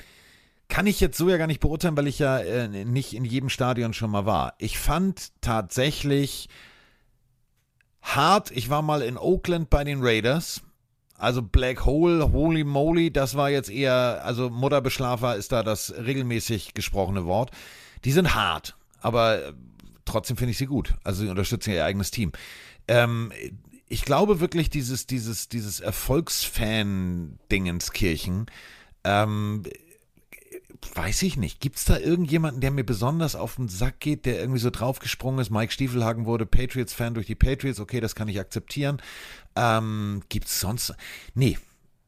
kann 0.68 0.88
ich 0.88 1.00
jetzt 1.00 1.18
so 1.18 1.30
ja 1.30 1.38
gar 1.38 1.48
nicht 1.48 1.60
beurteilen, 1.60 1.98
weil 1.98 2.08
ich 2.08 2.20
ja 2.20 2.40
äh, 2.40 2.68
nicht 2.68 3.14
in 3.14 3.26
jedem 3.26 3.50
Stadion 3.50 3.94
schon 3.94 4.12
mal 4.12 4.26
war. 4.26 4.56
Ich 4.58 4.80
fand 4.80 5.32
tatsächlich 5.42 6.50
hart, 8.02 8.52
ich 8.52 8.70
war 8.70 8.82
mal 8.82 9.02
in 9.02 9.18
Oakland 9.18 9.70
bei 9.70 9.84
den 9.84 10.00
Raiders. 10.02 10.62
Also 11.18 11.42
Black 11.42 11.86
Hole, 11.86 12.34
Holy 12.34 12.66
Moly, 12.66 13.12
das 13.12 13.36
war 13.36 13.50
jetzt 13.50 13.70
eher, 13.70 14.22
also 14.26 14.50
Mutterbeschlafer 14.50 15.38
ist 15.38 15.54
da 15.54 15.64
das 15.64 15.94
regelmäßig 15.98 16.74
gesprochene 16.74 17.26
Wort. 17.26 17.52
Die 18.04 18.12
sind 18.12 18.36
hart, 18.36 18.76
aber 19.00 19.46
äh, 19.46 19.54
trotzdem 20.04 20.36
finde 20.36 20.52
ich 20.52 20.58
sie 20.58 20.66
gut. 20.66 20.94
Also 21.04 21.24
sie 21.24 21.30
unterstützen 21.30 21.72
ihr 21.72 21.86
eigenes 21.86 22.12
Team. 22.12 22.34
Ähm, 22.88 23.32
ich 23.88 24.04
glaube 24.04 24.40
wirklich, 24.40 24.70
dieses, 24.70 25.08
dieses, 25.08 25.48
dieses 25.48 25.80
Erfolgsfan-Dingenskirchen, 25.80 28.48
ähm, 29.04 29.64
weiß 30.94 31.24
ich 31.24 31.38
nicht. 31.38 31.60
Gibt 31.60 31.78
es 31.78 31.86
da 31.86 31.98
irgendjemanden, 31.98 32.62
der 32.62 32.72
mir 32.72 32.84
besonders 32.84 33.36
auf 33.36 33.56
den 33.56 33.68
Sack 33.70 34.00
geht, 34.00 34.26
der 34.26 34.40
irgendwie 34.40 34.60
so 34.60 34.70
draufgesprungen 34.70 35.40
ist? 35.40 35.50
Mike 35.50 35.72
Stiefelhagen 35.72 36.26
wurde 36.26 36.46
Patriots-Fan 36.46 37.14
durch 37.14 37.28
die 37.28 37.36
Patriots, 37.36 37.80
okay, 37.80 38.00
das 38.00 38.16
kann 38.16 38.28
ich 38.28 38.40
akzeptieren. 38.40 39.02
Ähm, 39.56 40.22
Gibt 40.30 40.48
es 40.48 40.60
sonst. 40.60 40.94
Nee. 41.34 41.58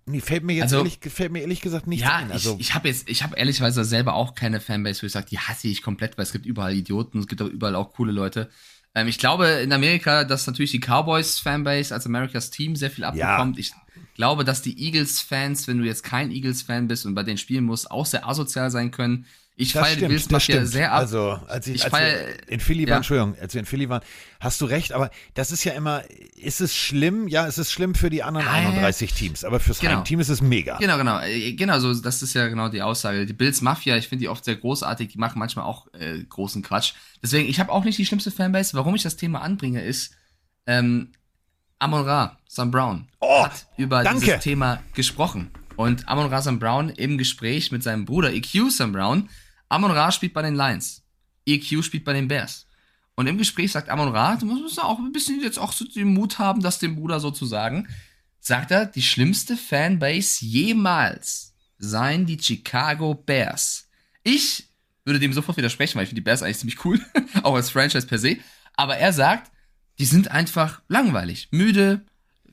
Nee, 0.05 0.21
fällt 0.21 0.43
mir 0.43 0.53
jetzt 0.53 0.63
Also- 0.73 0.78
ehrlich, 0.78 0.99
fällt 1.09 1.32
mir 1.34 1.41
ehrlich 1.41 1.59
gesagt 1.61 1.88
nicht 1.88 2.01
ja, 2.01 2.15
ein. 2.17 2.32
Also, 2.32 2.53
ich, 2.55 2.69
ich 2.69 2.75
habe 2.75 2.88
jetzt, 2.88 3.09
ich 3.09 3.23
habe 3.23 3.36
ehrlicherweise 3.36 3.84
selber 3.84 4.13
auch 4.13 4.36
keine 4.36 4.61
Fanbase, 4.61 5.01
wo 5.01 5.05
ich 5.07 5.11
sage, 5.11 5.28
die 5.30 5.38
hasse 5.39 5.67
ich 5.67 5.82
komplett, 5.82 6.17
weil 6.17 6.23
es 6.23 6.32
gibt 6.32 6.45
überall 6.45 6.73
Idioten, 6.73 7.19
es 7.19 7.28
gibt 7.28 7.41
auch 7.41 7.47
überall 7.47 7.75
auch 7.75 7.91
coole 7.93 8.13
Leute. 8.13 8.49
Ähm, 8.95 9.07
ich 9.09 9.17
glaube 9.17 9.47
in 9.47 9.73
Amerika, 9.73 10.23
dass 10.23 10.47
natürlich 10.47 10.71
die 10.71 10.80
Cowboys 10.80 11.39
Fanbase 11.39 11.93
als 11.93 12.05
Americas 12.05 12.51
Team 12.51 12.78
sehr 12.78 12.89
viel 12.89 13.03
abbekommt. 13.03 13.59
Ich 13.59 13.73
glaube, 14.18 14.43
dass 14.43 14.61
die 14.61 14.78
Eagles 14.84 15.22
Fans, 15.22 15.68
wenn 15.68 15.78
du 15.78 15.86
jetzt 15.86 16.03
kein 16.03 16.30
Eagles 16.32 16.61
Fan 16.63 16.88
bist 16.89 17.05
und 17.05 17.15
bei 17.15 17.24
denen 17.24 17.38
spielen 17.38 17.63
musst, 17.63 17.89
auch 17.89 18.05
sehr 18.05 18.28
asozial 18.28 18.70
sein 18.70 18.91
können. 18.91 19.26
Ich 19.59 19.74
das 19.74 19.88
feiere 19.88 19.95
die 19.95 20.05
Bills 20.05 20.30
Mafia 20.30 20.63
sehr 20.68 20.91
ab. 20.91 20.99
Also, 20.99 21.39
als, 21.47 21.65
ich, 21.65 21.76
Ich 21.78 21.84
als 21.86 21.91
feier- 21.91 22.28
wir 22.28 22.47
in 22.49 22.59
Philly 22.59 22.84
ja. 22.84 22.89
waren, 22.89 22.97
Entschuldigung, 22.97 23.36
als 23.41 23.55
wir 23.55 23.59
in 23.59 23.65
Philly 23.65 23.89
waren, 23.89 24.03
hast 24.39 24.61
du 24.61 24.65
recht, 24.65 24.91
aber 24.93 25.09
das 25.34 25.51
ist 25.51 25.63
ja 25.63 25.74
immer, 25.74 26.03
ist 26.36 26.61
es 26.61 26.76
schlimm? 26.76 27.28
Ja, 27.28 27.47
es 27.47 27.57
ist 27.57 27.72
schlimm 27.72 27.95
für 27.95 28.11
die 28.11 28.22
anderen 28.22 28.45
Ja, 28.45 28.55
ja, 28.57 28.61
ja. 28.63 28.70
31 28.70 29.13
Teams, 29.13 29.43
aber 29.43 29.59
fürs 29.59 29.80
Genau. 29.80 29.93
Heimteam 29.93 30.20
ist 30.20 30.30
es 30.30 30.41
mega. 30.41 30.78
Genau, 30.78 30.97
genau. 30.99 31.20
Äh, 31.22 31.53
Genau, 31.53 31.80
so, 31.80 31.91
das 31.91 32.22
ist 32.22 32.36
ja 32.36 32.47
genau 32.49 32.70
die 32.70 32.84
Aussage. 32.84 33.26
Die 33.26 33.34
Bills 33.34 33.61
Mafia, 33.61 33.97
ich 33.97 34.07
finde 34.07 34.22
die 34.22 34.30
oft 34.30 34.45
sehr 34.45 34.57
großartig, 34.57 35.07
die 35.13 35.18
machen 35.18 35.39
manchmal 35.39 35.65
auch 35.65 35.88
äh, 35.95 36.20
großen 36.24 36.61
Quatsch. 36.61 36.93
Deswegen, 37.24 37.49
ich 37.49 37.59
habe 37.59 37.72
auch 37.72 37.84
nicht 37.84 37.97
die 37.97 38.05
schlimmste 38.05 38.30
Fanbase. 38.30 38.76
Warum 38.78 38.93
ich 38.93 39.01
das 39.01 39.15
Thema 39.18 39.41
anbringe, 39.41 39.84
ist, 39.84 40.13
ähm, 40.68 41.13
Amon 41.80 42.03
Ra, 42.03 42.38
Sam 42.47 42.71
Brown, 42.71 43.07
Oh, 43.19 43.45
hat 43.45 43.67
über 43.78 44.03
danke. 44.03 44.21
dieses 44.25 44.39
Thema 44.43 44.82
gesprochen. 44.93 45.51
Und 45.75 46.07
Amon 46.07 46.28
Ra 46.28 46.41
Sam 46.41 46.57
Brown 46.59 46.89
im 46.89 47.17
Gespräch 47.17 47.71
mit 47.71 47.84
seinem 47.84 48.05
Bruder 48.05 48.34
EQ 48.34 48.71
Sam 48.71 48.91
Brown, 48.93 49.30
Amon 49.69 49.91
Ra 49.91 50.11
spielt 50.11 50.34
bei 50.34 50.41
den 50.41 50.55
Lions, 50.55 51.03
EQ 51.45 51.84
spielt 51.84 52.03
bei 52.03 52.13
den 52.13 52.28
Bears. 52.28 52.65
Und 53.15 53.28
im 53.28 53.38
Gespräch 53.38 53.71
sagt 53.71 53.89
Amon 53.89 54.09
Ra, 54.09 54.36
du 54.38 54.45
musst 54.45 54.82
auch 54.82 54.97
ein 54.99 55.11
bisschen 55.11 55.41
jetzt 55.41 55.59
auch 55.59 55.71
so 55.71 55.86
den 55.86 56.13
Mut 56.13 56.39
haben, 56.39 56.61
das 56.61 56.80
dem 56.80 56.95
Bruder 56.95 57.19
so 57.19 57.30
zu 57.32 57.45
sagen, 57.45 57.88
sagt 58.39 58.71
er, 58.71 58.86
die 58.86 59.01
schlimmste 59.01 59.55
Fanbase 59.57 60.45
jemals 60.45 61.53
seien 61.80 62.25
die 62.25 62.39
Chicago 62.41 63.13
Bears. 63.13 63.88
Ich 64.23 64.67
würde 65.05 65.19
dem 65.19 65.34
sofort 65.34 65.57
widersprechen, 65.57 65.95
weil 65.97 66.03
ich 66.03 66.09
finde 66.09 66.21
die 66.21 66.25
Bears 66.25 66.41
eigentlich 66.43 66.57
ziemlich 66.59 66.86
cool, 66.86 66.99
auch 67.43 67.55
als 67.55 67.69
Franchise 67.69 68.07
per 68.07 68.17
se. 68.19 68.38
Aber 68.75 68.97
er 68.97 69.13
sagt, 69.13 69.51
die 69.99 70.05
sind 70.05 70.31
einfach 70.31 70.81
langweilig, 70.87 71.47
müde, 71.51 72.01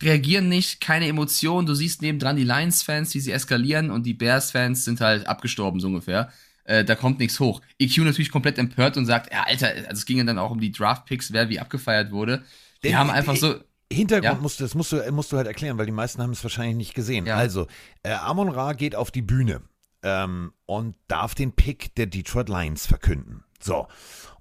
reagieren 0.02 0.48
nicht, 0.48 0.80
keine 0.80 1.06
Emotionen. 1.08 1.66
Du 1.66 1.74
siehst 1.74 2.02
nebendran 2.02 2.36
die 2.36 2.44
Lions-Fans, 2.44 3.14
wie 3.14 3.20
sie 3.20 3.32
eskalieren 3.32 3.90
und 3.90 4.04
die 4.04 4.14
Bears-Fans 4.14 4.84
sind 4.84 5.00
halt 5.00 5.26
abgestorben, 5.26 5.80
so 5.80 5.86
ungefähr. 5.88 6.32
Äh, 6.64 6.84
da 6.84 6.94
kommt 6.94 7.18
nichts 7.18 7.38
hoch. 7.40 7.60
EQ 7.78 7.98
natürlich 7.98 8.30
komplett 8.30 8.58
empört 8.58 8.96
und 8.96 9.04
sagt, 9.06 9.30
ja, 9.32 9.44
Alter, 9.46 9.68
also 9.68 9.86
es 9.90 10.06
ging 10.06 10.18
ja 10.18 10.24
dann 10.24 10.38
auch 10.38 10.50
um 10.50 10.60
die 10.60 10.72
Draft-Picks, 10.72 11.32
wer 11.32 11.48
wie 11.50 11.60
abgefeiert 11.60 12.10
wurde. 12.10 12.42
Die 12.82 12.88
Den- 12.88 12.98
haben 12.98 13.10
einfach 13.10 13.36
so, 13.36 13.56
Hintergrund 13.92 14.36
Ja. 14.36 14.40
musst 14.40 14.58
du, 14.60 14.64
das 14.64 14.74
musst 14.74 14.92
du, 14.92 15.12
musst 15.12 15.30
du 15.30 15.36
halt 15.36 15.46
erklären, 15.46 15.76
weil 15.76 15.86
die 15.86 15.92
meisten 15.92 16.22
haben 16.22 16.32
es 16.32 16.42
wahrscheinlich 16.42 16.76
nicht 16.76 16.94
gesehen. 16.94 17.26
Ja. 17.26 17.36
Also, 17.36 17.66
äh, 18.02 18.12
Amon 18.12 18.48
Ra 18.48 18.72
geht 18.72 18.96
auf 18.96 19.10
die 19.10 19.20
Bühne 19.22 19.60
ähm, 20.02 20.52
und 20.64 20.96
darf 21.06 21.34
den 21.34 21.52
Pick 21.52 21.94
der 21.94 22.06
Detroit 22.06 22.48
Lions 22.48 22.86
verkünden. 22.86 23.44
So. 23.60 23.86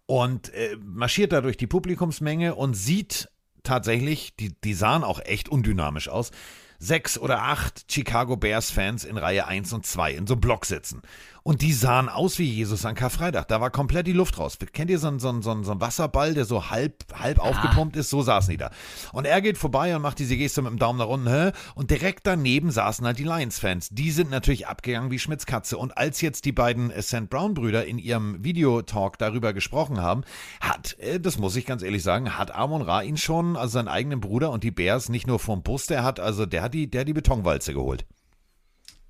Und 0.05 0.53
äh, 0.53 0.75
marschiert 0.81 1.31
da 1.31 1.41
durch 1.41 1.57
die 1.57 1.67
Publikumsmenge 1.67 2.55
und 2.55 2.73
sieht 2.73 3.29
tatsächlich, 3.63 4.35
die, 4.35 4.53
die 4.61 4.73
sahen 4.73 5.03
auch 5.03 5.21
echt 5.21 5.49
undynamisch 5.49 6.09
aus, 6.09 6.31
sechs 6.79 7.17
oder 7.17 7.43
acht 7.43 7.85
Chicago 7.89 8.35
Bears-Fans 8.35 9.05
in 9.05 9.17
Reihe 9.17 9.47
1 9.47 9.71
und 9.73 9.85
2 9.85 10.13
in 10.13 10.27
so 10.27 10.33
einem 10.33 10.41
Block 10.41 10.65
sitzen. 10.65 11.01
Und 11.45 11.61
die 11.61 11.73
sahen 11.73 12.07
aus 12.07 12.39
wie 12.39 12.45
Jesus 12.45 12.85
an 12.85 12.95
Karfreitag. 12.95 13.49
Da 13.49 13.59
war 13.59 13.69
komplett 13.69 14.07
die 14.07 14.13
Luft 14.13 14.39
raus. 14.39 14.57
Kennt 14.71 14.89
ihr 14.89 14.97
so 14.97 15.09
einen, 15.09 15.19
so 15.19 15.27
einen, 15.27 15.43
so 15.43 15.49
einen 15.51 15.81
Wasserball, 15.81 16.33
der 16.33 16.45
so 16.45 16.69
halb, 16.69 17.03
halb 17.13 17.39
ah. 17.39 17.49
aufgepumpt 17.49 17.97
ist? 17.97 18.09
So 18.09 18.21
saßen 18.21 18.51
die 18.51 18.57
da. 18.57 18.71
Und 19.11 19.25
er 19.25 19.41
geht 19.41 19.57
vorbei 19.57 19.93
und 19.93 20.01
macht 20.01 20.19
diese 20.19 20.37
Geste 20.37 20.61
mit 20.61 20.71
dem 20.71 20.79
Daumen 20.79 20.99
nach 20.99 21.09
unten. 21.09 21.27
Hä? 21.27 21.51
Und 21.75 21.91
direkt 21.91 22.25
daneben 22.27 22.71
saßen 22.71 23.05
halt 23.05 23.19
die 23.19 23.25
Lions-Fans. 23.25 23.89
Die 23.89 24.11
sind 24.11 24.31
natürlich 24.31 24.67
abgegangen 24.67 25.11
wie 25.11 25.19
Schmitz 25.19 25.45
Katze. 25.45 25.77
Und 25.77 25.97
als 25.97 26.21
jetzt 26.21 26.45
die 26.45 26.53
beiden 26.53 26.91
äh, 26.91 27.01
St. 27.01 27.29
Brown-Brüder 27.29 27.85
in 27.85 27.97
ihrem 27.97 28.41
Videotalk 28.41 29.17
darüber 29.17 29.51
gesprochen 29.51 30.01
haben, 30.01 30.23
hat, 30.61 30.97
äh, 30.99 31.19
das 31.19 31.37
muss 31.39 31.57
ich 31.57 31.65
ganz 31.65 31.83
ehrlich 31.83 32.03
sagen, 32.03 32.37
hat 32.37 32.55
Amon 32.55 32.81
Ra 32.81 33.01
ihn 33.01 33.17
schon, 33.17 33.57
also 33.57 33.73
seinen 33.73 33.89
eigenen 33.89 34.21
Bruder 34.21 34.49
und 34.51 34.63
die 34.63 34.71
Bears, 34.71 35.09
nicht 35.09 35.27
nur 35.27 35.39
vom 35.39 35.61
Bus, 35.61 35.87
der 35.87 36.05
hat, 36.05 36.21
also 36.21 36.45
der 36.45 36.61
hat 36.61 36.73
die, 36.73 36.89
der 36.89 37.01
hat 37.01 37.07
die 37.09 37.13
Betonwalze 37.13 37.73
geholt. 37.73 38.05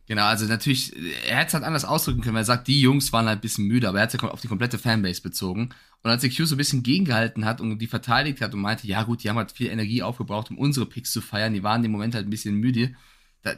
Genau, 0.06 0.26
also 0.26 0.45
natürlich, 0.45 0.93
er 1.28 1.38
hätte 1.38 1.47
es 1.47 1.54
halt 1.54 1.64
anders 1.64 1.86
ausdrücken 1.86 2.22
können, 2.22 2.36
weil 2.36 2.41
er 2.41 2.45
sagt, 2.45 2.68
die 2.68 2.82
Jungs 2.82 3.14
waren 3.14 3.26
halt 3.26 3.39
ein 3.39 3.41
bisschen 3.41 3.68
müde, 3.68 3.88
aber 3.88 3.99
er 3.99 4.04
hat 4.04 4.14
es 4.14 4.22
ja 4.22 4.28
auf 4.28 4.41
die 4.41 4.49
komplette 4.49 4.78
Fanbase 4.78 5.22
bezogen. 5.22 5.70
Und 6.01 6.12
als 6.12 6.24
EQ 6.26 6.45
so 6.45 6.56
ein 6.56 6.58
bisschen 6.58 6.84
gegengehalten 6.84 7.45
hat 7.45 7.62
und 7.62 7.80
die 7.80 7.88
verteidigt 7.88 8.41
hat 8.41 8.54
und 8.54 8.60
meinte, 8.60 8.86
ja 8.86 9.04
gut, 9.04 9.24
die 9.24 9.30
haben 9.30 9.38
halt 9.38 9.54
viel 9.54 9.68
Energie 9.68 10.04
aufgebraucht, 10.04 10.51
um 10.51 10.58
unsere 10.58 10.86
Picks 10.86 11.14
zu 11.14 11.22
feiern, 11.22 11.54
die 11.54 11.64
waren 11.64 11.84
im 11.86 11.91
Moment 11.91 12.16
halt 12.16 12.28
ein 12.28 12.30
bisschen 12.30 12.56
müde. 12.56 12.93
Da, 13.43 13.54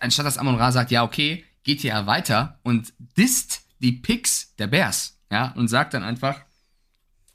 anstatt 0.00 0.24
dass 0.24 0.38
Amon 0.38 0.54
Ra 0.54 0.72
sagt, 0.72 0.90
ja 0.90 1.02
okay, 1.02 1.44
geht 1.64 1.80
hier 1.80 1.90
ja 1.90 2.06
weiter 2.06 2.58
und 2.62 2.94
disst 3.18 3.62
die 3.80 3.92
Picks 3.92 4.54
der 4.56 4.68
Bears, 4.68 5.18
ja, 5.30 5.52
und 5.52 5.68
sagt 5.68 5.92
dann 5.92 6.02
einfach 6.02 6.40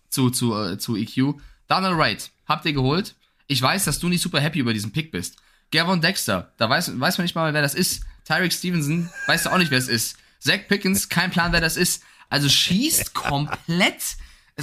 zu, 0.10 0.32
zu, 0.32 0.56
äh, 0.56 0.78
zu 0.80 0.96
EQ, 0.96 1.36
Donald 1.68 1.98
Wright, 1.98 2.32
habt 2.48 2.66
ihr 2.66 2.74
geholt? 2.74 3.16
Ich 3.46 3.62
weiß, 3.62 3.86
dass 3.86 4.00
du 4.00 4.10
nicht 4.10 4.22
super 4.22 4.40
happy 4.40 4.60
über 4.60 4.74
diesen 4.74 4.92
Pick 4.92 5.12
bist. 5.12 5.38
Gavon 5.72 6.02
Dexter, 6.02 6.52
da 6.58 6.68
weiß, 6.70 7.00
weiß 7.00 7.20
man 7.20 7.26
nicht 7.26 7.36
mal, 7.36 7.54
wer 7.54 7.62
das 7.62 7.76
ist. 7.76 8.04
Tyreek 8.30 8.54
Stevenson, 8.54 9.10
weißt 9.26 9.48
du 9.48 9.50
auch 9.50 9.58
nicht, 9.58 9.72
wer 9.72 9.80
es 9.80 9.88
ist. 9.88 10.16
Zach 10.40 10.60
Pickens, 10.68 11.10
kein 11.10 11.32
Plan, 11.32 11.52
wer 11.52 11.62
das 11.62 11.78
ist. 11.78 12.04
Also 12.30 12.48
schießt 12.48 13.14
komplett, 13.16 14.18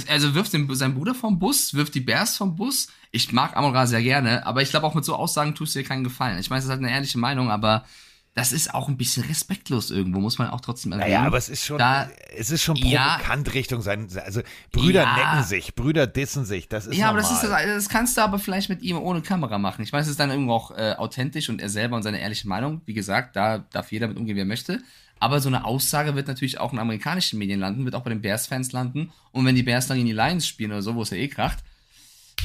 also 0.07 0.33
wirft 0.33 0.53
den, 0.53 0.73
seinen 0.73 0.95
Bruder 0.95 1.13
vom 1.13 1.37
Bus, 1.37 1.73
wirft 1.73 1.93
die 1.93 1.99
Bears 1.99 2.37
vom 2.37 2.55
Bus. 2.55 2.87
Ich 3.11 3.33
mag 3.33 3.57
Amon 3.57 3.75
Ra 3.75 3.85
sehr 3.85 4.01
gerne, 4.01 4.45
aber 4.45 4.61
ich 4.61 4.69
glaube 4.69 4.87
auch 4.87 4.93
mit 4.93 5.03
so 5.03 5.15
Aussagen 5.15 5.53
tust 5.53 5.75
du 5.75 5.79
dir 5.79 5.85
keinen 5.85 6.05
Gefallen. 6.05 6.39
Ich 6.39 6.49
meine, 6.49 6.59
das 6.59 6.65
ist 6.65 6.71
halt 6.71 6.79
eine 6.79 6.91
ehrliche 6.91 7.17
Meinung, 7.17 7.51
aber 7.51 7.85
das 8.37 8.51
ist 8.51 8.71
auch 8.75 8.87
ein 8.87 8.97
bisschen 8.97 9.23
respektlos 9.23 9.89
irgendwo, 9.89 10.19
muss 10.19 10.37
man 10.37 10.51
auch 10.51 10.61
trotzdem 10.61 10.91
erwähnen. 10.91 11.09
Naja, 11.09 11.23
aber 11.25 11.39
es 11.39 11.49
ist 11.49 11.65
schon, 11.65 11.79
da, 11.79 12.07
es 12.37 12.51
ist 12.51 12.61
schon 12.61 12.75
provokant 12.79 13.47
ja, 13.47 13.53
Richtung 13.53 13.81
sein, 13.81 14.07
also 14.23 14.41
Brüder 14.71 15.01
ja, 15.01 15.15
necken 15.15 15.43
sich, 15.43 15.73
Brüder 15.73 16.05
dissen 16.05 16.45
sich, 16.45 16.69
das 16.69 16.85
ist 16.85 16.95
Ja, 16.95 17.07
normal. 17.07 17.23
aber 17.23 17.33
das, 17.33 17.43
ist, 17.43 17.51
das 17.51 17.89
kannst 17.89 18.15
du 18.15 18.21
aber 18.21 18.37
vielleicht 18.37 18.69
mit 18.69 18.83
ihm 18.83 18.97
ohne 18.99 19.21
Kamera 19.21 19.57
machen. 19.57 19.81
Ich 19.81 19.91
meine, 19.91 20.03
es 20.03 20.07
ist 20.07 20.19
dann 20.19 20.29
irgendwo 20.29 20.53
auch 20.53 20.69
äh, 20.69 20.93
authentisch 20.99 21.49
und 21.49 21.59
er 21.59 21.69
selber 21.69 21.95
und 21.95 22.03
seine 22.03 22.19
ehrliche 22.19 22.47
Meinung. 22.47 22.81
Wie 22.85 22.93
gesagt, 22.93 23.35
da 23.35 23.57
darf 23.57 23.91
jeder 23.91 24.07
mit 24.07 24.17
umgehen, 24.17 24.35
wie 24.35 24.41
er 24.41 24.45
möchte. 24.45 24.81
Aber 25.19 25.39
so 25.41 25.49
eine 25.49 25.65
Aussage 25.65 26.13
wird 26.13 26.27
natürlich 26.27 26.59
auch 26.59 26.73
in 26.73 26.77
amerikanischen 26.77 27.39
Medien 27.39 27.59
landen, 27.59 27.85
wird 27.85 27.95
auch 27.95 28.03
bei 28.03 28.11
den 28.11 28.21
Bears-Fans 28.21 28.71
landen. 28.71 29.11
Und 29.31 29.45
wenn 29.45 29.55
die 29.55 29.63
Bears 29.63 29.87
dann 29.87 29.97
in 29.99 30.05
die 30.05 30.13
Lions 30.13 30.45
spielen 30.45 30.71
oder 30.73 30.83
so, 30.83 30.93
wo 30.93 31.01
es 31.01 31.09
ja 31.09 31.17
eh 31.17 31.27
kracht, 31.27 31.63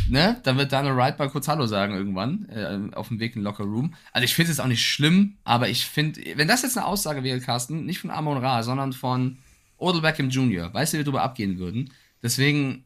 ne, 0.08 0.40
dann 0.42 0.56
wird 0.56 0.72
Daniel 0.72 0.96
Wright 0.96 1.18
mal 1.18 1.30
kurz 1.30 1.48
Hallo 1.48 1.66
sagen 1.66 1.94
irgendwann, 1.94 2.48
äh, 2.48 2.94
auf 2.94 3.08
dem 3.08 3.20
Weg 3.20 3.34
in 3.34 3.40
den 3.40 3.44
Locker 3.44 3.64
Room. 3.64 3.94
Also 4.12 4.24
ich 4.24 4.34
finde 4.34 4.50
es 4.50 4.56
jetzt 4.56 4.64
auch 4.64 4.68
nicht 4.68 4.86
schlimm, 4.86 5.36
aber 5.44 5.68
ich 5.68 5.86
finde, 5.86 6.20
wenn 6.36 6.48
das 6.48 6.62
jetzt 6.62 6.76
eine 6.76 6.86
Aussage 6.86 7.22
wäre, 7.22 7.40
Carsten, 7.40 7.84
nicht 7.84 7.98
von 7.98 8.10
Amon 8.10 8.38
Ra, 8.38 8.62
sondern 8.62 8.92
von 8.92 9.38
Odell 9.76 10.02
Beckham 10.02 10.30
Jr., 10.30 10.72
weißt 10.72 10.92
du, 10.92 10.96
wie 10.96 11.00
wir 11.00 11.04
darüber 11.04 11.22
abgehen 11.22 11.58
würden. 11.58 11.92
Deswegen, 12.22 12.84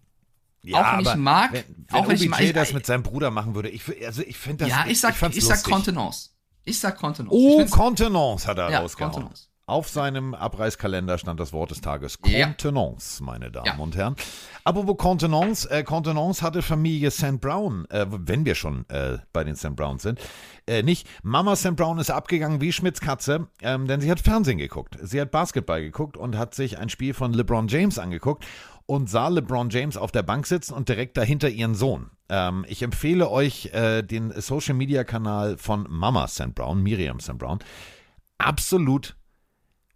ja, 0.62 0.80
auch 0.80 0.98
wenn 0.98 1.06
ich 1.06 1.14
mag, 1.16 1.52
wenn, 1.52 1.64
wenn 1.88 2.00
auch 2.00 2.08
wenn 2.08 2.16
ich 2.16 2.28
mag, 2.28 2.54
das 2.54 2.72
mit 2.72 2.86
seinem 2.86 3.02
Bruder 3.02 3.30
machen 3.30 3.54
würde, 3.54 3.68
ich, 3.68 3.82
also 4.04 4.22
ich 4.22 4.36
finde 4.36 4.64
das. 4.64 4.68
Ja, 4.68 4.84
ich 4.88 5.00
sag, 5.00 5.14
ich, 5.30 5.36
ich 5.36 5.44
sag 5.44 5.62
Contenance. 5.62 6.30
Ich 6.64 6.80
sag 6.80 6.96
Contenance. 6.96 7.36
Oh, 7.36 7.64
Contenance 7.66 8.46
hat 8.46 8.58
er 8.58 8.70
ja, 8.70 8.80
rausgehauen. 8.80 9.12
Contenance. 9.12 9.48
Auf 9.68 9.88
seinem 9.88 10.32
Abreißkalender 10.32 11.18
stand 11.18 11.40
das 11.40 11.52
Wort 11.52 11.72
des 11.72 11.80
Tages 11.80 12.20
Contenance, 12.20 13.18
ja. 13.18 13.26
meine 13.26 13.50
Damen 13.50 13.66
ja. 13.66 13.76
und 13.76 13.96
Herren. 13.96 14.14
Apropos 14.62 14.96
Contenance, 14.96 15.68
äh, 15.68 15.82
Contenance 15.82 16.40
hatte 16.40 16.62
Familie 16.62 17.10
St. 17.10 17.40
Brown, 17.40 17.84
äh, 17.90 18.06
wenn 18.08 18.44
wir 18.44 18.54
schon 18.54 18.88
äh, 18.90 19.18
bei 19.32 19.42
den 19.42 19.56
St. 19.56 19.74
Browns 19.74 20.04
sind, 20.04 20.20
äh, 20.68 20.84
nicht. 20.84 21.08
Mama 21.24 21.56
St. 21.56 21.74
Brown 21.74 21.98
ist 21.98 22.10
abgegangen 22.10 22.60
wie 22.60 22.72
Schmitz 22.72 23.00
Katze, 23.00 23.48
ähm, 23.60 23.88
denn 23.88 24.00
sie 24.00 24.08
hat 24.08 24.20
Fernsehen 24.20 24.58
geguckt. 24.58 24.98
Sie 25.02 25.20
hat 25.20 25.32
Basketball 25.32 25.82
geguckt 25.82 26.16
und 26.16 26.38
hat 26.38 26.54
sich 26.54 26.78
ein 26.78 26.88
Spiel 26.88 27.12
von 27.12 27.32
LeBron 27.32 27.66
James 27.66 27.98
angeguckt 27.98 28.46
und 28.86 29.10
sah 29.10 29.26
LeBron 29.26 29.70
James 29.70 29.96
auf 29.96 30.12
der 30.12 30.22
Bank 30.22 30.46
sitzen 30.46 30.74
und 30.74 30.88
direkt 30.88 31.16
dahinter 31.16 31.48
ihren 31.48 31.74
Sohn. 31.74 32.12
Ähm, 32.28 32.64
ich 32.68 32.82
empfehle 32.82 33.28
euch 33.32 33.70
äh, 33.72 34.02
den 34.02 34.30
Social 34.40 34.76
Media 34.76 35.02
Kanal 35.02 35.58
von 35.58 35.88
Mama 35.90 36.28
St. 36.28 36.54
Brown, 36.54 36.84
Miriam 36.84 37.18
St. 37.18 37.36
Brown. 37.36 37.58
Absolut 38.38 39.15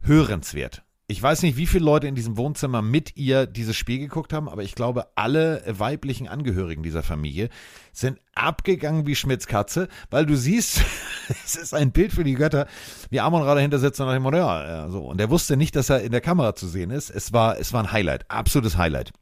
hörenswert. 0.02 0.82
Ich 1.10 1.20
weiß 1.20 1.42
nicht, 1.42 1.56
wie 1.56 1.66
viele 1.66 1.84
Leute 1.84 2.06
in 2.06 2.14
diesem 2.14 2.36
Wohnzimmer 2.36 2.82
mit 2.82 3.16
ihr 3.16 3.46
dieses 3.46 3.76
Spiel 3.76 3.98
geguckt 3.98 4.32
haben, 4.32 4.48
aber 4.48 4.62
ich 4.62 4.76
glaube, 4.76 5.08
alle 5.16 5.64
weiblichen 5.66 6.28
Angehörigen 6.28 6.84
dieser 6.84 7.02
Familie 7.02 7.48
sind 7.92 8.20
abgegangen 8.32 9.08
wie 9.08 9.16
Schmitz 9.16 9.48
Katze, 9.48 9.88
weil 10.10 10.24
du 10.24 10.36
siehst, 10.36 10.82
es 11.44 11.56
ist 11.56 11.74
ein 11.74 11.90
Bild 11.90 12.12
für 12.12 12.22
die 12.22 12.34
Götter, 12.34 12.68
wie 13.10 13.18
Amon 13.18 13.42
Ra 13.42 13.56
dahinter 13.56 13.80
sitzt 13.80 13.98
und 13.98 14.06
nach 14.06 14.14
dem 14.14 14.22
Motto, 14.22 14.36
ja, 14.36 14.88
so. 14.88 15.00
Und 15.00 15.20
er 15.20 15.30
wusste 15.30 15.56
nicht, 15.56 15.74
dass 15.74 15.90
er 15.90 16.00
in 16.02 16.12
der 16.12 16.20
Kamera 16.20 16.54
zu 16.54 16.68
sehen 16.68 16.90
ist. 16.90 17.10
Es 17.10 17.32
war, 17.32 17.58
es 17.58 17.72
war 17.72 17.82
ein 17.82 17.90
Highlight, 17.90 18.30
absolutes 18.30 18.76
Highlight. 18.76 19.12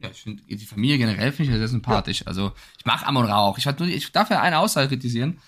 Ja, 0.00 0.10
ich 0.10 0.22
finde, 0.22 0.44
die 0.44 0.64
Familie 0.64 0.98
generell 0.98 1.32
finde 1.32 1.50
ich 1.50 1.58
sehr 1.58 1.66
sympathisch. 1.66 2.20
Ja. 2.20 2.28
Also, 2.28 2.52
ich 2.78 2.86
mag 2.86 3.04
Amon 3.04 3.26
Ra 3.26 3.38
auch. 3.38 3.58
Ich, 3.58 3.66
ich 3.66 4.12
darf 4.12 4.30
ja 4.30 4.40
eine 4.40 4.60
Aussage 4.60 4.86
kritisieren. 4.86 5.40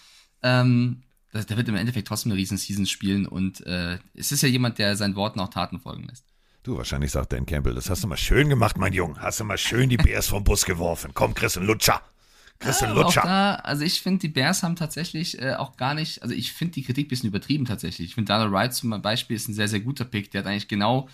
Ähm, 0.42 1.04
der 1.32 1.56
wird 1.56 1.68
im 1.68 1.76
Endeffekt 1.76 2.08
trotzdem 2.08 2.32
eine 2.32 2.38
riesen 2.38 2.58
Season 2.58 2.86
spielen 2.86 3.26
und 3.26 3.66
äh, 3.66 3.98
es 4.14 4.32
ist 4.32 4.42
ja 4.42 4.48
jemand, 4.48 4.78
der 4.78 4.96
seinen 4.96 5.16
Worten 5.16 5.40
auch 5.40 5.48
Taten 5.48 5.80
folgen 5.80 6.06
lässt. 6.08 6.26
Du, 6.62 6.76
wahrscheinlich 6.76 7.10
sagt 7.10 7.32
Dan 7.32 7.46
Campbell, 7.46 7.74
das 7.74 7.90
hast 7.90 8.04
du 8.04 8.06
mal 8.06 8.16
schön 8.16 8.48
gemacht, 8.48 8.76
mein 8.78 8.92
Junge. 8.92 9.20
Hast 9.20 9.40
du 9.40 9.44
mal 9.44 9.58
schön 9.58 9.88
die 9.88 9.96
Bears 9.96 10.28
vom 10.28 10.44
Bus 10.44 10.64
geworfen. 10.64 11.10
Komm, 11.12 11.34
Chris, 11.34 11.56
ein 11.56 11.64
Lutscher. 11.64 12.00
Chris, 12.60 12.82
ein 12.82 12.90
ja, 12.90 12.94
Lutscher. 12.94 13.22
Da, 13.22 13.54
also 13.56 13.82
ich 13.82 14.00
finde, 14.00 14.20
die 14.20 14.28
Bears 14.28 14.62
haben 14.62 14.76
tatsächlich 14.76 15.42
äh, 15.42 15.54
auch 15.54 15.76
gar 15.76 15.94
nicht, 15.94 16.22
also 16.22 16.34
ich 16.34 16.52
finde 16.52 16.74
die 16.74 16.84
Kritik 16.84 17.06
ein 17.06 17.08
bisschen 17.08 17.28
übertrieben 17.28 17.64
tatsächlich. 17.64 18.10
Ich 18.10 18.14
finde, 18.14 18.32
Donald 18.32 18.52
Wright 18.52 18.72
zum 18.72 18.90
Beispiel 19.02 19.36
ist 19.36 19.48
ein 19.48 19.54
sehr, 19.54 19.66
sehr 19.66 19.80
guter 19.80 20.04
Pick. 20.04 20.30
Der 20.30 20.42
hat 20.42 20.46
eigentlich 20.46 20.68
genau 20.68 21.08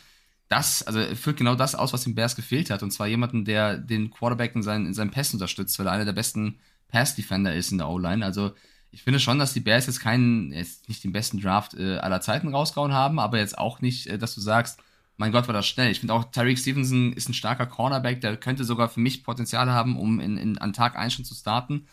das, 0.48 0.82
also 0.82 1.00
führt 1.14 1.38
genau 1.38 1.54
das 1.54 1.74
aus, 1.74 1.94
was 1.94 2.04
dem 2.04 2.14
Bears 2.14 2.36
gefehlt 2.36 2.68
hat. 2.68 2.82
Und 2.82 2.90
zwar 2.90 3.06
jemanden, 3.06 3.46
der 3.46 3.78
den 3.78 4.10
Quarterback 4.10 4.54
in 4.54 4.62
seinen, 4.62 4.86
in 4.86 4.94
seinen 4.94 5.10
Pässen 5.10 5.36
unterstützt, 5.36 5.78
weil 5.78 5.86
er 5.86 5.92
einer 5.92 6.04
der 6.04 6.12
besten 6.12 6.58
Pass-Defender 6.88 7.54
ist 7.54 7.72
in 7.72 7.78
der 7.78 7.88
O-Line. 7.88 8.24
Also 8.24 8.52
ich 8.90 9.02
finde 9.02 9.20
schon, 9.20 9.38
dass 9.38 9.52
die 9.52 9.60
Bears 9.60 9.86
jetzt 9.86 10.00
keinen, 10.00 10.52
jetzt 10.52 10.88
nicht 10.88 11.04
den 11.04 11.12
besten 11.12 11.40
Draft 11.40 11.74
äh, 11.74 11.98
aller 11.98 12.20
Zeiten 12.20 12.48
rausgehauen 12.48 12.92
haben, 12.92 13.18
aber 13.18 13.38
jetzt 13.38 13.58
auch 13.58 13.80
nicht, 13.80 14.06
äh, 14.06 14.18
dass 14.18 14.34
du 14.34 14.40
sagst, 14.40 14.80
mein 15.16 15.32
Gott, 15.32 15.48
war 15.48 15.54
das 15.54 15.66
schnell. 15.66 15.90
Ich 15.90 16.00
finde 16.00 16.14
auch, 16.14 16.30
Tyreek 16.30 16.58
Stevenson 16.58 17.12
ist 17.12 17.28
ein 17.28 17.34
starker 17.34 17.66
Cornerback, 17.66 18.20
der 18.20 18.36
könnte 18.36 18.64
sogar 18.64 18.88
für 18.88 19.00
mich 19.00 19.24
Potenzial 19.24 19.70
haben, 19.70 19.98
um 19.98 20.20
in, 20.20 20.38
in, 20.38 20.58
an 20.58 20.72
Tag 20.72 20.96
1 20.96 21.12
schon 21.12 21.24
zu 21.24 21.34
starten. 21.34 21.88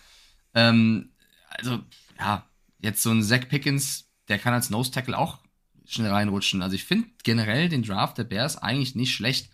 Ähm, 0.54 1.12
also, 1.50 1.80
ja, 2.20 2.48
jetzt 2.80 3.02
so 3.02 3.12
ein 3.12 3.24
Zach 3.24 3.50
Pickens, 3.50 4.10
der 4.28 4.38
kann 4.38 4.54
als 4.54 4.70
Nose 4.70 4.92
Tackle 4.92 5.18
auch 5.18 5.40
schnell 5.86 6.12
reinrutschen. 6.12 6.62
Also 6.62 6.76
ich 6.76 6.84
finde 6.84 7.08
generell 7.24 7.70
den 7.70 7.84
Draft 7.84 8.18
der 8.18 8.24
Bears 8.24 8.58
eigentlich 8.58 8.96
nicht 8.96 9.14
schlecht. 9.14 9.50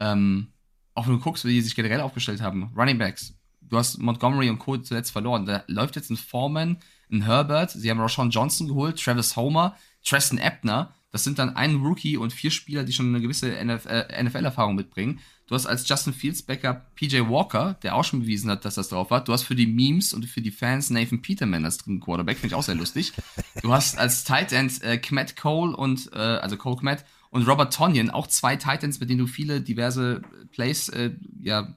Ähm, 0.00 0.52
auch 0.94 1.06
wenn 1.06 1.14
du 1.14 1.20
guckst, 1.20 1.44
wie 1.44 1.52
die 1.52 1.60
sich 1.60 1.76
generell 1.76 2.00
aufgestellt 2.00 2.40
haben. 2.40 2.72
Running 2.76 2.98
Backs, 2.98 3.37
du 3.68 3.76
hast 3.76 3.98
Montgomery 3.98 4.50
und 4.50 4.58
Co. 4.58 4.76
zuletzt 4.78 5.12
verloren. 5.12 5.46
Da 5.46 5.64
läuft 5.66 5.96
jetzt 5.96 6.10
ein 6.10 6.16
Foreman, 6.16 6.78
ein 7.10 7.22
Herbert, 7.22 7.70
sie 7.70 7.90
haben 7.90 8.00
Rashawn 8.00 8.30
Johnson 8.30 8.68
geholt, 8.68 9.02
Travis 9.02 9.36
Homer, 9.36 9.76
Tristan 10.04 10.38
Ebner. 10.38 10.94
Das 11.10 11.24
sind 11.24 11.38
dann 11.38 11.56
ein 11.56 11.76
Rookie 11.76 12.18
und 12.18 12.34
vier 12.34 12.50
Spieler, 12.50 12.84
die 12.84 12.92
schon 12.92 13.08
eine 13.08 13.22
gewisse 13.22 13.48
NFL-Erfahrung 13.64 14.74
mitbringen. 14.74 15.20
Du 15.46 15.54
hast 15.54 15.64
als 15.64 15.88
Justin 15.88 16.12
Fields 16.12 16.42
Backup 16.42 16.94
PJ 16.94 17.20
Walker, 17.20 17.78
der 17.82 17.94
auch 17.94 18.04
schon 18.04 18.20
bewiesen 18.20 18.50
hat, 18.50 18.66
dass 18.66 18.74
das 18.74 18.90
drauf 18.90 19.10
hat. 19.10 19.26
Du 19.26 19.32
hast 19.32 19.44
für 19.44 19.54
die 19.54 19.66
Memes 19.66 20.12
und 20.12 20.26
für 20.26 20.42
die 20.42 20.50
Fans 20.50 20.90
Nathan 20.90 21.22
Peterman 21.22 21.64
als 21.64 21.78
dritten 21.78 22.00
Quarterback, 22.00 22.36
finde 22.36 22.48
ich 22.48 22.54
auch 22.54 22.62
sehr 22.62 22.74
lustig. 22.74 23.14
Du 23.62 23.72
hast 23.72 23.96
als 23.96 24.24
Tight 24.24 24.52
End 24.52 24.82
äh, 24.82 24.98
Kmet 24.98 25.36
Cole 25.36 25.74
und, 25.74 26.12
äh, 26.12 26.18
also 26.18 26.58
Cole 26.58 26.76
Kmet 26.76 27.06
und 27.30 27.48
Robert 27.48 27.72
Tonyan, 27.72 28.10
auch 28.10 28.26
zwei 28.26 28.56
Titans, 28.56 29.00
mit 29.00 29.08
denen 29.08 29.20
du 29.20 29.26
viele 29.26 29.62
diverse 29.62 30.20
Plays, 30.52 30.90
äh, 30.90 31.12
ja, 31.40 31.74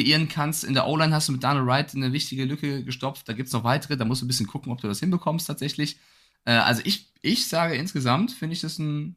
kreieren 0.00 0.28
kannst. 0.28 0.64
In 0.64 0.74
der 0.74 0.86
O-Line 0.86 1.14
hast 1.14 1.28
du 1.28 1.32
mit 1.32 1.44
Daniel 1.44 1.66
Wright 1.66 1.94
eine 1.94 2.12
wichtige 2.12 2.44
Lücke 2.44 2.84
gestopft. 2.84 3.28
Da 3.28 3.32
gibt 3.32 3.48
es 3.48 3.52
noch 3.52 3.64
weitere. 3.64 3.96
Da 3.96 4.04
musst 4.04 4.22
du 4.22 4.26
ein 4.26 4.28
bisschen 4.28 4.46
gucken, 4.46 4.72
ob 4.72 4.80
du 4.80 4.88
das 4.88 5.00
hinbekommst 5.00 5.46
tatsächlich. 5.46 5.98
Äh, 6.44 6.52
also 6.52 6.82
ich, 6.84 7.12
ich 7.22 7.48
sage 7.48 7.74
insgesamt, 7.74 8.32
finde 8.32 8.54
ich 8.54 8.60
das 8.60 8.80
einen 8.80 9.16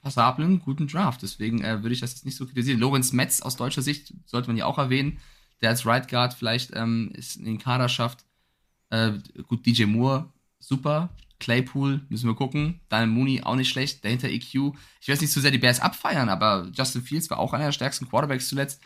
passablen, 0.00 0.60
guten 0.60 0.88
Draft. 0.88 1.22
Deswegen 1.22 1.62
äh, 1.62 1.82
würde 1.82 1.94
ich 1.94 2.00
das 2.00 2.12
jetzt 2.12 2.24
nicht 2.24 2.36
so 2.36 2.46
kritisieren. 2.46 2.80
Lorenz 2.80 3.12
Metz 3.12 3.40
aus 3.40 3.56
deutscher 3.56 3.82
Sicht 3.82 4.12
sollte 4.26 4.48
man 4.48 4.56
ja 4.56 4.66
auch 4.66 4.78
erwähnen, 4.78 5.18
der 5.60 5.70
als 5.70 5.86
Right 5.86 6.08
Guard 6.08 6.34
vielleicht 6.34 6.72
ähm, 6.74 7.10
ist 7.14 7.36
in 7.36 7.44
den 7.44 7.58
Kader 7.58 7.88
schafft. 7.88 8.24
Äh, 8.90 9.12
gut, 9.46 9.64
DJ 9.64 9.84
Moore, 9.84 10.30
super. 10.58 11.10
Claypool, 11.38 12.02
müssen 12.08 12.28
wir 12.28 12.36
gucken. 12.36 12.80
Daniel 12.88 13.10
Mooney 13.10 13.42
auch 13.42 13.56
nicht 13.56 13.68
schlecht. 13.68 14.04
Dahinter 14.04 14.28
EQ. 14.28 14.74
Ich 15.00 15.08
weiß 15.08 15.20
nicht 15.20 15.32
zu 15.32 15.40
sehr 15.40 15.50
die 15.50 15.58
Bears 15.58 15.80
abfeiern, 15.80 16.28
aber 16.28 16.70
Justin 16.72 17.02
Fields 17.02 17.30
war 17.30 17.40
auch 17.40 17.52
einer 17.52 17.64
der 17.64 17.72
stärksten 17.72 18.08
Quarterbacks 18.08 18.48
zuletzt 18.48 18.80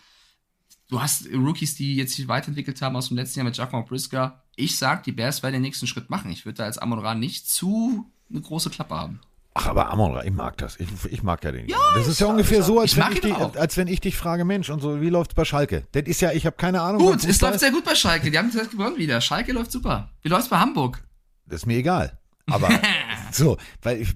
du 0.89 1.01
hast 1.01 1.27
Rookies, 1.33 1.75
die 1.75 1.97
jetzt 1.97 2.15
sich 2.15 2.29
weiterentwickelt 2.29 2.81
haben 2.83 2.97
aus 2.97 3.09
dem 3.09 3.17
letzten 3.17 3.41
Jahr 3.41 3.45
mit 3.45 3.55
Giacomo 3.55 3.85
Brisker. 3.85 4.43
Ich 4.57 4.79
sag, 4.79 5.05
die 5.05 5.13
Bears 5.13 5.43
werden 5.43 5.55
den 5.55 5.63
nächsten 5.63 5.87
Schritt 5.87 6.11
machen. 6.11 6.31
Ich 6.31 6.45
würde 6.45 6.59
da 6.59 6.65
als 6.65 6.79
Amon 6.79 6.99
Ra 6.99 7.15
nicht 7.15 7.49
zu 7.49 8.11
eine 8.31 8.41
große 8.41 8.71
Klappe 8.71 8.95
haben. 8.95 9.21
Ach, 9.55 9.67
aber 9.69 9.91
Amon 9.91 10.13
Ra, 10.13 10.25
ich 10.25 10.33
mag 10.33 10.59
das. 10.59 10.79
Ich, 10.79 10.89
ich 11.11 11.23
mag 11.23 11.43
ja 11.43 11.53
den. 11.53 11.69
Ja, 11.69 11.79
das 11.95 12.07
ist 12.07 12.21
ja 12.21 12.27
ungefähr 12.27 12.63
so, 12.63 12.81
als 12.81 12.97
wenn 12.97 13.15
dich, 13.15 13.35
als 13.35 13.77
wenn 13.77 13.89
ich 13.89 14.01
dich 14.01 14.17
frage, 14.17 14.45
Mensch, 14.45 14.69
und 14.69 14.81
so, 14.81 15.01
wie 15.01 15.09
läuft's 15.09 15.35
bei 15.35 15.45
Schalke? 15.45 15.85
Das 15.93 16.03
ist 16.05 16.21
ja, 16.21 16.33
ich 16.33 16.45
habe 16.45 16.57
keine 16.57 16.83
Ahnung. 16.83 17.01
Gut, 17.01 17.25
es 17.25 17.41
läuft 17.41 17.61
sehr 17.61 17.71
gut 17.71 17.85
bei 17.85 17.95
Schalke. 17.95 18.31
Die 18.31 18.39
haben 18.39 18.53
das 18.53 18.71
gewonnen 18.71 18.99
wieder. 18.99 19.21
Schalke 19.21 19.53
läuft 19.53 19.73
super. 19.73 20.11
Wie 20.23 20.29
läuft's 20.29 20.49
bei 20.49 20.59
Hamburg? 20.59 21.03
Das 21.47 21.63
ist 21.63 21.67
mir 21.67 21.79
egal. 21.79 22.19
Aber 22.49 22.69
so, 23.33 23.57
weil 23.83 24.03
ich, 24.03 24.11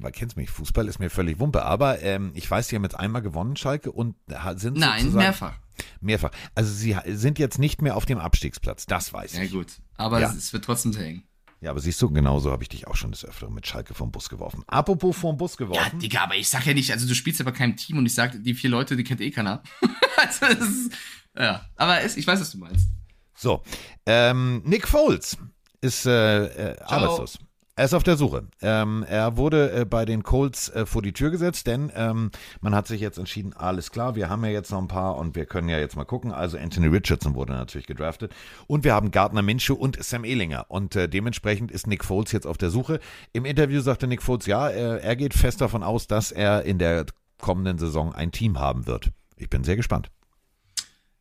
man 0.00 0.12
kennt's 0.12 0.36
mich, 0.36 0.50
Fußball 0.50 0.86
ist 0.88 1.00
mir 1.00 1.10
völlig 1.10 1.40
Wumpe. 1.40 1.64
Aber 1.64 2.00
ähm, 2.00 2.30
ich 2.34 2.48
weiß, 2.50 2.68
die 2.68 2.76
haben 2.76 2.84
jetzt 2.84 2.98
einmal 2.98 3.22
gewonnen, 3.22 3.56
Schalke, 3.56 3.90
und 3.90 4.14
sind 4.56 4.78
Nein, 4.78 5.12
mehrfach. 5.12 5.54
Mehrfach. 6.00 6.30
Also 6.54 6.72
sie 6.72 6.96
sind 7.06 7.38
jetzt 7.38 7.58
nicht 7.58 7.82
mehr 7.82 7.96
auf 7.96 8.06
dem 8.06 8.18
Abstiegsplatz, 8.18 8.86
das 8.86 9.12
weiß 9.12 9.34
Ja, 9.36 9.42
ich. 9.42 9.52
gut. 9.52 9.72
Aber 9.96 10.20
Ja. 10.20 10.32
es, 10.32 10.52
wird 10.52 10.64
trotzdem 10.64 10.92
sehr 10.92 11.06
eng. 11.06 11.22
Ja, 11.60 11.70
aber 11.70 11.80
siehst 11.80 12.00
du, 12.02 12.10
genauso 12.10 12.50
habe 12.52 12.62
ich 12.62 12.68
dich 12.68 12.86
auch 12.86 12.94
schon 12.96 13.10
des 13.10 13.24
Öfteren 13.24 13.54
mit 13.54 13.66
Schalke 13.66 13.94
vom 13.94 14.10
Bus 14.12 14.28
geworfen. 14.28 14.62
Apropos 14.66 15.16
vom 15.16 15.36
Bus 15.38 15.52
Ja, 15.52 15.58
geworfen. 15.66 15.98
Digga, 15.98 16.22
aber 16.24 16.36
ich 16.36 16.48
sag 16.48 16.66
ja 16.66 16.74
nicht, 16.74 16.92
also 16.92 17.06
du 17.08 17.14
spielst 17.14 17.38
ja 17.40 17.44
bei 17.44 17.52
keinem 17.52 17.76
Team 17.76 17.96
und 17.96 18.04
ich 18.06 18.12
sag, 18.14 18.42
die 18.42 18.52
vier 18.54 18.68
Leute, 18.70 18.96
die 18.96 19.04
kennt 19.04 19.20
eh 19.22 19.30
keiner. 19.30 19.62
also, 20.18 20.46
es 20.46 20.58
ist, 20.60 20.92
ja. 21.38 21.64
Aber 21.76 22.02
es, 22.02 22.16
ich 22.18 22.26
weiß, 22.26 22.38
was 22.40 22.50
du 22.50 22.58
meinst. 22.58 22.88
So, 23.34 23.62
ähm, 24.04 24.62
Nick 24.66 24.86
Foles 24.86 25.38
ist 25.80 26.04
äh, 26.06 26.44
äh, 26.72 26.80
arbeitslos. 26.82 27.38
Er 27.76 27.86
ist 27.86 27.94
auf 27.94 28.04
der 28.04 28.16
Suche. 28.16 28.46
Ähm, 28.62 29.04
er 29.08 29.36
wurde 29.36 29.72
äh, 29.72 29.84
bei 29.84 30.04
den 30.04 30.22
Colts 30.22 30.68
äh, 30.68 30.86
vor 30.86 31.02
die 31.02 31.12
Tür 31.12 31.30
gesetzt, 31.30 31.66
denn 31.66 31.90
ähm, 31.96 32.30
man 32.60 32.72
hat 32.72 32.86
sich 32.86 33.00
jetzt 33.00 33.18
entschieden, 33.18 33.52
alles 33.52 33.90
klar, 33.90 34.14
wir 34.14 34.28
haben 34.28 34.44
ja 34.44 34.52
jetzt 34.52 34.70
noch 34.70 34.78
ein 34.78 34.86
paar 34.86 35.16
und 35.16 35.34
wir 35.34 35.44
können 35.44 35.68
ja 35.68 35.78
jetzt 35.80 35.96
mal 35.96 36.04
gucken. 36.04 36.30
Also 36.30 36.56
Anthony 36.56 36.86
Richardson 36.86 37.34
wurde 37.34 37.52
natürlich 37.52 37.88
gedraftet 37.88 38.32
und 38.68 38.84
wir 38.84 38.94
haben 38.94 39.10
Gardner 39.10 39.42
Minshew 39.42 39.74
und 39.74 40.00
Sam 40.00 40.24
Ehlinger 40.24 40.66
und 40.68 40.94
äh, 40.94 41.08
dementsprechend 41.08 41.72
ist 41.72 41.88
Nick 41.88 42.04
Foles 42.04 42.30
jetzt 42.30 42.46
auf 42.46 42.58
der 42.58 42.70
Suche. 42.70 43.00
Im 43.32 43.44
Interview 43.44 43.80
sagte 43.80 44.06
Nick 44.06 44.22
Foles, 44.22 44.46
ja, 44.46 44.68
er, 44.68 45.02
er 45.02 45.16
geht 45.16 45.34
fest 45.34 45.60
davon 45.60 45.82
aus, 45.82 46.06
dass 46.06 46.30
er 46.30 46.62
in 46.62 46.78
der 46.78 47.06
kommenden 47.38 47.78
Saison 47.78 48.14
ein 48.14 48.30
Team 48.30 48.60
haben 48.60 48.86
wird. 48.86 49.10
Ich 49.36 49.50
bin 49.50 49.64
sehr 49.64 49.74
gespannt. 49.74 50.12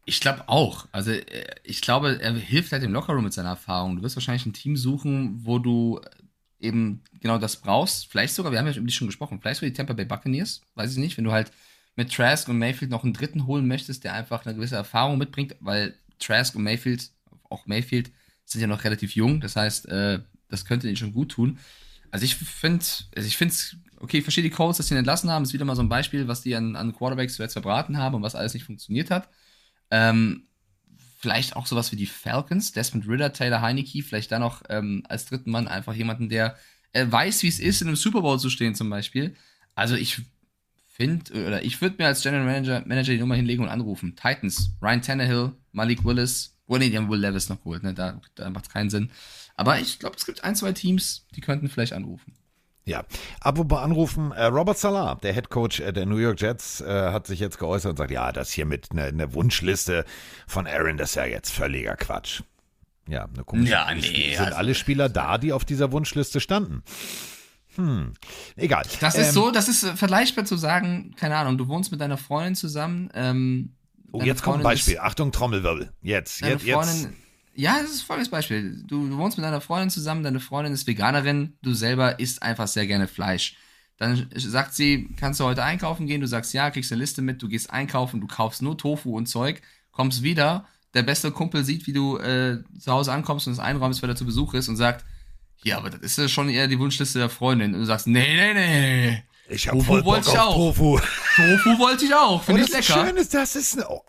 Ich 0.06 0.20
glaube 0.20 0.44
auch. 0.48 0.86
Also 0.92 1.10
äh, 1.10 1.24
ich 1.64 1.82
glaube, 1.82 2.22
er 2.22 2.34
hilft 2.36 2.74
halt 2.74 2.84
im 2.84 2.94
Lockerroom 2.94 3.24
mit 3.24 3.34
seiner 3.34 3.50
Erfahrung. 3.50 3.96
Du 3.96 4.04
wirst 4.04 4.16
wahrscheinlich 4.16 4.46
ein 4.46 4.54
Team 4.54 4.78
suchen, 4.78 5.40
wo 5.44 5.58
du 5.58 6.00
eben 6.64 7.04
genau 7.20 7.38
das 7.38 7.58
brauchst. 7.58 8.08
Vielleicht 8.08 8.34
sogar, 8.34 8.52
wir 8.52 8.60
haben 8.60 8.68
ja 8.68 8.74
über 8.74 8.88
die 8.88 8.94
schon 8.94 9.08
gesprochen, 9.08 9.40
vielleicht 9.40 9.60
sogar 9.60 9.70
die 9.70 9.76
Tampa 9.76 9.94
Bay 9.94 10.06
Buccaneers, 10.06 10.62
weiß 10.76 10.92
ich 10.94 10.98
nicht, 10.98 11.18
wenn 11.18 11.26
du 11.26 11.32
halt 11.32 11.52
mit 11.96 12.12
Trask 12.12 12.48
und 12.48 12.58
Mayfield 12.58 12.90
noch 12.90 13.04
einen 13.04 13.14
dritten 13.14 13.46
holen 13.46 13.68
möchtest, 13.68 14.04
der 14.04 14.14
einfach 14.14 14.46
eine 14.46 14.56
gewisse 14.56 14.76
Erfahrung 14.76 15.18
mitbringt, 15.18 15.56
weil 15.60 15.94
Trask 16.20 16.56
und 16.56 16.64
Mayfield, 16.64 17.12
auch 17.50 17.68
Mayfield, 17.68 18.12
sind 18.46 18.62
ja 18.62 18.68
noch 18.68 18.84
relativ 18.84 19.16
jung. 19.16 19.42
Das 19.42 19.56
heißt, 19.56 19.88
äh, 19.90 20.20
das 20.50 20.66
könnte 20.66 20.88
ihnen 20.88 20.98
schon 20.98 21.14
gut 21.14 21.32
tun. 21.32 21.60
Also 22.12 22.26
ich 22.26 22.36
finde, 22.36 22.86
also 23.16 23.28
ich 23.28 23.38
finde 23.38 23.54
es, 23.54 23.76
okay, 24.00 24.18
ich 24.18 24.24
verstehe 24.24 24.44
die 24.44 24.50
Colts, 24.50 24.78
dass 24.78 24.88
sie 24.88 24.96
ihn 24.96 25.00
entlassen 25.00 25.30
haben. 25.30 25.44
Ist 25.44 25.54
wieder 25.54 25.66
mal 25.66 25.76
so 25.76 25.82
ein 25.82 25.90
Beispiel, 25.90 26.28
was 26.28 26.42
die 26.42 26.56
an, 26.56 26.76
an 26.76 26.94
Quarterbacks 26.94 27.36
zuletzt 27.36 27.54
verbraten 27.54 27.98
haben 27.98 28.16
und 28.16 28.22
was 28.22 28.36
alles 28.36 28.54
nicht 28.54 28.66
funktioniert 28.66 29.12
hat. 29.12 29.30
Ähm, 29.92 30.48
vielleicht 31.24 31.56
auch 31.56 31.68
sowas 31.68 31.94
wie 31.94 31.96
die 31.96 32.06
Falcons, 32.06 32.74
Desmond 32.74 33.08
Ritter, 33.08 33.32
Taylor 33.32 33.62
Heineke, 33.62 34.04
vielleicht 34.04 34.30
da 34.30 34.40
noch 34.40 34.62
ähm, 34.68 35.04
als 35.08 35.26
dritten 35.26 35.52
Mann 35.52 35.70
einfach 35.70 35.94
jemanden, 35.94 36.28
der 36.28 36.58
äh, 36.92 37.06
weiß, 37.10 37.44
wie 37.44 37.48
es 37.48 37.62
ist, 37.62 37.82
in 37.82 37.88
einem 37.88 37.96
Super 37.96 38.22
Bowl 38.22 38.38
zu 38.38 38.50
stehen 38.50 38.76
zum 38.76 38.90
Beispiel. 38.90 39.34
Also 39.74 39.96
ich 39.96 40.22
finde, 40.86 41.32
oder 41.48 41.64
ich 41.64 41.80
würde 41.80 41.96
mir 41.98 42.08
als 42.08 42.24
General 42.24 42.44
Manager, 42.46 42.84
Manager 42.86 43.14
die 43.14 43.20
Nummer 43.20 43.36
hinlegen 43.36 43.64
und 43.64 43.70
anrufen. 43.70 44.18
Titans, 44.18 44.72
Ryan 44.82 45.02
Tannehill, 45.02 45.54
Malik 45.72 46.04
Willis, 46.04 46.58
oh 46.68 46.76
nee, 46.76 46.90
die 46.90 46.98
haben 46.98 47.10
Will 47.10 47.22
Levis 47.22 47.48
noch 47.48 47.60
geholt, 47.60 47.84
ne? 47.84 47.94
da, 47.94 48.20
da 48.36 48.50
macht 48.50 48.66
es 48.66 48.74
keinen 48.74 48.90
Sinn. 48.90 49.10
Aber 49.56 49.80
ich 49.80 50.00
glaube, 50.00 50.18
es 50.18 50.26
gibt 50.26 50.44
ein, 50.44 50.58
zwei 50.58 50.74
Teams, 50.74 51.26
die 51.38 51.42
könnten 51.42 51.70
vielleicht 51.70 51.94
anrufen. 51.94 52.34
Ja, 52.86 53.04
apropos 53.40 53.80
anrufen, 53.80 54.32
äh, 54.34 54.44
Robert 54.46 54.78
Salah, 54.78 55.16
der 55.16 55.34
Head 55.34 55.50
Coach 55.50 55.80
äh, 55.80 55.94
der 55.94 56.06
New 56.06 56.18
York 56.18 56.42
Jets, 56.42 56.82
äh, 56.82 57.12
hat 57.12 57.28
sich 57.28 57.40
jetzt 57.40 57.58
geäußert 57.58 57.92
und 57.92 57.98
sagt, 57.98 58.12
ja, 58.12 58.32
das 58.34 58.52
hier 58.52 58.66
mit 58.66 58.92
einer 58.92 59.12
ne 59.14 59.34
Wunschliste 59.34 60.04
von 60.48 60.68
Aaron, 60.68 60.98
das 60.98 61.12
ist 61.12 61.16
ja 61.16 61.26
jetzt 61.26 61.52
völliger 61.52 61.96
Quatsch. 61.96 62.42
Ja, 63.08 63.26
eine 63.34 63.44
komische 63.46 63.72
Ja, 63.72 63.94
nee, 63.94 64.34
Sind 64.36 64.46
also- 64.48 64.58
alle 64.58 64.76
Spieler 64.76 65.08
da, 65.10 65.38
die 65.38 65.54
auf 65.54 65.64
dieser 65.64 65.92
Wunschliste 65.94 66.40
standen? 66.42 66.84
Hm, 67.76 68.14
egal. 68.56 68.84
Das 69.00 69.16
ist 69.16 69.28
Ähm, 69.30 69.34
so, 69.34 69.52
das 69.52 69.68
ist 69.68 69.86
vergleichbar 69.98 70.46
zu 70.46 70.58
sagen, 70.58 71.16
keine 71.18 71.38
Ahnung, 71.38 71.58
du 71.58 71.68
wohnst 71.70 71.92
mit 71.92 72.02
deiner 72.02 72.18
Freundin 72.18 72.56
zusammen. 72.56 73.10
Ähm, 73.14 73.74
Oh, 74.16 74.22
jetzt 74.22 74.44
kommt 74.44 74.58
ein 74.58 74.64
Beispiel. 74.64 74.94
Ist, 74.94 75.00
Achtung, 75.00 75.32
Trommelwirbel. 75.32 75.92
Jetzt, 76.04 76.42
jetzt, 76.42 76.64
jetzt. 76.64 76.76
Freundin, 76.76 77.16
ja, 77.56 77.82
das 77.82 77.92
ist 77.92 78.02
folgendes 78.02 78.30
Beispiel. 78.30 78.84
Du, 78.88 79.08
du 79.08 79.18
wohnst 79.18 79.38
mit 79.38 79.46
deiner 79.46 79.62
Freundin 79.62 79.90
zusammen, 79.90 80.24
deine 80.24 80.40
Freundin 80.40 80.74
ist 80.74 80.88
Veganerin, 80.88 81.58
du 81.62 81.74
selber 81.74 82.20
isst 82.20 82.42
einfach 82.42 82.68
sehr 82.68 82.88
gerne 82.88 83.08
Fleisch. 83.08 83.56
Dann 83.98 84.28
sagt 84.36 84.74
sie, 84.74 85.10
kannst 85.18 85.40
du 85.40 85.46
heute 85.46 85.64
einkaufen 85.64 86.08
gehen? 86.08 86.22
Du 86.22 86.28
sagst 86.28 86.54
ja, 86.54 86.72
kriegst 86.72 86.92
eine 86.92 87.02
Liste 87.02 87.22
mit, 87.22 87.42
du 87.42 87.48
gehst 87.48 87.70
einkaufen, 87.70 88.22
du 88.22 88.28
kaufst 88.28 88.62
nur 88.62 88.78
Tofu 88.78 89.16
und 89.16 89.28
Zeug, 89.28 89.62
kommst 89.92 90.24
wieder, 90.24 90.68
der 90.94 91.04
beste 91.04 91.32
Kumpel 91.32 91.64
sieht, 91.64 91.88
wie 91.88 91.94
du 91.94 92.18
äh, 92.18 92.64
zu 92.80 92.92
Hause 92.92 93.12
ankommst 93.12 93.48
und 93.48 93.56
das 93.56 93.64
einräumst, 93.64 94.02
weil 94.02 94.10
er 94.10 94.16
zu 94.16 94.26
Besuch 94.26 94.54
ist 94.56 94.68
und 94.68 94.78
sagt, 94.78 95.06
ja, 95.64 95.78
aber 95.78 95.90
das 95.90 96.02
ist 96.02 96.18
ja 96.18 96.28
schon 96.28 96.50
eher 96.50 96.68
die 96.68 96.80
Wunschliste 96.80 97.20
der 97.20 97.30
Freundin. 97.30 97.74
Und 97.74 97.82
du 97.82 97.86
sagst, 97.86 98.08
nee, 98.08 98.36
nee, 98.36 98.54
nee. 98.54 99.24
Ich 99.48 99.68
hab 99.68 99.74
Tofu 99.74 99.86
voll 99.86 100.04
Bock 100.04 100.14
wollte 100.16 100.30
ich 100.30 100.40
auch. 100.40 100.56
Tofu. 100.56 101.00
Tofu 101.36 101.80
wollte 101.80 102.06
ich 102.06 102.14
auch, 102.14 102.44
finde 102.44 102.62
ich 102.62 102.72
das 102.72 102.88
lecker. 102.88 103.06
Schöne 103.06 103.20
ist, 103.20 103.34
das 103.34 103.56
ist 103.56 103.78
eine, 103.78 103.90
oh, 103.90 104.02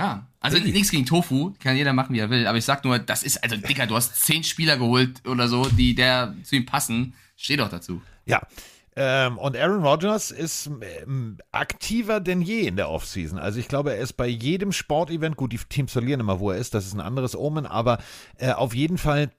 Ja, 0.00 0.26
also 0.40 0.56
nichts 0.56 0.90
gegen 0.90 1.04
Tofu, 1.04 1.52
kann 1.62 1.76
jeder 1.76 1.92
machen, 1.92 2.14
wie 2.14 2.20
er 2.20 2.30
will, 2.30 2.46
aber 2.46 2.56
ich 2.56 2.64
sag 2.64 2.86
nur, 2.86 2.98
das 2.98 3.22
ist, 3.22 3.44
also 3.44 3.58
Dicker, 3.58 3.86
du 3.86 3.96
hast 3.96 4.16
zehn 4.24 4.42
Spieler 4.44 4.78
geholt 4.78 5.28
oder 5.28 5.46
so, 5.46 5.66
die 5.66 5.94
der 5.94 6.34
zu 6.42 6.56
ihm 6.56 6.64
passen, 6.64 7.12
steh 7.36 7.58
doch 7.58 7.68
dazu. 7.68 8.00
Ja. 8.24 8.40
Ähm, 8.96 9.36
und 9.36 9.58
Aaron 9.58 9.84
Rodgers 9.84 10.30
ist 10.30 10.70
ähm, 11.02 11.36
aktiver 11.52 12.18
denn 12.18 12.40
je 12.40 12.62
in 12.62 12.76
der 12.76 12.88
Offseason. 12.88 13.38
Also 13.38 13.58
ich 13.58 13.68
glaube, 13.68 13.92
er 13.92 14.00
ist 14.00 14.14
bei 14.14 14.26
jedem 14.26 14.72
Sportevent, 14.72 15.36
gut, 15.36 15.52
die 15.52 15.58
Teams 15.58 15.92
verlieren 15.92 16.20
immer, 16.20 16.40
wo 16.40 16.50
er 16.50 16.56
ist, 16.56 16.72
das 16.72 16.86
ist 16.86 16.94
ein 16.94 17.00
anderes 17.02 17.36
Omen, 17.36 17.66
aber 17.66 17.98
äh, 18.38 18.52
auf 18.52 18.74
jeden 18.74 18.96
Fall 18.96 19.30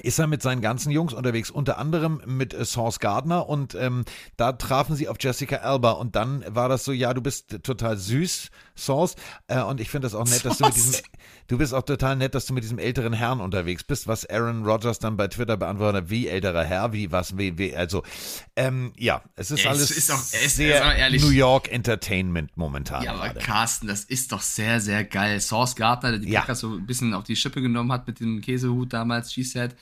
ist 0.00 0.18
er 0.18 0.26
mit 0.26 0.40
seinen 0.40 0.62
ganzen 0.62 0.90
Jungs 0.90 1.12
unterwegs, 1.12 1.50
unter 1.50 1.76
anderem 1.76 2.22
mit 2.24 2.54
äh, 2.54 2.64
Source 2.64 2.98
Gardner 2.98 3.46
und 3.46 3.74
ähm, 3.74 4.04
da 4.38 4.52
trafen 4.52 4.96
sie 4.96 5.08
auf 5.08 5.18
Jessica 5.20 5.56
Alba 5.56 5.92
und 5.92 6.16
dann 6.16 6.44
war 6.48 6.70
das 6.70 6.84
so, 6.84 6.92
ja, 6.92 7.12
du 7.12 7.20
bist 7.20 7.62
total 7.62 7.98
süß, 7.98 8.50
Source, 8.76 9.14
äh, 9.48 9.60
und 9.62 9.80
ich 9.80 9.90
finde 9.90 10.06
das 10.06 10.14
auch 10.14 10.24
nett, 10.26 10.44
dass 10.44 10.58
du 10.58 10.64
mit 10.64 10.74
diesem, 10.74 10.94
du 11.48 11.58
bist 11.58 11.74
auch 11.74 11.82
total 11.82 12.16
nett, 12.16 12.34
dass 12.34 12.46
du 12.46 12.54
mit 12.54 12.64
diesem 12.64 12.78
älteren 12.78 13.12
Herrn 13.12 13.40
unterwegs 13.40 13.84
bist, 13.84 14.06
was 14.06 14.24
Aaron 14.28 14.64
Rodgers 14.64 14.98
dann 14.98 15.16
bei 15.16 15.28
Twitter 15.28 15.56
beantwortet 15.56 16.02
hat, 16.04 16.10
wie 16.10 16.28
älterer 16.28 16.64
Herr, 16.64 16.92
wie 16.92 17.12
was, 17.12 17.36
wie, 17.36 17.58
wie 17.58 17.76
also, 17.76 18.02
ähm, 18.56 18.92
ja, 18.96 19.22
es 19.36 19.50
ist 19.50 19.60
Es 19.60 19.66
alles 19.66 19.90
ist 19.90 20.10
auch- 20.10 20.18
es 20.18 20.56
sehr. 20.56 21.10
New 21.10 21.30
York 21.30 21.70
Entertainment 21.70 22.56
momentan 22.56 23.02
Ja, 23.04 23.12
aber 23.14 23.28
gerade. 23.28 23.40
Carsten, 23.40 23.86
das 23.86 24.04
ist 24.04 24.32
doch 24.32 24.40
sehr, 24.42 24.80
sehr 24.80 25.04
geil. 25.04 25.40
Source 25.40 25.76
Gardner, 25.76 26.12
der 26.12 26.20
die 26.20 26.30
Ja. 26.30 26.40
Packers 26.40 26.60
so 26.60 26.74
ein 26.74 26.86
bisschen 26.86 27.14
auf 27.14 27.24
die 27.24 27.36
Schippe 27.36 27.60
genommen 27.62 27.92
hat 27.92 28.06
mit 28.06 28.20
dem 28.20 28.40
Käsehut 28.40 28.92
damals, 28.92 29.34
G-Set, 29.34 29.74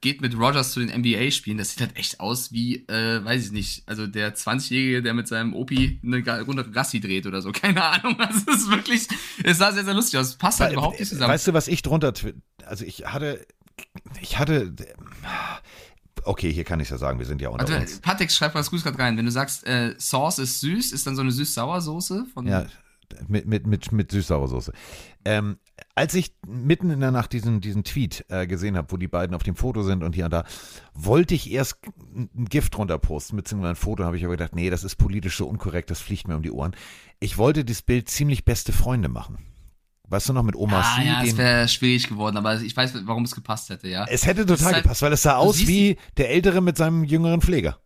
geht 0.00 0.20
mit 0.20 0.38
Rogers 0.38 0.72
zu 0.72 0.80
den 0.80 0.90
NBA-Spielen. 1.00 1.58
Das 1.58 1.70
sieht 1.70 1.80
halt 1.80 1.96
echt 1.96 2.20
aus 2.20 2.52
wie, 2.52 2.86
äh, 2.88 3.24
weiß 3.24 3.46
ich 3.46 3.52
nicht, 3.52 3.82
also 3.86 4.06
der 4.06 4.34
20-Jährige, 4.34 5.02
der 5.02 5.14
mit 5.14 5.26
seinem 5.26 5.54
Opi 5.54 6.00
eine 6.04 6.42
Runde 6.42 6.68
Rassi 6.74 7.00
dreht 7.00 7.26
oder 7.26 7.42
so. 7.42 7.52
Keine 7.52 7.82
Ahnung. 7.82 8.16
Das 8.18 8.36
ist 8.36 8.70
wirklich, 8.70 9.08
es 9.42 9.58
sah 9.58 9.72
sehr, 9.72 9.84
sehr 9.84 9.94
lustig 9.94 10.18
aus. 10.18 10.36
Passt 10.36 10.60
halt 10.60 10.70
Weil, 10.70 10.74
überhaupt 10.74 11.00
nicht 11.00 11.08
zusammen. 11.08 11.32
Weißt 11.32 11.46
du, 11.46 11.52
was 11.52 11.68
ich 11.68 11.82
drunter, 11.82 12.12
also 12.64 12.84
ich 12.84 13.06
hatte, 13.06 13.46
ich 14.20 14.38
hatte, 14.38 14.74
okay, 16.24 16.52
hier 16.52 16.64
kann 16.64 16.78
ich 16.80 16.90
ja 16.90 16.98
sagen, 16.98 17.18
wir 17.18 17.26
sind 17.26 17.40
ja 17.40 17.48
unter 17.48 17.68
Warte, 17.68 17.80
uns. 17.80 18.00
Patrick 18.00 18.30
schreibt 18.30 18.54
was 18.54 18.70
Gutes 18.70 18.84
gerade 18.84 18.98
rein. 18.98 19.16
Wenn 19.16 19.24
du 19.24 19.32
sagst, 19.32 19.66
äh, 19.66 19.94
Sauce 19.98 20.38
ist 20.38 20.60
süß, 20.60 20.92
ist 20.92 21.06
dann 21.06 21.16
so 21.16 21.22
eine 21.22 21.32
süß-sauer-Soße 21.32 22.26
von. 22.32 22.46
Ja, 22.46 22.66
mit, 23.26 23.46
mit, 23.46 23.66
mit, 23.66 23.90
mit 23.92 24.12
süß-saurer 24.12 24.48
Soße. 24.48 24.72
Ähm, 25.24 25.58
als 25.94 26.14
ich 26.14 26.32
mitten 26.46 26.90
in 26.90 27.00
der 27.00 27.10
Nacht 27.10 27.32
diesen, 27.32 27.60
diesen 27.60 27.84
Tweet 27.84 28.24
äh, 28.28 28.46
gesehen 28.46 28.76
habe, 28.76 28.92
wo 28.92 28.96
die 28.96 29.08
beiden 29.08 29.34
auf 29.34 29.42
dem 29.42 29.56
Foto 29.56 29.82
sind 29.82 30.02
und 30.02 30.14
hier 30.14 30.26
und 30.26 30.32
da, 30.32 30.44
wollte 30.94 31.34
ich 31.34 31.50
erst 31.50 31.78
ein 32.14 32.46
Gift 32.46 32.76
drunter 32.76 32.98
posten, 32.98 33.36
beziehungsweise 33.36 33.70
ein 33.70 33.76
Foto, 33.76 34.04
habe 34.04 34.16
ich 34.16 34.24
aber 34.24 34.34
gedacht, 34.34 34.54
nee, 34.54 34.70
das 34.70 34.84
ist 34.84 34.96
politisch 34.96 35.36
so 35.36 35.46
unkorrekt, 35.46 35.90
das 35.90 36.00
fliegt 36.00 36.28
mir 36.28 36.36
um 36.36 36.42
die 36.42 36.50
Ohren. 36.52 36.74
Ich 37.20 37.38
wollte 37.38 37.64
das 37.64 37.82
Bild 37.82 38.08
ziemlich 38.08 38.44
beste 38.44 38.72
Freunde 38.72 39.08
machen. 39.08 39.38
Weißt 40.10 40.28
du 40.28 40.32
noch, 40.32 40.42
mit 40.42 40.56
Oma 40.56 40.80
Ah, 40.80 40.96
C, 40.96 41.06
ja, 41.06 41.22
es 41.22 41.36
wäre 41.36 41.68
schwierig 41.68 42.08
geworden, 42.08 42.38
aber 42.38 42.58
ich 42.60 42.74
weiß, 42.74 42.94
warum 43.04 43.24
es 43.24 43.34
gepasst 43.34 43.68
hätte, 43.68 43.88
ja. 43.88 44.06
Es 44.08 44.24
hätte 44.24 44.46
total 44.46 44.72
halt- 44.72 44.82
gepasst, 44.84 45.02
weil 45.02 45.12
es 45.12 45.22
sah 45.22 45.36
aus 45.36 45.66
wie 45.66 45.98
der 46.16 46.30
Ältere 46.30 46.62
mit 46.62 46.78
seinem 46.78 47.04
jüngeren 47.04 47.42
Pfleger. 47.42 47.78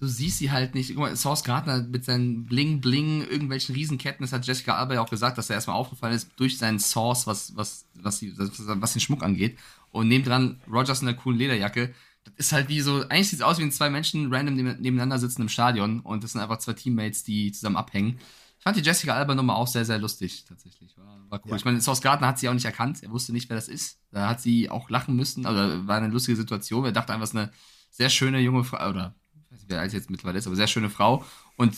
Du 0.00 0.06
siehst 0.06 0.38
sie 0.38 0.50
halt 0.50 0.74
nicht. 0.74 0.88
Guck 0.90 0.98
mal, 0.98 1.16
Source 1.16 1.44
Gardner 1.44 1.82
mit 1.82 2.04
seinen 2.04 2.46
Bling-Bling, 2.46 3.22
irgendwelchen 3.22 3.74
Riesenketten, 3.74 4.24
das 4.24 4.32
hat 4.32 4.46
Jessica 4.46 4.76
Alba 4.76 4.94
ja 4.94 5.00
auch 5.00 5.08
gesagt, 5.08 5.38
dass 5.38 5.48
er 5.50 5.54
erstmal 5.54 5.76
aufgefallen 5.76 6.14
ist 6.14 6.30
durch 6.36 6.58
seinen 6.58 6.78
Source, 6.78 7.26
was, 7.26 7.56
was, 7.56 7.86
was, 7.94 8.18
die, 8.18 8.36
was, 8.36 8.92
den 8.92 9.00
Schmuck 9.00 9.22
angeht. 9.22 9.58
Und 9.92 10.08
nebendran 10.08 10.60
Rogers 10.70 11.00
in 11.00 11.06
der 11.06 11.16
coolen 11.16 11.38
Lederjacke. 11.38 11.94
Das 12.24 12.34
ist 12.36 12.52
halt 12.52 12.68
wie 12.68 12.80
so, 12.80 13.02
eigentlich 13.08 13.28
sieht 13.30 13.38
es 13.40 13.44
aus 13.44 13.58
wie 13.58 13.62
wenn 13.62 13.70
zwei 13.70 13.90
Menschen 13.90 14.32
random 14.34 14.54
neben- 14.54 14.80
nebeneinander 14.80 15.18
sitzen 15.18 15.42
im 15.42 15.48
Stadion 15.48 16.00
und 16.00 16.24
das 16.24 16.32
sind 16.32 16.40
einfach 16.40 16.58
zwei 16.58 16.72
Teammates, 16.72 17.22
die 17.22 17.52
zusammen 17.52 17.76
abhängen. 17.76 18.18
fand 18.58 18.76
die 18.76 18.80
Jessica 18.80 19.14
Alba 19.14 19.34
Nummer 19.34 19.56
auch 19.56 19.66
sehr, 19.68 19.84
sehr 19.84 19.98
lustig, 19.98 20.44
tatsächlich. 20.48 20.96
War, 20.96 21.20
war 21.28 21.40
cool. 21.44 21.50
Ja. 21.50 21.56
Ich 21.56 21.64
meine, 21.66 21.80
Sauce 21.82 22.00
Gardner 22.00 22.26
hat 22.28 22.38
sie 22.38 22.48
auch 22.48 22.54
nicht 22.54 22.64
erkannt. 22.64 23.02
Er 23.02 23.10
wusste 23.10 23.32
nicht, 23.32 23.48
wer 23.50 23.56
das 23.56 23.68
ist. 23.68 23.98
Da 24.10 24.28
hat 24.28 24.40
sie 24.40 24.70
auch 24.70 24.88
lachen 24.90 25.14
müssen. 25.14 25.44
Also 25.46 25.86
war 25.86 25.98
eine 25.98 26.08
lustige 26.08 26.36
Situation. 26.36 26.84
Er 26.86 26.92
dachte 26.92 27.12
einfach, 27.12 27.24
es 27.24 27.30
ist 27.30 27.36
eine 27.36 27.50
sehr 27.90 28.08
schöne 28.08 28.40
junge 28.40 28.64
Frau, 28.64 28.88
oder 28.88 29.14
ich 29.22 29.23
nicht, 29.64 29.70
wer 29.70 29.80
alt 29.80 29.92
jetzt 29.92 30.10
mittlerweile 30.10 30.38
ist, 30.38 30.46
aber 30.46 30.56
sehr 30.56 30.66
schöne 30.66 30.90
Frau. 30.90 31.24
Und 31.56 31.74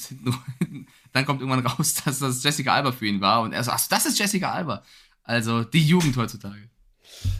dann 1.12 1.26
kommt 1.26 1.40
irgendwann 1.40 1.66
raus, 1.66 1.94
dass 2.04 2.18
das 2.18 2.42
Jessica 2.42 2.74
Alba 2.74 2.92
für 2.92 3.06
ihn 3.06 3.20
war. 3.20 3.42
Und 3.42 3.52
er 3.52 3.62
so, 3.64 3.70
ach, 3.70 3.86
das 3.88 4.06
ist 4.06 4.18
Jessica 4.18 4.52
Alba. 4.52 4.82
Also 5.22 5.64
die 5.64 5.86
Jugend 5.86 6.16
heutzutage. 6.16 6.70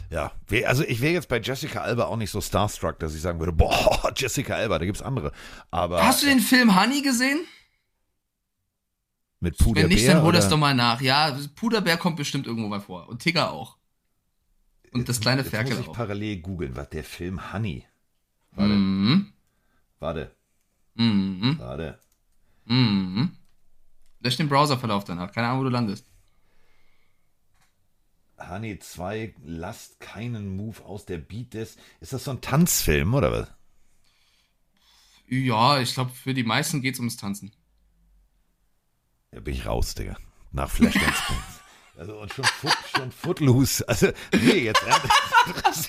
Ja, 0.09 0.31
also 0.65 0.83
ich 0.83 1.01
wäre 1.01 1.13
jetzt 1.13 1.29
bei 1.29 1.39
Jessica 1.39 1.81
Alba 1.81 2.05
auch 2.05 2.17
nicht 2.17 2.31
so 2.31 2.41
starstruck, 2.41 2.99
dass 2.99 3.13
ich 3.15 3.21
sagen 3.21 3.39
würde, 3.39 3.51
boah, 3.51 4.11
Jessica 4.15 4.55
Alba, 4.55 4.79
da 4.79 4.85
gibt's 4.85 5.01
andere. 5.01 5.31
Aber 5.71 6.03
Hast 6.03 6.23
du 6.23 6.27
den 6.27 6.39
Film 6.39 6.79
Honey 6.79 7.01
gesehen? 7.01 7.39
mit 9.39 9.57
Puder 9.57 9.83
Wenn 9.83 9.89
nicht, 9.89 10.07
dann 10.07 10.23
hol 10.23 10.31
das 10.33 10.49
doch 10.49 10.57
mal 10.57 10.73
nach. 10.73 10.99
Ja, 11.01 11.37
Puderbär 11.55 11.97
kommt 11.97 12.15
bestimmt 12.17 12.47
irgendwo 12.47 12.67
mal 12.69 12.81
vor. 12.81 13.07
Und 13.07 13.21
Tigger 13.21 13.51
auch. 13.51 13.77
Und 14.91 15.07
das 15.07 15.19
kleine 15.19 15.41
Jetzt 15.41 15.51
Ferkel 15.51 15.75
muss 15.75 15.83
ich 15.83 15.89
auch. 15.89 15.93
parallel 15.93 16.37
googeln, 16.37 16.75
was 16.75 16.89
der 16.89 17.03
Film 17.03 17.53
Honey. 17.53 17.85
Warte, 18.53 18.73
Mhm. 18.73 19.31
warte, 19.99 20.35
Mhm. 20.97 21.57
warte. 21.59 21.99
Mhm. 22.65 23.31
Lösch 24.19 24.37
den 24.37 24.49
Browserverlauf 24.49 25.03
danach. 25.03 25.31
Keine 25.31 25.47
Ahnung, 25.47 25.61
wo 25.61 25.63
du 25.65 25.69
landest. 25.69 26.05
Honey 28.39 28.77
2, 28.79 29.33
lasst 29.43 29.99
keinen 29.99 30.55
Move 30.55 30.83
aus 30.85 31.05
der 31.05 31.17
Beat 31.17 31.53
des. 31.53 31.77
Ist 31.99 32.13
das 32.13 32.23
so 32.23 32.31
ein 32.31 32.41
Tanzfilm 32.41 33.13
oder 33.13 33.31
was? 33.31 33.51
Ja, 35.27 35.79
ich 35.79 35.93
glaube, 35.93 36.11
für 36.11 36.33
die 36.33 36.43
meisten 36.43 36.81
geht's 36.81 36.99
ums 36.99 37.17
Tanzen. 37.17 37.51
Da 39.31 39.39
bin 39.39 39.53
ich 39.53 39.65
raus, 39.65 39.93
Digga. 39.95 40.17
Nach 40.51 40.69
Flashdance. 40.69 41.23
Also 41.97 42.19
und 42.19 42.31
schon, 42.31 42.45
foot, 42.45 42.77
schon 42.95 43.11
Footloose. 43.11 43.87
Also, 43.87 44.11
nee, 44.31 44.65
jetzt, 44.65 44.83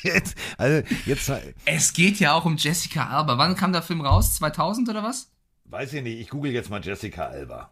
jetzt 0.03 0.35
also 0.57 0.89
jetzt 1.05 1.33
Es 1.67 1.93
geht 1.93 2.19
ja 2.19 2.33
auch 2.33 2.45
um 2.45 2.57
Jessica 2.57 3.09
Alba. 3.09 3.37
Wann 3.37 3.57
kam 3.57 3.73
der 3.73 3.83
Film 3.83 4.01
raus? 4.01 4.37
2000 4.37 4.89
oder 4.89 5.03
was? 5.03 5.31
weiß 5.71 5.93
ich 5.93 6.03
nicht, 6.03 6.19
ich 6.19 6.31
google 6.31 6.53
jetzt 6.53 6.71
mal 6.71 6.83
Jessica 6.83 7.27
Alba. 7.27 7.71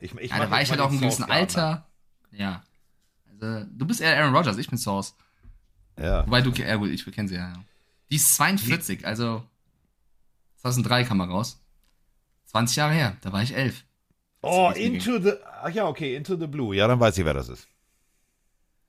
Ich, 0.00 0.14
ich 0.14 0.30
Ja, 0.30 0.38
da 0.38 0.50
war 0.50 0.62
ich 0.62 0.70
halt 0.70 0.80
auch 0.80 0.90
im 0.90 1.00
gewissen. 1.00 1.24
Alter. 1.24 1.86
Ja. 2.30 2.62
Also, 3.32 3.66
du 3.70 3.86
bist 3.86 4.00
eher 4.00 4.16
Aaron 4.16 4.34
Rodgers, 4.34 4.58
ich 4.58 4.68
bin 4.68 4.78
Source. 4.78 5.14
Ja. 5.98 6.26
Wobei 6.26 6.42
du, 6.42 6.50
ja 6.50 6.76
gut, 6.76 6.90
ich 6.90 7.04
kenne 7.06 7.28
sie 7.28 7.34
ja. 7.34 7.48
ja. 7.48 7.64
Die 8.10 8.16
ist 8.16 8.34
42, 8.36 9.06
also 9.06 9.42
2003 10.56 11.04
kam 11.04 11.20
er 11.20 11.28
raus. 11.28 11.60
20 12.46 12.76
Jahre 12.76 12.94
her, 12.94 13.16
da 13.20 13.32
war 13.32 13.42
ich 13.42 13.54
11. 13.54 13.84
Oh, 14.40 14.70
Into 14.74 15.18
the. 15.20 15.32
Ach 15.62 15.70
ja, 15.70 15.86
okay, 15.86 16.14
Into 16.14 16.36
the 16.36 16.46
Blue. 16.46 16.74
Ja, 16.74 16.86
dann 16.86 17.00
weiß 17.00 17.18
ich, 17.18 17.24
wer 17.24 17.34
das 17.34 17.48
ist. 17.48 17.66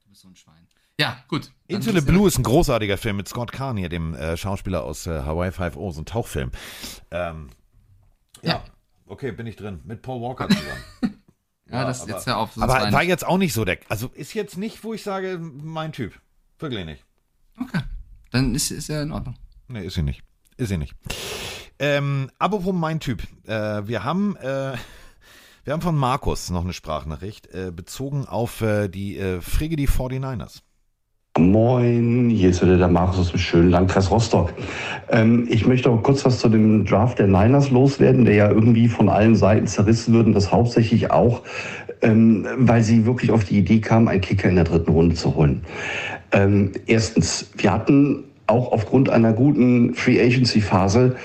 Du 0.10 0.14
bist 0.14 0.24
so 0.24 0.28
ein 0.28 0.36
Schwein. 0.36 0.68
Ja, 1.00 1.24
gut. 1.28 1.52
Into 1.68 1.92
the 1.92 2.02
Blue 2.02 2.28
ist 2.28 2.40
ein 2.40 2.44
großartiger 2.44 2.98
Film 2.98 3.18
mit 3.18 3.28
Scott 3.28 3.52
Carney, 3.52 3.88
dem 3.90 4.16
äh, 4.16 4.38
Schauspieler 4.38 4.84
aus 4.84 5.06
äh, 5.06 5.22
Hawaii 5.22 5.52
5.0, 5.52 5.92
so 5.92 6.02
ein 6.02 6.06
Tauchfilm. 6.06 6.52
Ähm, 7.12 7.52
ja. 8.42 8.54
Ja. 8.54 8.64
okay, 9.06 9.32
bin 9.32 9.46
ich 9.46 9.56
drin. 9.56 9.82
Mit 9.84 10.02
Paul 10.02 10.20
Walker 10.22 10.50
zusammen. 10.50 10.84
Ja, 11.72 11.86
das 11.86 12.02
aber- 12.02 12.12
jetzt 12.14 12.26
ja 12.26 12.38
auf. 12.38 12.60
Aber 12.60 12.92
war 12.92 13.04
jetzt 13.04 13.24
auch 13.24 13.38
nicht 13.38 13.54
so 13.54 13.64
der. 13.64 13.78
Also 13.90 14.08
ist 14.16 14.34
jetzt 14.34 14.58
nicht, 14.58 14.84
wo 14.84 14.96
ich 14.96 15.04
sage, 15.04 15.38
mein 15.38 15.92
Typ. 15.92 16.20
Wirklich 16.58 16.84
nicht. 16.84 17.06
Okay. 17.62 17.82
Dann 18.32 18.56
ist, 18.56 18.72
ist 18.72 18.88
ja 18.88 19.04
in 19.04 19.12
Ordnung. 19.12 19.36
Nee, 19.68 19.86
ist 19.86 19.94
sie 19.94 20.02
nicht. 20.02 20.24
Ist 20.58 20.70
sie 20.70 20.78
nicht. 20.78 20.96
Ähm, 21.78 22.32
apropos 22.40 22.74
mein 22.74 23.00
Typ. 23.00 23.22
Äh, 23.46 23.88
wir 23.88 24.04
haben. 24.04 24.36
Äh, 24.38 24.78
wir 25.70 25.74
haben 25.74 25.82
von 25.82 25.98
Markus 25.98 26.50
noch 26.50 26.64
eine 26.64 26.74
Sprachnachricht 26.74 27.54
äh, 27.54 27.72
bezogen 27.72 28.26
auf 28.26 28.62
äh, 28.62 28.88
die 28.88 29.20
äh, 29.20 29.40
Frigidi 29.40 29.86
49ers. 29.86 30.62
Moin, 31.38 32.32
hier 32.32 32.50
ist 32.50 32.64
wieder 32.64 32.80
der 32.80 32.88
Markus 32.88 33.20
aus 33.20 33.30
dem 33.30 33.40
schönen 33.40 33.70
Landkreis 33.70 34.10
Rostock. 34.10 34.52
Ähm, 35.10 35.48
ich 35.48 35.68
möchte 35.68 35.92
auch 35.92 36.02
kurz 36.02 36.26
was 36.26 36.40
zu 36.40 36.50
dem 36.50 36.86
Draft 36.86 37.20
der 37.20 37.28
Niners 37.28 37.70
loswerden, 37.70 38.26
der 38.26 38.34
ja 38.34 38.50
irgendwie 38.50 38.88
von 38.88 39.10
allen 39.10 39.36
Seiten 39.36 39.68
zerrissen 39.68 40.16
wird 40.16 40.26
und 40.26 40.34
das 40.34 40.52
hauptsächlich 40.52 41.12
auch, 41.12 41.44
ähm, 42.02 42.48
weil 42.58 42.82
sie 42.82 43.06
wirklich 43.06 43.30
auf 43.30 43.44
die 43.44 43.60
Idee 43.60 43.80
kamen, 43.80 44.08
einen 44.08 44.22
Kicker 44.22 44.50
in 44.50 44.56
der 44.56 44.64
dritten 44.64 44.90
Runde 44.90 45.14
zu 45.14 45.36
holen. 45.36 45.66
Ähm, 46.32 46.72
erstens, 46.88 47.52
wir 47.56 47.72
hatten 47.72 48.24
auch 48.50 48.72
aufgrund 48.72 49.10
einer 49.10 49.34
guten 49.34 49.94
Free 49.94 50.22
Agency 50.22 50.62
Phase 50.62 51.16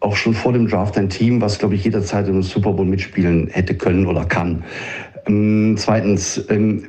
auch 0.00 0.16
schon 0.16 0.34
vor 0.34 0.52
dem 0.52 0.66
Draft 0.66 0.96
ein 0.96 1.10
Team, 1.10 1.40
was, 1.40 1.58
glaube 1.58 1.74
ich, 1.74 1.84
jederzeit 1.84 2.26
im 2.26 2.42
Super 2.42 2.72
Bowl 2.72 2.86
mitspielen 2.86 3.48
hätte 3.48 3.74
können 3.74 4.06
oder 4.06 4.24
kann. 4.24 4.64
Ähm, 5.26 5.74
zweitens, 5.76 6.42
ähm, 6.48 6.84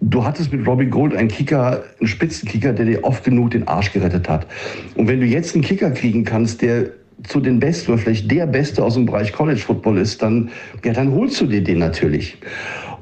du 0.00 0.24
hattest 0.24 0.52
mit 0.52 0.66
Robbie 0.66 0.86
Gold 0.86 1.14
einen 1.16 1.28
Kicker, 1.28 1.82
einen 1.98 2.06
Spitzenkicker, 2.06 2.72
der 2.72 2.86
dir 2.86 3.04
oft 3.04 3.24
genug 3.24 3.50
den 3.50 3.66
Arsch 3.66 3.92
gerettet 3.92 4.28
hat. 4.28 4.46
Und 4.94 5.08
wenn 5.08 5.20
du 5.20 5.26
jetzt 5.26 5.54
einen 5.54 5.64
Kicker 5.64 5.90
kriegen 5.90 6.24
kannst, 6.24 6.62
der 6.62 6.90
zu 7.24 7.40
den 7.40 7.58
Besten 7.58 7.92
oder 7.92 8.02
vielleicht 8.02 8.30
der 8.30 8.46
Beste 8.46 8.84
aus 8.84 8.94
dem 8.94 9.06
Bereich 9.06 9.32
College 9.32 9.60
Football 9.60 9.98
ist, 9.98 10.22
dann, 10.22 10.50
ja, 10.84 10.92
dann 10.92 11.12
holst 11.12 11.40
du 11.40 11.46
dir 11.46 11.62
den 11.62 11.78
natürlich. 11.78 12.38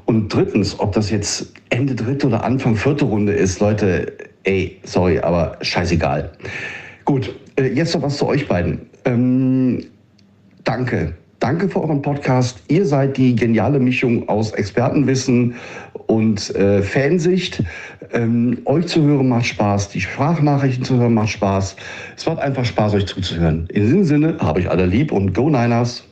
Und 0.05 0.33
drittens, 0.33 0.79
ob 0.79 0.93
das 0.93 1.09
jetzt 1.11 1.53
Ende 1.69 1.95
dritte 1.95 2.27
oder 2.27 2.43
Anfang 2.43 2.75
vierte 2.75 3.05
Runde 3.05 3.33
ist, 3.33 3.59
Leute, 3.59 4.13
ey, 4.43 4.79
sorry, 4.83 5.19
aber 5.19 5.57
scheißegal. 5.61 6.31
Gut, 7.05 7.33
äh, 7.57 7.67
jetzt 7.67 7.93
noch 7.95 8.01
was 8.03 8.17
zu 8.17 8.27
euch 8.27 8.47
beiden. 8.47 8.81
Ähm, 9.05 9.85
danke. 10.63 11.13
Danke 11.39 11.67
für 11.67 11.81
euren 11.81 12.01
Podcast. 12.01 12.63
Ihr 12.69 12.85
seid 12.85 13.17
die 13.17 13.35
geniale 13.35 13.77
Mischung 13.77 14.29
aus 14.29 14.51
Expertenwissen 14.53 15.55
und 16.07 16.55
äh, 16.55 16.81
Fansicht. 16.81 17.61
Ähm, 18.13 18.61
euch 18.63 18.87
zu 18.87 19.01
hören 19.03 19.27
macht 19.27 19.47
Spaß. 19.47 19.89
Die 19.89 19.99
Sprachnachrichten 19.99 20.85
zu 20.85 20.95
hören 20.97 21.13
macht 21.15 21.31
Spaß. 21.31 21.75
Es 22.15 22.25
macht 22.25 22.39
einfach 22.39 22.63
Spaß, 22.63 22.93
euch 22.93 23.07
zuzuhören. 23.07 23.67
In 23.73 23.83
diesem 23.83 24.03
Sinne 24.05 24.37
habe 24.39 24.61
ich 24.61 24.69
alle 24.69 24.85
lieb 24.85 25.11
und 25.11 25.33
Go 25.33 25.49
Niners. 25.49 26.05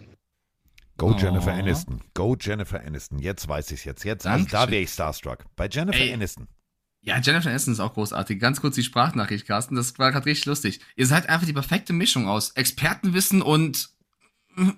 Go 0.98 1.12
Oh. 1.14 1.16
Jennifer 1.18 1.54
Aniston. 1.54 2.02
Go 2.14 2.36
Jennifer 2.38 2.82
Aniston. 2.86 3.18
Jetzt 3.20 3.48
weiß 3.48 3.72
ich 3.72 3.80
es 3.80 3.86
jetzt. 3.86 4.04
Jetzt, 4.04 4.28
also 4.28 4.46
da 4.52 4.70
wäre 4.70 4.82
ich 4.82 4.90
starstruck. 4.90 5.46
Bei 5.56 5.68
Jennifer 5.72 6.00
Ey. 6.00 6.14
Aniston. 6.14 6.48
Ja, 7.04 7.20
Jennifer 7.20 7.50
Aniston 7.50 7.74
ist 7.74 7.80
auch 7.80 7.94
großartig. 7.94 8.40
Ganz 8.40 8.62
kurz 8.62 8.76
die 8.76 8.84
Sprachnachricht, 8.84 9.48
Carsten. 9.48 9.76
Das 9.76 9.98
war 9.98 10.12
gerade 10.12 10.28
richtig 10.28 10.46
lustig. 10.46 10.82
Ihr 10.96 11.08
seid 11.08 11.30
einfach 11.30 11.48
die 11.48 11.54
perfekte 11.54 11.94
Mischung 11.94 12.28
aus 12.28 12.52
Expertenwissen 12.52 13.42
und 13.42 13.90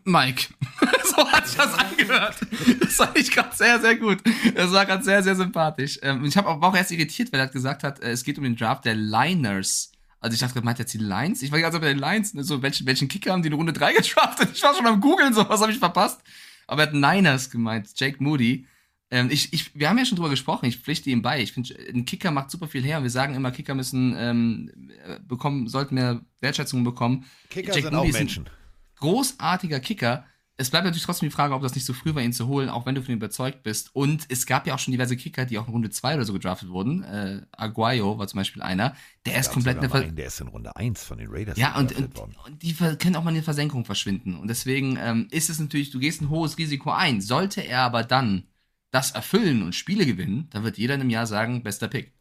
Mike. 0.06 0.54
so 1.04 1.30
hat 1.30 1.48
sich 1.48 1.58
das 1.58 1.74
angehört. 1.74 2.38
Das 2.80 2.96
fand 2.96 3.18
ich 3.18 3.32
gerade 3.32 3.56
sehr, 3.56 3.82
sehr 3.82 3.98
gut. 3.98 4.22
Das 4.56 4.72
war 4.72 4.86
gerade 4.86 5.04
sehr, 5.04 5.22
sehr 5.22 5.36
sympathisch. 5.36 6.00
Ähm, 6.02 6.24
ich 6.24 6.38
hab 6.38 6.46
auch, 6.46 6.62
war 6.62 6.70
auch 6.70 6.76
erst 6.76 6.92
irritiert, 6.92 7.34
weil 7.34 7.40
er 7.40 7.48
gesagt 7.48 7.84
hat, 7.84 8.02
äh, 8.02 8.12
es 8.12 8.24
geht 8.24 8.38
um 8.38 8.44
den 8.44 8.56
Draft 8.56 8.86
der 8.86 8.96
Liners. 8.96 9.92
Also 10.22 10.36
ich 10.36 10.40
dachte, 10.40 10.62
meint 10.62 10.80
jetzt 10.80 10.94
die 10.94 11.00
Lions? 11.00 11.42
Ich 11.42 11.52
war 11.52 11.60
Zeit 11.60 11.82
bei 11.82 11.94
den 11.94 12.00
Lions. 12.00 12.34
Ne? 12.34 12.46
So, 12.46 12.62
welchen, 12.62 12.88
welchen 12.88 13.10
Kicker 13.10 13.34
haben 13.34 13.42
die 13.42 13.50
in 13.50 13.54
Runde 13.54 13.74
3 13.74 13.94
gedraftet? 13.98 14.52
Ich 14.54 14.64
war 14.64 14.74
schon 14.74 14.88
am 14.88 15.02
googeln, 15.02 15.34
so 15.34 15.48
was 15.50 15.60
habe 15.60 15.74
ich 15.74 15.80
verpasst. 15.80 16.22
Aber 16.68 16.84
er 16.84 16.88
hat 16.88 16.94
Niners 16.94 17.50
gemeint, 17.50 17.90
Jake 17.96 18.24
Moody. 18.24 18.66
Ähm, 19.14 19.30
ich, 19.30 19.54
ich, 19.54 19.76
wir 19.76 19.90
haben 19.90 19.98
ja 20.00 20.06
schon 20.06 20.16
drüber 20.16 20.32
gesprochen, 20.32 20.66
ich 20.66 20.80
pflichte 20.80 21.12
ihm 21.12 21.22
bei. 21.22 21.40
Ich 21.40 21.54
finde, 21.54 21.76
ein 21.94 22.04
Kicker 22.06 22.32
macht 22.32 22.50
super 22.50 22.68
viel 22.68 22.82
her. 22.82 23.04
Wir 23.04 23.12
sagen 23.12 23.36
immer, 23.36 23.52
Kicker 23.52 23.76
müssen 23.76 24.16
ähm, 24.18 24.90
äh, 25.06 25.20
bekommen, 25.20 25.68
sollten 25.68 25.94
mehr 25.94 26.22
Wertschätzung 26.42 26.84
bekommen. 26.84 27.24
Kicker 27.52 27.76
Jack 27.76 27.84
sind 27.84 27.94
auch 27.94 28.04
Moody 28.04 28.18
ein 28.18 28.24
Menschen. 28.24 28.50
Großartiger 28.96 29.80
Kicker. 29.82 30.26
Es 30.58 30.72
bleibt 30.72 30.86
natürlich 30.86 31.06
trotzdem 31.06 31.30
die 31.30 31.36
Frage, 31.36 31.54
ob 31.54 31.62
das 31.62 31.76
nicht 31.76 31.86
zu 31.86 31.94
früh 31.94 32.16
war, 32.16 32.24
ihn 32.24 32.34
zu 32.34 32.48
holen, 32.48 32.70
auch 32.70 32.88
wenn 32.88 32.96
du 32.96 33.04
von 33.04 33.12
ihm 33.12 33.18
überzeugt 33.18 33.62
bist. 33.62 33.96
Und 33.96 34.26
es 34.30 34.48
gab 34.48 34.66
ja 34.66 34.74
auch 34.74 34.80
schon 34.80 34.94
diverse 34.94 35.16
Kicker, 35.16 35.46
die 35.46 35.60
auch 35.60 35.68
in 35.68 35.74
Runde 35.74 35.92
2 35.92 36.16
oder 36.16 36.26
so 36.26 36.34
gedraftet 36.34 36.70
wurden. 36.70 37.04
Äh, 37.04 37.42
Aguayo 37.52 38.18
war 38.18 38.28
zum 38.28 38.40
Beispiel 38.40 38.64
einer. 38.64 38.96
Der 39.28 39.40
ist 39.40 39.52
komplett 39.52 39.78
eine 39.78 39.90
Ver 39.90 40.00
einen, 40.02 40.16
der 40.16 40.26
ist 40.26 40.42
in 40.42 40.48
Runde 40.48 40.76
1 40.76 41.04
von 41.04 41.20
den 41.20 41.28
Raiders. 41.30 41.56
ja, 41.56 41.78
und, 41.78 41.96
und, 41.96 42.18
und 42.18 42.64
die 42.64 42.74
können 42.74 43.16
auch 43.16 43.24
mal 43.24 43.30
in 43.30 43.36
der 43.36 43.44
Versenkung 43.44 43.86
verschwinden. 43.86 44.38
Und 44.38 44.48
deswegen 44.48 44.98
ähm, 45.00 45.28
ist 45.30 45.52
es 45.52 45.60
natürlich, 45.60 45.92
du 45.92 46.00
gehst 46.00 46.22
ein 46.22 46.30
hohes 46.30 46.58
Risiko 46.58 46.90
ein. 46.90 47.22
Sollte 47.22 47.62
er 47.62 47.82
aber 47.82 48.04
dann 48.04 48.48
das 48.94 49.12
erfüllen 49.12 49.64
und 49.64 49.74
Spiele 49.74 50.06
gewinnen, 50.06 50.48
dann 50.52 50.64
wird 50.64 50.78
jeder 50.78 50.94
in 50.94 51.02
einem 51.02 51.10
Jahr 51.10 51.26
sagen, 51.26 51.64
bester 51.64 51.88
Pick. 51.88 52.14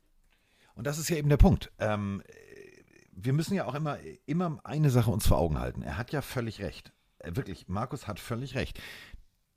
Und 0.75 0.87
das 0.87 0.99
ist 0.99 1.11
ja 1.11 1.17
eben 1.17 1.29
der 1.29 1.37
Punkt. 1.37 1.71
Ähm, 1.79 2.23
wir 3.13 3.35
müssen 3.35 3.55
ja 3.55 3.67
auch 3.67 3.75
immer, 3.75 3.99
immer 4.25 4.59
eine 4.65 4.89
Sache 4.89 5.11
uns 5.11 5.27
vor 5.27 5.37
Augen 5.39 5.59
halten. 5.59 5.83
Er 5.83 5.99
hat 5.99 6.13
ja 6.13 6.23
völlig 6.23 6.63
recht. 6.63 6.93
Äh, 7.19 7.37
Wirklich, 7.37 7.69
Markus 7.69 8.09
hat 8.09 8.19
völlig 8.19 8.55
recht. 8.55 8.81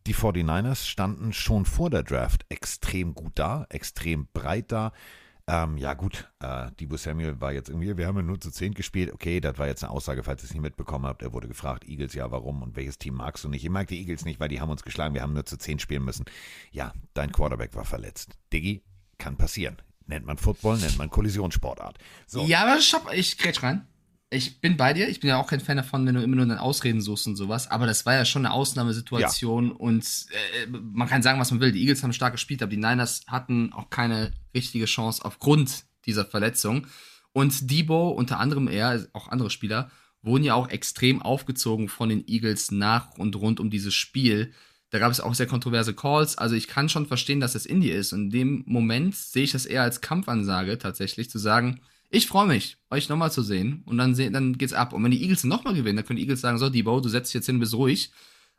Die 0.08 0.14
49ers 0.14 0.86
standen 0.86 1.32
schon 1.32 1.66
vor 1.66 1.90
der 1.90 2.04
Draft 2.04 2.46
extrem 2.50 3.16
gut 3.16 3.40
da, 3.40 3.66
extrem 3.70 4.28
breit 4.34 4.74
da. 4.74 4.92
Ähm, 5.48 5.78
ja 5.78 5.94
gut, 5.94 6.32
äh, 6.40 6.72
Debo 6.80 6.98
Samuel 6.98 7.40
war 7.40 7.54
jetzt 7.54 7.70
irgendwie, 7.70 7.96
wir 7.96 8.08
haben 8.08 8.16
ja 8.16 8.24
nur 8.24 8.42
zu 8.42 8.50
10 8.50 8.74
gespielt. 8.74 9.14
Okay, 9.14 9.40
das 9.40 9.60
war 9.60 9.68
jetzt 9.68 9.84
eine 9.84 9.92
Aussage, 9.92 10.24
falls 10.24 10.42
ihr 10.42 10.46
es 10.46 10.54
nicht 10.54 10.64
mitbekommen 10.64 11.06
habt. 11.06 11.22
Er 11.22 11.34
wurde 11.34 11.48
gefragt, 11.48 11.88
Eagles, 11.88 12.16
ja 12.16 12.32
warum 12.32 12.64
und 12.64 12.76
welches 12.76 12.98
Team 12.98 13.16
magst 13.16 13.44
du 13.44 13.50
nicht? 13.50 13.64
Ich 13.64 13.70
mag 13.70 13.88
die 13.88 14.00
Eagles 14.00 14.26
nicht, 14.26 14.40
weil 14.40 14.50
die 14.50 14.60
haben 14.60 14.72
uns 14.72 14.82
geschlagen, 14.84 15.14
wir 15.14 15.22
haben 15.22 15.34
nur 15.34 15.46
zu 15.46 15.58
10 15.58 15.78
spielen 15.78 16.04
müssen. 16.04 16.26
Ja, 16.72 16.94
dein 17.14 17.32
Quarterback 17.32 17.76
war 17.76 17.86
verletzt. 17.86 18.38
Diggi, 18.52 18.84
kann 19.20 19.38
passieren. 19.38 19.78
Nennt 20.08 20.26
man 20.26 20.38
Football, 20.38 20.78
nennt 20.78 20.98
man 20.98 21.10
Kollisionssportart. 21.10 21.98
So. 22.26 22.44
Ja, 22.46 22.64
aber 22.64 22.82
stopp, 22.82 23.12
ich 23.14 23.38
grätsch 23.38 23.62
rein. 23.62 23.88
Ich 24.36 24.60
bin 24.60 24.78
bei 24.78 24.94
dir. 24.94 25.08
Ich 25.08 25.20
bin 25.20 25.30
ja 25.30 25.38
auch 25.38 25.48
kein 25.48 25.60
Fan 25.60 25.78
davon, 25.78 26.06
wenn 26.06 26.16
du 26.16 26.22
immer 26.22 26.36
nur 26.36 26.46
dann 26.46 26.58
Ausreden 26.58 27.02
suchst 27.02 27.28
und 27.28 27.36
sowas. 27.36 27.72
Aber 27.72 27.86
das 27.86 28.06
war 28.06 28.14
ja 28.14 28.26
schon 28.26 28.46
eine 28.46 28.54
Ausnahmesituation. 28.54 29.70
Ja. 29.70 29.76
Und 29.76 30.06
äh, 30.30 30.68
man 30.68 31.08
kann 31.08 31.22
sagen, 31.22 31.40
was 31.40 31.52
man 31.52 31.62
will. 31.62 31.72
Die 31.72 31.82
Eagles 31.82 32.04
haben 32.04 32.14
stark 32.14 32.34
gespielt, 32.34 32.62
aber 32.62 32.70
die 32.70 32.78
Niners 32.78 33.24
hatten 33.28 33.72
auch 33.74 33.90
keine 33.90 34.32
richtige 34.54 34.86
Chance 34.86 35.24
aufgrund 35.24 35.86
dieser 36.06 36.26
Verletzung. 36.26 36.88
Und 37.32 37.72
Debo, 37.72 38.10
unter 38.10 38.40
anderem 38.40 38.68
er, 38.68 39.08
auch 39.14 39.30
andere 39.30 39.50
Spieler, 39.50 39.90
wurden 40.22 40.44
ja 40.44 40.56
auch 40.56 40.70
extrem 40.70 41.22
aufgezogen 41.22 41.88
von 41.88 42.10
den 42.10 42.28
Eagles 42.28 42.72
nach 42.72 43.18
und 43.18 43.36
rund 43.36 43.60
um 43.60 43.70
dieses 43.70 43.94
Spiel. 43.94 44.52
Da 44.90 45.00
gab 45.00 45.12
es 45.12 45.20
auch 45.20 45.34
sehr 45.34 45.48
kontroverse 45.48 45.94
Calls. 45.94 46.38
Also 46.38 46.56
ich 46.56 46.68
kann 46.68 46.90
schon 46.90 47.06
verstehen, 47.06 47.40
dass 47.40 47.56
es 47.56 47.66
Indie 47.66 47.92
ist. 47.92 48.14
Und 48.14 48.26
in 48.26 48.30
dem 48.30 48.64
Moment 48.66 49.16
sehe 49.16 49.44
ich 49.44 49.52
das 49.52 49.66
eher 49.66 49.84
als 49.84 50.02
Kampfansage 50.02 50.78
tatsächlich, 50.78 51.30
zu 51.30 51.38
sagen, 51.38 51.82
ich 52.16 52.28
freue 52.28 52.48
mich, 52.48 52.78
euch 52.90 53.10
nochmal 53.10 53.32
zu 53.32 53.42
sehen. 53.44 53.84
Und 53.86 53.98
dann, 53.98 54.16
dann 54.16 54.58
geht's 54.58 54.74
ab. 54.74 54.94
Und 54.94 55.04
wenn 55.04 55.12
die 55.12 55.22
Eagles 55.22 55.44
nochmal 55.44 55.74
gewinnen, 55.74 55.98
dann 55.98 56.06
können 56.06 56.18
die 56.18 56.24
Eagles 56.24 56.42
sagen, 56.42 56.58
so, 56.58 56.70
Debo, 56.70 57.02
du 57.02 57.10
setzt 57.10 57.30
dich 57.30 57.36
jetzt 57.36 57.46
hin, 57.48 57.60
bist 57.60 57.74
ruhig. 57.74 58.12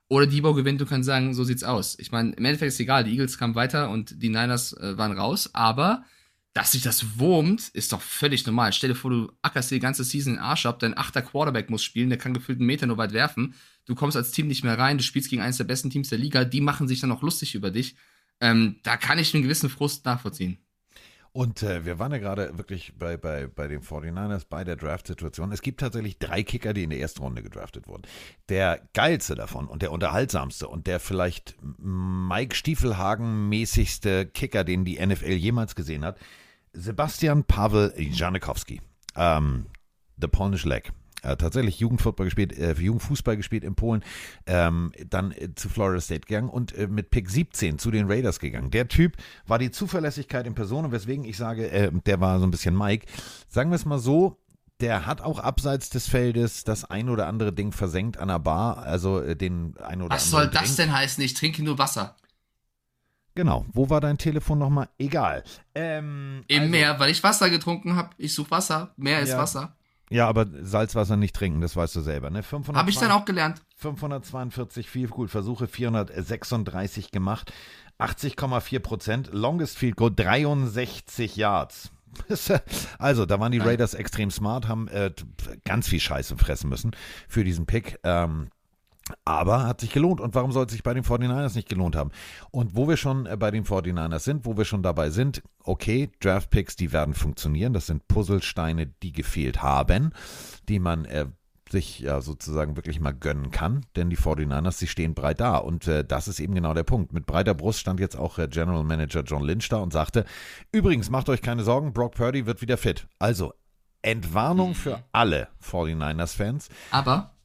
Oder 0.08 0.26
Debo 0.26 0.52
gewinnt, 0.52 0.80
du 0.80 0.86
kannst 0.86 1.06
sagen, 1.06 1.32
so 1.32 1.42
sieht's 1.42 1.64
aus. 1.64 1.98
Ich 1.98 2.12
meine, 2.12 2.32
im 2.32 2.44
Endeffekt 2.44 2.68
ist 2.68 2.80
egal, 2.80 3.04
die 3.04 3.12
Eagles 3.12 3.38
kamen 3.38 3.54
weiter 3.54 3.90
und 3.90 4.22
die 4.22 4.28
Niners 4.28 4.74
äh, 4.74 4.98
waren 4.98 5.12
raus, 5.18 5.50
aber 5.54 6.04
dass 6.52 6.72
sich 6.72 6.82
das 6.82 7.18
wurmt, 7.18 7.68
ist 7.70 7.92
doch 7.92 8.00
völlig 8.00 8.46
normal. 8.46 8.72
Stell 8.72 8.90
dir 8.90 8.94
vor, 8.94 9.10
du 9.10 9.32
ackerst 9.42 9.70
die 9.70 9.80
ganze 9.80 10.04
Season 10.04 10.34
in 10.34 10.38
den 10.38 10.44
Arsch 10.44 10.64
ab, 10.64 10.78
dein 10.78 10.96
achter 10.96 11.22
Quarterback 11.22 11.70
muss 11.70 11.82
spielen, 11.82 12.08
der 12.08 12.18
kann 12.18 12.34
gefühlt 12.34 12.58
einen 12.58 12.66
Meter 12.66 12.86
nur 12.86 12.98
weit 12.98 13.12
werfen. 13.12 13.54
Du 13.84 13.94
kommst 13.94 14.16
als 14.16 14.30
Team 14.30 14.46
nicht 14.46 14.64
mehr 14.64 14.78
rein, 14.78 14.96
du 14.96 15.04
spielst 15.04 15.28
gegen 15.28 15.42
eines 15.42 15.56
der 15.58 15.64
besten 15.64 15.90
Teams 15.90 16.08
der 16.08 16.18
Liga, 16.18 16.44
die 16.44 16.60
machen 16.60 16.88
sich 16.88 17.00
dann 17.00 17.12
auch 17.12 17.22
lustig 17.22 17.54
über 17.54 17.70
dich. 17.70 17.96
Ähm, 18.40 18.76
da 18.84 18.96
kann 18.96 19.18
ich 19.18 19.34
einen 19.34 19.42
gewissen 19.42 19.70
Frust 19.70 20.04
nachvollziehen. 20.04 20.58
Und 21.36 21.62
äh, 21.62 21.84
wir 21.84 21.98
waren 21.98 22.12
ja 22.12 22.16
gerade 22.18 22.56
wirklich 22.56 22.94
bei, 22.98 23.18
bei, 23.18 23.46
bei 23.46 23.68
den 23.68 23.82
49ers 23.82 24.46
bei 24.48 24.64
der 24.64 24.74
Draft-Situation. 24.74 25.52
Es 25.52 25.60
gibt 25.60 25.80
tatsächlich 25.80 26.18
drei 26.18 26.42
Kicker, 26.42 26.72
die 26.72 26.84
in 26.84 26.88
der 26.88 26.98
ersten 26.98 27.20
Runde 27.20 27.42
gedraftet 27.42 27.88
wurden. 27.88 28.04
Der 28.48 28.80
geilste 28.94 29.34
davon 29.34 29.66
und 29.66 29.82
der 29.82 29.92
unterhaltsamste 29.92 30.66
und 30.66 30.86
der 30.86 30.98
vielleicht 30.98 31.54
Mike 31.76 32.56
Stiefelhagen-mäßigste 32.56 34.24
Kicker, 34.24 34.64
den 34.64 34.86
die 34.86 34.98
NFL 34.98 35.32
jemals 35.32 35.74
gesehen 35.74 36.06
hat, 36.06 36.16
Sebastian 36.72 37.44
Pavel 37.44 37.92
Janikowski, 37.98 38.80
ähm, 39.14 39.66
The 40.18 40.28
Polish 40.28 40.64
Leg. 40.64 40.90
Äh, 41.22 41.36
tatsächlich 41.36 41.80
Jugendfußball 41.80 42.26
gespielt, 42.26 42.56
äh, 42.58 42.72
Jugendfußball 42.72 43.36
gespielt 43.36 43.64
in 43.64 43.74
Polen, 43.74 44.04
ähm, 44.46 44.92
dann 45.08 45.32
äh, 45.32 45.54
zu 45.54 45.68
Florida 45.68 46.00
State 46.00 46.26
gegangen 46.26 46.48
und 46.48 46.74
äh, 46.74 46.86
mit 46.86 47.10
Pick 47.10 47.30
17 47.30 47.78
zu 47.78 47.90
den 47.90 48.06
Raiders 48.10 48.38
gegangen. 48.38 48.70
Der 48.70 48.88
Typ 48.88 49.16
war 49.46 49.58
die 49.58 49.70
Zuverlässigkeit 49.70 50.46
in 50.46 50.54
Person 50.54 50.84
und 50.84 50.92
weswegen 50.92 51.24
ich 51.24 51.36
sage, 51.36 51.70
äh, 51.70 51.90
der 52.04 52.20
war 52.20 52.38
so 52.38 52.46
ein 52.46 52.50
bisschen 52.50 52.76
Mike. 52.76 53.06
Sagen 53.48 53.70
wir 53.70 53.76
es 53.76 53.86
mal 53.86 53.98
so, 53.98 54.38
der 54.80 55.06
hat 55.06 55.22
auch 55.22 55.38
abseits 55.38 55.88
des 55.88 56.06
Feldes 56.06 56.64
das 56.64 56.84
ein 56.84 57.08
oder 57.08 57.26
andere 57.26 57.52
Ding 57.52 57.72
versenkt 57.72 58.18
an 58.18 58.28
der 58.28 58.38
Bar, 58.38 58.78
also 58.78 59.20
äh, 59.20 59.34
den 59.34 59.74
ein 59.78 60.02
oder 60.02 60.14
Was 60.14 60.30
soll 60.30 60.48
das 60.48 60.76
denn 60.76 60.92
heißen? 60.92 61.22
Ich 61.24 61.34
trinke 61.34 61.62
nur 61.62 61.78
Wasser. 61.78 62.16
Genau. 63.34 63.66
Wo 63.72 63.90
war 63.90 64.00
dein 64.00 64.16
Telefon 64.16 64.58
nochmal? 64.58 64.88
Egal. 64.98 65.44
Ähm, 65.74 66.42
Im 66.48 66.60
also, 66.60 66.70
Meer, 66.70 66.98
weil 66.98 67.10
ich 67.10 67.22
Wasser 67.22 67.50
getrunken 67.50 67.94
habe. 67.94 68.10
Ich 68.16 68.34
suche 68.34 68.50
Wasser. 68.50 68.94
Meer 68.96 69.20
ist 69.20 69.30
ja. 69.30 69.38
Wasser. 69.38 69.75
Ja, 70.08 70.28
aber 70.28 70.46
Salzwasser 70.62 71.16
nicht 71.16 71.34
trinken, 71.34 71.60
das 71.60 71.74
weißt 71.74 71.96
du 71.96 72.00
selber, 72.00 72.30
ne? 72.30 72.42
Habe 72.42 72.90
ich 72.90 72.98
dann 72.98 73.10
auch 73.10 73.24
gelernt. 73.24 73.60
542 73.76 74.88
viel 74.88 75.08
gut 75.08 75.30
Versuche, 75.30 75.66
436 75.66 77.10
gemacht, 77.10 77.52
80,4 77.98 78.78
Prozent, 78.78 79.30
Longest 79.32 79.78
Field 79.78 79.96
Goal 79.96 80.12
63 80.14 81.36
Yards. 81.36 81.90
Also, 82.98 83.26
da 83.26 83.38
waren 83.40 83.52
die 83.52 83.58
Raiders 83.58 83.92
extrem 83.92 84.30
smart, 84.30 84.68
haben 84.68 84.88
äh, 84.88 85.12
ganz 85.64 85.88
viel 85.88 86.00
Scheiße 86.00 86.36
fressen 86.38 86.70
müssen 86.70 86.92
für 87.28 87.44
diesen 87.44 87.66
Pick. 87.66 87.98
Ähm, 88.04 88.48
aber 89.24 89.64
hat 89.64 89.80
sich 89.80 89.90
gelohnt. 89.90 90.20
Und 90.20 90.34
warum 90.34 90.52
soll 90.52 90.66
es 90.66 90.72
sich 90.72 90.82
bei 90.82 90.94
den 90.94 91.04
49ers 91.04 91.54
nicht 91.54 91.68
gelohnt 91.68 91.96
haben? 91.96 92.10
Und 92.50 92.76
wo 92.76 92.88
wir 92.88 92.96
schon 92.96 93.26
äh, 93.26 93.36
bei 93.36 93.50
den 93.50 93.64
49ers 93.64 94.20
sind, 94.20 94.44
wo 94.44 94.56
wir 94.56 94.64
schon 94.64 94.82
dabei 94.82 95.10
sind, 95.10 95.42
okay, 95.62 96.10
Draftpicks, 96.20 96.76
die 96.76 96.92
werden 96.92 97.14
funktionieren. 97.14 97.72
Das 97.72 97.86
sind 97.86 98.08
Puzzlesteine, 98.08 98.86
die 98.86 99.12
gefehlt 99.12 99.62
haben, 99.62 100.12
die 100.68 100.78
man 100.78 101.04
äh, 101.04 101.26
sich 101.70 102.00
ja 102.00 102.20
sozusagen 102.20 102.76
wirklich 102.76 103.00
mal 103.00 103.12
gönnen 103.12 103.50
kann. 103.50 103.84
Denn 103.96 104.10
die 104.10 104.16
49ers, 104.16 104.72
sie 104.72 104.86
stehen 104.86 105.14
breit 105.14 105.40
da. 105.40 105.56
Und 105.56 105.86
äh, 105.86 106.04
das 106.04 106.28
ist 106.28 106.40
eben 106.40 106.54
genau 106.54 106.74
der 106.74 106.84
Punkt. 106.84 107.12
Mit 107.12 107.26
breiter 107.26 107.54
Brust 107.54 107.80
stand 107.80 108.00
jetzt 108.00 108.16
auch 108.16 108.38
äh, 108.38 108.48
General 108.48 108.84
Manager 108.84 109.22
John 109.22 109.42
Lynch 109.42 109.68
da 109.68 109.78
und 109.78 109.92
sagte, 109.92 110.24
übrigens, 110.72 111.10
macht 111.10 111.28
euch 111.28 111.42
keine 111.42 111.62
Sorgen, 111.62 111.92
Brock 111.92 112.14
Purdy 112.14 112.46
wird 112.46 112.60
wieder 112.60 112.76
fit. 112.76 113.06
Also, 113.18 113.52
Entwarnung 114.02 114.74
für 114.74 115.02
alle 115.12 115.48
49ers-Fans. 115.62 116.68
Aber 116.92 117.35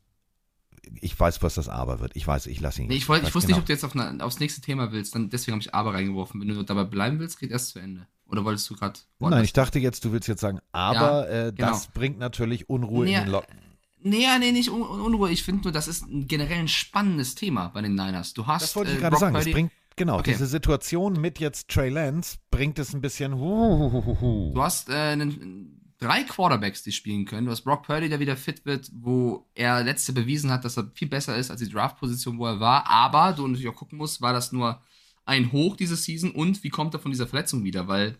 ich 0.99 1.19
weiß, 1.19 1.41
was 1.43 1.55
das 1.55 1.69
Aber 1.69 1.99
wird. 1.99 2.15
Ich 2.15 2.25
weiß, 2.25 2.47
ich 2.47 2.59
lasse 2.59 2.81
ihn. 2.81 2.87
Nee, 2.87 2.95
ich, 2.95 3.07
wollt, 3.07 3.23
ich 3.23 3.33
wusste 3.35 3.47
genau. 3.47 3.57
nicht, 3.57 3.63
ob 3.63 3.65
du 3.67 3.73
jetzt 3.73 3.83
auf 3.83 3.95
eine, 3.95 4.23
aufs 4.23 4.39
nächste 4.39 4.61
Thema 4.61 4.91
willst. 4.91 5.15
Dann, 5.15 5.29
deswegen 5.29 5.53
habe 5.53 5.61
ich 5.61 5.73
Aber 5.73 5.93
reingeworfen. 5.93 6.41
Wenn 6.41 6.47
du 6.47 6.63
dabei 6.63 6.83
bleiben 6.83 7.19
willst, 7.19 7.39
geht 7.39 7.51
erst 7.51 7.69
zu 7.69 7.79
Ende. 7.79 8.07
Oder 8.27 8.45
wolltest 8.45 8.69
du 8.69 8.75
gerade. 8.75 8.99
Nein, 9.19 9.43
ich 9.43 9.53
dachte 9.53 9.79
jetzt, 9.79 10.05
du 10.05 10.11
willst 10.13 10.27
jetzt 10.27 10.41
sagen, 10.41 10.59
aber 10.71 11.29
ja, 11.29 11.47
äh, 11.47 11.51
genau. 11.51 11.69
das 11.69 11.87
bringt 11.87 12.17
natürlich 12.17 12.69
Unruhe 12.69 13.05
nee, 13.05 13.15
in 13.15 13.21
den 13.25 13.29
Locken. 13.29 13.57
Nee, 14.03 14.25
nee, 14.39 14.51
nicht 14.51 14.71
Un 14.71 14.81
Unruhe. 14.81 15.29
Ich 15.31 15.43
finde 15.43 15.63
nur, 15.63 15.71
das 15.71 15.87
ist 15.87 16.03
ein 16.03 16.27
generell 16.27 16.59
ein 16.59 16.67
spannendes 16.67 17.35
Thema 17.35 17.67
bei 17.69 17.81
den 17.81 17.93
Niners. 17.93 18.33
Du 18.33 18.47
hast. 18.47 18.63
Das 18.63 18.75
wollte 18.75 18.91
ich 18.91 18.97
äh, 18.97 19.01
gerade 19.01 19.17
sagen. 19.17 19.35
Es 19.35 19.51
bringt, 19.51 19.71
genau, 19.95 20.19
okay. 20.19 20.31
diese 20.31 20.47
Situation 20.47 21.19
mit 21.19 21.39
jetzt 21.39 21.67
Trey 21.67 21.89
Lance 21.89 22.37
bringt 22.49 22.79
es 22.79 22.93
ein 22.93 23.01
bisschen. 23.01 23.33
Du 23.33 24.53
hast 24.55 24.89
äh, 24.89 24.93
einen 24.93 25.80
drei 26.01 26.23
Quarterbacks, 26.23 26.83
die 26.83 26.91
spielen 26.91 27.25
können. 27.25 27.45
Du 27.45 27.51
hast 27.51 27.61
Brock 27.61 27.83
Purdy, 27.83 28.09
der 28.09 28.19
wieder 28.19 28.35
fit 28.35 28.65
wird, 28.65 28.89
wo 28.93 29.47
er 29.53 29.83
letzte 29.83 30.11
bewiesen 30.11 30.51
hat, 30.51 30.65
dass 30.65 30.77
er 30.77 30.91
viel 30.95 31.07
besser 31.07 31.37
ist 31.37 31.51
als 31.51 31.61
die 31.61 31.69
Draft-Position, 31.69 32.37
wo 32.39 32.47
er 32.47 32.59
war. 32.59 32.89
Aber 32.89 33.33
du 33.33 33.47
natürlich 33.47 33.69
auch 33.69 33.75
gucken 33.75 33.99
musst, 33.99 34.21
war 34.21 34.33
das 34.33 34.51
nur 34.51 34.81
ein 35.25 35.51
Hoch 35.51 35.77
diese 35.77 35.95
Season 35.95 36.31
und 36.31 36.63
wie 36.63 36.69
kommt 36.69 36.93
er 36.95 36.99
von 36.99 37.11
dieser 37.11 37.27
Verletzung 37.27 37.63
wieder? 37.63 37.87
Weil 37.87 38.17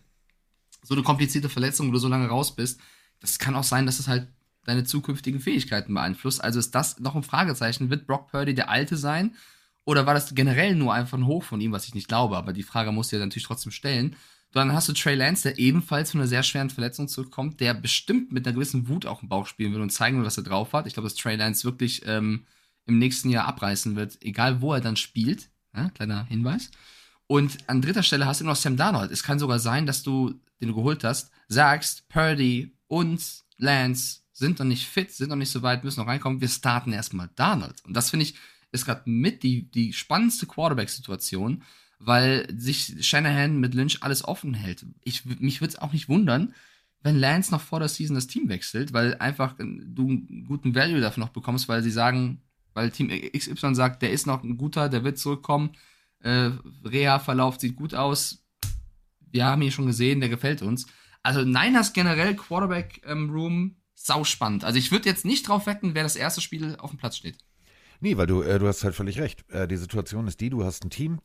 so 0.82 0.94
eine 0.94 1.02
komplizierte 1.02 1.48
Verletzung, 1.48 1.88
wo 1.88 1.92
du 1.92 1.98
so 1.98 2.08
lange 2.08 2.28
raus 2.28 2.54
bist, 2.54 2.80
das 3.20 3.38
kann 3.38 3.56
auch 3.56 3.64
sein, 3.64 3.84
dass 3.84 3.98
es 3.98 4.08
halt 4.08 4.28
deine 4.64 4.84
zukünftigen 4.84 5.40
Fähigkeiten 5.40 5.92
beeinflusst. 5.92 6.42
Also 6.42 6.60
ist 6.60 6.74
das 6.74 7.00
noch 7.00 7.16
ein 7.16 7.24
Fragezeichen. 7.24 7.90
Wird 7.90 8.06
Brock 8.06 8.30
Purdy 8.30 8.54
der 8.54 8.68
Alte 8.68 8.96
sein? 8.96 9.34
Oder 9.84 10.06
war 10.06 10.14
das 10.14 10.34
generell 10.34 10.76
nur 10.76 10.94
einfach 10.94 11.18
ein 11.18 11.26
Hoch 11.26 11.42
von 11.42 11.60
ihm, 11.60 11.72
was 11.72 11.86
ich 11.86 11.94
nicht 11.94 12.06
glaube? 12.06 12.36
Aber 12.36 12.52
die 12.52 12.62
Frage 12.62 12.92
musst 12.92 13.10
du 13.10 13.16
ja 13.16 13.24
natürlich 13.24 13.46
trotzdem 13.46 13.72
stellen. 13.72 14.14
Dann 14.52 14.72
hast 14.72 14.88
du 14.88 14.92
Trey 14.92 15.14
Lance, 15.14 15.48
der 15.48 15.58
ebenfalls 15.58 16.10
von 16.10 16.20
einer 16.20 16.28
sehr 16.28 16.42
schweren 16.42 16.70
Verletzung 16.70 17.08
zurückkommt, 17.08 17.60
der 17.60 17.72
bestimmt 17.72 18.32
mit 18.32 18.46
einer 18.46 18.54
gewissen 18.54 18.86
Wut 18.88 19.06
auch 19.06 19.22
im 19.22 19.28
Bauch 19.28 19.46
spielen 19.46 19.72
will 19.72 19.80
und 19.80 19.90
zeigen 19.90 20.18
will, 20.18 20.26
was 20.26 20.36
er 20.36 20.44
drauf 20.44 20.74
hat. 20.74 20.86
Ich 20.86 20.92
glaube, 20.92 21.08
dass 21.08 21.16
Trey 21.16 21.36
Lance 21.36 21.64
wirklich 21.64 22.02
ähm, 22.06 22.44
im 22.86 22.98
nächsten 22.98 23.30
Jahr 23.30 23.46
abreißen 23.46 23.96
wird, 23.96 24.22
egal 24.22 24.60
wo 24.60 24.74
er 24.74 24.80
dann 24.80 24.96
spielt. 24.96 25.48
Ja, 25.74 25.88
kleiner 25.90 26.26
Hinweis. 26.26 26.70
Und 27.26 27.58
an 27.66 27.80
dritter 27.80 28.02
Stelle 28.02 28.26
hast 28.26 28.42
du 28.42 28.44
noch 28.44 28.56
Sam 28.56 28.76
Darnold. 28.76 29.10
Es 29.10 29.22
kann 29.22 29.38
sogar 29.38 29.58
sein, 29.58 29.86
dass 29.86 30.02
du, 30.02 30.34
den 30.60 30.68
du 30.68 30.74
geholt 30.74 31.02
hast, 31.02 31.30
sagst, 31.48 32.06
Purdy 32.10 32.76
und 32.88 33.22
Lance 33.56 34.20
sind 34.32 34.58
noch 34.58 34.66
nicht 34.66 34.86
fit, 34.86 35.12
sind 35.12 35.30
noch 35.30 35.36
nicht 35.36 35.50
so 35.50 35.62
weit, 35.62 35.82
müssen 35.82 36.00
noch 36.00 36.08
reinkommen. 36.08 36.42
Wir 36.42 36.48
starten 36.48 36.92
erstmal 36.92 37.30
Darnold. 37.36 37.82
Und 37.86 37.94
das 37.94 38.10
finde 38.10 38.24
ich, 38.24 38.34
ist 38.70 38.84
gerade 38.84 39.08
mit 39.08 39.42
die, 39.42 39.70
die 39.70 39.94
spannendste 39.94 40.46
Quarterback-Situation 40.46 41.62
weil 42.04 42.48
sich 42.56 43.06
Shanahan 43.06 43.60
mit 43.60 43.74
Lynch 43.74 44.02
alles 44.02 44.24
offen 44.24 44.54
hält. 44.54 44.84
Ich, 45.04 45.24
mich 45.24 45.60
würde 45.60 45.74
es 45.74 45.78
auch 45.78 45.92
nicht 45.92 46.08
wundern, 46.08 46.54
wenn 47.02 47.18
Lance 47.18 47.50
noch 47.50 47.60
vor 47.60 47.78
der 47.78 47.88
Season 47.88 48.14
das 48.14 48.26
Team 48.26 48.48
wechselt, 48.48 48.92
weil 48.92 49.16
einfach 49.16 49.56
du 49.58 50.08
einen 50.08 50.44
guten 50.46 50.74
Value 50.74 51.00
dafür 51.00 51.24
noch 51.24 51.32
bekommst, 51.32 51.68
weil 51.68 51.82
sie 51.82 51.90
sagen, 51.90 52.42
weil 52.74 52.90
Team 52.90 53.08
XY 53.08 53.74
sagt, 53.74 54.02
der 54.02 54.10
ist 54.10 54.26
noch 54.26 54.42
ein 54.42 54.56
guter, 54.56 54.88
der 54.88 55.04
wird 55.04 55.18
zurückkommen, 55.18 55.76
äh, 56.20 56.50
Reha-Verlauf 56.84 57.58
sieht 57.58 57.76
gut 57.76 57.94
aus, 57.94 58.44
wir 59.30 59.46
haben 59.46 59.62
ihn 59.62 59.72
schon 59.72 59.86
gesehen, 59.86 60.20
der 60.20 60.28
gefällt 60.28 60.62
uns. 60.62 60.86
Also 61.22 61.42
Niners 61.42 61.92
generell 61.92 62.34
Quarterback-Room 62.34 63.52
ähm, 63.52 63.76
sau 63.94 64.24
spannend. 64.24 64.64
Also 64.64 64.78
ich 64.78 64.90
würde 64.90 65.08
jetzt 65.08 65.24
nicht 65.24 65.46
drauf 65.48 65.66
wetten, 65.66 65.94
wer 65.94 66.02
das 66.02 66.16
erste 66.16 66.40
Spiel 66.40 66.76
auf 66.76 66.90
dem 66.90 66.98
Platz 66.98 67.16
steht. 67.16 67.38
Nee, 68.00 68.16
weil 68.16 68.26
du, 68.26 68.42
äh, 68.42 68.58
du 68.58 68.66
hast 68.66 68.82
halt 68.82 68.96
völlig 68.96 69.20
recht. 69.20 69.48
Äh, 69.50 69.68
die 69.68 69.76
Situation 69.76 70.26
ist 70.26 70.40
die, 70.40 70.50
du 70.50 70.64
hast 70.64 70.84
ein 70.84 70.90
Team, 70.90 71.20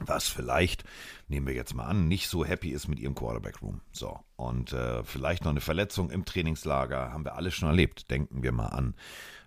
was 0.00 0.28
vielleicht, 0.28 0.84
nehmen 1.28 1.46
wir 1.46 1.54
jetzt 1.54 1.74
mal 1.74 1.84
an, 1.84 2.08
nicht 2.08 2.28
so 2.28 2.44
happy 2.44 2.70
ist 2.70 2.88
mit 2.88 2.98
ihrem 2.98 3.14
Quarterback-Room. 3.14 3.80
So, 3.92 4.18
und 4.36 4.72
äh, 4.72 5.04
vielleicht 5.04 5.44
noch 5.44 5.50
eine 5.50 5.60
Verletzung 5.60 6.10
im 6.10 6.24
Trainingslager, 6.24 7.12
haben 7.12 7.24
wir 7.24 7.36
alle 7.36 7.50
schon 7.50 7.68
erlebt. 7.68 8.10
Denken 8.10 8.42
wir 8.42 8.52
mal 8.52 8.68
an 8.68 8.94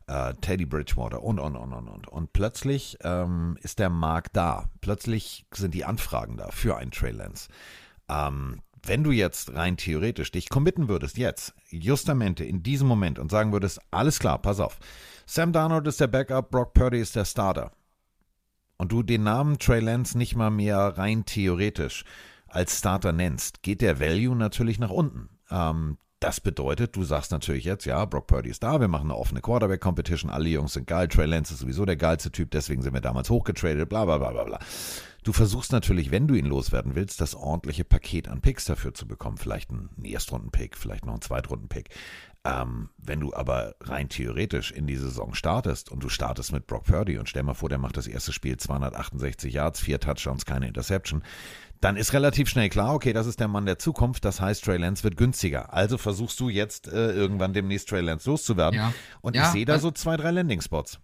äh, 0.07 0.33
Teddy 0.35 0.65
Bridgewater 0.65 1.23
und, 1.23 1.39
und, 1.39 1.55
und, 1.55 1.73
und, 1.73 1.87
und. 1.87 2.07
Und 2.07 2.33
plötzlich 2.33 2.97
ähm, 3.01 3.57
ist 3.61 3.79
der 3.79 3.89
Markt 3.89 4.35
da. 4.35 4.69
Plötzlich 4.81 5.45
sind 5.53 5.73
die 5.73 5.85
Anfragen 5.85 6.37
da 6.37 6.49
für 6.51 6.77
einen 6.77 6.91
Trey 6.91 7.11
Lance. 7.11 7.49
Ähm, 8.07 8.61
wenn 8.83 9.03
du 9.03 9.11
jetzt 9.11 9.55
rein 9.55 9.77
theoretisch 9.77 10.31
dich 10.31 10.47
committen 10.49 10.87
würdest, 10.87 11.17
jetzt, 11.17 11.55
justamente 11.69 12.45
in 12.45 12.61
diesem 12.61 12.87
Moment 12.87 13.17
und 13.17 13.31
sagen 13.31 13.51
würdest, 13.51 13.79
alles 13.89 14.19
klar, 14.19 14.39
pass 14.39 14.59
auf, 14.59 14.77
Sam 15.25 15.51
Darnold 15.51 15.87
ist 15.87 15.99
der 15.99 16.07
Backup, 16.07 16.51
Brock 16.51 16.75
Purdy 16.75 16.99
ist 16.99 17.15
der 17.15 17.25
Starter 17.25 17.71
und 18.77 18.91
du 18.91 19.03
den 19.03 19.23
Namen 19.23 19.59
Trey 19.59 19.79
Lance 19.79 20.17
nicht 20.17 20.35
mal 20.35 20.51
mehr 20.51 20.77
rein 20.77 21.25
theoretisch 21.25 22.03
als 22.47 22.79
Starter 22.79 23.11
nennst, 23.11 23.63
geht 23.63 23.81
der 23.81 23.99
Value 23.99 24.35
natürlich 24.35 24.79
nach 24.79 24.91
unten. 24.91 25.29
Ähm, 25.49 25.97
Das 26.21 26.39
bedeutet, 26.39 26.95
du 26.95 27.03
sagst 27.03 27.31
natürlich 27.31 27.65
jetzt, 27.65 27.85
ja, 27.85 28.03
Brock 28.05 28.27
Purdy 28.27 28.49
ist 28.49 28.63
da, 28.63 28.79
wir 28.79 28.87
machen 28.87 29.11
eine 29.11 29.19
offene 29.19 29.41
Quarterback-Competition, 29.41 30.31
alle 30.31 30.49
Jungs 30.49 30.73
sind 30.73 30.87
geil, 30.87 31.07
Trey 31.07 31.27
Lance 31.27 31.53
ist 31.53 31.59
sowieso 31.59 31.85
der 31.85 31.97
geilste 31.97 32.31
Typ, 32.31 32.49
deswegen 32.51 32.81
sind 32.81 32.93
wir 32.93 33.01
damals 33.01 33.29
hochgetradet, 33.29 33.87
bla 33.89 34.05
bla 34.05 34.17
bla 34.17 34.31
bla 34.31 34.43
bla. 34.45 34.59
Du 35.23 35.33
versuchst 35.33 35.71
natürlich, 35.71 36.11
wenn 36.11 36.27
du 36.27 36.35
ihn 36.35 36.45
loswerden 36.45 36.95
willst, 36.95 37.19
das 37.19 37.35
ordentliche 37.35 37.83
Paket 37.83 38.27
an 38.27 38.41
Picks 38.41 38.65
dafür 38.65 38.93
zu 38.93 39.07
bekommen. 39.07 39.37
Vielleicht 39.37 39.71
einen 39.71 39.89
Erstrunden-Pick, 40.03 40.77
vielleicht 40.77 41.05
noch 41.05 41.13
einen 41.13 41.21
Zweitrunden-Pick. 41.21 41.89
Ähm, 42.45 42.89
wenn 42.97 43.19
du 43.19 43.33
aber 43.33 43.75
rein 43.81 44.07
theoretisch 44.07 44.71
in 44.71 44.85
die 44.85 44.97
Saison 44.97 45.33
startest 45.33 45.91
und 45.91 46.03
du 46.03 46.09
startest 46.09 46.51
mit 46.51 46.67
Brock 46.67 46.83
Purdy 46.83 47.17
und 47.17 47.27
stell 47.27 47.41
mal 47.41 47.55
vor, 47.55 47.69
der 47.69 47.79
macht 47.79 47.97
das 47.97 48.05
erste 48.05 48.33
Spiel 48.33 48.55
268 48.57 49.51
Yards, 49.51 49.79
vier 49.79 49.99
Touchdowns, 49.99 50.45
keine 50.45 50.67
Interception, 50.67 51.23
dann 51.81 51.97
ist 51.97 52.13
relativ 52.13 52.47
schnell 52.47 52.69
klar, 52.69 52.93
okay, 52.93 53.13
das 53.13 53.25
ist 53.25 53.39
der 53.39 53.47
Mann 53.47 53.65
der 53.65 53.79
Zukunft, 53.79 54.25
das 54.25 54.41
heißt, 54.41 54.63
Trey 54.63 54.77
Lance 54.77 55.03
wird 55.03 55.17
günstiger. 55.17 55.73
Also 55.73 55.97
versuchst 55.97 56.39
du 56.39 56.49
jetzt 56.49 56.87
äh, 56.87 57.11
irgendwann 57.13 57.53
demnächst 57.53 57.89
Trey 57.89 58.01
Lance 58.01 58.29
loszuwerden. 58.29 58.79
Ja. 58.79 58.93
Und 59.21 59.35
Ja, 59.35 59.47
ich 59.47 59.49
sehe 59.49 59.65
da 59.65 59.73
also- 59.73 59.87
so 59.87 59.91
zwei, 59.91 60.15
drei 60.15 60.29
Landing-Spots. 60.31 60.99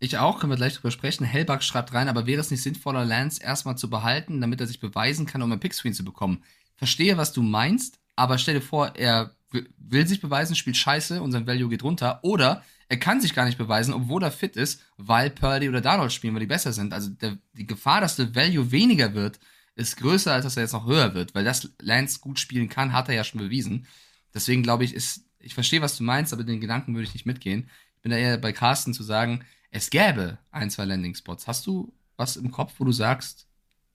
Ich 0.00 0.18
auch, 0.18 0.40
können 0.40 0.50
wir 0.50 0.56
gleich 0.56 0.74
drüber 0.74 0.90
sprechen. 0.90 1.24
Hellbach 1.24 1.62
schreibt 1.62 1.94
rein, 1.94 2.08
aber 2.08 2.26
wäre 2.26 2.40
es 2.40 2.50
nicht 2.50 2.62
sinnvoller, 2.62 3.04
Lance 3.04 3.42
erstmal 3.42 3.78
zu 3.78 3.88
behalten, 3.88 4.40
damit 4.40 4.60
er 4.60 4.66
sich 4.66 4.80
beweisen 4.80 5.24
kann, 5.24 5.40
um 5.40 5.50
einen 5.50 5.60
Pickscreen 5.60 5.94
zu 5.94 6.04
bekommen? 6.04 6.42
Verstehe, 6.76 7.16
was 7.16 7.32
du 7.32 7.42
meinst, 7.42 8.00
aber 8.16 8.38
stell 8.38 8.54
dir 8.54 8.60
vor, 8.60 8.94
er 8.96 9.34
will 9.78 10.06
sich 10.06 10.20
beweisen, 10.20 10.56
spielt 10.56 10.76
scheiße 10.76 11.22
und 11.22 11.32
sein 11.32 11.46
Value 11.46 11.68
geht 11.68 11.84
runter. 11.84 12.20
Oder 12.22 12.64
er 12.88 12.98
kann 12.98 13.20
sich 13.20 13.34
gar 13.34 13.44
nicht 13.44 13.58
beweisen, 13.58 13.94
obwohl 13.94 14.22
er 14.22 14.30
fit 14.30 14.56
ist, 14.56 14.82
weil 14.96 15.30
Purdy 15.30 15.68
oder 15.68 15.80
Darnold 15.80 16.12
spielen, 16.12 16.34
weil 16.34 16.40
die 16.40 16.46
besser 16.46 16.72
sind. 16.72 16.92
Also 16.92 17.10
der, 17.10 17.38
die 17.52 17.66
Gefahr, 17.66 18.00
dass 18.00 18.16
der 18.16 18.34
Value 18.34 18.70
weniger 18.70 19.14
wird, 19.14 19.38
ist 19.76 19.96
größer, 19.96 20.32
als 20.32 20.44
dass 20.44 20.56
er 20.56 20.64
jetzt 20.64 20.72
noch 20.72 20.86
höher 20.86 21.14
wird, 21.14 21.34
weil 21.34 21.44
das 21.44 21.70
Lance 21.80 22.20
gut 22.20 22.38
spielen 22.38 22.68
kann, 22.68 22.92
hat 22.92 23.08
er 23.08 23.14
ja 23.14 23.24
schon 23.24 23.40
bewiesen. 23.40 23.86
Deswegen 24.32 24.62
glaube 24.62 24.84
ich, 24.84 24.94
ist, 24.94 25.24
ich 25.38 25.54
verstehe, 25.54 25.82
was 25.82 25.96
du 25.96 26.04
meinst, 26.04 26.32
aber 26.32 26.44
den 26.44 26.60
Gedanken 26.60 26.94
würde 26.94 27.08
ich 27.08 27.14
nicht 27.14 27.26
mitgehen. 27.26 27.68
Ich 27.96 28.02
bin 28.02 28.10
da 28.10 28.18
eher 28.18 28.38
bei 28.38 28.52
Carsten 28.52 28.94
zu 28.94 29.02
sagen, 29.02 29.44
es 29.70 29.90
gäbe 29.90 30.38
ein, 30.50 30.70
zwei 30.70 30.84
Landing-Spots. 30.84 31.46
Hast 31.46 31.66
du 31.66 31.92
was 32.16 32.36
im 32.36 32.50
Kopf, 32.50 32.74
wo 32.78 32.84
du 32.84 32.92
sagst, 32.92 33.48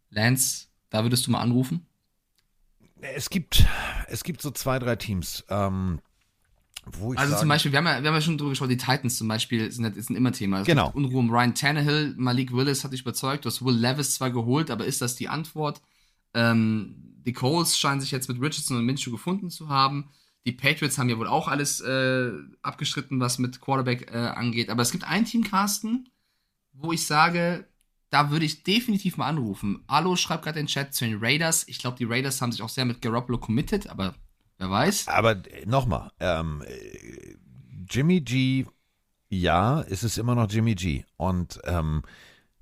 Lance, 0.09 0.67
da 0.89 1.03
würdest 1.03 1.27
du 1.27 1.31
mal 1.31 1.41
anrufen? 1.41 1.85
Es 3.01 3.29
gibt, 3.29 3.65
es 4.07 4.23
gibt 4.23 4.41
so 4.41 4.51
zwei, 4.51 4.79
drei 4.79 4.95
Teams, 4.95 5.45
ähm, 5.49 5.99
wo 6.85 7.13
ich 7.13 7.19
Also 7.19 7.31
sage, 7.31 7.41
zum 7.41 7.49
Beispiel, 7.49 7.71
wir 7.71 7.79
haben, 7.79 7.85
ja, 7.85 8.01
wir 8.01 8.09
haben 8.09 8.15
ja 8.15 8.21
schon 8.21 8.37
drüber 8.37 8.51
gesprochen, 8.51 8.69
die 8.69 8.77
Titans 8.77 9.17
zum 9.17 9.27
Beispiel 9.27 9.71
sind, 9.71 9.93
sind 10.03 10.15
immer 10.15 10.31
Thema. 10.31 10.61
Es 10.61 10.67
Genau. 10.67 10.91
Unruhe 10.91 11.19
um 11.19 11.29
Ryan 11.29 11.55
Tannehill, 11.55 12.15
Malik 12.17 12.51
Willis 12.51 12.83
hat 12.83 12.93
dich 12.93 13.01
überzeugt, 13.01 13.45
du 13.45 13.49
hast 13.49 13.63
Will 13.63 13.75
Levis 13.75 14.15
zwar 14.15 14.31
geholt, 14.31 14.71
aber 14.71 14.85
ist 14.85 15.01
das 15.01 15.15
die 15.15 15.29
Antwort? 15.29 15.81
Ähm, 16.33 16.95
die 17.25 17.33
Coles 17.33 17.77
scheinen 17.77 18.01
sich 18.01 18.11
jetzt 18.11 18.29
mit 18.29 18.41
Richardson 18.41 18.77
und 18.77 18.85
Minshew 18.85 19.11
gefunden 19.11 19.49
zu 19.49 19.69
haben. 19.69 20.09
Die 20.45 20.51
Patriots 20.53 20.97
haben 20.97 21.09
ja 21.09 21.17
wohl 21.17 21.27
auch 21.27 21.47
alles 21.47 21.81
äh, 21.81 22.31
abgestritten, 22.61 23.19
was 23.19 23.39
mit 23.39 23.61
Quarterback 23.61 24.09
äh, 24.11 24.17
angeht. 24.17 24.69
Aber 24.69 24.81
es 24.81 24.91
gibt 24.91 25.03
ein 25.03 25.25
Team, 25.25 25.43
Carsten, 25.43 26.09
wo 26.73 26.91
ich 26.91 27.05
sage, 27.05 27.67
da 28.09 28.31
würde 28.31 28.45
ich 28.45 28.63
definitiv 28.63 29.17
mal 29.17 29.27
anrufen. 29.27 29.83
Alo 29.87 30.15
schreibt 30.15 30.43
gerade 30.43 30.59
in 30.59 30.65
den 30.65 30.69
Chat 30.69 30.93
zu 30.93 31.05
den 31.05 31.19
Raiders. 31.19 31.67
Ich 31.67 31.79
glaube, 31.79 31.97
die 31.97 32.05
Raiders 32.05 32.41
haben 32.41 32.51
sich 32.51 32.61
auch 32.61 32.69
sehr 32.69 32.85
mit 32.85 33.01
Garoppolo 33.01 33.37
committed, 33.37 33.87
aber 33.87 34.15
wer 34.57 34.69
weiß. 34.69 35.07
Aber 35.07 35.41
nochmal, 35.65 36.11
ähm, 36.19 36.63
äh, 36.65 37.35
Jimmy 37.89 38.21
G, 38.21 38.65
ja, 39.29 39.81
es 39.81 40.03
ist 40.03 40.17
immer 40.17 40.35
noch 40.35 40.49
Jimmy 40.49 40.75
G. 40.75 41.03
Und 41.17 41.59
ähm, 41.65 42.01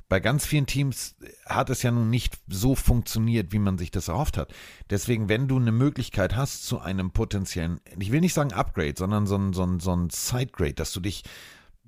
bei 0.09 0.19
ganz 0.19 0.45
vielen 0.45 0.65
Teams 0.65 1.15
hat 1.45 1.69
es 1.69 1.83
ja 1.83 1.91
nun 1.91 2.09
nicht 2.09 2.37
so 2.47 2.75
funktioniert, 2.75 3.51
wie 3.51 3.59
man 3.59 3.77
sich 3.77 3.91
das 3.91 4.07
erhofft 4.07 4.37
hat. 4.37 4.53
Deswegen, 4.89 5.27
wenn 5.27 5.47
du 5.47 5.57
eine 5.57 5.71
Möglichkeit 5.73 6.35
hast 6.35 6.65
zu 6.65 6.79
einem 6.79 7.11
potenziellen, 7.11 7.81
ich 7.99 8.11
will 8.11 8.21
nicht 8.21 8.33
sagen 8.33 8.53
Upgrade, 8.53 8.95
sondern 8.97 9.27
so 9.27 9.35
ein, 9.35 9.53
so 9.53 9.63
ein, 9.63 9.79
so 9.79 9.93
ein 9.93 10.09
Sidegrade, 10.09 10.75
dass 10.75 10.93
du 10.93 11.01
dich 11.01 11.23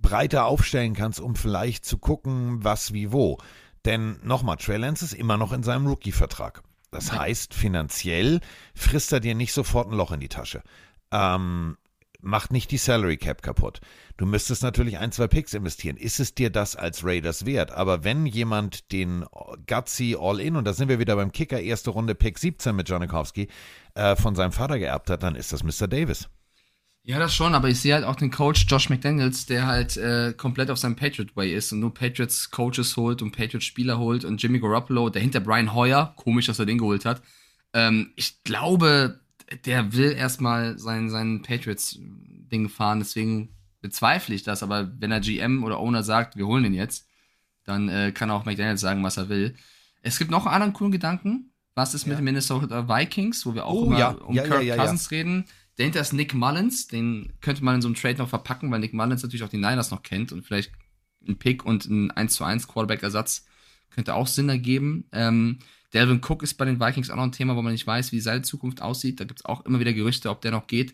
breiter 0.02 0.46
aufstellen 0.46 0.94
kannst, 0.94 1.20
um 1.20 1.36
vielleicht 1.36 1.86
zu 1.86 1.98
gucken, 1.98 2.64
was 2.64 2.94
wie 2.94 3.12
wo. 3.12 3.38
Denn 3.86 4.18
nochmal, 4.24 4.58
Trey 4.58 4.78
Lance 4.78 5.06
ist 5.06 5.14
immer 5.14 5.38
noch 5.38 5.54
in 5.54 5.64
seinem 5.64 5.88
Rookie-Vertrag. 5.88 6.64
Das 6.92 7.12
heißt, 7.12 7.54
finanziell 7.54 8.42
frisst 8.74 9.14
er 9.14 9.20
dir 9.20 9.36
nicht 9.36 9.54
sofort 9.54 9.90
ein 9.92 9.98
Loch 9.98 10.12
in 10.12 10.20
die 10.20 10.28
Tasche. 10.28 10.64
Ähm, 11.12 11.78
macht 12.22 12.52
nicht 12.52 12.72
die 12.72 12.78
Salary 12.78 13.18
Cap 13.18 13.42
kaputt. 13.42 13.80
Du 14.18 14.26
müsstest 14.26 14.64
natürlich 14.64 14.98
ein, 14.98 15.12
zwei 15.12 15.28
Picks 15.28 15.54
investieren. 15.54 15.98
Ist 15.98 16.20
es 16.20 16.36
dir 16.36 16.50
das 16.50 16.76
als 16.76 17.06
Raiders 17.06 17.46
wert? 17.46 17.72
Aber 17.72 18.04
wenn 18.04 18.26
jemand 18.26 18.92
den 18.92 19.26
Gutsy 19.68 20.18
All-In, 20.20 20.56
und 20.56 20.66
da 20.66 20.74
sind 20.74 20.90
wir 20.90 21.00
wieder 21.00 21.16
beim 21.16 21.32
Kicker, 21.32 21.62
erste 21.62 21.92
Runde 21.92 22.16
Pick 22.16 22.40
17 22.40 22.76
mit 22.76 22.90
Janikowski, 22.90 23.48
äh, 23.96 24.16
von 24.16 24.36
seinem 24.36 24.52
Vater 24.52 24.80
geerbt 24.80 25.10
hat, 25.10 25.24
dann 25.24 25.36
ist 25.36 25.54
das 25.54 25.64
Mr. 25.64 25.88
Davis. 25.88 26.28
Ja, 27.10 27.18
das 27.18 27.34
schon, 27.34 27.56
aber 27.56 27.70
ich 27.70 27.80
sehe 27.80 27.96
halt 27.96 28.04
auch 28.04 28.18
den 28.18 28.30
Coach 28.30 28.68
Josh 28.70 28.92
McDaniels, 28.92 29.48
der 29.48 29.66
halt 29.66 29.98
äh, 29.98 30.32
komplett 30.38 30.70
auf 30.70 30.78
seinem 30.78 30.96
Patriot 30.96 31.36
Way 31.36 31.56
ist 31.56 31.72
und 31.72 31.80
nur 31.80 31.92
Patriots 31.92 32.52
Coaches 32.52 32.96
holt 32.98 33.24
und 33.24 33.32
Patriots 33.32 33.66
Spieler 33.66 33.98
holt 33.98 34.24
und 34.26 34.40
Jimmy 34.40 34.60
Garoppolo, 34.60 35.10
dahinter 35.10 35.40
Brian 35.40 35.74
Hoyer, 35.74 36.14
komisch, 36.18 36.46
dass 36.46 36.60
er 36.60 36.68
den 36.68 36.78
geholt 36.78 37.06
hat. 37.06 37.24
Ähm, 37.74 38.12
ich 38.16 38.44
glaube, 38.44 39.22
der 39.66 39.94
will 39.94 40.12
erstmal 40.12 40.78
sein, 40.78 41.10
sein 41.10 41.42
Patriots-Ding 41.42 42.70
fahren, 42.70 43.00
deswegen 43.00 43.56
bezweifle 43.82 44.36
ich 44.36 44.44
das, 44.44 44.62
aber 44.62 44.92
wenn 45.00 45.12
er 45.12 45.20
GM 45.20 45.64
oder 45.64 45.80
Owner 45.80 46.04
sagt, 46.04 46.36
wir 46.36 46.46
holen 46.46 46.62
den 46.62 46.76
jetzt, 46.76 47.08
dann 47.64 47.90
äh, 47.90 48.12
kann 48.12 48.30
auch 48.30 48.46
McDaniels 48.46 48.82
sagen, 48.82 49.04
was 49.04 49.18
er 49.18 49.30
will. 49.30 49.56
Es 50.04 50.20
gibt 50.20 50.30
noch 50.30 50.46
einen 50.46 50.54
anderen 50.54 50.74
coolen 50.74 50.92
Gedanken. 50.92 51.54
Was 51.74 51.94
ist 51.94 52.06
mit 52.08 52.18
den 52.18 52.26
Minnesota 52.26 52.90
Vikings, 52.90 53.46
wo 53.46 53.56
wir 53.56 53.66
auch 53.66 53.74
Oh, 53.74 53.86
immer 53.86 53.98
ja. 54.00 54.10
um 54.10 54.36
Ja, 54.36 54.44
Kirk 54.44 54.62
ja, 54.62 54.62
ja, 54.62 54.76
ja. 54.76 54.82
Cousins 54.84 55.12
reden? 55.12 55.46
Dahinter 55.80 56.02
ist 56.02 56.12
Nick 56.12 56.34
Mullins, 56.34 56.88
den 56.88 57.32
könnte 57.40 57.64
man 57.64 57.76
in 57.76 57.82
so 57.82 57.88
einem 57.88 57.96
Trade 57.96 58.18
noch 58.18 58.28
verpacken, 58.28 58.70
weil 58.70 58.82
Nick 58.82 58.94
Mullins 58.94 59.24
natürlich 59.24 59.46
auch 59.46 59.50
die 59.50 59.58
Niners 59.58 59.92
noch 59.92 60.04
kennt 60.04 60.34
und 60.34 60.46
vielleicht 60.46 60.74
ein 61.26 61.40
Pick 61.40 61.64
und 61.64 61.86
ein 61.86 62.12
1 62.12 62.34
zu 62.34 62.44
1 62.44 62.68
Quarterback-Ersatz 62.68 63.46
könnte 63.90 64.14
auch 64.14 64.28
Sinn 64.28 64.50
ergeben. 64.50 65.06
Ähm, 65.14 65.60
Delvin 65.94 66.20
Cook 66.22 66.44
ist 66.44 66.56
bei 66.56 66.66
den 66.66 66.82
Vikings 66.82 67.10
auch 67.10 67.16
noch 67.16 67.24
ein 67.24 67.32
Thema, 67.32 67.56
wo 67.56 67.62
man 67.62 67.72
nicht 67.72 67.88
weiß, 67.88 68.12
wie 68.12 68.20
seine 68.20 68.42
Zukunft 68.42 68.82
aussieht. 68.82 69.22
Da 69.22 69.24
gibt 69.24 69.40
es 69.40 69.46
auch 69.46 69.66
immer 69.66 69.80
wieder 69.80 69.94
Gerüchte, 69.94 70.30
ob 70.30 70.42
der 70.42 70.52
noch 70.52 70.68
geht. 70.68 70.94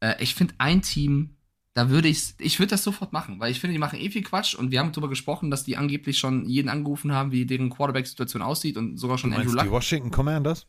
Äh, 0.00 0.20
ich 0.20 0.34
finde 0.34 0.54
ein 0.58 0.82
Team, 0.82 1.36
da 1.72 1.88
würde 1.88 2.08
ich, 2.08 2.34
ich 2.38 2.58
würde 2.58 2.70
das 2.70 2.82
sofort 2.82 3.12
machen, 3.12 3.38
weil 3.38 3.52
ich 3.52 3.60
finde, 3.60 3.74
die 3.74 3.78
machen 3.78 4.00
eh 4.00 4.10
viel 4.10 4.24
Quatsch 4.24 4.56
und 4.56 4.72
wir 4.72 4.80
haben 4.80 4.90
darüber 4.90 5.08
gesprochen, 5.08 5.52
dass 5.52 5.62
die 5.62 5.76
angeblich 5.76 6.18
schon 6.18 6.44
jeden 6.46 6.68
angerufen 6.68 7.12
haben, 7.12 7.30
wie 7.30 7.46
deren 7.46 7.70
Quarterback-Situation 7.70 8.42
aussieht 8.42 8.76
und 8.78 8.96
sogar 8.96 9.16
schon 9.16 9.32
Andrew 9.32 9.52
Luck 9.52 9.64
die 9.64 9.70
Washington 9.70 10.10
Commanders? 10.10 10.66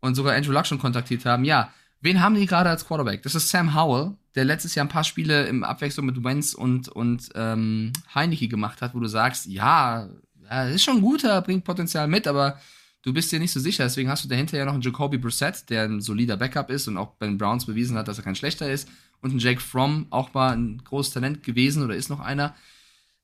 und 0.00 0.14
sogar 0.14 0.36
Andrew 0.36 0.52
Luck 0.52 0.66
schon 0.66 0.78
kontaktiert 0.78 1.24
haben. 1.24 1.44
Ja, 1.44 1.72
wen 2.00 2.20
haben 2.20 2.34
die 2.34 2.46
gerade 2.46 2.70
als 2.70 2.86
Quarterback? 2.86 3.22
Das 3.22 3.34
ist 3.34 3.48
Sam 3.48 3.74
Howell, 3.74 4.16
der 4.34 4.44
letztes 4.44 4.74
Jahr 4.74 4.86
ein 4.86 4.90
paar 4.90 5.04
Spiele 5.04 5.46
im 5.46 5.64
Abwechslung 5.64 6.06
mit 6.06 6.22
Wentz 6.22 6.54
und, 6.54 6.88
und 6.88 7.30
ähm, 7.34 7.92
Heineke 8.14 8.48
gemacht 8.48 8.82
hat, 8.82 8.94
wo 8.94 9.00
du 9.00 9.08
sagst, 9.08 9.46
ja, 9.46 10.08
ja, 10.50 10.64
ist 10.64 10.84
schon 10.84 10.96
ein 10.96 11.02
guter, 11.02 11.42
bringt 11.42 11.64
Potenzial 11.64 12.08
mit, 12.08 12.26
aber 12.26 12.58
du 13.02 13.12
bist 13.12 13.30
dir 13.32 13.38
nicht 13.38 13.52
so 13.52 13.60
sicher. 13.60 13.84
Deswegen 13.84 14.08
hast 14.08 14.24
du 14.24 14.28
dahinter 14.28 14.56
ja 14.56 14.64
noch 14.64 14.74
einen 14.74 14.82
Jacoby 14.82 15.18
Brissett, 15.18 15.68
der 15.70 15.84
ein 15.84 16.00
solider 16.00 16.36
Backup 16.36 16.70
ist 16.70 16.88
und 16.88 16.96
auch 16.96 17.14
bei 17.14 17.26
den 17.26 17.38
Browns 17.38 17.66
bewiesen 17.66 17.96
hat, 17.96 18.08
dass 18.08 18.18
er 18.18 18.24
kein 18.24 18.34
schlechter 18.34 18.70
ist. 18.70 18.88
Und 19.20 19.34
ein 19.34 19.38
Jake 19.38 19.60
Fromm, 19.60 20.06
auch 20.10 20.32
mal 20.34 20.56
ein 20.56 20.82
großes 20.84 21.12
Talent 21.12 21.42
gewesen 21.42 21.82
oder 21.82 21.96
ist 21.96 22.08
noch 22.08 22.20
einer. 22.20 22.54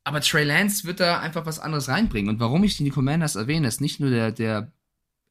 Aber 0.03 0.21
Trey 0.21 0.45
Lance 0.45 0.85
wird 0.85 1.01
da 1.01 1.21
einfach 1.21 1.47
was 1.47 1.61
anderes 1.61 1.89
reinbringen. 1.89 2.29
Und 2.29 2.41
warum 2.41 2.65
ich 2.65 2.77
die 2.77 2.91
Commanders 2.91 3.37
erwähne, 3.37 3.69
ist 3.69 3.81
nicht 3.81 4.01
nur 4.01 4.11
der, 4.11 4.33
der 4.33 4.73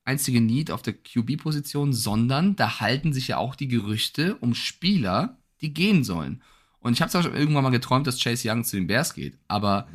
einzige 0.06 0.42
Need 0.42 0.72
auf 0.72 0.82
der 0.82 0.94
QB-Position, 0.94 1.94
sondern 1.94 2.56
da 2.56 2.80
halten 2.80 3.14
sich 3.14 3.30
ja 3.30 3.38
auch 3.38 3.56
die 3.56 3.68
Gerüchte 3.68 4.36
um 4.36 4.54
Spieler, 4.56 5.38
die 5.62 5.74
gehen 5.74 6.04
sollen. 6.04 6.42
Und 6.80 6.94
ich 6.94 7.02
habe 7.02 7.10
zwar 7.10 7.24
schon 7.24 7.36
irgendwann 7.36 7.64
mal 7.64 7.70
geträumt, 7.70 8.06
dass 8.08 8.22
Chase 8.22 8.50
Young 8.50 8.66
zu 8.66 8.76
den 8.76 8.88
Bears 8.88 9.14
geht, 9.14 9.38
aber 9.48 9.88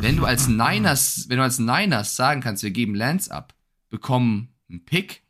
wenn 0.00 0.16
du 0.18 0.26
als 0.26 0.48
Niners, 0.48 1.24
wenn 1.28 1.38
du 1.38 1.42
als 1.42 1.58
Niners 1.58 2.14
sagen 2.16 2.42
kannst, 2.42 2.62
wir 2.62 2.70
geben 2.70 2.94
Lance 2.94 3.32
ab, 3.32 3.54
bekommen 3.88 4.48
einen 4.68 4.84
Pick 4.84 5.22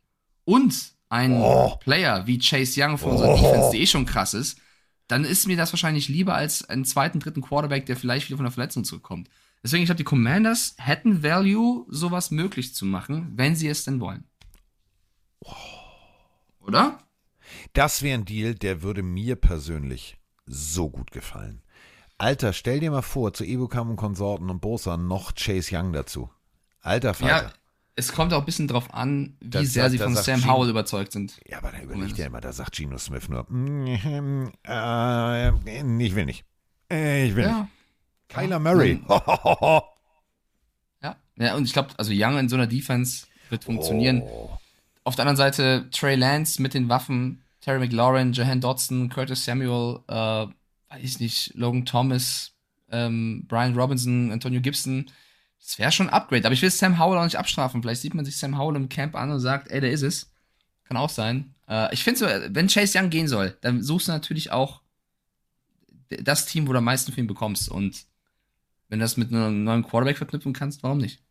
und 0.43 0.75
einen 1.07 1.39
Oh. 1.41 1.77
Player 1.79 2.27
wie 2.27 2.39
Chase 2.39 2.81
Young 2.83 2.97
für 2.97 3.05
unsere 3.05 3.29
Oh. 3.31 3.35
Defense, 3.37 3.71
die 3.71 3.81
eh 3.81 3.87
schon 3.87 4.05
krass 4.05 4.33
ist, 4.33 4.59
dann 5.07 5.23
ist 5.23 5.47
mir 5.47 5.55
das 5.55 5.71
wahrscheinlich 5.71 6.09
lieber 6.09 6.35
als 6.35 6.67
einen 6.67 6.83
zweiten, 6.83 7.21
dritten 7.21 7.41
Quarterback, 7.41 7.85
der 7.85 7.95
vielleicht 7.95 8.27
wieder 8.27 8.35
von 8.35 8.43
der 8.45 8.51
Verletzung 8.51 8.83
zurückkommt. 8.83 9.29
Deswegen, 9.63 9.83
ich 9.83 9.87
glaube, 9.87 9.97
die 9.97 10.03
Commanders 10.03 10.75
hätten 10.77 11.23
Value, 11.23 11.85
sowas 11.89 12.31
möglich 12.31 12.73
zu 12.75 12.85
machen, 12.85 13.31
wenn 13.35 13.55
sie 13.55 13.67
es 13.67 13.83
denn 13.83 13.99
wollen. 13.99 14.23
Oder? 16.59 16.99
Das 17.73 18.01
wäre 18.01 18.17
ein 18.19 18.25
Deal, 18.25 18.55
der 18.55 18.81
würde 18.81 19.03
mir 19.03 19.35
persönlich 19.35 20.17
so 20.45 20.89
gut 20.89 21.11
gefallen. 21.11 21.61
Alter, 22.17 22.51
stell 22.53 22.79
dir 22.79 22.91
mal 22.91 23.01
vor, 23.03 23.33
zu 23.33 23.43
Ebukam 23.45 23.89
und 23.91 23.95
Konsorten 23.95 24.49
und 24.49 24.59
Bosa 24.59 24.97
noch 24.97 25.35
Chase 25.35 25.75
Young 25.75 25.93
dazu. 25.93 26.29
Alter 26.81 27.13
Vater. 27.13 27.43
Ja, 27.47 27.51
es 27.95 28.11
kommt 28.11 28.33
auch 28.33 28.39
ein 28.39 28.45
bisschen 28.45 28.67
drauf 28.67 28.93
an, 28.93 29.37
wie 29.39 29.49
Da- 29.49 29.63
sehr 29.63 29.89
sie 29.89 29.97
von 29.97 30.15
Sam 30.15 30.39
Gene- 30.41 30.51
Howell 30.51 30.69
überzeugt 30.69 31.11
sind. 31.11 31.39
Ja, 31.47 31.59
aber 31.59 31.71
da 31.71 31.79
überlegt 31.81 32.17
er 32.17 32.27
immer, 32.27 32.41
da 32.41 32.51
sagt 32.53 32.75
Geno 32.75 32.97
Smith 32.97 33.29
nur, 33.29 33.45
mm, 33.49 34.51
äh, 34.65 35.49
ich 36.05 36.15
will 36.15 36.25
nicht. 36.25 36.45
Äh, 36.91 37.27
Ich 37.27 37.35
will 37.35 37.43
Ja. 37.45 37.59
nicht. 37.61 37.71
Kyler 38.29 38.59
Murray. 38.59 38.99
Ja. 41.03 41.15
Ja, 41.37 41.55
und 41.55 41.65
ich 41.65 41.73
glaube, 41.73 41.89
also 41.97 42.11
Young 42.13 42.39
in 42.39 42.49
so 42.49 42.55
einer 42.55 42.65
Defense 42.65 43.27
wird 43.49 43.63
funktionieren. 43.63 44.23
Oh. 44.23 44.49
Auf 45.03 45.15
der 45.15 45.23
anderen 45.23 45.37
Seite, 45.37 45.87
Trey 45.91 46.15
Lance 46.15 46.61
mit 46.61 46.73
den 46.73 46.89
Waffen, 46.89 47.43
Terry 47.61 47.79
McLaurin, 47.79 48.33
Jahan 48.33 48.61
Dodson, 48.61 49.09
Curtis 49.09 49.45
Samuel, 49.45 49.99
äh, 50.07 50.47
weiß 50.89 51.19
nicht, 51.19 51.53
Logan 51.53 51.85
Thomas, 51.85 52.53
ähm, 52.89 53.45
Brian 53.47 53.75
Robinson, 53.75 54.31
Antonio 54.31 54.61
Gibson. 54.61 55.11
Das 55.59 55.77
wäre 55.79 55.91
schon 55.91 56.07
ein 56.07 56.13
Upgrade. 56.13 56.45
Aber 56.45 56.53
ich 56.53 56.61
will 56.61 56.71
Sam 56.71 56.99
Howell 56.99 57.19
auch 57.19 57.25
nicht 57.25 57.37
abstrafen. 57.37 57.81
Vielleicht 57.81 58.01
sieht 58.01 58.13
man 58.13 58.25
sich 58.25 58.37
Sam 58.37 58.57
Howell 58.57 58.75
im 58.75 58.89
Camp 58.89 59.15
an 59.15 59.31
und 59.31 59.39
sagt, 59.39 59.69
ey, 59.69 59.81
der 59.81 59.91
ist 59.91 60.01
es. 60.01 60.31
Kann 60.85 60.97
auch 60.97 61.09
sein. 61.09 61.55
Äh, 61.67 61.93
ich 61.93 62.03
finde 62.03 62.19
so, 62.19 62.25
wenn 62.25 62.67
Chase 62.67 62.97
Young 62.97 63.09
gehen 63.09 63.27
soll, 63.27 63.57
dann 63.61 63.83
suchst 63.83 64.07
du 64.07 64.13
natürlich 64.13 64.51
auch 64.51 64.81
das 66.09 66.45
Team, 66.45 66.67
wo 66.67 66.71
du 66.71 66.77
am 66.77 66.85
meisten 66.85 67.11
für 67.11 67.19
ihn 67.19 67.27
bekommst. 67.27 67.69
Und 67.69 68.05
wenn 68.89 68.99
du 68.99 69.03
das 69.03 69.17
mit 69.17 69.31
einem 69.31 69.63
neuen 69.63 69.83
Quarterback 69.83 70.17
verknüpfen 70.17 70.53
kannst, 70.53 70.83
warum 70.83 70.99
nicht? 70.99 71.21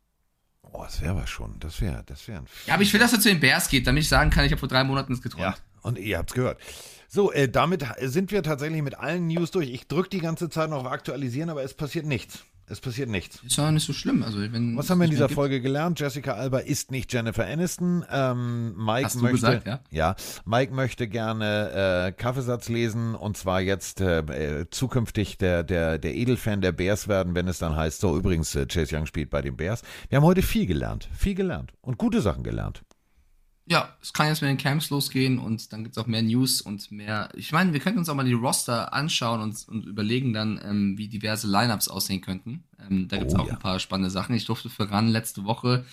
Oh, 0.62 0.82
das 0.82 1.00
wäre 1.00 1.12
aber 1.12 1.26
schon, 1.26 1.58
das 1.60 1.80
wäre, 1.80 2.02
das 2.04 2.26
wäre 2.28 2.40
ein. 2.40 2.46
Ja, 2.66 2.74
aber 2.74 2.82
ich 2.82 2.92
will, 2.92 3.00
dass 3.00 3.12
er 3.12 3.20
zu 3.20 3.28
den 3.28 3.40
Bears 3.40 3.68
geht, 3.68 3.86
damit 3.86 4.02
ich 4.02 4.08
sagen 4.08 4.30
kann, 4.30 4.44
ich 4.44 4.52
habe 4.52 4.60
vor 4.60 4.68
drei 4.68 4.84
Monaten 4.84 5.12
das 5.12 5.22
geträumt. 5.22 5.42
Ja, 5.42 5.56
und 5.82 5.98
ihr 5.98 6.18
habt's 6.18 6.34
gehört. 6.34 6.60
So, 7.08 7.32
äh, 7.32 7.48
damit 7.48 7.84
sind 8.00 8.32
wir 8.32 8.42
tatsächlich 8.42 8.82
mit 8.82 8.98
allen 8.98 9.28
News 9.28 9.52
durch. 9.52 9.70
Ich 9.70 9.86
drücke 9.86 10.10
die 10.10 10.18
ganze 10.18 10.50
Zeit 10.50 10.70
noch 10.70 10.84
auf 10.84 10.86
Aktualisieren, 10.86 11.50
aber 11.50 11.62
es 11.62 11.72
passiert 11.72 12.04
nichts. 12.04 12.44
Es 12.68 12.80
passiert 12.80 13.08
nichts. 13.08 13.40
Ist 13.44 13.56
ja 13.56 13.70
nicht 13.70 13.86
so 13.86 13.92
schlimm. 13.92 14.24
Also, 14.24 14.40
wenn 14.40 14.76
Was 14.76 14.90
haben 14.90 14.98
wir 14.98 15.04
in 15.04 15.12
dieser 15.12 15.28
Folge 15.28 15.60
gelernt? 15.60 16.00
Jessica 16.00 16.32
Alba 16.32 16.58
ist 16.58 16.90
nicht 16.90 17.12
Jennifer 17.12 17.46
Aniston. 17.46 18.04
Ähm, 18.10 18.74
Mike 18.76 19.04
Hast 19.04 19.22
möchte, 19.22 19.34
gesagt, 19.36 19.66
ja? 19.66 19.80
ja, 19.90 20.16
Mike 20.44 20.74
möchte 20.74 21.06
gerne 21.06 22.08
äh, 22.08 22.12
Kaffeesatz 22.12 22.68
lesen 22.68 23.14
und 23.14 23.36
zwar 23.36 23.60
jetzt 23.60 24.00
äh, 24.00 24.18
äh, 24.18 24.70
zukünftig 24.70 25.38
der, 25.38 25.62
der, 25.62 25.98
der 25.98 26.14
Edelfan 26.14 26.60
der 26.60 26.72
Bears 26.72 27.06
werden, 27.06 27.34
wenn 27.36 27.46
es 27.46 27.58
dann 27.58 27.76
heißt, 27.76 28.00
so 28.00 28.16
übrigens, 28.16 28.54
äh, 28.56 28.66
Chase 28.66 28.96
Young 28.96 29.06
spielt 29.06 29.30
bei 29.30 29.42
den 29.42 29.56
Bears. 29.56 29.82
Wir 30.08 30.16
haben 30.16 30.24
heute 30.24 30.42
viel 30.42 30.66
gelernt, 30.66 31.08
viel 31.16 31.34
gelernt 31.34 31.72
und 31.82 31.98
gute 31.98 32.20
Sachen 32.20 32.42
gelernt. 32.42 32.82
Ja, 33.68 33.96
es 34.00 34.12
kann 34.12 34.28
jetzt 34.28 34.42
mit 34.42 34.48
den 34.48 34.58
Camps 34.58 34.90
losgehen 34.90 35.40
und 35.40 35.72
dann 35.72 35.82
gibt's 35.82 35.98
auch 35.98 36.06
mehr 36.06 36.22
News 36.22 36.60
und 36.60 36.92
mehr. 36.92 37.30
Ich 37.34 37.50
meine, 37.50 37.72
wir 37.72 37.80
könnten 37.80 37.98
uns 37.98 38.08
auch 38.08 38.14
mal 38.14 38.24
die 38.24 38.32
Roster 38.32 38.92
anschauen 38.92 39.40
und, 39.40 39.68
und 39.68 39.86
überlegen 39.86 40.32
dann, 40.32 40.60
ähm, 40.64 40.96
wie 40.98 41.08
diverse 41.08 41.48
Lineups 41.48 41.88
aussehen 41.88 42.20
könnten. 42.20 42.62
Ähm, 42.88 43.08
da 43.08 43.16
gibt's 43.16 43.34
Oh, 43.34 43.38
auch 43.38 43.46
ja. 43.48 43.54
ein 43.54 43.58
paar 43.58 43.80
spannende 43.80 44.10
Sachen. 44.10 44.36
Ich 44.36 44.44
durfte 44.44 44.70
für 44.70 44.88
RAN 44.88 45.08
letzte 45.08 45.44
Woche, 45.44 45.84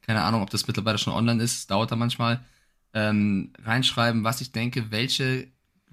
keine 0.00 0.22
Ahnung, 0.22 0.42
ob 0.42 0.50
das 0.50 0.66
mittlerweile 0.66 0.98
schon 0.98 1.12
online 1.12 1.40
ist, 1.42 1.70
dauert 1.70 1.92
da 1.92 1.96
manchmal, 1.96 2.44
ähm, 2.92 3.52
reinschreiben, 3.62 4.24
was 4.24 4.40
ich 4.40 4.50
denke, 4.50 4.90
welche 4.90 5.46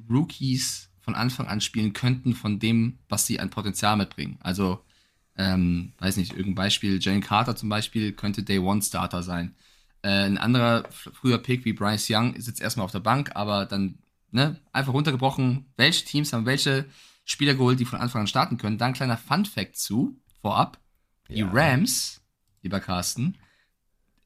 Rookies 0.09 0.89
von 0.99 1.13
Anfang 1.13 1.47
an 1.47 1.61
spielen 1.61 1.93
könnten 1.93 2.33
von 2.33 2.57
dem, 2.59 2.97
was 3.07 3.27
sie 3.27 3.39
an 3.39 3.51
Potenzial 3.51 3.97
mitbringen. 3.97 4.37
Also, 4.41 4.83
ähm, 5.37 5.93
weiß 5.99 6.17
nicht, 6.17 6.31
irgendein 6.31 6.55
Beispiel, 6.55 6.99
Jane 6.99 7.21
Carter 7.21 7.55
zum 7.55 7.69
Beispiel 7.69 8.13
könnte 8.13 8.41
Day 8.43 8.57
One 8.59 8.81
Starter 8.81 9.21
sein. 9.23 9.55
Äh, 10.01 10.09
ein 10.25 10.37
anderer 10.37 10.87
früher 10.91 11.37
Pick 11.39 11.65
wie 11.65 11.73
Bryce 11.73 12.07
Young 12.09 12.39
sitzt 12.39 12.61
erstmal 12.61 12.85
auf 12.85 12.91
der 12.91 12.99
Bank, 12.99 13.31
aber 13.35 13.65
dann 13.65 13.99
ne, 14.31 14.59
einfach 14.71 14.93
runtergebrochen, 14.93 15.65
welche 15.77 16.05
Teams 16.05 16.31
haben 16.33 16.45
welche 16.45 16.85
Spieler 17.25 17.53
geholt, 17.55 17.79
die 17.79 17.85
von 17.85 17.99
Anfang 17.99 18.21
an 18.21 18.27
starten 18.27 18.57
können. 18.57 18.77
Dann 18.77 18.89
ein 18.91 18.93
kleiner 18.93 19.17
Fun 19.17 19.45
Fact 19.45 19.75
zu, 19.77 20.17
vorab. 20.41 20.79
Die 21.29 21.39
Ja. 21.39 21.49
Rams, 21.51 22.21
lieber 22.63 22.79
Carsten, 22.79 23.37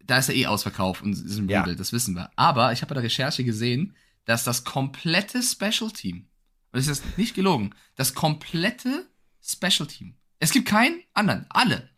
da 0.05 0.17
ist 0.19 0.29
er 0.29 0.35
eh 0.35 0.45
ausverkauft 0.47 1.01
und 1.01 1.13
ist 1.13 1.37
ein 1.37 1.49
Ja. 1.49 1.61
Rudel, 1.61 1.75
das 1.75 1.91
wissen 1.91 2.15
wir. 2.15 2.29
Aber 2.35 2.71
ich 2.71 2.81
habe 2.81 2.89
bei 2.89 2.95
der 2.95 3.03
Recherche 3.03 3.43
gesehen, 3.43 3.95
dass 4.25 4.43
das 4.43 4.63
komplette 4.63 5.41
Special 5.43 5.91
Team, 5.91 6.27
und 6.71 6.77
das 6.79 6.87
ist 6.87 7.17
nicht 7.17 7.35
gelogen, 7.35 7.73
das 7.95 8.13
komplette 8.13 9.07
Special 9.41 9.87
Team, 9.87 10.15
es 10.39 10.51
gibt 10.51 10.67
keinen 10.67 11.01
anderen, 11.13 11.45
alle 11.49 11.89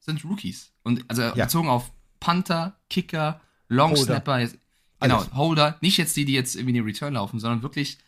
sind 0.00 0.24
Rookies. 0.24 0.72
Und 0.82 1.04
also 1.08 1.22
Ja. 1.22 1.32
bezogen 1.34 1.68
auf 1.68 1.92
Panther, 2.26 2.76
Kicker, 2.90 3.40
Long 3.68 3.90
Holder. 3.90 4.02
Snapper, 4.02 4.40
jetzt, 4.40 4.58
genau, 4.98 5.18
Alles. 5.18 5.32
Holder, 5.34 5.78
nicht 5.80 5.96
jetzt 5.96 6.16
die, 6.16 6.24
die 6.24 6.32
jetzt 6.32 6.56
irgendwie 6.56 6.72
den 6.72 6.82
Return 6.82 7.14
laufen, 7.14 7.38
sondern 7.38 7.62
wirklich 7.62 7.98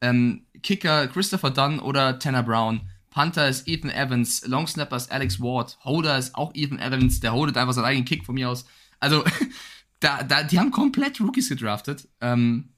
ähm, 0.00 0.46
Kicker 0.64 1.06
Christopher 1.06 1.50
Dunn 1.50 1.78
oder 1.78 2.18
Tanner 2.18 2.42
Brown. 2.42 2.80
Panther 3.10 3.48
ist 3.48 3.68
Ethan 3.68 3.92
Evans, 3.92 4.44
Long 4.48 4.66
Snapper 4.66 4.96
ist 4.96 5.12
Alex 5.12 5.40
Ward, 5.40 5.78
Holder 5.84 6.18
ist 6.18 6.34
auch 6.34 6.56
Ethan 6.56 6.80
Evans, 6.80 7.20
der 7.20 7.32
holdet 7.32 7.56
einfach 7.56 7.72
seinen 7.72 7.84
eigenen 7.84 8.04
Kick 8.04 8.26
von 8.26 8.34
mir 8.34 8.50
aus. 8.50 8.64
Also, 8.98 9.22
da, 10.00 10.24
da, 10.24 10.42
die 10.42 10.58
haben 10.58 10.72
komplett 10.72 11.20
Rookies 11.20 11.48
gedraftet. 11.48 12.08
Ähm, 12.20 12.70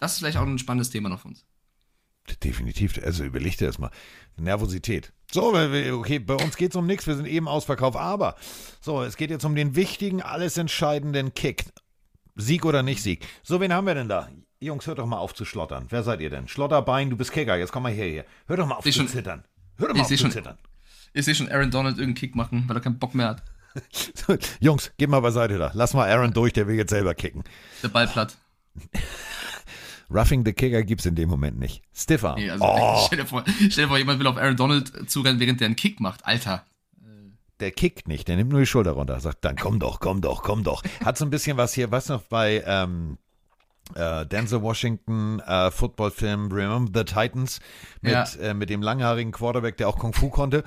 das 0.00 0.12
ist 0.12 0.18
vielleicht 0.18 0.36
auch 0.36 0.46
ein 0.46 0.58
spannendes 0.58 0.90
Thema 0.90 1.08
noch 1.08 1.20
für 1.20 1.28
uns. 1.28 1.46
Definitiv, 2.44 3.00
also 3.04 3.24
überleg 3.24 3.56
dir 3.58 3.66
das 3.66 3.78
mal. 3.78 3.90
Nervosität. 4.36 5.12
So, 5.30 5.54
okay, 5.54 6.18
bei 6.18 6.34
uns 6.34 6.56
geht 6.56 6.70
es 6.72 6.76
um 6.76 6.86
nichts, 6.86 7.06
wir 7.06 7.16
sind 7.16 7.26
eben 7.26 7.48
Ausverkauf, 7.48 7.96
aber 7.96 8.36
so, 8.80 9.02
es 9.02 9.16
geht 9.16 9.30
jetzt 9.30 9.44
um 9.44 9.54
den 9.54 9.74
wichtigen, 9.76 10.22
alles 10.22 10.56
entscheidenden 10.56 11.34
Kick. 11.34 11.64
Sieg 12.34 12.64
oder 12.64 12.82
nicht 12.82 13.02
Sieg. 13.02 13.26
So, 13.42 13.60
wen 13.60 13.72
haben 13.72 13.86
wir 13.86 13.94
denn 13.94 14.08
da? 14.08 14.28
Jungs, 14.60 14.86
hört 14.86 14.98
doch 14.98 15.06
mal 15.06 15.18
auf 15.18 15.34
zu 15.34 15.44
schlottern. 15.44 15.86
Wer 15.90 16.02
seid 16.02 16.20
ihr 16.20 16.30
denn? 16.30 16.48
Schlotterbein, 16.48 17.10
du 17.10 17.16
bist 17.16 17.32
Kicker, 17.32 17.56
jetzt 17.56 17.72
komm 17.72 17.82
mal 17.82 17.92
hierher. 17.92 18.24
Hör 18.46 18.56
doch 18.56 18.66
mal 18.66 18.76
auf 18.76 18.86
Ich 18.86 18.94
zu 18.94 19.00
schon- 19.00 19.08
zittern. 19.08 19.44
Hör 19.76 19.88
doch 19.88 19.94
mal 19.94 20.00
ich 20.00 20.02
auf 20.04 20.08
zu 20.08 20.16
schon- 20.18 20.30
zittern. 20.30 20.58
Ich 21.12 21.24
sehe 21.24 21.34
schon 21.34 21.50
Aaron 21.50 21.70
Donald 21.70 21.96
irgendeinen 21.98 22.14
Kick 22.14 22.34
machen, 22.36 22.64
weil 22.68 22.76
er 22.76 22.80
keinen 22.80 22.98
Bock 22.98 23.14
mehr 23.14 23.28
hat. 23.28 23.42
Jungs, 24.60 24.92
geh 24.98 25.06
mal 25.06 25.20
beiseite 25.20 25.58
da. 25.58 25.70
Lass 25.74 25.92
mal 25.94 26.08
Aaron 26.10 26.32
durch, 26.32 26.52
der 26.52 26.66
will 26.68 26.76
jetzt 26.76 26.90
selber 26.90 27.14
kicken. 27.14 27.42
Der 27.82 27.88
Ball 27.88 28.06
platt. 28.06 28.36
Roughing 30.10 30.44
the 30.44 30.52
Kicker 30.52 30.82
gibt's 30.82 31.06
in 31.06 31.14
dem 31.14 31.28
Moment 31.28 31.58
nicht. 31.58 31.82
Stiffer. 31.94 32.34
Nee, 32.36 32.50
also, 32.50 32.64
oh, 32.64 33.04
stell, 33.06 33.18
dir 33.18 33.26
vor, 33.26 33.44
stell 33.46 33.84
dir 33.84 33.88
vor, 33.88 33.98
jemand 33.98 34.18
will 34.20 34.26
auf 34.26 34.36
Aaron 34.36 34.56
Donald 34.56 35.10
zurennen, 35.10 35.40
während 35.40 35.60
der 35.60 35.66
einen 35.66 35.76
Kick 35.76 36.00
macht. 36.00 36.24
Alter. 36.26 36.64
der 37.60 37.70
kickt 37.70 38.08
nicht, 38.08 38.28
der 38.28 38.36
nimmt 38.36 38.50
nur 38.50 38.60
die 38.60 38.66
Schulter 38.66 38.92
runter. 38.92 39.20
Sagt 39.20 39.44
dann, 39.44 39.56
komm 39.56 39.78
doch, 39.78 40.00
komm 40.00 40.20
doch, 40.20 40.42
komm 40.42 40.64
doch. 40.64 40.82
Hat 41.04 41.16
so 41.16 41.24
ein 41.24 41.30
bisschen 41.30 41.56
was 41.56 41.72
hier, 41.72 41.90
was 41.90 42.08
noch 42.08 42.22
bei 42.22 42.62
ähm, 42.66 43.18
äh, 43.94 44.24
Denzel 44.26 44.62
Washington 44.62 45.40
äh, 45.40 45.70
Footballfilm 45.70 46.50
Remember 46.50 47.00
the 47.00 47.04
Titans 47.04 47.60
mit, 48.00 48.12
Ja. 48.12 48.24
äh, 48.40 48.54
mit 48.54 48.70
dem 48.70 48.82
langhaarigen 48.82 49.32
Quarterback, 49.32 49.76
der 49.76 49.88
auch 49.88 49.98
Kung 49.98 50.12
Fu 50.12 50.28
konnte. 50.30 50.64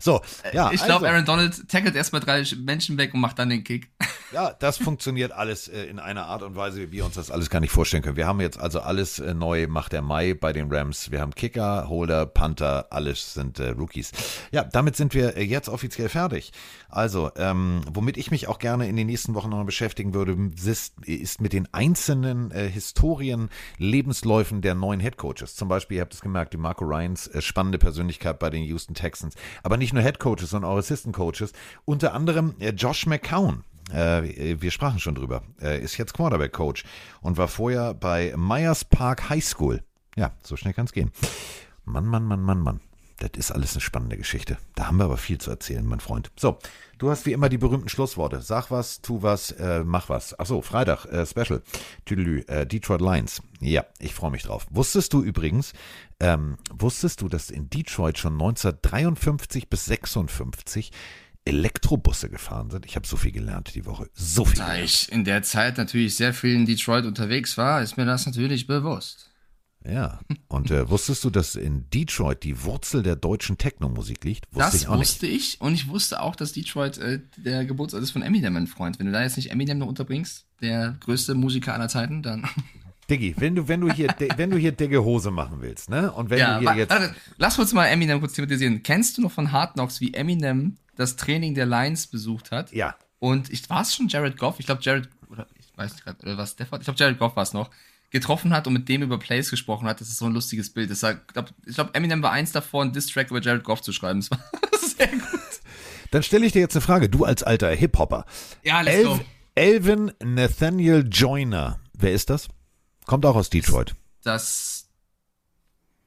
So, 0.00 0.20
ja, 0.52 0.70
ich 0.72 0.82
glaube, 0.84 1.06
also, 1.06 1.06
Aaron 1.06 1.24
Donald 1.24 1.68
tackelt 1.68 1.94
erstmal 1.94 2.20
drei 2.20 2.44
Menschen 2.58 2.98
weg 2.98 3.14
und 3.14 3.20
macht 3.20 3.38
dann 3.38 3.50
den 3.50 3.64
Kick. 3.64 3.90
ja, 4.32 4.52
das 4.58 4.78
funktioniert 4.78 5.32
alles 5.32 5.68
äh, 5.68 5.84
in 5.84 5.98
einer 5.98 6.26
Art 6.26 6.42
und 6.42 6.56
Weise, 6.56 6.80
wie 6.80 6.92
wir 6.92 7.04
uns 7.04 7.14
das 7.14 7.30
alles 7.30 7.50
gar 7.50 7.60
nicht 7.60 7.70
vorstellen 7.70 8.02
können. 8.02 8.16
Wir 8.16 8.26
haben 8.26 8.40
jetzt 8.40 8.58
also 8.58 8.80
alles 8.80 9.18
äh, 9.18 9.34
neu, 9.34 9.66
macht 9.68 9.92
der 9.92 10.02
Mai 10.02 10.34
bei 10.34 10.52
den 10.52 10.72
Rams. 10.72 11.10
Wir 11.10 11.20
haben 11.20 11.34
Kicker, 11.34 11.88
Holder, 11.88 12.26
Panther, 12.26 12.86
alles 12.90 13.34
sind 13.34 13.58
äh, 13.58 13.70
Rookies. 13.70 14.12
Ja, 14.50 14.64
damit 14.64 14.96
sind 14.96 15.14
wir 15.14 15.36
äh, 15.36 15.44
jetzt 15.44 15.68
offiziell 15.68 16.08
fertig. 16.08 16.52
Also, 16.88 17.30
ähm, 17.36 17.82
womit 17.92 18.16
ich 18.16 18.30
mich 18.30 18.48
auch 18.48 18.58
gerne 18.58 18.88
in 18.88 18.96
den 18.96 19.06
nächsten 19.06 19.34
Wochen 19.34 19.50
noch 19.50 19.64
beschäftigen 19.64 20.14
würde, 20.14 20.36
ist, 20.64 20.94
ist 21.04 21.40
mit 21.40 21.52
den 21.52 21.72
einzelnen 21.72 21.97
äh, 22.08 22.68
Historien, 22.68 23.48
Lebensläufen 23.78 24.60
der 24.60 24.74
neuen 24.74 25.00
Headcoaches. 25.00 25.56
Zum 25.56 25.68
Beispiel, 25.68 25.96
ihr 25.96 26.02
habt 26.02 26.14
es 26.14 26.20
gemerkt, 26.20 26.52
die 26.52 26.58
Marco 26.58 26.84
Ryans, 26.84 27.26
äh, 27.28 27.42
spannende 27.42 27.78
Persönlichkeit 27.78 28.38
bei 28.38 28.50
den 28.50 28.62
Houston 28.64 28.94
Texans. 28.94 29.34
Aber 29.62 29.76
nicht 29.76 29.92
nur 29.92 30.02
Headcoaches, 30.02 30.50
sondern 30.50 30.70
auch 30.70 30.76
Assistant 30.76 31.14
Coaches. 31.14 31.52
Unter 31.84 32.14
anderem 32.14 32.54
äh, 32.60 32.70
Josh 32.70 33.06
McCown. 33.06 33.64
Äh, 33.92 34.60
wir 34.60 34.70
sprachen 34.70 34.98
schon 34.98 35.14
drüber. 35.14 35.42
Äh, 35.60 35.82
ist 35.82 35.96
jetzt 35.96 36.14
Quarterback-Coach 36.14 36.84
und 37.22 37.38
war 37.38 37.48
vorher 37.48 37.94
bei 37.94 38.34
Myers 38.36 38.84
Park 38.84 39.30
High 39.30 39.44
School. 39.44 39.82
Ja, 40.16 40.32
so 40.42 40.56
schnell 40.56 40.74
kann 40.74 40.86
es 40.86 40.92
gehen. 40.92 41.10
Mann, 41.84 42.06
Mann, 42.06 42.24
Mann, 42.24 42.42
Mann, 42.42 42.60
Mann. 42.60 42.80
Das 43.18 43.30
ist 43.36 43.50
alles 43.50 43.72
eine 43.72 43.80
spannende 43.80 44.16
Geschichte. 44.16 44.58
Da 44.76 44.86
haben 44.86 44.98
wir 44.98 45.04
aber 45.04 45.16
viel 45.16 45.38
zu 45.38 45.50
erzählen, 45.50 45.84
mein 45.84 45.98
Freund. 45.98 46.30
So, 46.38 46.58
du 46.98 47.10
hast 47.10 47.26
wie 47.26 47.32
immer 47.32 47.48
die 47.48 47.58
berühmten 47.58 47.88
Schlussworte. 47.88 48.40
Sag 48.40 48.70
was, 48.70 49.00
tu 49.00 49.22
was, 49.22 49.50
äh, 49.52 49.82
mach 49.84 50.08
was. 50.08 50.38
Achso, 50.38 50.62
Freitag, 50.62 51.04
äh, 51.06 51.26
Special. 51.26 51.62
Tüdelü, 52.04 52.44
äh, 52.46 52.64
Detroit 52.64 53.00
Lions. 53.00 53.42
Ja, 53.60 53.84
ich 53.98 54.14
freue 54.14 54.30
mich 54.30 54.44
drauf. 54.44 54.66
Wusstest 54.70 55.12
du 55.12 55.22
übrigens, 55.22 55.72
ähm, 56.20 56.58
wusstest 56.72 57.20
du, 57.20 57.28
dass 57.28 57.50
in 57.50 57.68
Detroit 57.68 58.18
schon 58.18 58.34
1953 58.34 59.68
bis 59.68 59.84
56 59.86 60.92
Elektrobusse 61.44 62.30
gefahren 62.30 62.70
sind? 62.70 62.86
Ich 62.86 62.94
habe 62.94 63.06
so 63.06 63.16
viel 63.16 63.32
gelernt 63.32 63.74
die 63.74 63.84
Woche. 63.84 64.08
So 64.14 64.44
viel. 64.44 64.58
Da 64.58 64.66
gelernt. 64.66 64.84
ich 64.84 65.10
in 65.10 65.24
der 65.24 65.42
Zeit 65.42 65.76
natürlich 65.76 66.14
sehr 66.14 66.32
viel 66.32 66.54
in 66.54 66.66
Detroit 66.66 67.04
unterwegs 67.04 67.58
war, 67.58 67.82
ist 67.82 67.96
mir 67.96 68.06
das 68.06 68.26
natürlich 68.26 68.68
bewusst. 68.68 69.27
Ja. 69.86 70.20
Und 70.48 70.70
äh, 70.70 70.88
wusstest 70.88 71.24
du, 71.24 71.30
dass 71.30 71.54
in 71.54 71.88
Detroit 71.90 72.42
die 72.42 72.62
Wurzel 72.64 73.02
der 73.02 73.16
deutschen 73.16 73.58
Techno-Musik 73.58 74.24
liegt? 74.24 74.46
Wusste 74.50 74.60
das 74.60 74.74
ich 74.82 74.88
wusste 74.88 75.26
ich 75.26 75.60
und 75.60 75.74
ich 75.74 75.88
wusste 75.88 76.20
auch, 76.20 76.36
dass 76.36 76.52
Detroit 76.52 76.98
äh, 76.98 77.20
der 77.36 77.64
Geburtsort 77.64 78.02
ist 78.02 78.10
von 78.10 78.22
Eminem, 78.22 78.52
mein 78.52 78.66
Freund. 78.66 78.98
Wenn 78.98 79.06
du 79.06 79.12
da 79.12 79.22
jetzt 79.22 79.36
nicht 79.36 79.50
Eminem 79.50 79.78
noch 79.78 79.86
unterbringst, 79.86 80.46
der 80.60 80.96
größte 81.00 81.34
Musiker 81.34 81.74
aller 81.74 81.88
Zeiten, 81.88 82.22
dann. 82.22 82.48
Diggi, 83.10 83.34
wenn 83.38 83.54
du, 83.54 83.68
wenn 83.68 83.80
du 83.80 83.90
hier, 83.90 84.14
wenn 84.36 84.50
du 84.50 84.58
hier 84.58 84.72
dicke 84.72 85.02
Hose 85.02 85.30
machen 85.30 85.62
willst, 85.62 85.88
ne? 85.88 86.12
Und 86.12 86.28
wenn 86.28 86.38
ja, 86.38 86.60
du 86.60 86.68
hier 86.68 86.80
jetzt. 86.80 86.90
warte, 86.90 87.14
lass 87.38 87.58
uns 87.58 87.72
mal 87.72 87.86
Eminem 87.86 88.20
kurz 88.20 88.34
thematisieren. 88.34 88.82
Kennst 88.82 89.16
du 89.16 89.22
noch 89.22 89.32
von 89.32 89.50
Hard 89.50 89.74
Knocks, 89.74 90.02
wie 90.02 90.12
Eminem 90.12 90.76
das 90.94 91.16
Training 91.16 91.54
der 91.54 91.64
Lions 91.64 92.06
besucht 92.08 92.50
hat? 92.50 92.70
Ja. 92.72 92.96
Und 93.18 93.50
ich 93.50 93.68
war 93.70 93.80
es 93.80 93.94
schon 93.94 94.08
Jared 94.08 94.36
Goff, 94.36 94.60
ich 94.60 94.66
glaube 94.66 94.82
Jared, 94.82 95.08
oder 95.30 95.46
ich 95.58 95.66
weiß 95.76 95.92
nicht 95.92 96.04
gerade, 96.04 96.22
oder 96.22 96.36
was 96.36 96.52
Stafford, 96.52 96.82
ich 96.82 96.84
glaube 96.84 96.98
Jared 96.98 97.18
Goff 97.18 97.34
war 97.34 97.42
es 97.42 97.54
noch, 97.54 97.70
getroffen 98.10 98.52
hat 98.54 98.66
und 98.66 98.72
mit 98.72 98.88
dem 98.88 99.02
über 99.02 99.18
Plays 99.18 99.50
gesprochen 99.50 99.86
hat. 99.86 100.00
Das 100.00 100.08
ist 100.08 100.18
so 100.18 100.26
ein 100.26 100.32
lustiges 100.32 100.70
Bild. 100.72 100.90
Das 100.90 101.02
war, 101.02 101.14
glaub, 101.14 101.52
ich 101.66 101.74
glaube, 101.74 101.94
Eminem 101.94 102.22
war 102.22 102.32
eins 102.32 102.52
davor, 102.52 102.82
einen 102.82 102.92
Diss-Track 102.92 103.30
über 103.30 103.40
Jared 103.40 103.64
Goff 103.64 103.82
zu 103.82 103.92
schreiben. 103.92 104.20
Das 104.20 104.30
war 104.30 104.40
sehr 104.96 105.08
gut. 105.08 105.20
Dann 106.10 106.22
stelle 106.22 106.46
ich 106.46 106.52
dir 106.52 106.60
jetzt 106.60 106.74
eine 106.74 106.80
Frage. 106.80 107.08
Du 107.10 107.24
als 107.24 107.42
alter 107.42 107.70
Hip-Hopper. 107.70 108.24
Ja, 108.64 108.80
let's 108.80 109.04
go. 109.04 109.20
Elvin 109.54 110.12
Nathaniel 110.24 111.06
Joyner. 111.10 111.80
Wer 111.92 112.12
ist 112.12 112.30
das? 112.30 112.48
Kommt 113.06 113.26
auch 113.26 113.36
aus 113.36 113.50
Detroit. 113.50 113.94
Das 114.22 114.88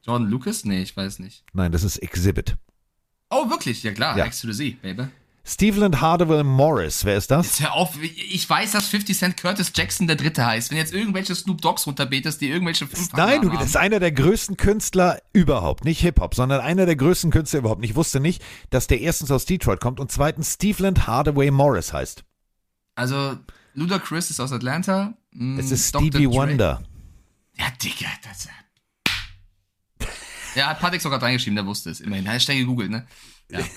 Jordan 0.03 0.27
Lucas? 0.29 0.65
Nee, 0.65 0.81
ich 0.81 0.95
weiß 0.97 1.19
nicht. 1.19 1.43
Nein, 1.53 1.71
das 1.71 1.83
ist 1.83 1.97
Exhibit. 1.97 2.55
Oh, 3.29 3.49
wirklich? 3.49 3.83
Ja 3.83 3.91
klar, 3.91 4.17
Ja. 4.17 4.25
X 4.25 4.41
to 4.41 4.51
the 4.51 4.71
Z, 4.71 4.81
Baby. 4.81 5.07
Steveland 5.51 5.99
Hardaway 5.99 6.43
Morris, 6.43 7.03
wer 7.03 7.17
ist 7.17 7.29
das? 7.29 7.45
Jetzt 7.47 7.61
hör 7.61 7.73
auf, 7.73 7.97
ich 8.01 8.49
weiß, 8.49 8.71
dass 8.71 8.87
50 8.87 9.17
Cent 9.17 9.37
Curtis 9.37 9.71
Jackson 9.75 10.07
der 10.07 10.15
Dritte 10.15 10.45
heißt. 10.45 10.71
Wenn 10.71 10.77
jetzt 10.77 10.93
irgendwelche 10.93 11.35
Snoop 11.35 11.61
Dogs 11.61 11.85
runterbetest, 11.87 12.39
die 12.39 12.49
irgendwelche 12.49 12.87
fünf 12.87 13.11
Nein, 13.13 13.41
du, 13.41 13.49
das 13.49 13.65
ist 13.65 13.77
einer 13.77 13.99
der 13.99 14.11
größten 14.13 14.55
Künstler 14.55 15.19
überhaupt. 15.33 15.83
Nicht 15.83 15.99
Hip-Hop, 16.01 16.35
sondern 16.35 16.61
einer 16.61 16.85
der 16.85 16.95
größten 16.95 17.31
Künstler 17.31 17.59
überhaupt. 17.59 17.83
Ich 17.83 17.95
wusste 17.95 18.19
nicht, 18.21 18.41
dass 18.69 18.87
der 18.87 19.01
erstens 19.01 19.29
aus 19.29 19.45
Detroit 19.45 19.81
kommt 19.81 19.99
und 19.99 20.09
zweitens 20.11 20.53
Steveland 20.53 21.05
Hardaway 21.07 21.51
Morris 21.51 21.91
heißt. 21.91 22.23
Also, 22.95 23.37
Ludacris 23.73 24.29
ist 24.31 24.39
aus 24.39 24.51
Atlanta. 24.53 25.13
mm, 25.33 25.59
Es 25.59 25.69
ist 25.71 25.93
Dr. 25.93 26.07
Stevie 26.07 26.27
Dre- 26.27 26.31
Wonder. 26.33 26.81
Ja, 27.57 27.65
Digga, 27.83 28.07
das 28.23 28.47
Ja, 30.55 30.67
hat 30.67 30.79
Patrick 30.79 31.01
sogar 31.01 31.21
reingeschrieben, 31.21 31.55
der 31.55 31.65
wusste 31.65 31.89
es. 31.89 31.99
Immerhin. 32.01 32.25
Er 32.25 32.33
hat 32.33 32.41
schnell 32.41 32.57
gegoogelt, 32.59 32.91
ne? 32.91 33.05
Ja. 33.49 33.59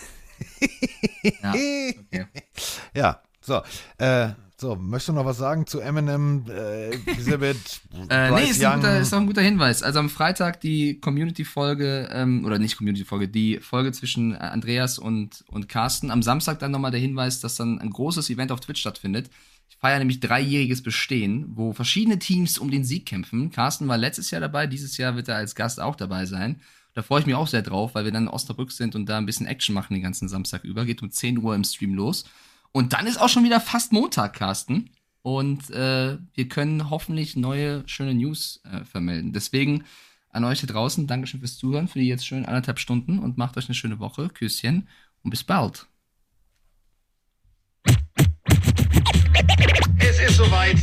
ja, 1.43 1.51
okay. 1.51 2.27
Ja, 2.95 3.21
so. 3.41 3.63
Äh, 3.99 4.31
so, 4.57 4.77
möchtest 4.77 5.09
du 5.09 5.13
noch 5.15 5.25
was 5.25 5.39
sagen 5.39 5.67
zu 5.67 5.81
Eminem, 5.81 6.45
äh, 6.49 6.91
Exhibit, 6.91 7.57
Äh, 8.09 8.31
nee, 8.31 8.51
ist 8.51 8.65
ein, 8.65 8.81
guter, 8.81 9.01
ist 9.01 9.13
ein 9.13 9.27
guter 9.27 9.43
Hinweis. 9.43 9.83
Also 9.83 9.99
am 9.99 10.09
Freitag 10.09 10.61
die 10.61 11.01
Community-Folge, 11.01 12.09
ähm, 12.13 12.45
oder 12.45 12.59
nicht 12.59 12.77
Community-Folge, 12.79 13.29
die 13.29 13.59
Folge 13.59 13.93
zwischen 13.93 14.33
äh, 14.33 14.39
Andreas 14.39 14.99
und, 14.99 15.45
und 15.49 15.69
Carsten. 15.69 16.11
Am 16.11 16.23
Samstag 16.23 16.61
dann 16.61 16.71
nochmal 16.71 16.93
der 16.93 17.01
Hinweis, 17.01 17.41
dass 17.41 17.57
dann 17.57 17.81
ein 17.81 17.91
großes 17.91 18.31
Event 18.31 18.53
auf 18.53 18.61
Twitch 18.61 18.81
stattfindet. 18.81 19.29
Ich 19.69 19.77
feiere 19.77 19.99
nämlich 19.99 20.21
dreijähriges 20.21 20.83
Bestehen, 20.83 21.47
wo 21.57 21.73
verschiedene 21.73 22.19
Teams 22.19 22.57
um 22.57 22.71
den 22.71 22.85
Sieg 22.85 23.07
kämpfen. 23.07 23.51
Carsten 23.51 23.89
war 23.89 23.99
letztes 23.99 24.31
Jahr 24.31 24.41
dabei, 24.41 24.67
dieses 24.67 24.97
Jahr 24.97 25.17
wird 25.17 25.29
er 25.29 25.37
als 25.37 25.55
Gast 25.57 25.81
auch 25.81 25.97
dabei 25.97 26.27
sein. 26.27 26.61
Da 26.95 27.03
freue 27.03 27.21
ich 27.21 27.27
mich 27.27 27.35
auch 27.35 27.49
sehr 27.49 27.63
drauf, 27.63 27.95
weil 27.95 28.05
wir 28.05 28.13
dann 28.13 28.25
in 28.25 28.29
Osnabrück 28.29 28.71
sind 28.71 28.95
und 28.95 29.07
da 29.07 29.19
ein 29.19 29.27
bisschen 29.27 29.47
Action 29.47 29.75
machen 29.75 29.95
den 29.95 30.03
ganzen 30.03 30.29
Samstag 30.29 30.63
über. 30.65 30.85
Geht 30.85 31.03
um 31.03 31.11
10 31.11 31.39
Uhr 31.39 31.55
im 31.55 31.65
Stream 31.65 31.95
los. 31.95 32.25
Und 32.71 32.93
dann 32.93 33.07
ist 33.07 33.21
auch 33.21 33.29
schon 33.29 33.45
wieder 33.45 33.61
fast 33.61 33.93
Montag, 33.93 34.35
Carsten. 34.35 34.91
Und 35.23 35.71
äh, 35.71 36.19
wir 36.35 36.49
können 36.49 36.91
hoffentlich 36.91 37.35
neue, 37.35 37.83
schöne 37.87 38.15
News 38.15 38.61
äh, 38.65 38.85
vermelden. 38.85 39.33
Deswegen 39.33 39.85
an 40.31 40.45
euch 40.45 40.61
da 40.61 40.67
draußen, 40.67 41.07
Dankeschön 41.07 41.41
fürs 41.41 41.57
Zuhören, 41.57 41.89
für 41.89 41.99
die 41.99 42.07
jetzt 42.07 42.27
schönen 42.27 42.45
anderthalb 42.45 42.79
Stunden 42.79 43.19
und 43.19 43.39
macht 43.39 43.57
euch 43.57 43.67
eine 43.67 43.75
schöne 43.75 43.99
Woche. 43.99 44.29
Küsschen 44.29 44.89
und 45.23 45.31
bis 45.31 45.43
bald. 45.43 45.87
Es 49.99 50.21
ist 50.21 50.37
soweit. 50.37 50.77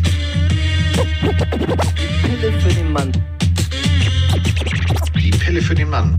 Pille 2.21 2.59
für 2.59 2.73
den 2.73 2.91
Mann. 2.91 3.40
Pille 5.51 5.61
für 5.61 5.75
den 5.75 5.89
Mann. 5.89 6.17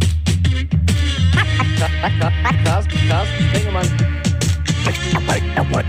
Carsten, 1.79 3.09
Carsten 3.09 3.49
Sprengemann. 3.49 3.87
Er 5.15 5.21
mag, 5.21 5.43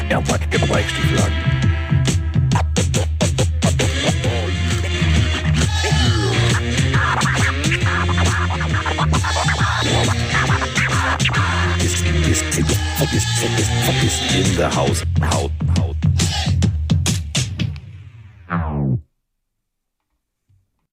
er 0.07 0.22
mag, 0.22 0.40
er 0.49 0.68
mag 0.68 0.84
Stiefel 0.90 1.20
an. 1.20 1.32
Is 14.03 14.18
in 14.36 14.56
the 14.56 14.70
house, 14.70 15.06
house, 15.22 15.52
house. 15.78 15.95